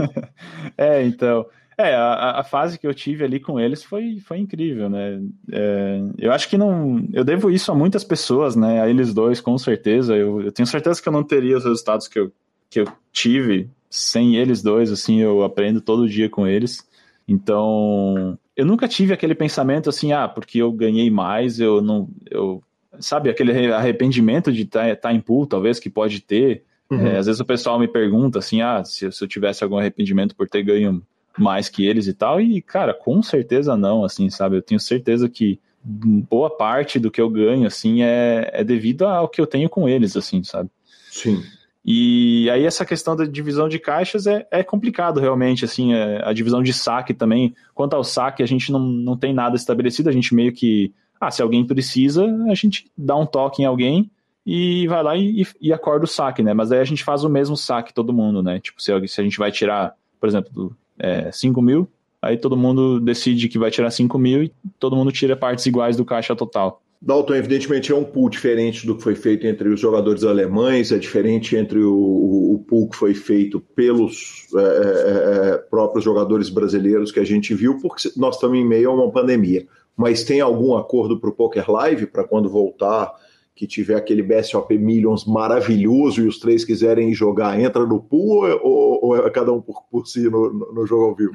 é, 0.76 1.02
então. 1.04 1.46
É, 1.78 1.94
a, 1.94 2.40
a, 2.40 2.42
fase 2.42 2.78
que 2.78 2.86
eu 2.86 2.94
tive 2.94 3.22
ali 3.22 3.38
com 3.38 3.60
eles 3.60 3.84
foi, 3.84 4.18
foi 4.20 4.38
incrível, 4.38 4.88
né? 4.88 5.20
É, 5.52 6.00
eu 6.16 6.32
acho 6.32 6.48
que 6.48 6.56
não. 6.56 7.06
Eu 7.12 7.22
devo 7.22 7.50
isso 7.50 7.70
a 7.70 7.74
muitas 7.74 8.02
pessoas, 8.02 8.56
né? 8.56 8.80
A 8.80 8.88
eles 8.88 9.12
dois, 9.12 9.42
com 9.42 9.58
certeza. 9.58 10.16
Eu, 10.16 10.40
eu 10.40 10.50
tenho 10.50 10.66
certeza 10.66 11.02
que 11.02 11.06
eu 11.06 11.12
não 11.12 11.22
teria 11.22 11.58
os 11.58 11.64
resultados 11.64 12.08
que 12.08 12.18
eu, 12.18 12.32
que 12.70 12.80
eu 12.80 12.86
tive 13.12 13.70
sem 13.90 14.36
eles 14.36 14.62
dois, 14.62 14.90
assim, 14.90 15.20
eu 15.20 15.42
aprendo 15.42 15.80
todo 15.80 16.08
dia 16.08 16.28
com 16.28 16.46
eles. 16.46 16.86
Então, 17.28 18.38
eu 18.56 18.64
nunca 18.64 18.86
tive 18.86 19.12
aquele 19.12 19.34
pensamento 19.34 19.90
assim, 19.90 20.12
ah, 20.12 20.28
porque 20.28 20.58
eu 20.58 20.72
ganhei 20.72 21.10
mais, 21.10 21.58
eu 21.58 21.80
não. 21.80 22.08
Eu, 22.30 22.62
sabe, 23.00 23.28
aquele 23.28 23.72
arrependimento 23.72 24.52
de 24.52 24.62
estar 24.62 24.88
tá, 24.88 24.96
tá 24.96 25.12
em 25.12 25.20
pool, 25.20 25.46
talvez, 25.46 25.78
que 25.78 25.90
pode 25.90 26.20
ter. 26.20 26.64
Uhum. 26.90 27.06
É, 27.06 27.16
às 27.18 27.26
vezes 27.26 27.40
o 27.40 27.44
pessoal 27.44 27.78
me 27.78 27.88
pergunta 27.88 28.38
assim, 28.38 28.62
ah, 28.62 28.84
se, 28.84 29.10
se 29.10 29.24
eu 29.24 29.28
tivesse 29.28 29.64
algum 29.64 29.76
arrependimento 29.76 30.36
por 30.36 30.48
ter 30.48 30.62
ganho 30.62 31.02
mais 31.36 31.68
que 31.68 31.84
eles 31.84 32.06
e 32.06 32.14
tal, 32.14 32.40
e, 32.40 32.62
cara, 32.62 32.94
com 32.94 33.22
certeza 33.22 33.76
não, 33.76 34.04
assim, 34.04 34.30
sabe? 34.30 34.56
Eu 34.56 34.62
tenho 34.62 34.80
certeza 34.80 35.28
que 35.28 35.58
boa 35.84 36.50
parte 36.50 36.98
do 36.98 37.10
que 37.10 37.20
eu 37.20 37.28
ganho, 37.28 37.66
assim, 37.66 38.02
é, 38.02 38.50
é 38.52 38.64
devido 38.64 39.04
ao 39.06 39.28
que 39.28 39.40
eu 39.40 39.46
tenho 39.46 39.68
com 39.68 39.88
eles, 39.88 40.16
assim, 40.16 40.42
sabe? 40.42 40.70
Sim. 41.10 41.42
E 41.88 42.50
aí 42.50 42.64
essa 42.64 42.84
questão 42.84 43.14
da 43.14 43.24
divisão 43.24 43.68
de 43.68 43.78
caixas 43.78 44.26
é, 44.26 44.44
é 44.50 44.64
complicado 44.64 45.20
realmente, 45.20 45.64
assim, 45.64 45.94
é, 45.94 46.20
a 46.24 46.32
divisão 46.32 46.60
de 46.60 46.72
saque 46.72 47.14
também. 47.14 47.54
Quanto 47.72 47.94
ao 47.94 48.02
saque, 48.02 48.42
a 48.42 48.46
gente 48.46 48.72
não, 48.72 48.80
não 48.80 49.16
tem 49.16 49.32
nada 49.32 49.54
estabelecido, 49.54 50.08
a 50.08 50.12
gente 50.12 50.34
meio 50.34 50.52
que, 50.52 50.92
ah, 51.20 51.30
se 51.30 51.40
alguém 51.40 51.64
precisa, 51.64 52.26
a 52.50 52.54
gente 52.54 52.90
dá 52.98 53.14
um 53.14 53.24
toque 53.24 53.62
em 53.62 53.66
alguém 53.66 54.10
e 54.44 54.88
vai 54.88 55.00
lá 55.00 55.16
e, 55.16 55.46
e 55.60 55.72
acorda 55.72 56.06
o 56.06 56.08
saque, 56.08 56.42
né? 56.42 56.52
Mas 56.52 56.72
aí 56.72 56.80
a 56.80 56.84
gente 56.84 57.04
faz 57.04 57.22
o 57.22 57.28
mesmo 57.28 57.56
saque 57.56 57.94
todo 57.94 58.12
mundo, 58.12 58.42
né? 58.42 58.58
Tipo, 58.58 58.82
se, 58.82 58.90
se 59.06 59.20
a 59.20 59.24
gente 59.24 59.38
vai 59.38 59.52
tirar, 59.52 59.94
por 60.18 60.28
exemplo, 60.28 60.76
é, 60.98 61.30
5 61.30 61.62
mil, 61.62 61.88
aí 62.20 62.36
todo 62.36 62.56
mundo 62.56 62.98
decide 62.98 63.48
que 63.48 63.60
vai 63.60 63.70
tirar 63.70 63.92
5 63.92 64.18
mil 64.18 64.42
e 64.42 64.52
todo 64.80 64.96
mundo 64.96 65.12
tira 65.12 65.36
partes 65.36 65.64
iguais 65.66 65.96
do 65.96 66.04
caixa 66.04 66.34
total. 66.34 66.82
Dalton, 67.06 67.36
evidentemente, 67.36 67.92
é 67.92 67.94
um 67.94 68.02
pool 68.02 68.28
diferente 68.28 68.84
do 68.84 68.96
que 68.96 69.02
foi 69.04 69.14
feito 69.14 69.46
entre 69.46 69.68
os 69.68 69.78
jogadores 69.78 70.24
alemães, 70.24 70.90
é 70.90 70.98
diferente 70.98 71.54
entre 71.54 71.78
o, 71.78 71.94
o, 71.94 72.64
pool 72.66 72.88
que 72.88 72.96
foi 72.96 73.14
feito 73.14 73.60
pelos 73.60 74.48
é, 74.56 74.60
é, 74.60 75.50
é, 75.50 75.56
próprios 75.56 76.04
jogadores 76.04 76.50
brasileiros 76.50 77.12
que 77.12 77.20
a 77.20 77.24
gente 77.24 77.54
viu, 77.54 77.78
porque 77.78 78.10
nós 78.16 78.34
estamos 78.34 78.58
em 78.58 78.66
meio 78.66 78.90
a 78.90 78.94
uma 78.94 79.12
pandemia. 79.12 79.68
Mas 79.96 80.24
tem 80.24 80.40
algum 80.40 80.76
acordo 80.76 81.20
para 81.20 81.30
o 81.30 81.32
Poker 81.32 81.70
Live 81.70 82.06
para 82.06 82.24
quando 82.24 82.50
voltar, 82.50 83.12
que 83.54 83.68
tiver 83.68 83.94
aquele 83.94 84.22
BSOP 84.22 84.76
Millions 84.76 85.24
maravilhoso 85.24 86.22
e 86.22 86.26
os 86.26 86.40
três 86.40 86.64
quiserem 86.64 87.14
jogar, 87.14 87.58
entra 87.60 87.86
no 87.86 88.00
pool 88.00 88.48
ou, 88.64 88.98
ou 89.00 89.16
é 89.16 89.30
cada 89.30 89.52
um 89.52 89.60
por, 89.60 89.84
por 89.88 90.08
si 90.08 90.28
no, 90.28 90.72
no 90.74 90.84
jogo 90.84 91.04
ao 91.04 91.14
vivo? 91.14 91.34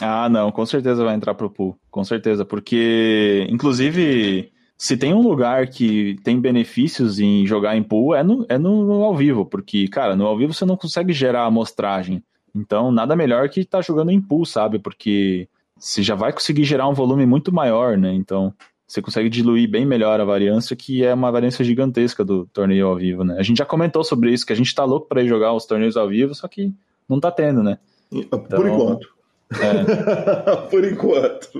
Ah, 0.00 0.28
não, 0.28 0.52
com 0.52 0.64
certeza 0.64 1.04
vai 1.04 1.16
entrar 1.16 1.34
para 1.34 1.46
o 1.46 1.50
pool, 1.50 1.76
com 1.90 2.04
certeza, 2.04 2.44
porque 2.44 3.44
inclusive 3.50 4.52
se 4.78 4.96
tem 4.96 5.12
um 5.12 5.20
lugar 5.20 5.66
que 5.66 6.16
tem 6.22 6.40
benefícios 6.40 7.18
em 7.18 7.44
jogar 7.44 7.76
em 7.76 7.82
pool, 7.82 8.14
é 8.14 8.22
no, 8.22 8.46
é 8.48 8.56
no, 8.56 9.02
ao 9.02 9.16
vivo, 9.16 9.44
porque, 9.44 9.88
cara, 9.88 10.14
no 10.14 10.24
ao 10.24 10.38
vivo 10.38 10.54
você 10.54 10.64
não 10.64 10.76
consegue 10.76 11.12
gerar 11.12 11.44
amostragem. 11.46 12.22
Então, 12.54 12.92
nada 12.92 13.16
melhor 13.16 13.48
que 13.48 13.60
estar 13.60 13.78
tá 13.78 13.82
jogando 13.82 14.12
em 14.12 14.20
pool, 14.20 14.46
sabe? 14.46 14.78
Porque 14.78 15.48
você 15.76 16.00
já 16.00 16.14
vai 16.14 16.32
conseguir 16.32 16.62
gerar 16.62 16.86
um 16.88 16.94
volume 16.94 17.26
muito 17.26 17.52
maior, 17.52 17.98
né? 17.98 18.14
Então, 18.14 18.54
você 18.86 19.02
consegue 19.02 19.28
diluir 19.28 19.68
bem 19.68 19.84
melhor 19.84 20.20
a 20.20 20.24
variância, 20.24 20.76
que 20.76 21.04
é 21.04 21.12
uma 21.12 21.32
variância 21.32 21.64
gigantesca 21.64 22.24
do 22.24 22.46
torneio 22.46 22.86
ao 22.86 22.94
vivo, 22.94 23.24
né? 23.24 23.36
A 23.36 23.42
gente 23.42 23.58
já 23.58 23.66
comentou 23.66 24.04
sobre 24.04 24.32
isso, 24.32 24.46
que 24.46 24.52
a 24.52 24.56
gente 24.56 24.72
tá 24.72 24.84
louco 24.84 25.08
para 25.08 25.22
ir 25.22 25.28
jogar 25.28 25.52
os 25.54 25.66
torneios 25.66 25.96
ao 25.96 26.08
vivo, 26.08 26.36
só 26.36 26.46
que 26.46 26.72
não 27.08 27.18
tá 27.18 27.32
tendo, 27.32 27.64
né? 27.64 27.78
Então, 28.12 28.38
Por 28.46 28.68
enquanto. 28.68 29.08
É. 29.50 30.56
Por 30.70 30.84
enquanto. 30.84 31.50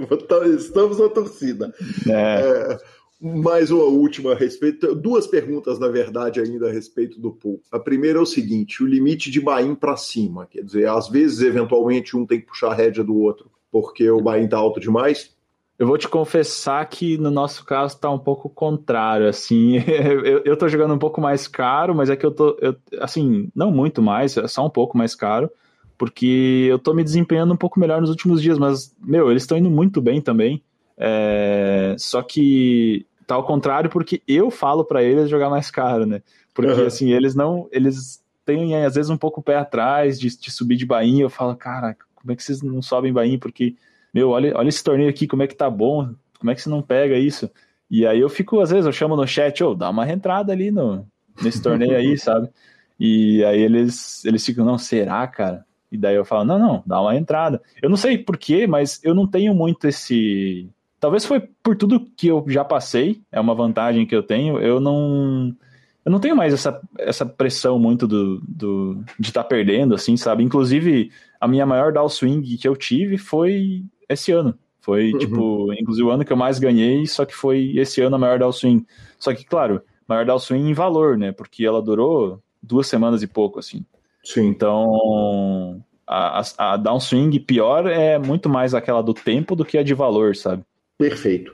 Estamos 0.57 1.01
na 1.01 1.09
torcida. 1.09 1.75
É. 2.09 2.13
é 2.13 2.98
mais 3.21 3.71
uma 3.71 3.85
última 3.85 4.33
a 4.33 4.35
respeito, 4.37 4.95
duas 4.95 5.27
perguntas, 5.27 5.79
na 5.79 5.89
verdade, 5.89 6.41
ainda 6.41 6.69
a 6.69 6.73
respeito 6.73 7.21
do 7.21 7.33
pool. 7.33 7.61
A 7.71 7.79
primeira 7.79 8.19
é 8.19 8.23
o 8.23 8.27
seguinte: 8.27 8.83
o 8.83 8.87
limite 8.87 9.31
de 9.31 9.41
buy 9.41 9.75
para 9.77 9.97
cima, 9.97 10.47
quer 10.47 10.63
dizer, 10.63 10.89
às 10.89 11.09
vezes, 11.09 11.41
eventualmente, 11.41 12.17
um 12.17 12.25
tem 12.25 12.41
que 12.41 12.47
puxar 12.47 12.71
a 12.71 12.75
rédea 12.75 13.03
do 13.03 13.17
outro, 13.17 13.51
porque 13.71 14.09
o 14.09 14.21
buy-in 14.21 14.49
tá 14.49 14.57
alto 14.57 14.79
demais. 14.81 15.37
Eu 15.79 15.87
vou 15.87 15.97
te 15.97 16.09
confessar 16.09 16.85
que 16.87 17.17
no 17.19 17.31
nosso 17.31 17.65
caso 17.65 17.95
está 17.95 18.11
um 18.11 18.19
pouco 18.19 18.49
contrário, 18.49 19.29
assim, 19.29 19.77
eu, 19.87 20.43
eu 20.45 20.57
tô 20.57 20.69
jogando 20.69 20.95
um 20.95 20.99
pouco 20.99 21.21
mais 21.21 21.47
caro, 21.47 21.95
mas 21.95 22.11
é 22.11 22.17
que 22.17 22.27
eu 22.27 22.33
tô, 22.33 22.57
eu, 22.61 22.75
assim, 23.01 23.49
não 23.55 23.71
muito 23.71 24.03
mais, 24.03 24.37
é 24.37 24.49
só 24.49 24.67
um 24.67 24.71
pouco 24.71 24.99
mais 24.99 25.15
caro, 25.15 25.49
porque 25.97 26.67
eu 26.69 26.81
tô 26.81 26.93
me 26.93 27.05
desempenhando 27.05 27.53
um 27.55 27.57
pouco 27.57 27.79
melhor 27.79 28.01
nos 28.01 28.11
últimos 28.11 28.43
dias, 28.43 28.59
mas, 28.59 28.93
meu, 29.01 29.31
eles 29.31 29.45
estão 29.45 29.57
indo 29.57 29.71
muito 29.71 30.01
bem 30.01 30.21
também, 30.21 30.63
é, 30.99 31.95
só 31.99 32.23
que 32.23 33.07
tá 33.27 33.35
ao 33.35 33.45
contrário 33.45 33.89
porque 33.89 34.23
eu 34.27 34.51
falo 34.51 34.85
para 34.85 35.03
eles 35.03 35.29
jogar 35.29 35.49
mais 35.49 35.71
caro, 35.71 36.05
né? 36.05 36.23
Porque 36.53 36.73
uhum. 36.73 36.87
assim, 36.87 37.13
eles 37.13 37.35
não, 37.35 37.69
eles 37.71 38.23
têm 38.45 38.75
às 38.85 38.95
vezes 38.95 39.11
um 39.11 39.17
pouco 39.17 39.41
o 39.41 39.43
pé 39.43 39.57
atrás 39.57 40.19
de, 40.19 40.29
de 40.37 40.51
subir 40.51 40.77
de 40.77 40.87
bainha, 40.87 41.23
eu 41.23 41.31
falo, 41.31 41.55
cara, 41.55 41.97
como 42.15 42.33
é 42.33 42.37
que 42.37 42.43
vocês 42.43 42.63
não 42.63 42.83
sobem 42.83 43.13
bainha? 43.13 43.39
Porque, 43.39 43.77
meu, 44.13 44.31
olha, 44.31 44.57
olha 44.57 44.69
esse 44.69 44.83
torneio 44.83 45.09
aqui, 45.09 45.27
como 45.27 45.43
é 45.43 45.47
que 45.47 45.55
tá 45.55 45.71
bom, 45.71 46.15
como 46.39 46.51
é 46.51 46.55
que 46.55 46.63
você 46.63 46.69
não 46.69 46.83
pega 46.83 47.17
isso? 47.17 47.51
E 47.91 48.07
aí 48.07 48.21
eu 48.21 48.29
fico, 48.29 48.61
às 48.61 48.71
vezes, 48.71 48.87
eu 48.87 48.93
chamo 48.93 49.17
no 49.17 49.27
chat, 49.27 49.63
ô, 49.63 49.71
oh, 49.71 49.75
dá 49.75 49.89
uma 49.89 50.05
reentrada 50.05 50.53
ali 50.53 50.71
no, 50.71 51.07
nesse 51.43 51.63
torneio 51.63 51.97
aí, 51.97 52.17
sabe? 52.19 52.49
E 52.99 53.45
aí 53.45 53.61
eles, 53.61 54.25
eles 54.25 54.45
ficam, 54.45 54.65
não, 54.65 54.77
será, 54.77 55.27
cara? 55.27 55.65
E 55.91 55.97
daí 55.97 56.17
eu 56.17 56.25
falo, 56.25 56.45
não, 56.45 56.59
não, 56.59 56.83
dá 56.85 57.01
uma 57.01 57.17
entrada. 57.17 57.63
Eu 57.81 57.89
não 57.89 57.97
sei 57.97 58.19
porquê, 58.19 58.67
mas 58.67 59.01
eu 59.03 59.15
não 59.15 59.27
tenho 59.27 59.55
muito 59.55 59.89
esse. 59.89 60.69
Talvez 61.01 61.25
foi 61.25 61.41
por 61.63 61.77
tudo 61.77 62.07
que 62.17 62.29
eu 62.29 62.45
já 62.49 62.65
passei, 62.65 63.21
é 63.31 63.41
uma 63.41 63.55
vantagem 63.55 64.05
que 64.07 64.15
eu 64.15 64.23
tenho. 64.23 64.59
Eu 64.59 64.81
não. 64.81 65.55
Eu 66.05 66.13
não 66.13 66.21
tenho 66.21 66.35
mais 66.35 66.55
essa, 66.55 66.81
essa 66.99 67.27
pressão 67.27 67.79
muito 67.79 68.07
do, 68.07 68.41
do 68.41 69.05
de 69.19 69.29
estar 69.29 69.43
tá 69.43 69.49
perdendo, 69.49 69.95
assim, 69.95 70.17
sabe? 70.17 70.43
Inclusive, 70.43 71.13
a 71.39 71.47
minha 71.47 71.67
maior 71.67 71.93
downswing 71.93 72.41
que 72.43 72.67
eu 72.67 72.75
tive 72.75 73.19
foi 73.19 73.85
esse 74.09 74.33
ano. 74.33 74.59
Foi, 74.81 75.13
uhum. 75.13 75.19
tipo, 75.19 75.73
inclusive 75.75 76.09
o 76.09 76.11
ano 76.11 76.25
que 76.25 76.33
eu 76.33 76.37
mais 76.37 76.59
ganhei, 76.59 77.07
só 77.07 77.27
que 77.27 77.35
foi 77.35 77.75
esse 77.77 78.01
ano 78.01 78.17
a 78.17 78.19
maior 78.19 78.39
downswing. 78.39 78.87
Só 79.19 79.35
que, 79.35 79.45
claro, 79.45 79.83
maior 80.09 80.25
downswing 80.25 80.71
em 80.71 80.73
valor, 80.73 81.19
né? 81.19 81.31
Porque 81.31 81.65
ela 81.65 81.83
durou 81.83 82.43
duas 82.63 82.87
semanas 82.87 83.23
e 83.23 83.27
pouco, 83.27 83.59
assim. 83.59 83.85
Sim. 84.25 84.47
Então, 84.49 85.85
a, 86.07 86.41
a, 86.41 86.73
a 86.73 86.77
downswing 86.79 87.39
pior 87.41 87.87
é 87.87 88.19
muito 88.19 88.49
mais 88.49 88.73
aquela 88.73 89.03
do 89.03 89.13
tempo 89.13 89.55
do 89.55 89.65
que 89.65 89.77
a 89.77 89.83
de 89.83 89.93
valor, 89.93 90.35
sabe? 90.35 90.65
Perfeito. 90.99 91.53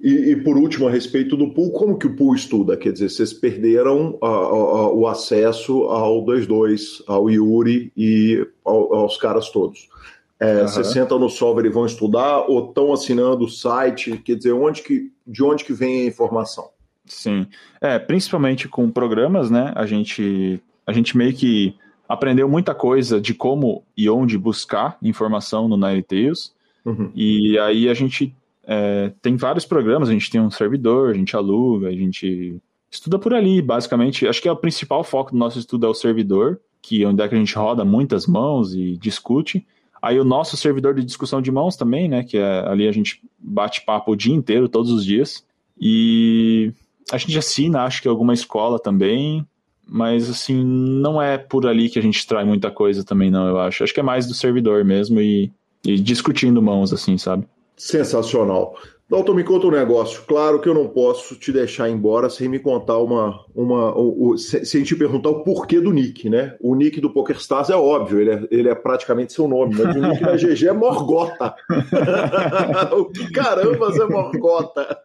E, 0.00 0.30
e, 0.30 0.36
por 0.36 0.56
último, 0.56 0.86
a 0.86 0.90
respeito 0.90 1.36
do 1.36 1.50
pool, 1.50 1.72
como 1.72 1.98
que 1.98 2.06
o 2.06 2.14
pool 2.14 2.34
estuda? 2.34 2.76
Quer 2.76 2.92
dizer, 2.92 3.08
vocês 3.08 3.32
perderam 3.32 4.18
a, 4.22 4.26
a, 4.26 4.92
o 4.92 5.06
acesso 5.06 5.84
ao 5.84 6.24
2-2, 6.24 7.02
ao 7.06 7.30
Yuri 7.30 7.90
e 7.96 8.46
ao, 8.64 8.94
aos 8.94 9.16
caras 9.16 9.50
todos. 9.50 9.88
É, 10.38 10.60
uhum. 10.60 10.68
Vocês 10.68 10.88
sentam 10.88 11.18
no 11.18 11.30
solver 11.30 11.64
e 11.64 11.70
vão 11.70 11.86
estudar 11.86 12.40
ou 12.40 12.68
estão 12.68 12.92
assinando 12.92 13.46
o 13.46 13.48
site? 13.48 14.18
Quer 14.18 14.36
dizer, 14.36 14.52
onde 14.52 14.82
que, 14.82 15.10
de 15.26 15.42
onde 15.42 15.64
que 15.64 15.72
vem 15.72 16.02
a 16.02 16.06
informação? 16.06 16.68
Sim, 17.06 17.46
é, 17.80 17.98
principalmente 17.98 18.68
com 18.68 18.90
programas, 18.90 19.50
né? 19.50 19.72
A 19.74 19.86
gente, 19.86 20.60
a 20.86 20.92
gente 20.92 21.16
meio 21.16 21.32
que 21.32 21.74
aprendeu 22.06 22.48
muita 22.48 22.74
coisa 22.74 23.20
de 23.20 23.32
como 23.32 23.82
e 23.96 24.10
onde 24.10 24.36
buscar 24.36 24.98
informação 25.02 25.68
no 25.68 25.76
Ninetales. 25.76 26.54
Uhum. 26.84 27.10
E 27.14 27.58
aí 27.58 27.88
a 27.88 27.94
gente 27.94 28.34
é, 28.66 29.12
tem 29.22 29.36
vários 29.36 29.64
programas, 29.64 30.08
a 30.08 30.12
gente 30.12 30.30
tem 30.30 30.40
um 30.40 30.50
servidor, 30.50 31.10
a 31.10 31.14
gente 31.14 31.36
aluga, 31.36 31.88
a 31.88 31.92
gente 31.92 32.60
estuda 32.90 33.18
por 33.18 33.32
ali, 33.32 33.62
basicamente. 33.62 34.26
Acho 34.26 34.42
que 34.42 34.48
é 34.48 34.52
o 34.52 34.56
principal 34.56 35.04
foco 35.04 35.30
do 35.30 35.38
nosso 35.38 35.58
estudo 35.58 35.86
é 35.86 35.88
o 35.88 35.94
servidor, 35.94 36.60
que 36.82 37.02
é 37.02 37.06
onde 37.06 37.22
é 37.22 37.28
que 37.28 37.34
a 37.34 37.38
gente 37.38 37.54
roda 37.54 37.84
muitas 37.84 38.26
mãos 38.26 38.74
e 38.74 38.96
discute. 38.96 39.64
Aí 40.02 40.18
o 40.18 40.24
nosso 40.24 40.56
servidor 40.56 40.94
de 40.94 41.04
discussão 41.04 41.40
de 41.40 41.50
mãos 41.50 41.76
também, 41.76 42.08
né? 42.08 42.24
Que 42.24 42.38
é, 42.38 42.66
ali 42.66 42.88
a 42.88 42.92
gente 42.92 43.22
bate 43.38 43.84
papo 43.84 44.12
o 44.12 44.16
dia 44.16 44.34
inteiro, 44.34 44.68
todos 44.68 44.90
os 44.90 45.04
dias. 45.04 45.44
E 45.80 46.72
a 47.10 47.18
gente 47.18 47.38
assina, 47.38 47.82
acho 47.82 48.02
que 48.02 48.08
alguma 48.08 48.34
escola 48.34 48.78
também. 48.78 49.46
Mas 49.88 50.28
assim, 50.28 50.64
não 50.64 51.22
é 51.22 51.38
por 51.38 51.66
ali 51.66 51.88
que 51.88 51.98
a 51.98 52.02
gente 52.02 52.26
trai 52.26 52.44
muita 52.44 52.72
coisa 52.72 53.04
também, 53.04 53.30
não, 53.30 53.46
eu 53.46 53.60
acho. 53.60 53.84
Acho 53.84 53.94
que 53.94 54.00
é 54.00 54.02
mais 54.02 54.26
do 54.26 54.34
servidor 54.34 54.84
mesmo 54.84 55.20
e, 55.20 55.52
e 55.84 55.96
discutindo 56.00 56.60
mãos, 56.60 56.92
assim, 56.92 57.16
sabe? 57.16 57.46
Sensacional. 57.76 58.74
Dalton, 59.08 59.34
me 59.34 59.44
conta 59.44 59.68
um 59.68 59.70
negócio. 59.70 60.24
Claro 60.26 60.60
que 60.60 60.68
eu 60.68 60.74
não 60.74 60.88
posso 60.88 61.36
te 61.36 61.52
deixar 61.52 61.88
embora 61.88 62.28
sem 62.28 62.48
me 62.48 62.58
contar 62.58 62.98
uma. 62.98 63.44
uma 63.54 63.96
o, 63.96 64.36
sem 64.36 64.82
te 64.82 64.96
perguntar 64.96 65.28
o 65.28 65.44
porquê 65.44 65.80
do 65.80 65.92
nick, 65.92 66.28
né? 66.28 66.56
O 66.60 66.74
nick 66.74 67.00
do 67.00 67.12
PokerStars 67.12 67.70
é 67.70 67.76
óbvio, 67.76 68.20
ele 68.20 68.30
é, 68.30 68.48
ele 68.50 68.68
é 68.68 68.74
praticamente 68.74 69.32
seu 69.32 69.46
nome, 69.46 69.76
mas 69.76 69.94
o 69.94 70.00
nick 70.00 70.20
da 70.20 70.34
GG 70.36 70.66
é 70.66 70.72
Morgota. 70.72 71.54
o 72.98 73.04
que 73.04 73.30
carambas 73.30 73.96
é 73.96 74.06
Morgota? 74.06 74.98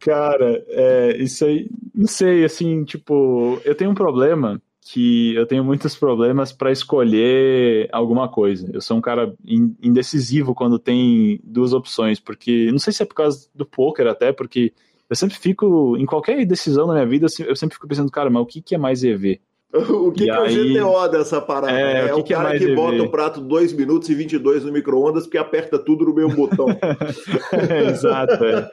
Cara, 0.00 0.64
é, 0.68 1.16
isso 1.18 1.44
aí. 1.44 1.68
Não 1.94 2.06
sei, 2.06 2.46
assim, 2.46 2.82
tipo, 2.82 3.60
eu 3.62 3.74
tenho 3.74 3.90
um 3.90 3.94
problema 3.94 4.58
que 4.84 5.34
eu 5.36 5.46
tenho 5.46 5.62
muitos 5.62 5.94
problemas 5.96 6.52
para 6.52 6.72
escolher 6.72 7.88
alguma 7.92 8.28
coisa. 8.28 8.68
Eu 8.72 8.80
sou 8.80 8.96
um 8.96 9.00
cara 9.00 9.32
indecisivo 9.80 10.54
quando 10.54 10.78
tem 10.78 11.40
duas 11.44 11.72
opções, 11.72 12.18
porque 12.18 12.68
não 12.72 12.80
sei 12.80 12.92
se 12.92 13.02
é 13.02 13.06
por 13.06 13.14
causa 13.14 13.48
do 13.54 13.64
poker 13.64 14.08
até, 14.08 14.32
porque 14.32 14.72
eu 15.08 15.14
sempre 15.14 15.36
fico 15.36 15.96
em 15.96 16.04
qualquer 16.04 16.44
decisão 16.44 16.88
na 16.88 16.94
minha 16.94 17.06
vida, 17.06 17.26
eu 17.46 17.54
sempre 17.54 17.74
fico 17.74 17.86
pensando, 17.86 18.10
cara, 18.10 18.28
mas 18.28 18.42
o 18.42 18.46
que, 18.46 18.60
que 18.60 18.74
é 18.74 18.78
mais 18.78 19.04
EV? 19.04 19.40
O 19.90 20.12
que, 20.12 20.24
que 20.24 20.30
aí, 20.30 20.76
é 20.76 20.84
o 20.84 20.92
GTO 20.92 21.08
dessa 21.08 21.40
parada? 21.40 21.72
É, 21.72 22.08
é 22.08 22.12
o, 22.12 22.16
que 22.16 22.20
o 22.20 22.24
que 22.24 22.34
é 22.34 22.36
cara 22.36 22.54
é 22.54 22.58
que 22.58 22.74
bota 22.74 23.02
o 23.02 23.10
prato 23.10 23.40
2 23.40 23.72
minutos 23.72 24.08
e 24.10 24.14
22 24.14 24.64
no 24.64 24.72
micro-ondas 24.72 25.24
porque 25.24 25.38
aperta 25.38 25.78
tudo 25.78 26.04
no 26.04 26.14
mesmo 26.14 26.36
botão. 26.36 26.66
Exato. 27.88 28.44
É. 28.44 28.70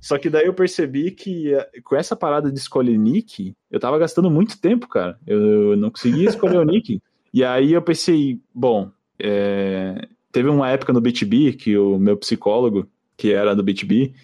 Só 0.00 0.16
que 0.16 0.30
daí 0.30 0.46
eu 0.46 0.54
percebi 0.54 1.10
que 1.10 1.52
eh, 1.52 1.68
com 1.84 1.94
essa 1.94 2.16
parada 2.16 2.50
de 2.50 2.58
escolher 2.58 2.96
nick, 2.96 3.54
eu 3.70 3.78
tava 3.78 3.98
gastando 3.98 4.30
muito 4.30 4.58
tempo, 4.58 4.88
cara. 4.88 5.18
Eu 5.26 5.76
não 5.76 5.90
conseguia 5.90 6.28
escolher 6.30 6.56
o 6.56 6.64
nick. 6.64 7.02
E 7.34 7.44
aí 7.44 7.74
eu 7.74 7.82
pensei, 7.82 8.40
bom, 8.54 8.90
é... 9.18 10.08
teve 10.32 10.48
uma 10.48 10.70
época 10.70 10.92
no 10.92 11.02
BitB 11.02 11.52
que 11.52 11.76
o 11.76 11.98
meu 11.98 12.16
psicólogo, 12.16 12.88
que 13.14 13.30
era 13.30 13.54
do 13.54 13.62
BitB, 13.62 14.14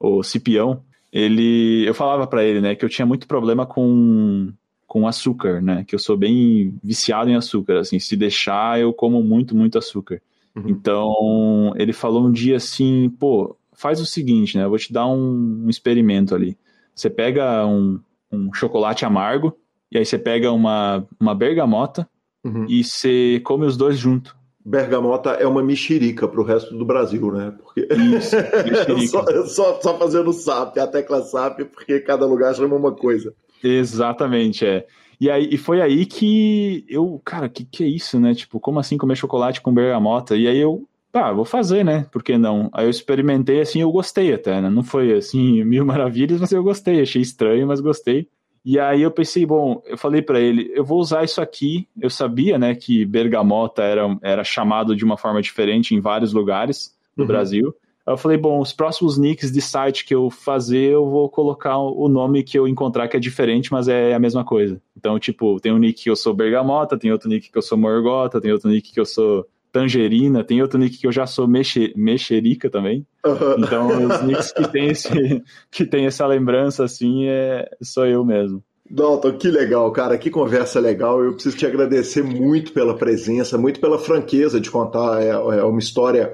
o 0.00 0.22
Cipião, 0.22 0.82
ele, 1.12 1.86
eu 1.86 1.92
falava 1.92 2.26
para 2.26 2.42
ele, 2.42 2.60
né, 2.60 2.74
que 2.74 2.84
eu 2.84 2.88
tinha 2.88 3.06
muito 3.06 3.28
problema 3.28 3.66
com 3.66 4.52
com 4.96 5.06
açúcar, 5.06 5.60
né, 5.60 5.84
que 5.86 5.94
eu 5.94 5.98
sou 5.98 6.16
bem 6.16 6.74
viciado 6.82 7.28
em 7.28 7.36
açúcar, 7.36 7.80
assim, 7.80 7.98
se 7.98 8.16
deixar 8.16 8.80
eu 8.80 8.94
como 8.94 9.22
muito, 9.22 9.54
muito 9.54 9.76
açúcar. 9.76 10.22
Uhum. 10.56 10.64
Então, 10.68 11.74
ele 11.76 11.92
falou 11.92 12.24
um 12.24 12.32
dia 12.32 12.56
assim, 12.56 13.10
pô, 13.20 13.54
faz 13.74 14.00
o 14.00 14.06
seguinte, 14.06 14.56
né? 14.56 14.64
Eu 14.64 14.70
vou 14.70 14.78
te 14.78 14.90
dar 14.90 15.06
um, 15.06 15.64
um 15.66 15.68
experimento 15.68 16.34
ali. 16.34 16.56
Você 16.94 17.10
pega 17.10 17.66
um, 17.66 18.00
um, 18.32 18.50
chocolate 18.54 19.04
amargo, 19.04 19.54
e 19.92 19.98
aí 19.98 20.06
você 20.06 20.18
pega 20.18 20.50
uma, 20.50 21.06
uma 21.20 21.34
bergamota 21.34 22.08
uhum. 22.42 22.64
e 22.66 22.82
você 22.82 23.38
come 23.44 23.66
os 23.66 23.76
dois 23.76 23.98
juntos. 23.98 24.34
Bergamota 24.64 25.32
é 25.32 25.46
uma 25.46 25.62
mexerica 25.62 26.26
para 26.26 26.40
o 26.40 26.44
resto 26.44 26.74
do 26.74 26.86
Brasil, 26.86 27.30
né? 27.30 27.54
Porque... 27.62 27.86
Isso, 27.92 28.34
só, 29.12 29.44
só, 29.44 29.80
só, 29.82 29.98
fazendo 29.98 30.32
SAP, 30.32 30.78
a 30.78 30.86
tecla 30.86 31.20
SAP, 31.20 31.66
porque 31.66 32.00
cada 32.00 32.24
lugar 32.24 32.54
chama 32.54 32.76
uma 32.76 32.92
coisa. 32.92 33.34
Exatamente, 33.62 34.64
é. 34.64 34.86
E, 35.20 35.30
aí, 35.30 35.48
e 35.50 35.56
foi 35.56 35.80
aí 35.80 36.04
que 36.04 36.84
eu, 36.88 37.20
cara, 37.24 37.48
que 37.48 37.64
que 37.64 37.84
é 37.84 37.86
isso, 37.86 38.20
né? 38.20 38.34
Tipo, 38.34 38.60
como 38.60 38.78
assim 38.78 38.98
comer 38.98 39.16
chocolate 39.16 39.60
com 39.60 39.72
bergamota? 39.72 40.36
E 40.36 40.46
aí 40.46 40.58
eu 40.58 40.86
tá, 41.10 41.32
vou 41.32 41.46
fazer, 41.46 41.82
né? 41.82 42.06
Por 42.12 42.22
que 42.22 42.36
não? 42.36 42.68
Aí 42.72 42.84
eu 42.84 42.90
experimentei 42.90 43.60
assim, 43.60 43.80
eu 43.80 43.90
gostei 43.90 44.34
até, 44.34 44.60
né? 44.60 44.68
Não 44.68 44.82
foi 44.82 45.14
assim, 45.14 45.64
mil 45.64 45.86
maravilhas, 45.86 46.40
mas 46.40 46.52
eu 46.52 46.62
gostei, 46.62 47.00
achei 47.00 47.22
estranho, 47.22 47.66
mas 47.66 47.80
gostei. 47.80 48.28
E 48.62 48.78
aí 48.78 49.00
eu 49.00 49.10
pensei, 49.10 49.46
bom, 49.46 49.80
eu 49.86 49.96
falei 49.96 50.20
para 50.20 50.40
ele, 50.40 50.70
eu 50.74 50.84
vou 50.84 50.98
usar 50.98 51.24
isso 51.24 51.40
aqui. 51.40 51.88
Eu 51.98 52.10
sabia, 52.10 52.58
né, 52.58 52.74
que 52.74 53.06
bergamota 53.06 53.82
era, 53.82 54.18
era 54.22 54.44
chamado 54.44 54.94
de 54.94 55.04
uma 55.04 55.16
forma 55.16 55.40
diferente 55.40 55.94
em 55.94 56.00
vários 56.00 56.32
lugares 56.32 56.94
do 57.16 57.22
uhum. 57.22 57.28
Brasil. 57.28 57.74
Eu 58.06 58.16
falei, 58.16 58.38
bom, 58.38 58.60
os 58.60 58.72
próximos 58.72 59.18
nicks 59.18 59.50
de 59.50 59.60
site 59.60 60.04
que 60.04 60.14
eu 60.14 60.30
fazer, 60.30 60.92
eu 60.92 61.08
vou 61.10 61.28
colocar 61.28 61.76
o 61.76 62.08
nome 62.08 62.44
que 62.44 62.56
eu 62.56 62.68
encontrar 62.68 63.08
que 63.08 63.16
é 63.16 63.20
diferente, 63.20 63.72
mas 63.72 63.88
é 63.88 64.14
a 64.14 64.18
mesma 64.18 64.44
coisa. 64.44 64.80
Então, 64.96 65.18
tipo, 65.18 65.58
tem 65.58 65.72
um 65.72 65.78
nick 65.78 66.04
que 66.04 66.10
eu 66.10 66.14
sou 66.14 66.32
bergamota, 66.32 66.96
tem 66.96 67.10
outro 67.10 67.28
nick 67.28 67.50
que 67.50 67.58
eu 67.58 67.62
sou 67.62 67.76
morgota, 67.76 68.40
tem 68.40 68.52
outro 68.52 68.70
nick 68.70 68.92
que 68.92 69.00
eu 69.00 69.04
sou 69.04 69.44
Tangerina, 69.72 70.44
tem 70.44 70.62
outro 70.62 70.78
nick 70.78 70.98
que 70.98 71.06
eu 71.06 71.12
já 71.12 71.26
sou 71.26 71.48
mexe, 71.48 71.92
Mexerica 71.96 72.70
também. 72.70 73.04
Uhum. 73.26 73.56
Então, 73.58 74.06
os 74.06 74.22
nicks 74.22 74.52
que 74.52 74.68
tem, 74.68 74.86
esse, 74.86 75.08
que 75.70 75.84
tem 75.84 76.06
essa 76.06 76.24
lembrança, 76.26 76.84
assim, 76.84 77.26
é, 77.26 77.68
sou 77.82 78.06
eu 78.06 78.24
mesmo. 78.24 78.62
Dalton, 78.88 79.32
que 79.32 79.48
legal, 79.48 79.90
cara, 79.90 80.16
que 80.16 80.30
conversa 80.30 80.78
legal. 80.78 81.22
Eu 81.22 81.32
preciso 81.34 81.56
te 81.56 81.66
agradecer 81.66 82.22
muito 82.22 82.72
pela 82.72 82.96
presença, 82.96 83.58
muito 83.58 83.80
pela 83.80 83.98
franqueza 83.98 84.60
de 84.60 84.70
contar. 84.70 85.20
É, 85.20 85.30
é 85.30 85.64
uma 85.64 85.80
história 85.80 86.32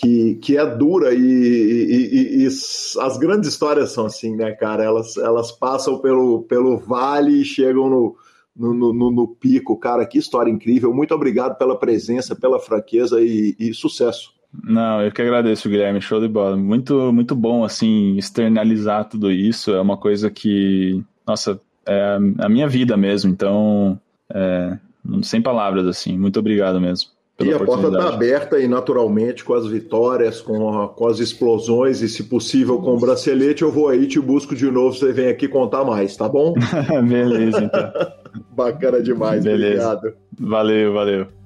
que, 0.00 0.36
que 0.36 0.56
é 0.56 0.64
dura 0.64 1.12
e, 1.12 1.18
e, 1.18 2.40
e, 2.40 2.44
e, 2.44 2.46
as 2.46 3.18
grandes 3.18 3.50
histórias 3.50 3.92
são 3.92 4.06
assim, 4.06 4.34
né, 4.34 4.52
cara? 4.52 4.82
Elas, 4.82 5.16
elas 5.18 5.52
passam 5.52 5.98
pelo, 5.98 6.42
pelo 6.44 6.78
vale 6.78 7.42
e 7.42 7.44
chegam 7.44 7.90
no, 7.90 8.16
no, 8.56 8.92
no, 8.94 9.10
no, 9.10 9.28
pico. 9.28 9.78
Cara, 9.78 10.06
que 10.06 10.18
história 10.18 10.50
incrível. 10.50 10.94
Muito 10.94 11.14
obrigado 11.14 11.58
pela 11.58 11.78
presença, 11.78 12.34
pela 12.34 12.58
franqueza 12.58 13.20
e, 13.20 13.74
sucesso. 13.74 14.32
Não, 14.64 15.02
eu 15.02 15.12
que 15.12 15.20
agradeço, 15.20 15.68
Guilherme. 15.68 16.00
Show 16.00 16.18
de 16.18 16.28
bola. 16.28 16.56
Muito, 16.56 17.12
muito 17.12 17.36
bom, 17.36 17.62
assim, 17.62 18.16
externalizar 18.16 19.06
tudo 19.06 19.30
isso. 19.30 19.70
É 19.72 19.80
uma 19.80 19.98
coisa 19.98 20.30
que, 20.30 21.04
nossa, 21.26 21.60
é 21.86 22.18
a 22.38 22.48
minha 22.48 22.66
vida 22.66 22.96
mesmo. 22.96 23.30
Então, 23.30 24.00
é, 24.32 24.78
sem 25.22 25.42
palavras, 25.42 25.86
assim. 25.86 26.16
Muito 26.16 26.40
obrigado 26.40 26.80
mesmo. 26.80 27.10
E 27.42 27.52
a 27.52 27.58
porta 27.58 27.88
está 27.88 28.08
aberta 28.08 28.58
e 28.58 28.68
naturalmente 28.68 29.44
com 29.44 29.54
as 29.54 29.66
vitórias, 29.66 30.40
com, 30.40 30.82
a, 30.82 30.88
com 30.88 31.06
as 31.06 31.18
explosões 31.18 32.02
e, 32.02 32.08
se 32.08 32.24
possível, 32.24 32.78
com 32.78 32.94
o 32.94 32.98
bracelete, 32.98 33.62
eu 33.62 33.70
vou 33.70 33.88
aí, 33.88 34.06
te 34.06 34.20
busco 34.20 34.54
de 34.54 34.70
novo, 34.70 34.94
você 34.94 35.12
vem 35.12 35.28
aqui 35.28 35.48
contar 35.48 35.84
mais, 35.84 36.16
tá 36.16 36.28
bom? 36.28 36.54
Beleza, 37.08 37.64
então. 37.64 37.92
Bacana 38.52 39.02
demais, 39.02 39.42
Beleza. 39.42 39.92
obrigado. 39.92 40.16
Valeu, 40.38 40.92
valeu. 40.92 41.39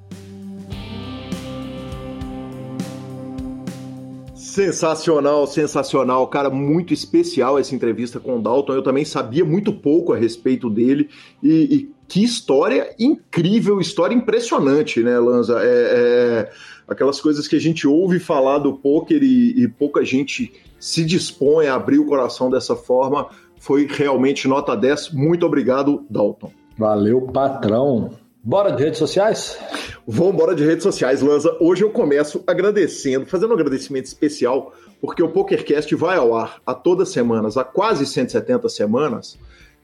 Sensacional, 4.54 5.48
sensacional, 5.48 6.28
cara, 6.28 6.48
muito 6.48 6.94
especial 6.94 7.58
essa 7.58 7.74
entrevista 7.74 8.20
com 8.20 8.38
o 8.38 8.40
Dalton. 8.40 8.74
Eu 8.74 8.84
também 8.84 9.04
sabia 9.04 9.44
muito 9.44 9.72
pouco 9.72 10.12
a 10.12 10.16
respeito 10.16 10.70
dele 10.70 11.10
e, 11.42 11.50
e 11.74 11.94
que 12.06 12.22
história 12.22 12.94
incrível, 12.96 13.80
história 13.80 14.14
impressionante, 14.14 15.02
né, 15.02 15.18
Lanza? 15.18 15.58
É, 15.60 15.66
é, 15.66 16.52
aquelas 16.86 17.20
coisas 17.20 17.48
que 17.48 17.56
a 17.56 17.60
gente 17.60 17.84
ouve 17.88 18.20
falar 18.20 18.58
do 18.58 18.74
poker 18.74 19.20
e, 19.24 19.60
e 19.60 19.66
pouca 19.66 20.04
gente 20.04 20.52
se 20.78 21.04
dispõe 21.04 21.66
a 21.66 21.74
abrir 21.74 21.98
o 21.98 22.06
coração 22.06 22.48
dessa 22.48 22.76
forma. 22.76 23.26
Foi 23.58 23.88
realmente 23.90 24.46
nota 24.46 24.76
10. 24.76 25.14
Muito 25.14 25.44
obrigado, 25.44 26.06
Dalton. 26.08 26.52
Valeu, 26.78 27.22
patrão. 27.22 28.12
Bora 28.46 28.72
de 28.72 28.84
redes 28.84 28.98
sociais? 28.98 29.56
Vamos 30.06 30.34
embora 30.34 30.54
de 30.54 30.62
redes 30.62 30.82
sociais, 30.82 31.22
Lanza. 31.22 31.56
Hoje 31.58 31.82
eu 31.82 31.88
começo 31.88 32.44
agradecendo, 32.46 33.24
fazendo 33.24 33.52
um 33.52 33.54
agradecimento 33.54 34.04
especial, 34.04 34.74
porque 35.00 35.22
o 35.22 35.30
PokerCast 35.30 35.94
vai 35.94 36.18
ao 36.18 36.36
ar 36.36 36.60
a 36.66 36.74
todas 36.74 37.08
as 37.08 37.14
semanas, 37.14 37.56
há 37.56 37.64
quase 37.64 38.04
170 38.04 38.68
semanas, 38.68 39.38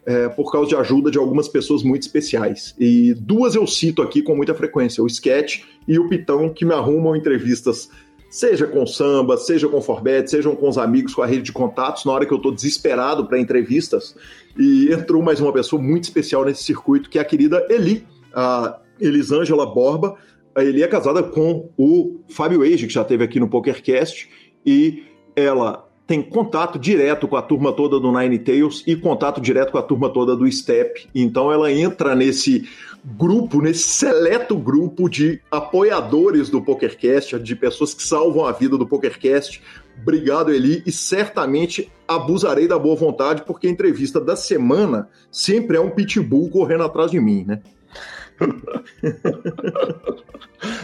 é, 0.05 0.29
por 0.29 0.53
causa 0.53 0.69
de 0.69 0.77
ajuda 0.77 1.11
de 1.11 1.17
algumas 1.17 1.49
pessoas 1.49 1.83
muito 1.83 2.03
especiais. 2.03 2.75
E 2.79 3.15
duas 3.15 3.55
eu 3.55 3.67
cito 3.67 4.03
aqui 4.03 4.21
com 4.21 4.37
muita 4.37 4.55
frequência: 4.55 5.03
o 5.03 5.07
Sketch 5.07 5.63
e 5.89 5.99
o 5.99 6.07
Pitão, 6.11 6.51
que 6.51 6.67
me 6.67 6.75
arrumam 6.75 7.17
entrevistas, 7.17 7.89
seja 8.29 8.67
com 8.67 8.87
samba, 8.87 9.39
seja 9.39 9.71
com 9.71 9.81
Forbet, 9.81 10.31
sejam 10.31 10.55
com 10.55 10.69
os 10.69 10.77
amigos, 10.77 11.15
com 11.15 11.23
a 11.23 11.27
rede 11.27 11.45
de 11.45 11.53
contatos, 11.53 12.05
na 12.05 12.13
hora 12.13 12.27
que 12.27 12.33
eu 12.35 12.37
estou 12.37 12.53
desesperado 12.53 13.25
para 13.25 13.41
entrevistas. 13.41 14.15
E 14.55 14.93
entrou 14.93 15.23
mais 15.23 15.41
uma 15.41 15.51
pessoa 15.51 15.81
muito 15.81 16.05
especial 16.05 16.45
nesse 16.45 16.63
circuito, 16.63 17.09
que 17.09 17.19
é 17.19 17.23
a 17.23 17.25
querida 17.25 17.67
Eli, 17.71 18.07
a 18.35 18.79
Elisângela 19.01 19.67
Borba. 19.67 20.17
A 20.55 20.65
Eli 20.65 20.83
é 20.83 20.89
casada 20.89 21.23
com 21.23 21.71
o 21.77 22.21
Fábio 22.29 22.63
Age, 22.63 22.87
que 22.87 22.93
já 22.93 23.03
esteve 23.03 23.25
aqui 23.25 23.39
no 23.39 23.49
PokerCast, 23.49 24.29
e 24.67 25.05
ela 25.37 25.89
tem 26.11 26.21
contato 26.21 26.77
direto 26.77 27.29
com 27.29 27.37
a 27.37 27.43
turma 27.43 27.73
toda 27.73 28.01
do 28.01 28.11
Nine 28.11 28.37
Tails 28.41 28.83
e 28.85 28.97
contato 28.97 29.41
direto 29.41 29.71
com 29.71 29.79
a 29.79 29.83
turma 29.83 30.13
toda 30.13 30.35
do 30.35 30.51
Step. 30.51 31.09
Então 31.15 31.53
ela 31.53 31.71
entra 31.71 32.17
nesse 32.17 32.69
grupo, 33.17 33.63
nesse 33.63 33.89
seleto 33.91 34.57
grupo 34.57 35.09
de 35.09 35.41
apoiadores 35.49 36.51
do 36.51 36.61
PokerCast, 36.61 37.39
de 37.39 37.55
pessoas 37.55 37.95
que 37.95 38.03
salvam 38.03 38.45
a 38.45 38.51
vida 38.51 38.77
do 38.77 38.89
PokerCast. 38.89 39.63
Obrigado, 40.03 40.53
Eli, 40.53 40.83
e 40.85 40.91
certamente 40.91 41.89
abusarei 42.09 42.67
da 42.67 42.77
boa 42.77 42.97
vontade, 42.97 43.45
porque 43.47 43.69
a 43.69 43.71
entrevista 43.71 44.21
da 44.21 44.35
semana 44.35 45.09
sempre 45.31 45.77
é 45.77 45.81
um 45.81 45.91
pitbull 45.91 46.51
correndo 46.51 46.83
atrás 46.83 47.13
de 47.13 47.21
mim, 47.21 47.45
né? 47.47 47.63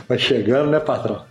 Vai 0.08 0.18
chegando, 0.18 0.70
né, 0.70 0.80
patrão? 0.80 1.22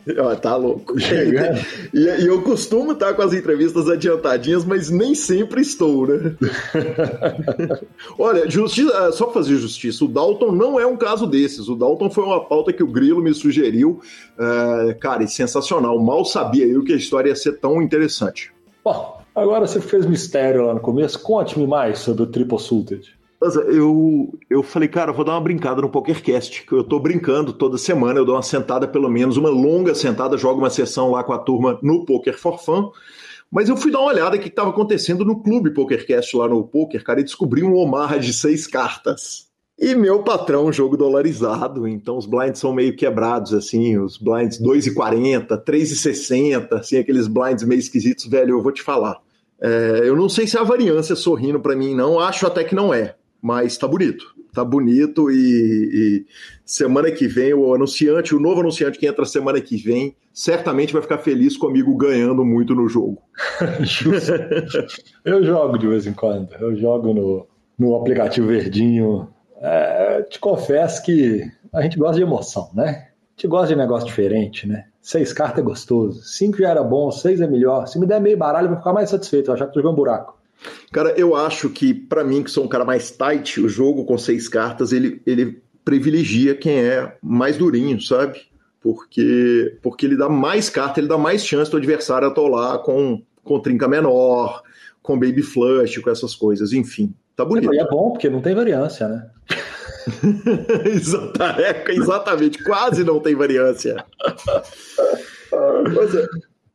tá 0.42 0.56
louco. 0.56 1.00
Chegando. 1.00 1.60
E, 1.94 2.00
e, 2.00 2.28
eu 2.28 2.42
costumo 2.42 2.92
estar 2.92 3.14
com 3.14 3.22
as 3.22 3.34
entrevistas 3.34 3.90
adiantadinhas, 3.90 4.66
mas 4.66 4.90
nem 4.90 5.16
sempre 5.16 5.62
estou, 5.62 6.06
né? 6.08 6.36
Olha, 8.20 8.50
justiça, 8.50 9.12
só 9.14 9.26
pra 9.26 9.36
fazer 9.36 9.56
justiça, 9.56 10.04
o 10.04 10.08
Dalton 10.08 10.52
não 10.52 10.80
é 10.80 10.86
um 10.86 10.98
caso 10.98 11.26
desses. 11.26 11.70
O 11.70 11.76
Dalton 11.76 12.10
foi 12.10 12.26
uma 12.26 12.44
pauta 12.44 12.74
que 12.74 12.84
o 12.84 12.88
Grilo 12.88 13.22
me 13.22 13.34
sugeriu. 13.34 14.02
Uh, 14.38 15.00
cara, 15.00 15.24
e 15.24 15.28
sensacional. 15.28 15.98
Mal 16.00 16.26
sabia 16.26 16.66
eu 16.66 16.84
que 16.84 16.92
a 16.92 16.98
história 16.98 17.30
ia 17.30 17.36
ser 17.36 17.60
tão 17.60 17.82
interessante. 17.82 18.52
Bom, 18.84 19.22
agora 19.34 19.66
você 19.66 19.80
fez 19.80 20.06
mistério 20.06 20.66
lá 20.66 20.74
no 20.74 20.82
começo. 20.82 21.20
Conte-me 21.20 21.66
mais 21.66 22.00
sobre 22.00 22.24
o 22.24 22.28
Triple 22.28 22.60
Salted 22.60 23.16
eu, 23.42 24.34
eu 24.50 24.64
falei, 24.64 24.88
cara, 24.88 25.12
vou 25.12 25.26
dar 25.26 25.34
uma 25.34 25.42
brincada 25.42 25.82
no 25.82 25.90
PokerCast, 25.90 26.66
que 26.66 26.74
eu 26.74 26.84
tô 26.84 27.00
brincando 27.00 27.54
toda 27.54 27.78
semana, 27.78 28.20
eu 28.20 28.26
dou 28.26 28.36
uma 28.36 28.42
sentada, 28.42 28.88
pelo 28.88 29.10
menos, 29.10 29.38
uma 29.38 29.50
longa 29.50 29.94
sentada, 29.94 30.38
jogo 30.38 30.60
uma 30.60 30.70
sessão 30.70 31.12
lá 31.12 31.24
com 31.24 31.34
a 31.34 31.38
turma 31.38 31.78
no 31.82 32.06
Poker 32.06 32.38
for 32.38 32.58
Fun. 32.60 32.92
Mas 33.52 33.70
eu 33.70 33.78
fui 33.78 33.92
dar 33.92 34.00
uma 34.00 34.08
olhada 34.12 34.36
o 34.36 34.40
que 34.40 34.48
estava 34.48 34.70
acontecendo 34.70 35.24
no 35.24 35.42
clube 35.42 35.74
PokerCast 35.74 36.36
lá 36.36 36.48
no 36.48 36.64
Poker, 36.64 37.04
cara, 37.04 37.20
e 37.20 37.24
descobri 37.24 37.64
um 37.64 37.76
Omaha 37.76 38.18
de 38.18 38.34
seis 38.34 38.66
cartas. 38.66 39.46
E 39.78 39.94
meu 39.94 40.24
patrão, 40.24 40.72
jogo 40.72 40.96
dolarizado, 40.96 41.86
então 41.86 42.18
os 42.18 42.26
blinds 42.26 42.60
são 42.60 42.74
meio 42.74 42.96
quebrados, 42.96 43.54
assim, 43.54 43.98
os 43.98 44.18
blinds 44.18 44.60
2,40, 44.62 45.48
3,60, 45.64 46.74
assim, 46.80 46.98
aqueles 46.98 47.28
blinds 47.28 47.66
meio 47.66 47.80
esquisitos, 47.80 48.26
velho, 48.26 48.52
eu 48.52 48.64
vou 48.64 48.72
te 48.72 48.82
falar. 48.82 49.18
É, 49.62 50.02
eu 50.04 50.16
não 50.16 50.30
sei 50.30 50.48
se 50.48 50.58
a 50.58 50.64
variância 50.64 51.16
sorrindo 51.16 51.60
para 51.60 51.76
mim, 51.76 51.94
não, 51.94 52.20
acho 52.20 52.48
até 52.48 52.64
que 52.64 52.74
não 52.74 52.94
é 52.94 53.16
mas 53.46 53.78
tá 53.78 53.88
bonito. 53.88 54.34
Tá 54.52 54.66
bonito 54.66 55.30
e, 55.30 55.36
e, 55.94 56.26
semana 56.66 57.12
que 57.12 57.28
vem 57.28 57.54
o 57.54 57.76
anunciante, 57.76 58.34
o 58.34 58.40
novo 58.40 58.62
anunciante 58.62 58.98
que 58.98 59.06
entra 59.06 59.24
semana 59.24 59.62
que 59.62 59.78
vem, 59.78 60.16
certamente 60.34 60.92
vai 60.92 61.02
ficar 61.04 61.20
feliz 61.20 61.56
comigo 61.56 61.96
ganhando 61.96 62.44
muito 62.44 62.74
no 62.74 62.90
jogo. 62.90 63.22
eu 65.24 65.44
jogo 65.44 65.78
de 65.78 65.88
vez 65.88 66.08
em 66.08 66.14
quando, 66.14 66.56
eu 66.60 66.76
jogo 66.76 67.14
no, 67.14 67.46
no 67.78 67.96
aplicativo 67.96 68.48
verdinho. 68.48 69.28
É, 69.62 70.24
te 70.24 70.40
confesso 70.40 71.04
que 71.04 71.44
a 71.72 71.84
gente 71.84 72.00
gosta 72.00 72.16
de 72.16 72.24
emoção, 72.24 72.72
né? 72.74 73.10
A 73.28 73.32
gente 73.36 73.48
gosta 73.48 73.68
de 73.68 73.76
negócio 73.76 74.08
diferente, 74.08 74.68
né? 74.68 74.86
Seis 75.00 75.32
cartas 75.34 75.60
é 75.60 75.62
gostoso, 75.62 76.24
cinco 76.24 76.58
já 76.58 76.70
era 76.70 76.84
bom, 76.84 77.12
seis 77.12 77.42
é 77.42 77.48
melhor. 77.48 77.86
Se 77.86 78.00
me 78.00 78.08
der 78.08 78.20
meio 78.20 78.38
baralho, 78.38 78.66
eu 78.66 78.70
vou 78.70 78.80
ficar 78.80 78.94
mais 78.94 79.12
satisfeito, 79.12 79.52
eu 79.52 79.54
achar 79.54 79.68
que 79.68 79.74
tu 79.74 79.82
jogou 79.82 79.92
um 79.92 79.96
buraco. 79.96 80.35
Cara, 80.92 81.14
eu 81.18 81.36
acho 81.36 81.70
que, 81.70 81.94
para 81.94 82.24
mim, 82.24 82.44
que 82.44 82.52
sou 82.52 82.64
um 82.64 82.68
cara 82.68 82.86
mais 82.86 83.12
tight, 83.12 83.60
o 83.60 83.70
jogo 83.70 84.06
com 84.06 84.18
seis 84.18 84.48
cartas, 84.48 84.92
ele, 84.92 85.22
ele 85.26 85.62
privilegia 85.84 86.56
quem 86.56 86.80
é 86.80 87.16
mais 87.22 87.58
durinho, 87.58 88.02
sabe? 88.02 88.42
Porque, 88.82 89.78
porque 89.82 90.06
ele 90.06 90.16
dá 90.16 90.30
mais 90.30 90.70
carta, 90.70 91.00
ele 91.00 91.08
dá 91.08 91.18
mais 91.18 91.46
chance 91.46 91.70
do 91.70 91.78
adversário 91.78 92.28
atolar 92.28 92.80
com, 92.80 93.22
com 93.44 93.60
trinca 93.60 93.88
menor, 93.88 94.64
com 95.02 95.20
baby 95.20 95.42
flush, 95.42 96.00
com 96.00 96.10
essas 96.10 96.36
coisas, 96.36 96.74
enfim. 96.74 97.14
Tá 97.36 97.44
bonito. 97.44 97.74
E 97.74 97.80
é 97.80 97.88
bom, 97.88 98.12
porque 98.12 98.30
não 98.30 98.42
tem 98.42 98.56
variância, 98.56 99.08
né? 99.08 99.30
Exatamente, 100.86 102.64
quase 102.64 103.04
não 103.04 103.20
tem 103.20 103.36
variância. 103.36 104.04
Pois 105.94 106.14
é. 106.14 106.26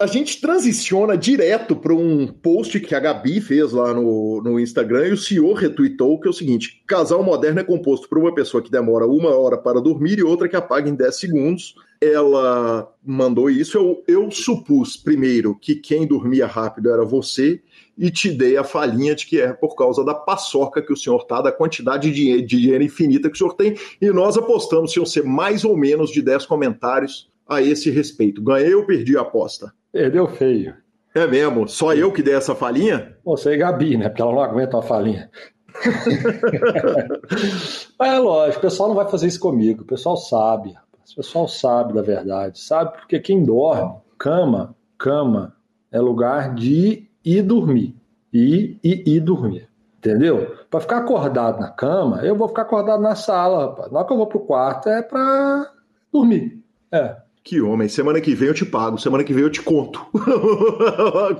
A 0.00 0.06
gente 0.06 0.40
transiciona 0.40 1.14
direto 1.14 1.76
para 1.76 1.92
um 1.92 2.26
post 2.26 2.80
que 2.80 2.94
a 2.94 2.98
Gabi 2.98 3.38
fez 3.38 3.70
lá 3.72 3.92
no, 3.92 4.40
no 4.42 4.58
Instagram 4.58 5.08
e 5.08 5.12
o 5.12 5.16
senhor 5.18 5.52
retweetou, 5.52 6.18
que 6.18 6.26
é 6.26 6.30
o 6.30 6.32
seguinte: 6.32 6.82
casal 6.86 7.22
moderno 7.22 7.60
é 7.60 7.64
composto 7.64 8.08
por 8.08 8.16
uma 8.16 8.34
pessoa 8.34 8.62
que 8.62 8.70
demora 8.70 9.06
uma 9.06 9.36
hora 9.36 9.58
para 9.58 9.78
dormir 9.78 10.18
e 10.18 10.22
outra 10.22 10.48
que 10.48 10.56
apaga 10.56 10.88
em 10.88 10.94
10 10.94 11.20
segundos. 11.20 11.74
Ela 12.00 12.90
mandou 13.04 13.50
isso. 13.50 13.76
Eu, 13.76 14.02
eu 14.08 14.30
supus, 14.30 14.96
primeiro, 14.96 15.54
que 15.54 15.74
quem 15.74 16.06
dormia 16.06 16.46
rápido 16.46 16.88
era 16.88 17.04
você, 17.04 17.60
e 17.98 18.10
te 18.10 18.30
dei 18.30 18.56
a 18.56 18.64
falinha 18.64 19.14
de 19.14 19.26
que 19.26 19.38
é 19.38 19.52
por 19.52 19.76
causa 19.76 20.02
da 20.02 20.14
paçoca 20.14 20.80
que 20.80 20.94
o 20.94 20.96
senhor 20.96 21.24
tá, 21.26 21.42
da 21.42 21.52
quantidade 21.52 22.10
de 22.10 22.40
dinheiro 22.40 22.82
infinita 22.82 23.28
que 23.28 23.34
o 23.34 23.38
senhor 23.38 23.52
tem, 23.52 23.76
e 24.00 24.10
nós 24.10 24.38
apostamos 24.38 24.94
se 24.94 25.04
ser 25.04 25.24
mais 25.24 25.62
ou 25.62 25.76
menos 25.76 26.10
de 26.10 26.22
10 26.22 26.46
comentários 26.46 27.30
a 27.46 27.60
esse 27.60 27.90
respeito. 27.90 28.40
Ganhei 28.40 28.74
ou 28.74 28.86
perdi 28.86 29.18
a 29.18 29.20
aposta? 29.20 29.78
Perdeu 29.92 30.28
feio. 30.28 30.74
É 31.14 31.26
mesmo? 31.26 31.68
Só 31.68 31.92
eu 31.92 32.12
que 32.12 32.22
dei 32.22 32.34
essa 32.34 32.54
falinha? 32.54 33.16
Você 33.24 33.54
e 33.54 33.56
Gabi, 33.56 33.96
né? 33.96 34.08
Porque 34.08 34.22
ela 34.22 34.32
não 34.32 34.42
aguenta 34.42 34.76
uma 34.76 34.82
falinha. 34.82 35.28
é 38.00 38.18
lógico, 38.18 38.58
o 38.58 38.62
pessoal 38.62 38.88
não 38.88 38.96
vai 38.96 39.08
fazer 39.08 39.26
isso 39.26 39.40
comigo. 39.40 39.82
O 39.82 39.86
pessoal 39.86 40.16
sabe. 40.16 40.76
O 41.12 41.16
pessoal 41.16 41.48
sabe 41.48 41.94
da 41.94 42.02
verdade. 42.02 42.60
Sabe 42.60 42.98
porque 42.98 43.18
quem 43.18 43.44
dorme, 43.44 43.96
cama, 44.16 44.76
cama 44.96 45.56
é 45.90 45.98
lugar 45.98 46.54
de 46.54 47.08
ir 47.24 47.42
dormir. 47.42 47.96
Ir 48.32 48.78
e 48.84 49.16
ir 49.16 49.20
dormir. 49.20 49.68
Entendeu? 49.98 50.56
Para 50.70 50.80
ficar 50.80 50.98
acordado 50.98 51.60
na 51.60 51.68
cama, 51.68 52.24
eu 52.24 52.36
vou 52.36 52.48
ficar 52.48 52.62
acordado 52.62 53.02
na 53.02 53.14
sala, 53.14 53.66
rapaz. 53.66 53.90
Na 53.90 53.98
hora 53.98 54.06
que 54.06 54.12
eu 54.12 54.16
vou 54.16 54.26
pro 54.26 54.40
quarto 54.40 54.88
é 54.88 55.02
para 55.02 55.70
dormir. 56.12 56.62
É. 56.92 57.16
Que 57.50 57.60
homem, 57.60 57.88
semana 57.88 58.20
que 58.20 58.32
vem 58.32 58.46
eu 58.46 58.54
te 58.54 58.64
pago, 58.64 58.96
semana 58.96 59.24
que 59.24 59.34
vem 59.34 59.42
eu 59.42 59.50
te 59.50 59.60
conto. 59.60 60.06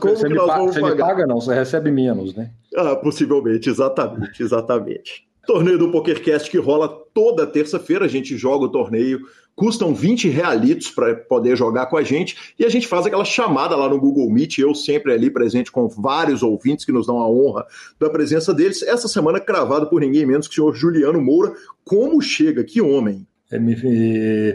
Como 0.01 0.16
você 0.16 0.27
que 0.27 0.35
nós 0.35 0.49
vamos 0.49 0.74
você 0.74 0.81
pagar? 0.81 0.97
me 0.97 1.01
paga 1.03 1.24
não, 1.24 1.41
você 1.41 1.55
recebe 1.55 1.93
menos, 1.93 2.35
né? 2.35 2.51
Ah, 2.74 2.97
possivelmente, 2.97 3.70
exatamente, 3.70 4.43
exatamente. 4.43 5.24
Torneio 5.47 5.78
do 5.78 5.93
PokerCast 5.93 6.51
que 6.51 6.59
rola 6.59 6.89
toda 7.15 7.47
terça-feira, 7.47 8.07
a 8.07 8.09
gente 8.09 8.37
joga 8.37 8.65
o 8.65 8.69
torneio, 8.69 9.20
custam 9.55 9.95
20 9.95 10.28
realitos 10.28 10.91
para 10.91 11.15
poder 11.15 11.57
jogar 11.57 11.87
com 11.87 11.97
a 11.97 12.03
gente, 12.03 12.55
e 12.59 12.65
a 12.65 12.69
gente 12.69 12.89
faz 12.89 13.07
aquela 13.07 13.24
chamada 13.24 13.77
lá 13.77 13.89
no 13.89 14.01
Google 14.01 14.28
Meet, 14.28 14.59
eu 14.59 14.74
sempre 14.74 15.12
ali 15.12 15.31
presente 15.31 15.70
com 15.70 15.87
vários 15.87 16.43
ouvintes 16.43 16.85
que 16.85 16.91
nos 16.91 17.07
dão 17.07 17.20
a 17.20 17.31
honra 17.31 17.65
da 18.01 18.11
presença 18.11 18.53
deles, 18.53 18.82
essa 18.82 19.07
semana 19.07 19.39
cravado 19.39 19.89
por 19.89 20.01
ninguém 20.01 20.27
menos 20.27 20.49
que 20.49 20.55
o 20.55 20.57
senhor 20.57 20.74
Juliano 20.74 21.23
Moura. 21.23 21.53
Como 21.85 22.20
chega, 22.20 22.65
que 22.65 22.81
homem! 22.82 23.28
Eu 23.51 23.60
me 23.60 23.74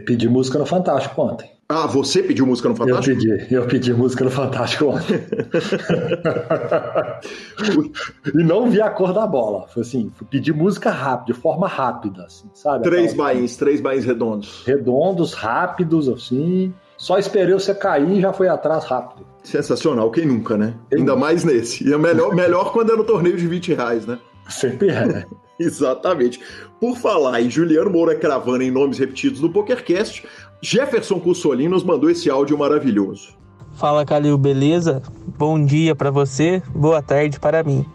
pedi 0.06 0.30
música 0.30 0.58
no 0.58 0.66
Fantástico 0.66 1.22
ontem. 1.22 1.52
Ah, 1.68 1.88
você 1.88 2.24
pediu 2.24 2.46
música 2.46 2.70
no 2.70 2.76
Fantástico? 2.76 3.20
Eu 3.20 3.38
pedi, 3.38 3.56
eu 3.56 3.68
pedi 3.68 3.94
música 3.94 4.24
no 4.24 4.32
Fantástico 4.32 4.86
ontem. 4.86 5.20
e 8.34 8.44
não 8.44 8.70
vi 8.70 8.80
a 8.80 8.90
cor 8.90 9.12
da 9.12 9.28
bola. 9.28 9.68
Foi 9.68 9.82
assim, 9.82 10.10
pedi 10.30 10.54
música 10.54 10.92
rápida, 10.92 11.34
de 11.34 11.42
forma 11.42 11.68
rápida, 11.68 12.24
assim, 12.24 12.50
sabe? 12.54 12.84
Três 12.84 13.14
bains, 13.14 13.58
três 13.58 13.82
bains 13.82 14.06
redondos. 14.06 14.64
Redondos, 14.66 15.34
rápidos, 15.34 16.08
assim. 16.08 16.74
Só 16.98 17.18
esperei 17.18 17.54
você 17.54 17.74
cair 17.74 18.10
e 18.10 18.22
já 18.22 18.32
foi 18.32 18.48
atrás 18.48 18.86
rápido. 18.86 19.26
Sensacional, 19.44 20.10
quem 20.12 20.26
nunca, 20.26 20.56
né? 20.56 20.76
Quem 20.90 21.00
Ainda 21.00 21.14
nunca. 21.14 21.26
mais 21.26 21.44
nesse. 21.44 21.86
E 21.86 21.92
é 21.92 21.98
melhor, 21.98 22.34
melhor 22.34 22.72
quando 22.72 22.94
é 22.94 22.96
no 22.96 23.04
torneio 23.04 23.36
de 23.36 23.48
20 23.48 23.74
reais, 23.74 24.06
né? 24.06 24.20
Sempre 24.48 24.90
é, 24.90 25.06
né? 25.06 25.26
Exatamente. 25.60 26.40
Por 26.80 26.98
falar 26.98 27.42
em 27.42 27.50
Juliano 27.50 27.90
Moura 27.90 28.16
cravando 28.16 28.64
em 28.64 28.72
nomes 28.72 28.98
repetidos 28.98 29.40
do 29.40 29.50
PokerCast, 29.50 30.26
Jefferson 30.62 31.20
Cussolin 31.20 31.68
nos 31.68 31.84
mandou 31.84 32.10
esse 32.10 32.30
áudio 32.30 32.58
maravilhoso. 32.58 33.36
Fala, 33.76 34.06
Calil, 34.06 34.38
beleza? 34.38 35.02
Bom 35.38 35.64
dia 35.64 35.96
para 35.96 36.10
você, 36.10 36.64
boa 36.74 37.02
tarde 37.02 37.40
para 37.40 37.64
mim. 37.64 37.86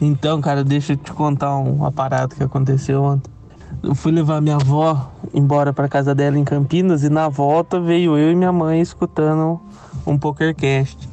Então, 0.00 0.40
cara, 0.40 0.64
deixa 0.64 0.92
eu 0.92 0.96
te 0.96 1.12
contar 1.12 1.56
um 1.56 1.84
aparato 1.84 2.36
que 2.36 2.42
aconteceu 2.42 3.02
ontem. 3.02 3.30
Eu 3.82 3.94
fui 3.94 4.10
levar 4.10 4.40
minha 4.40 4.56
avó 4.56 5.12
embora 5.32 5.72
para 5.72 5.88
casa 5.88 6.14
dela 6.14 6.38
em 6.38 6.44
Campinas 6.44 7.04
e 7.04 7.08
na 7.08 7.28
volta 7.28 7.80
veio 7.80 8.18
eu 8.18 8.32
e 8.32 8.34
minha 8.34 8.52
mãe 8.52 8.80
escutando 8.80 9.60
um 10.06 10.18
PokerCast. 10.18 11.08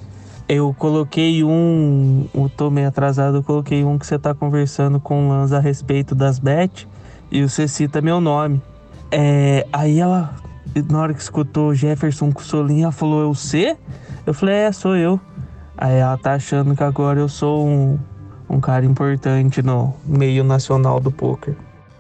Eu 0.48 0.76
coloquei 0.78 1.44
um. 1.44 2.28
Eu 2.34 2.52
tô 2.56 2.70
meio 2.70 2.88
atrasado, 2.88 3.38
eu 3.38 3.44
coloquei 3.44 3.84
um 3.84 3.98
que 3.98 4.06
você 4.06 4.20
tá 4.20 4.34
conversando 4.34 5.00
com 5.00 5.26
o 5.26 5.30
Lanza 5.30 5.58
a 5.58 5.60
respeito 5.60 6.14
das 6.14 6.38
bet 6.38 6.88
e 7.32 7.42
você 7.42 7.68
cita 7.68 8.00
meu 8.00 8.22
nome. 8.22 8.62
É, 9.12 9.66
aí 9.74 10.00
ela, 10.00 10.36
na 10.88 11.00
hora 11.00 11.14
que 11.16 11.22
escutou 11.22 11.74
Jefferson 11.74 12.32
com 12.32 12.42
Solinha, 12.42 12.92
falou: 12.92 13.24
Eu 13.24 13.34
sei? 13.34 13.76
Eu 14.24 14.36
falei: 14.36 14.56
É, 14.56 14.72
sou 14.72 14.96
eu. 14.96 15.20
Aí 15.76 15.96
ela 15.96 16.18
tá 16.18 16.34
achando 16.34 16.76
que 16.76 16.84
agora 16.84 17.20
eu 17.20 17.28
sou 17.28 17.68
um, 17.68 18.00
um 18.48 18.60
cara 18.60 18.86
importante 18.86 19.64
no 19.64 19.96
meio 20.06 20.44
nacional 20.44 21.00
do 21.00 21.12
poker. 21.12 21.56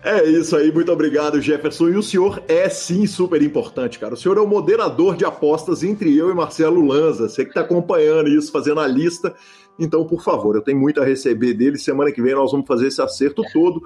É 0.05 0.23
isso 0.23 0.55
aí, 0.55 0.71
muito 0.71 0.91
obrigado, 0.91 1.41
Jefferson. 1.41 1.89
E 1.89 1.97
o 1.97 2.03
senhor 2.03 2.39
é 2.47 2.69
sim 2.69 3.07
super 3.07 3.41
importante, 3.41 3.97
cara. 3.97 4.13
O 4.13 4.17
senhor 4.17 4.37
é 4.37 4.39
o 4.39 4.45
moderador 4.45 5.15
de 5.15 5.25
apostas 5.25 5.81
entre 5.81 6.15
eu 6.15 6.29
e 6.29 6.33
Marcelo 6.35 6.85
Lanza. 6.85 7.27
Você 7.27 7.43
que 7.43 7.49
está 7.49 7.61
acompanhando 7.61 8.29
isso, 8.29 8.51
fazendo 8.51 8.81
a 8.81 8.85
lista. 8.85 9.33
Então, 9.79 10.05
por 10.05 10.21
favor, 10.21 10.55
eu 10.55 10.61
tenho 10.61 10.77
muito 10.77 11.01
a 11.01 11.03
receber 11.03 11.55
dele. 11.55 11.79
Semana 11.79 12.11
que 12.11 12.21
vem 12.21 12.35
nós 12.35 12.51
vamos 12.51 12.67
fazer 12.67 12.89
esse 12.89 13.01
acerto 13.01 13.41
todo. 13.51 13.81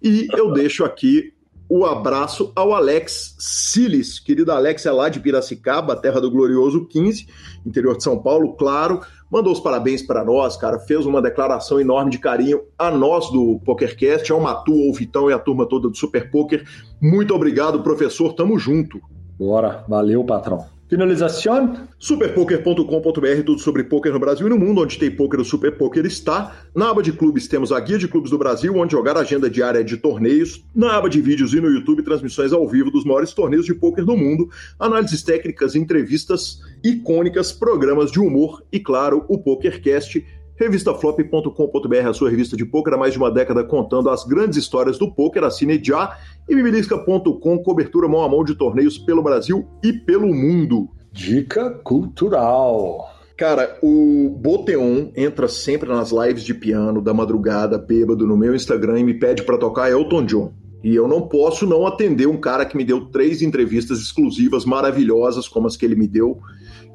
E 0.00 0.28
eu 0.36 0.52
deixo 0.52 0.84
aqui 0.84 1.32
o 1.68 1.84
abraço 1.84 2.52
ao 2.54 2.72
Alex 2.72 3.34
Siles. 3.36 4.20
Querido 4.20 4.52
Alex 4.52 4.86
é 4.86 4.92
lá 4.92 5.08
de 5.08 5.18
Piracicaba, 5.18 5.96
terra 5.96 6.20
do 6.20 6.30
glorioso 6.30 6.86
15, 6.86 7.26
interior 7.66 7.96
de 7.96 8.04
São 8.04 8.16
Paulo, 8.22 8.52
claro 8.52 9.00
mandou 9.30 9.52
os 9.52 9.60
parabéns 9.60 10.02
para 10.02 10.24
nós, 10.24 10.56
cara, 10.56 10.78
fez 10.78 11.06
uma 11.06 11.22
declaração 11.22 11.80
enorme 11.80 12.10
de 12.10 12.18
carinho 12.18 12.62
a 12.78 12.90
nós 12.90 13.30
do 13.30 13.60
PokerCast, 13.64 14.30
ao 14.30 14.40
Matu, 14.40 14.72
ao 14.72 14.92
Vitão 14.92 15.30
e 15.30 15.32
a 15.32 15.38
turma 15.38 15.66
toda 15.66 15.88
do 15.88 15.96
Super 15.96 16.30
Poker. 16.30 16.64
Muito 17.00 17.34
obrigado, 17.34 17.82
professor, 17.82 18.32
tamo 18.32 18.58
junto. 18.58 19.00
Bora, 19.38 19.84
valeu, 19.88 20.24
patrão. 20.24 20.75
Finalização? 20.88 21.88
Superpoker.com.br, 21.98 23.42
tudo 23.44 23.58
sobre 23.58 23.82
poker 23.82 24.12
no 24.12 24.20
Brasil 24.20 24.46
e 24.46 24.50
no 24.50 24.58
mundo, 24.58 24.82
onde 24.82 24.96
tem 24.96 25.10
poker, 25.10 25.40
o 25.40 25.44
Super 25.44 25.76
Poker 25.76 26.06
está. 26.06 26.56
Na 26.72 26.90
aba 26.90 27.02
de 27.02 27.12
clubes 27.12 27.48
temos 27.48 27.72
a 27.72 27.80
guia 27.80 27.98
de 27.98 28.06
clubes 28.06 28.30
do 28.30 28.38
Brasil, 28.38 28.72
onde 28.76 28.92
jogar 28.92 29.16
a 29.16 29.20
agenda 29.20 29.50
diária 29.50 29.82
de 29.82 29.96
torneios. 29.96 30.64
Na 30.72 30.96
aba 30.96 31.10
de 31.10 31.20
vídeos 31.20 31.52
e 31.54 31.60
no 31.60 31.68
YouTube, 31.68 32.04
transmissões 32.04 32.52
ao 32.52 32.68
vivo 32.68 32.90
dos 32.90 33.04
maiores 33.04 33.34
torneios 33.34 33.66
de 33.66 33.74
poker 33.74 34.04
do 34.04 34.16
mundo, 34.16 34.48
análises 34.78 35.24
técnicas, 35.24 35.74
entrevistas 35.74 36.60
icônicas, 36.84 37.50
programas 37.50 38.12
de 38.12 38.20
humor 38.20 38.62
e, 38.70 38.78
claro, 38.78 39.24
o 39.28 39.38
PokerCast 39.38 40.24
Revistaflop.com.br, 40.56 42.08
a 42.08 42.14
sua 42.14 42.30
revista 42.30 42.56
de 42.56 42.64
poker 42.64 42.94
há 42.94 42.96
mais 42.96 43.12
de 43.12 43.18
uma 43.18 43.30
década 43.30 43.62
contando 43.62 44.08
as 44.08 44.24
grandes 44.24 44.58
histórias 44.58 44.98
do 44.98 45.12
poker. 45.12 45.44
Assine 45.44 45.80
já. 45.82 46.16
E 46.48 46.54
Bibilisca.com, 46.54 47.58
cobertura 47.58 48.08
mão 48.08 48.22
a 48.22 48.28
mão 48.28 48.42
de 48.42 48.54
torneios 48.54 48.98
pelo 48.98 49.22
Brasil 49.22 49.66
e 49.82 49.92
pelo 49.92 50.34
mundo. 50.34 50.88
Dica 51.12 51.70
cultural. 51.70 53.10
Cara, 53.36 53.78
o 53.82 54.30
Boteon 54.40 55.10
entra 55.14 55.46
sempre 55.46 55.90
nas 55.90 56.10
lives 56.10 56.42
de 56.42 56.54
piano 56.54 57.02
da 57.02 57.12
madrugada, 57.12 57.76
bêbado, 57.76 58.26
no 58.26 58.36
meu 58.36 58.54
Instagram 58.54 59.00
e 59.00 59.04
me 59.04 59.12
pede 59.12 59.42
para 59.42 59.58
tocar 59.58 59.90
Elton 59.90 60.24
John. 60.24 60.52
E 60.82 60.94
eu 60.94 61.06
não 61.06 61.22
posso 61.22 61.66
não 61.66 61.86
atender 61.86 62.26
um 62.26 62.38
cara 62.38 62.64
que 62.64 62.76
me 62.76 62.84
deu 62.84 63.06
três 63.06 63.42
entrevistas 63.42 63.98
exclusivas 63.98 64.64
maravilhosas, 64.64 65.48
como 65.48 65.66
as 65.66 65.76
que 65.76 65.84
ele 65.84 65.96
me 65.96 66.06
deu. 66.06 66.40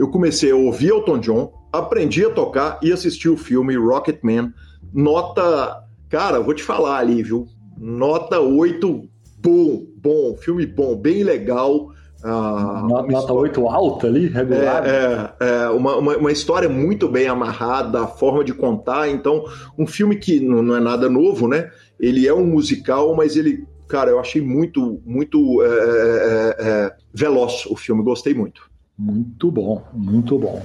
Eu 0.01 0.07
comecei 0.07 0.49
a 0.49 0.55
ouvir 0.55 0.89
Elton 0.89 1.19
John, 1.19 1.53
aprendi 1.71 2.25
a 2.25 2.31
tocar 2.31 2.79
e 2.81 2.91
assisti 2.91 3.29
o 3.29 3.37
filme 3.37 3.75
Rocketman. 3.77 4.51
Nota, 4.91 5.83
cara, 6.09 6.39
vou 6.39 6.55
te 6.55 6.63
falar 6.63 6.97
ali, 6.97 7.21
viu? 7.21 7.45
Nota 7.77 8.39
8, 8.39 9.07
bom, 9.37 9.85
bom, 9.97 10.35
filme 10.37 10.65
bom, 10.65 10.95
bem 10.95 11.23
legal. 11.23 11.91
Ah, 12.23 12.83
nota 12.83 13.13
história... 13.13 13.41
8 13.41 13.67
alta 13.67 14.07
ali, 14.07 14.25
regular. 14.25 14.83
É, 14.83 15.35
é, 15.39 15.45
é 15.65 15.69
uma, 15.69 15.95
uma, 15.97 16.17
uma, 16.17 16.31
história 16.31 16.67
muito 16.67 17.07
bem 17.07 17.27
amarrada, 17.27 18.01
a 18.01 18.07
forma 18.07 18.43
de 18.43 18.55
contar. 18.55 19.07
Então, 19.07 19.45
um 19.77 19.85
filme 19.85 20.15
que 20.15 20.39
não, 20.39 20.63
não, 20.63 20.75
é 20.75 20.79
nada 20.79 21.07
novo, 21.07 21.47
né? 21.47 21.69
Ele 21.99 22.27
é 22.27 22.33
um 22.33 22.47
musical, 22.47 23.15
mas 23.15 23.35
ele, 23.35 23.67
cara, 23.87 24.09
eu 24.09 24.19
achei 24.19 24.41
muito, 24.41 24.99
muito 25.05 25.61
é, 25.61 25.67
é, 25.67 26.55
é 26.57 26.91
veloz 27.13 27.67
o 27.67 27.75
filme, 27.75 28.01
gostei 28.01 28.33
muito. 28.33 28.70
Muito 29.01 29.49
bom, 29.49 29.81
muito 29.91 30.37
bom. 30.37 30.61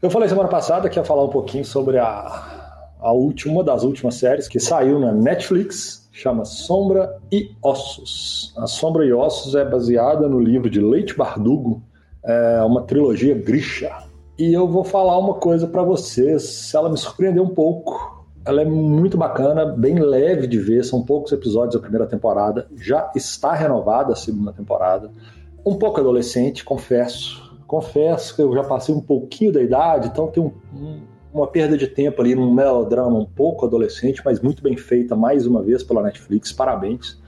Eu 0.00 0.08
falei 0.08 0.28
semana 0.28 0.48
passada 0.48 0.88
que 0.88 1.00
ia 1.00 1.04
falar 1.04 1.24
um 1.24 1.30
pouquinho 1.30 1.64
sobre 1.64 1.98
a, 1.98 2.94
a 3.00 3.12
última 3.12 3.64
das 3.64 3.82
últimas 3.82 4.14
séries 4.14 4.46
que 4.46 4.60
saiu 4.60 5.00
na 5.00 5.10
Netflix, 5.10 6.08
chama 6.12 6.44
Sombra 6.44 7.18
e 7.32 7.50
Ossos. 7.60 8.54
A 8.56 8.68
Sombra 8.68 9.04
e 9.04 9.12
Ossos 9.12 9.56
é 9.56 9.64
baseada 9.64 10.28
no 10.28 10.38
livro 10.38 10.70
de 10.70 10.80
Leite 10.80 11.16
Bardugo, 11.16 11.82
é 12.24 12.62
uma 12.62 12.82
trilogia 12.82 13.34
Grisha. 13.34 13.92
E 14.38 14.52
eu 14.52 14.68
vou 14.68 14.84
falar 14.84 15.18
uma 15.18 15.34
coisa 15.34 15.66
para 15.66 15.82
vocês, 15.82 16.72
ela 16.72 16.88
me 16.88 16.96
surpreendeu 16.96 17.42
um 17.42 17.52
pouco. 17.52 18.24
Ela 18.44 18.62
é 18.62 18.64
muito 18.64 19.18
bacana, 19.18 19.64
bem 19.64 19.98
leve 19.98 20.46
de 20.46 20.60
ver, 20.60 20.84
são 20.84 21.02
poucos 21.02 21.32
episódios 21.32 21.74
da 21.74 21.80
primeira 21.80 22.06
temporada, 22.06 22.68
já 22.76 23.10
está 23.16 23.52
renovada 23.52 24.12
a 24.12 24.16
segunda 24.16 24.52
temporada. 24.52 25.10
Um 25.66 25.74
pouco 25.74 26.00
adolescente, 26.00 26.64
confesso, 26.64 27.41
confesso 27.72 28.36
que 28.36 28.42
eu 28.42 28.52
já 28.52 28.62
passei 28.62 28.94
um 28.94 29.00
pouquinho 29.00 29.50
da 29.50 29.62
idade, 29.62 30.08
então 30.08 30.26
tem 30.26 30.42
um, 30.42 30.52
um, 30.76 31.00
uma 31.32 31.46
perda 31.46 31.74
de 31.74 31.86
tempo 31.86 32.20
ali 32.20 32.34
num 32.34 32.52
melodrama 32.52 33.18
um 33.18 33.24
pouco 33.24 33.64
adolescente, 33.64 34.20
mas 34.22 34.40
muito 34.40 34.62
bem 34.62 34.76
feita 34.76 35.16
mais 35.16 35.46
uma 35.46 35.62
vez 35.62 35.82
pela 35.82 36.02
Netflix. 36.02 36.52
Parabéns. 36.52 37.18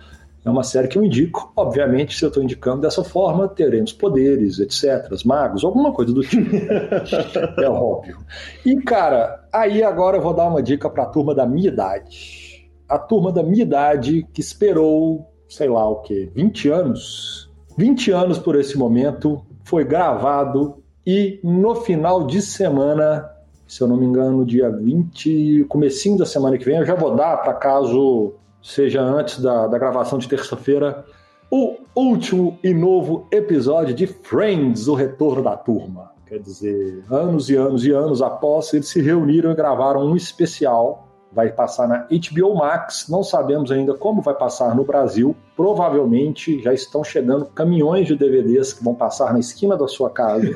É 0.45 0.51
uma 0.51 0.63
série 0.63 0.87
que 0.87 0.99
eu 0.99 1.03
indico. 1.03 1.51
Obviamente, 1.57 2.15
se 2.15 2.23
eu 2.23 2.29
estou 2.29 2.43
indicando 2.43 2.83
dessa 2.83 3.03
forma, 3.03 3.49
teremos 3.49 3.95
poderes, 3.95 4.59
etc., 4.59 5.09
magos, 5.25 5.65
alguma 5.65 5.95
coisa 5.95 6.13
do 6.13 6.21
tipo. 6.21 6.55
é 7.59 7.67
óbvio. 7.71 8.19
E, 8.67 8.77
cara, 8.83 9.49
aí 9.51 9.83
agora 9.83 10.19
eu 10.19 10.23
vou 10.23 10.35
dar 10.35 10.47
uma 10.47 10.63
dica 10.63 10.91
para 10.91 11.05
a 11.05 11.07
turma 11.07 11.35
da 11.35 11.47
minha 11.47 11.69
idade. 11.69 12.69
A 12.87 12.99
turma 12.99 13.33
da 13.33 13.43
minha 13.43 13.63
idade 13.63 14.29
que 14.31 14.43
esperou, 14.43 15.27
sei 15.49 15.71
lá 15.71 15.89
o 15.89 16.03
quê, 16.03 16.31
20 16.35 16.69
anos? 16.69 17.51
20 17.79 18.11
anos 18.11 18.39
por 18.39 18.57
esse 18.57 18.77
momento 18.77 19.43
foi 19.65 19.85
gravado 19.85 20.83
e 21.07 21.41
no 21.43 21.75
final 21.75 22.27
de 22.27 22.41
semana, 22.41 23.29
se 23.67 23.81
eu 23.81 23.89
não 23.89 23.97
me 23.97 24.07
engano, 24.07 24.45
dia 24.45 24.71
20, 24.71 25.67
comecinho 25.69 26.19
da 26.19 26.27
semana 26.27 26.57
que 26.57 26.65
vem, 26.65 26.77
eu 26.77 26.87
já 26.87 26.95
vou 26.95 27.15
dar 27.15 27.39
para 27.39 27.55
caso 27.55 28.35
seja 28.63 29.03
antes 29.03 29.41
da, 29.41 29.67
da 29.67 29.79
gravação 29.79 30.19
de 30.19 30.27
terça-feira, 30.27 31.05
o 31.51 31.77
último 31.95 32.59
e 32.65 32.73
novo 32.73 33.29
episódio 33.31 33.95
de 33.95 34.07
Friends, 34.07 34.89
o 34.89 34.95
retorno 34.95 35.43
da 35.43 35.57
turma. 35.57 36.13
Quer 36.27 36.39
dizer, 36.39 37.05
anos 37.11 37.51
e 37.51 37.55
anos 37.55 37.85
e 37.85 37.93
anos 37.93 38.23
após, 38.23 38.73
eles 38.73 38.89
se 38.89 39.03
reuniram 39.03 39.53
e 39.53 39.55
gravaram 39.55 40.07
um 40.07 40.17
especial 40.17 41.04
vai 41.35 41.51
passar 41.51 41.89
na 41.89 42.07
HBO 42.11 42.55
Max. 42.55 43.07
Não 43.09 43.23
sabemos 43.23 43.73
ainda 43.73 43.95
como 43.95 44.23
vai 44.23 44.35
passar 44.35 44.75
no 44.75 44.85
Brasil. 44.85 45.35
Provavelmente 45.57 46.63
já 46.63 46.73
estão 46.73 47.03
chegando 47.03 47.47
caminhões 47.47 48.07
de 48.07 48.17
DVDs 48.17 48.73
que 48.73 48.85
vão 48.85 48.95
passar 48.95 49.33
na 49.33 49.41
esquina 49.41 49.77
da 49.77 49.89
sua 49.89 50.11
casa. 50.11 50.47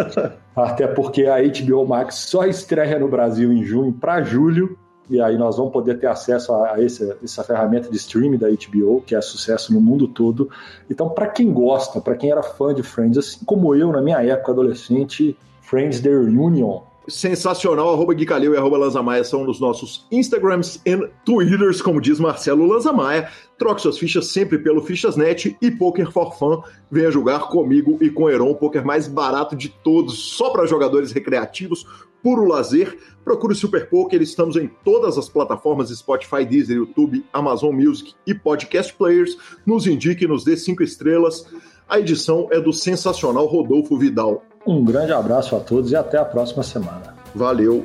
Até 0.54 0.86
porque 0.86 1.26
a 1.26 1.36
HBO 1.38 1.86
Max 1.86 2.14
só 2.14 2.44
estreia 2.44 2.98
no 2.98 3.08
Brasil 3.08 3.52
em 3.52 3.64
junho 3.64 3.92
para 3.92 4.22
julho. 4.22 4.78
E 5.08 5.20
aí 5.20 5.38
nós 5.38 5.56
vamos 5.56 5.72
poder 5.72 6.00
ter 6.00 6.08
acesso 6.08 6.52
a, 6.52 6.82
esse, 6.82 7.16
essa 7.22 7.44
ferramenta 7.44 7.88
de 7.88 7.96
streaming 7.96 8.38
da 8.38 8.48
HBO, 8.48 9.02
que 9.06 9.14
é 9.14 9.20
sucesso 9.20 9.72
no 9.72 9.80
mundo 9.80 10.08
todo. 10.08 10.50
Então, 10.90 11.08
para 11.08 11.28
quem 11.28 11.52
gosta, 11.52 12.00
para 12.00 12.16
quem 12.16 12.30
era 12.30 12.42
fã 12.42 12.74
de 12.74 12.82
Friends, 12.82 13.16
assim 13.16 13.44
como 13.44 13.72
eu 13.74 13.92
na 13.92 14.02
minha 14.02 14.20
época 14.20 14.50
adolescente, 14.50 15.36
Friends 15.60 16.00
The 16.00 16.08
Reunion 16.08 16.80
sensacional, 17.08 17.92
arroba 17.92 18.14
Gui 18.14 18.26
Calil 18.26 18.54
e 18.54 18.56
arroba 18.56 18.78
Lanzamaia 18.78 19.24
são 19.24 19.44
nos 19.44 19.60
nossos 19.60 20.06
Instagrams 20.10 20.80
e 20.84 20.96
Twitters, 21.24 21.80
como 21.80 22.00
diz 22.00 22.18
Marcelo 22.18 22.66
Lanzamaia. 22.66 23.30
Troque 23.58 23.82
suas 23.82 23.98
fichas 23.98 24.26
sempre 24.28 24.58
pelo 24.58 24.82
Fichasnet 24.82 25.56
e 25.60 25.70
Poker 25.70 26.10
for 26.10 26.36
Fun. 26.36 26.62
Venha 26.90 27.10
jogar 27.10 27.48
comigo 27.48 27.98
e 28.00 28.10
com 28.10 28.24
o 28.24 28.30
Heron, 28.30 28.50
o 28.50 28.54
poker 28.54 28.84
mais 28.84 29.08
barato 29.08 29.56
de 29.56 29.68
todos, 29.68 30.18
só 30.18 30.50
para 30.50 30.66
jogadores 30.66 31.12
recreativos, 31.12 31.86
puro 32.22 32.44
lazer. 32.44 32.98
Procure 33.24 33.52
o 33.52 33.56
Super 33.56 33.88
Poker, 33.88 34.20
estamos 34.20 34.56
em 34.56 34.70
todas 34.84 35.16
as 35.16 35.28
plataformas 35.28 35.90
Spotify, 35.90 36.44
Deezer, 36.44 36.76
YouTube, 36.76 37.24
Amazon 37.32 37.74
Music 37.74 38.14
e 38.26 38.34
Podcast 38.34 38.94
Players. 38.94 39.36
Nos 39.64 39.86
indique, 39.86 40.26
nos 40.26 40.44
dê 40.44 40.56
cinco 40.56 40.82
estrelas. 40.82 41.46
A 41.88 42.00
edição 42.00 42.48
é 42.50 42.60
do 42.60 42.72
sensacional 42.72 43.46
Rodolfo 43.46 43.96
Vidal. 43.96 44.42
Um 44.66 44.84
grande 44.84 45.12
abraço 45.12 45.54
a 45.54 45.60
todos 45.60 45.92
e 45.92 45.96
até 45.96 46.18
a 46.18 46.24
próxima 46.24 46.62
semana. 46.62 47.14
Valeu! 47.34 47.84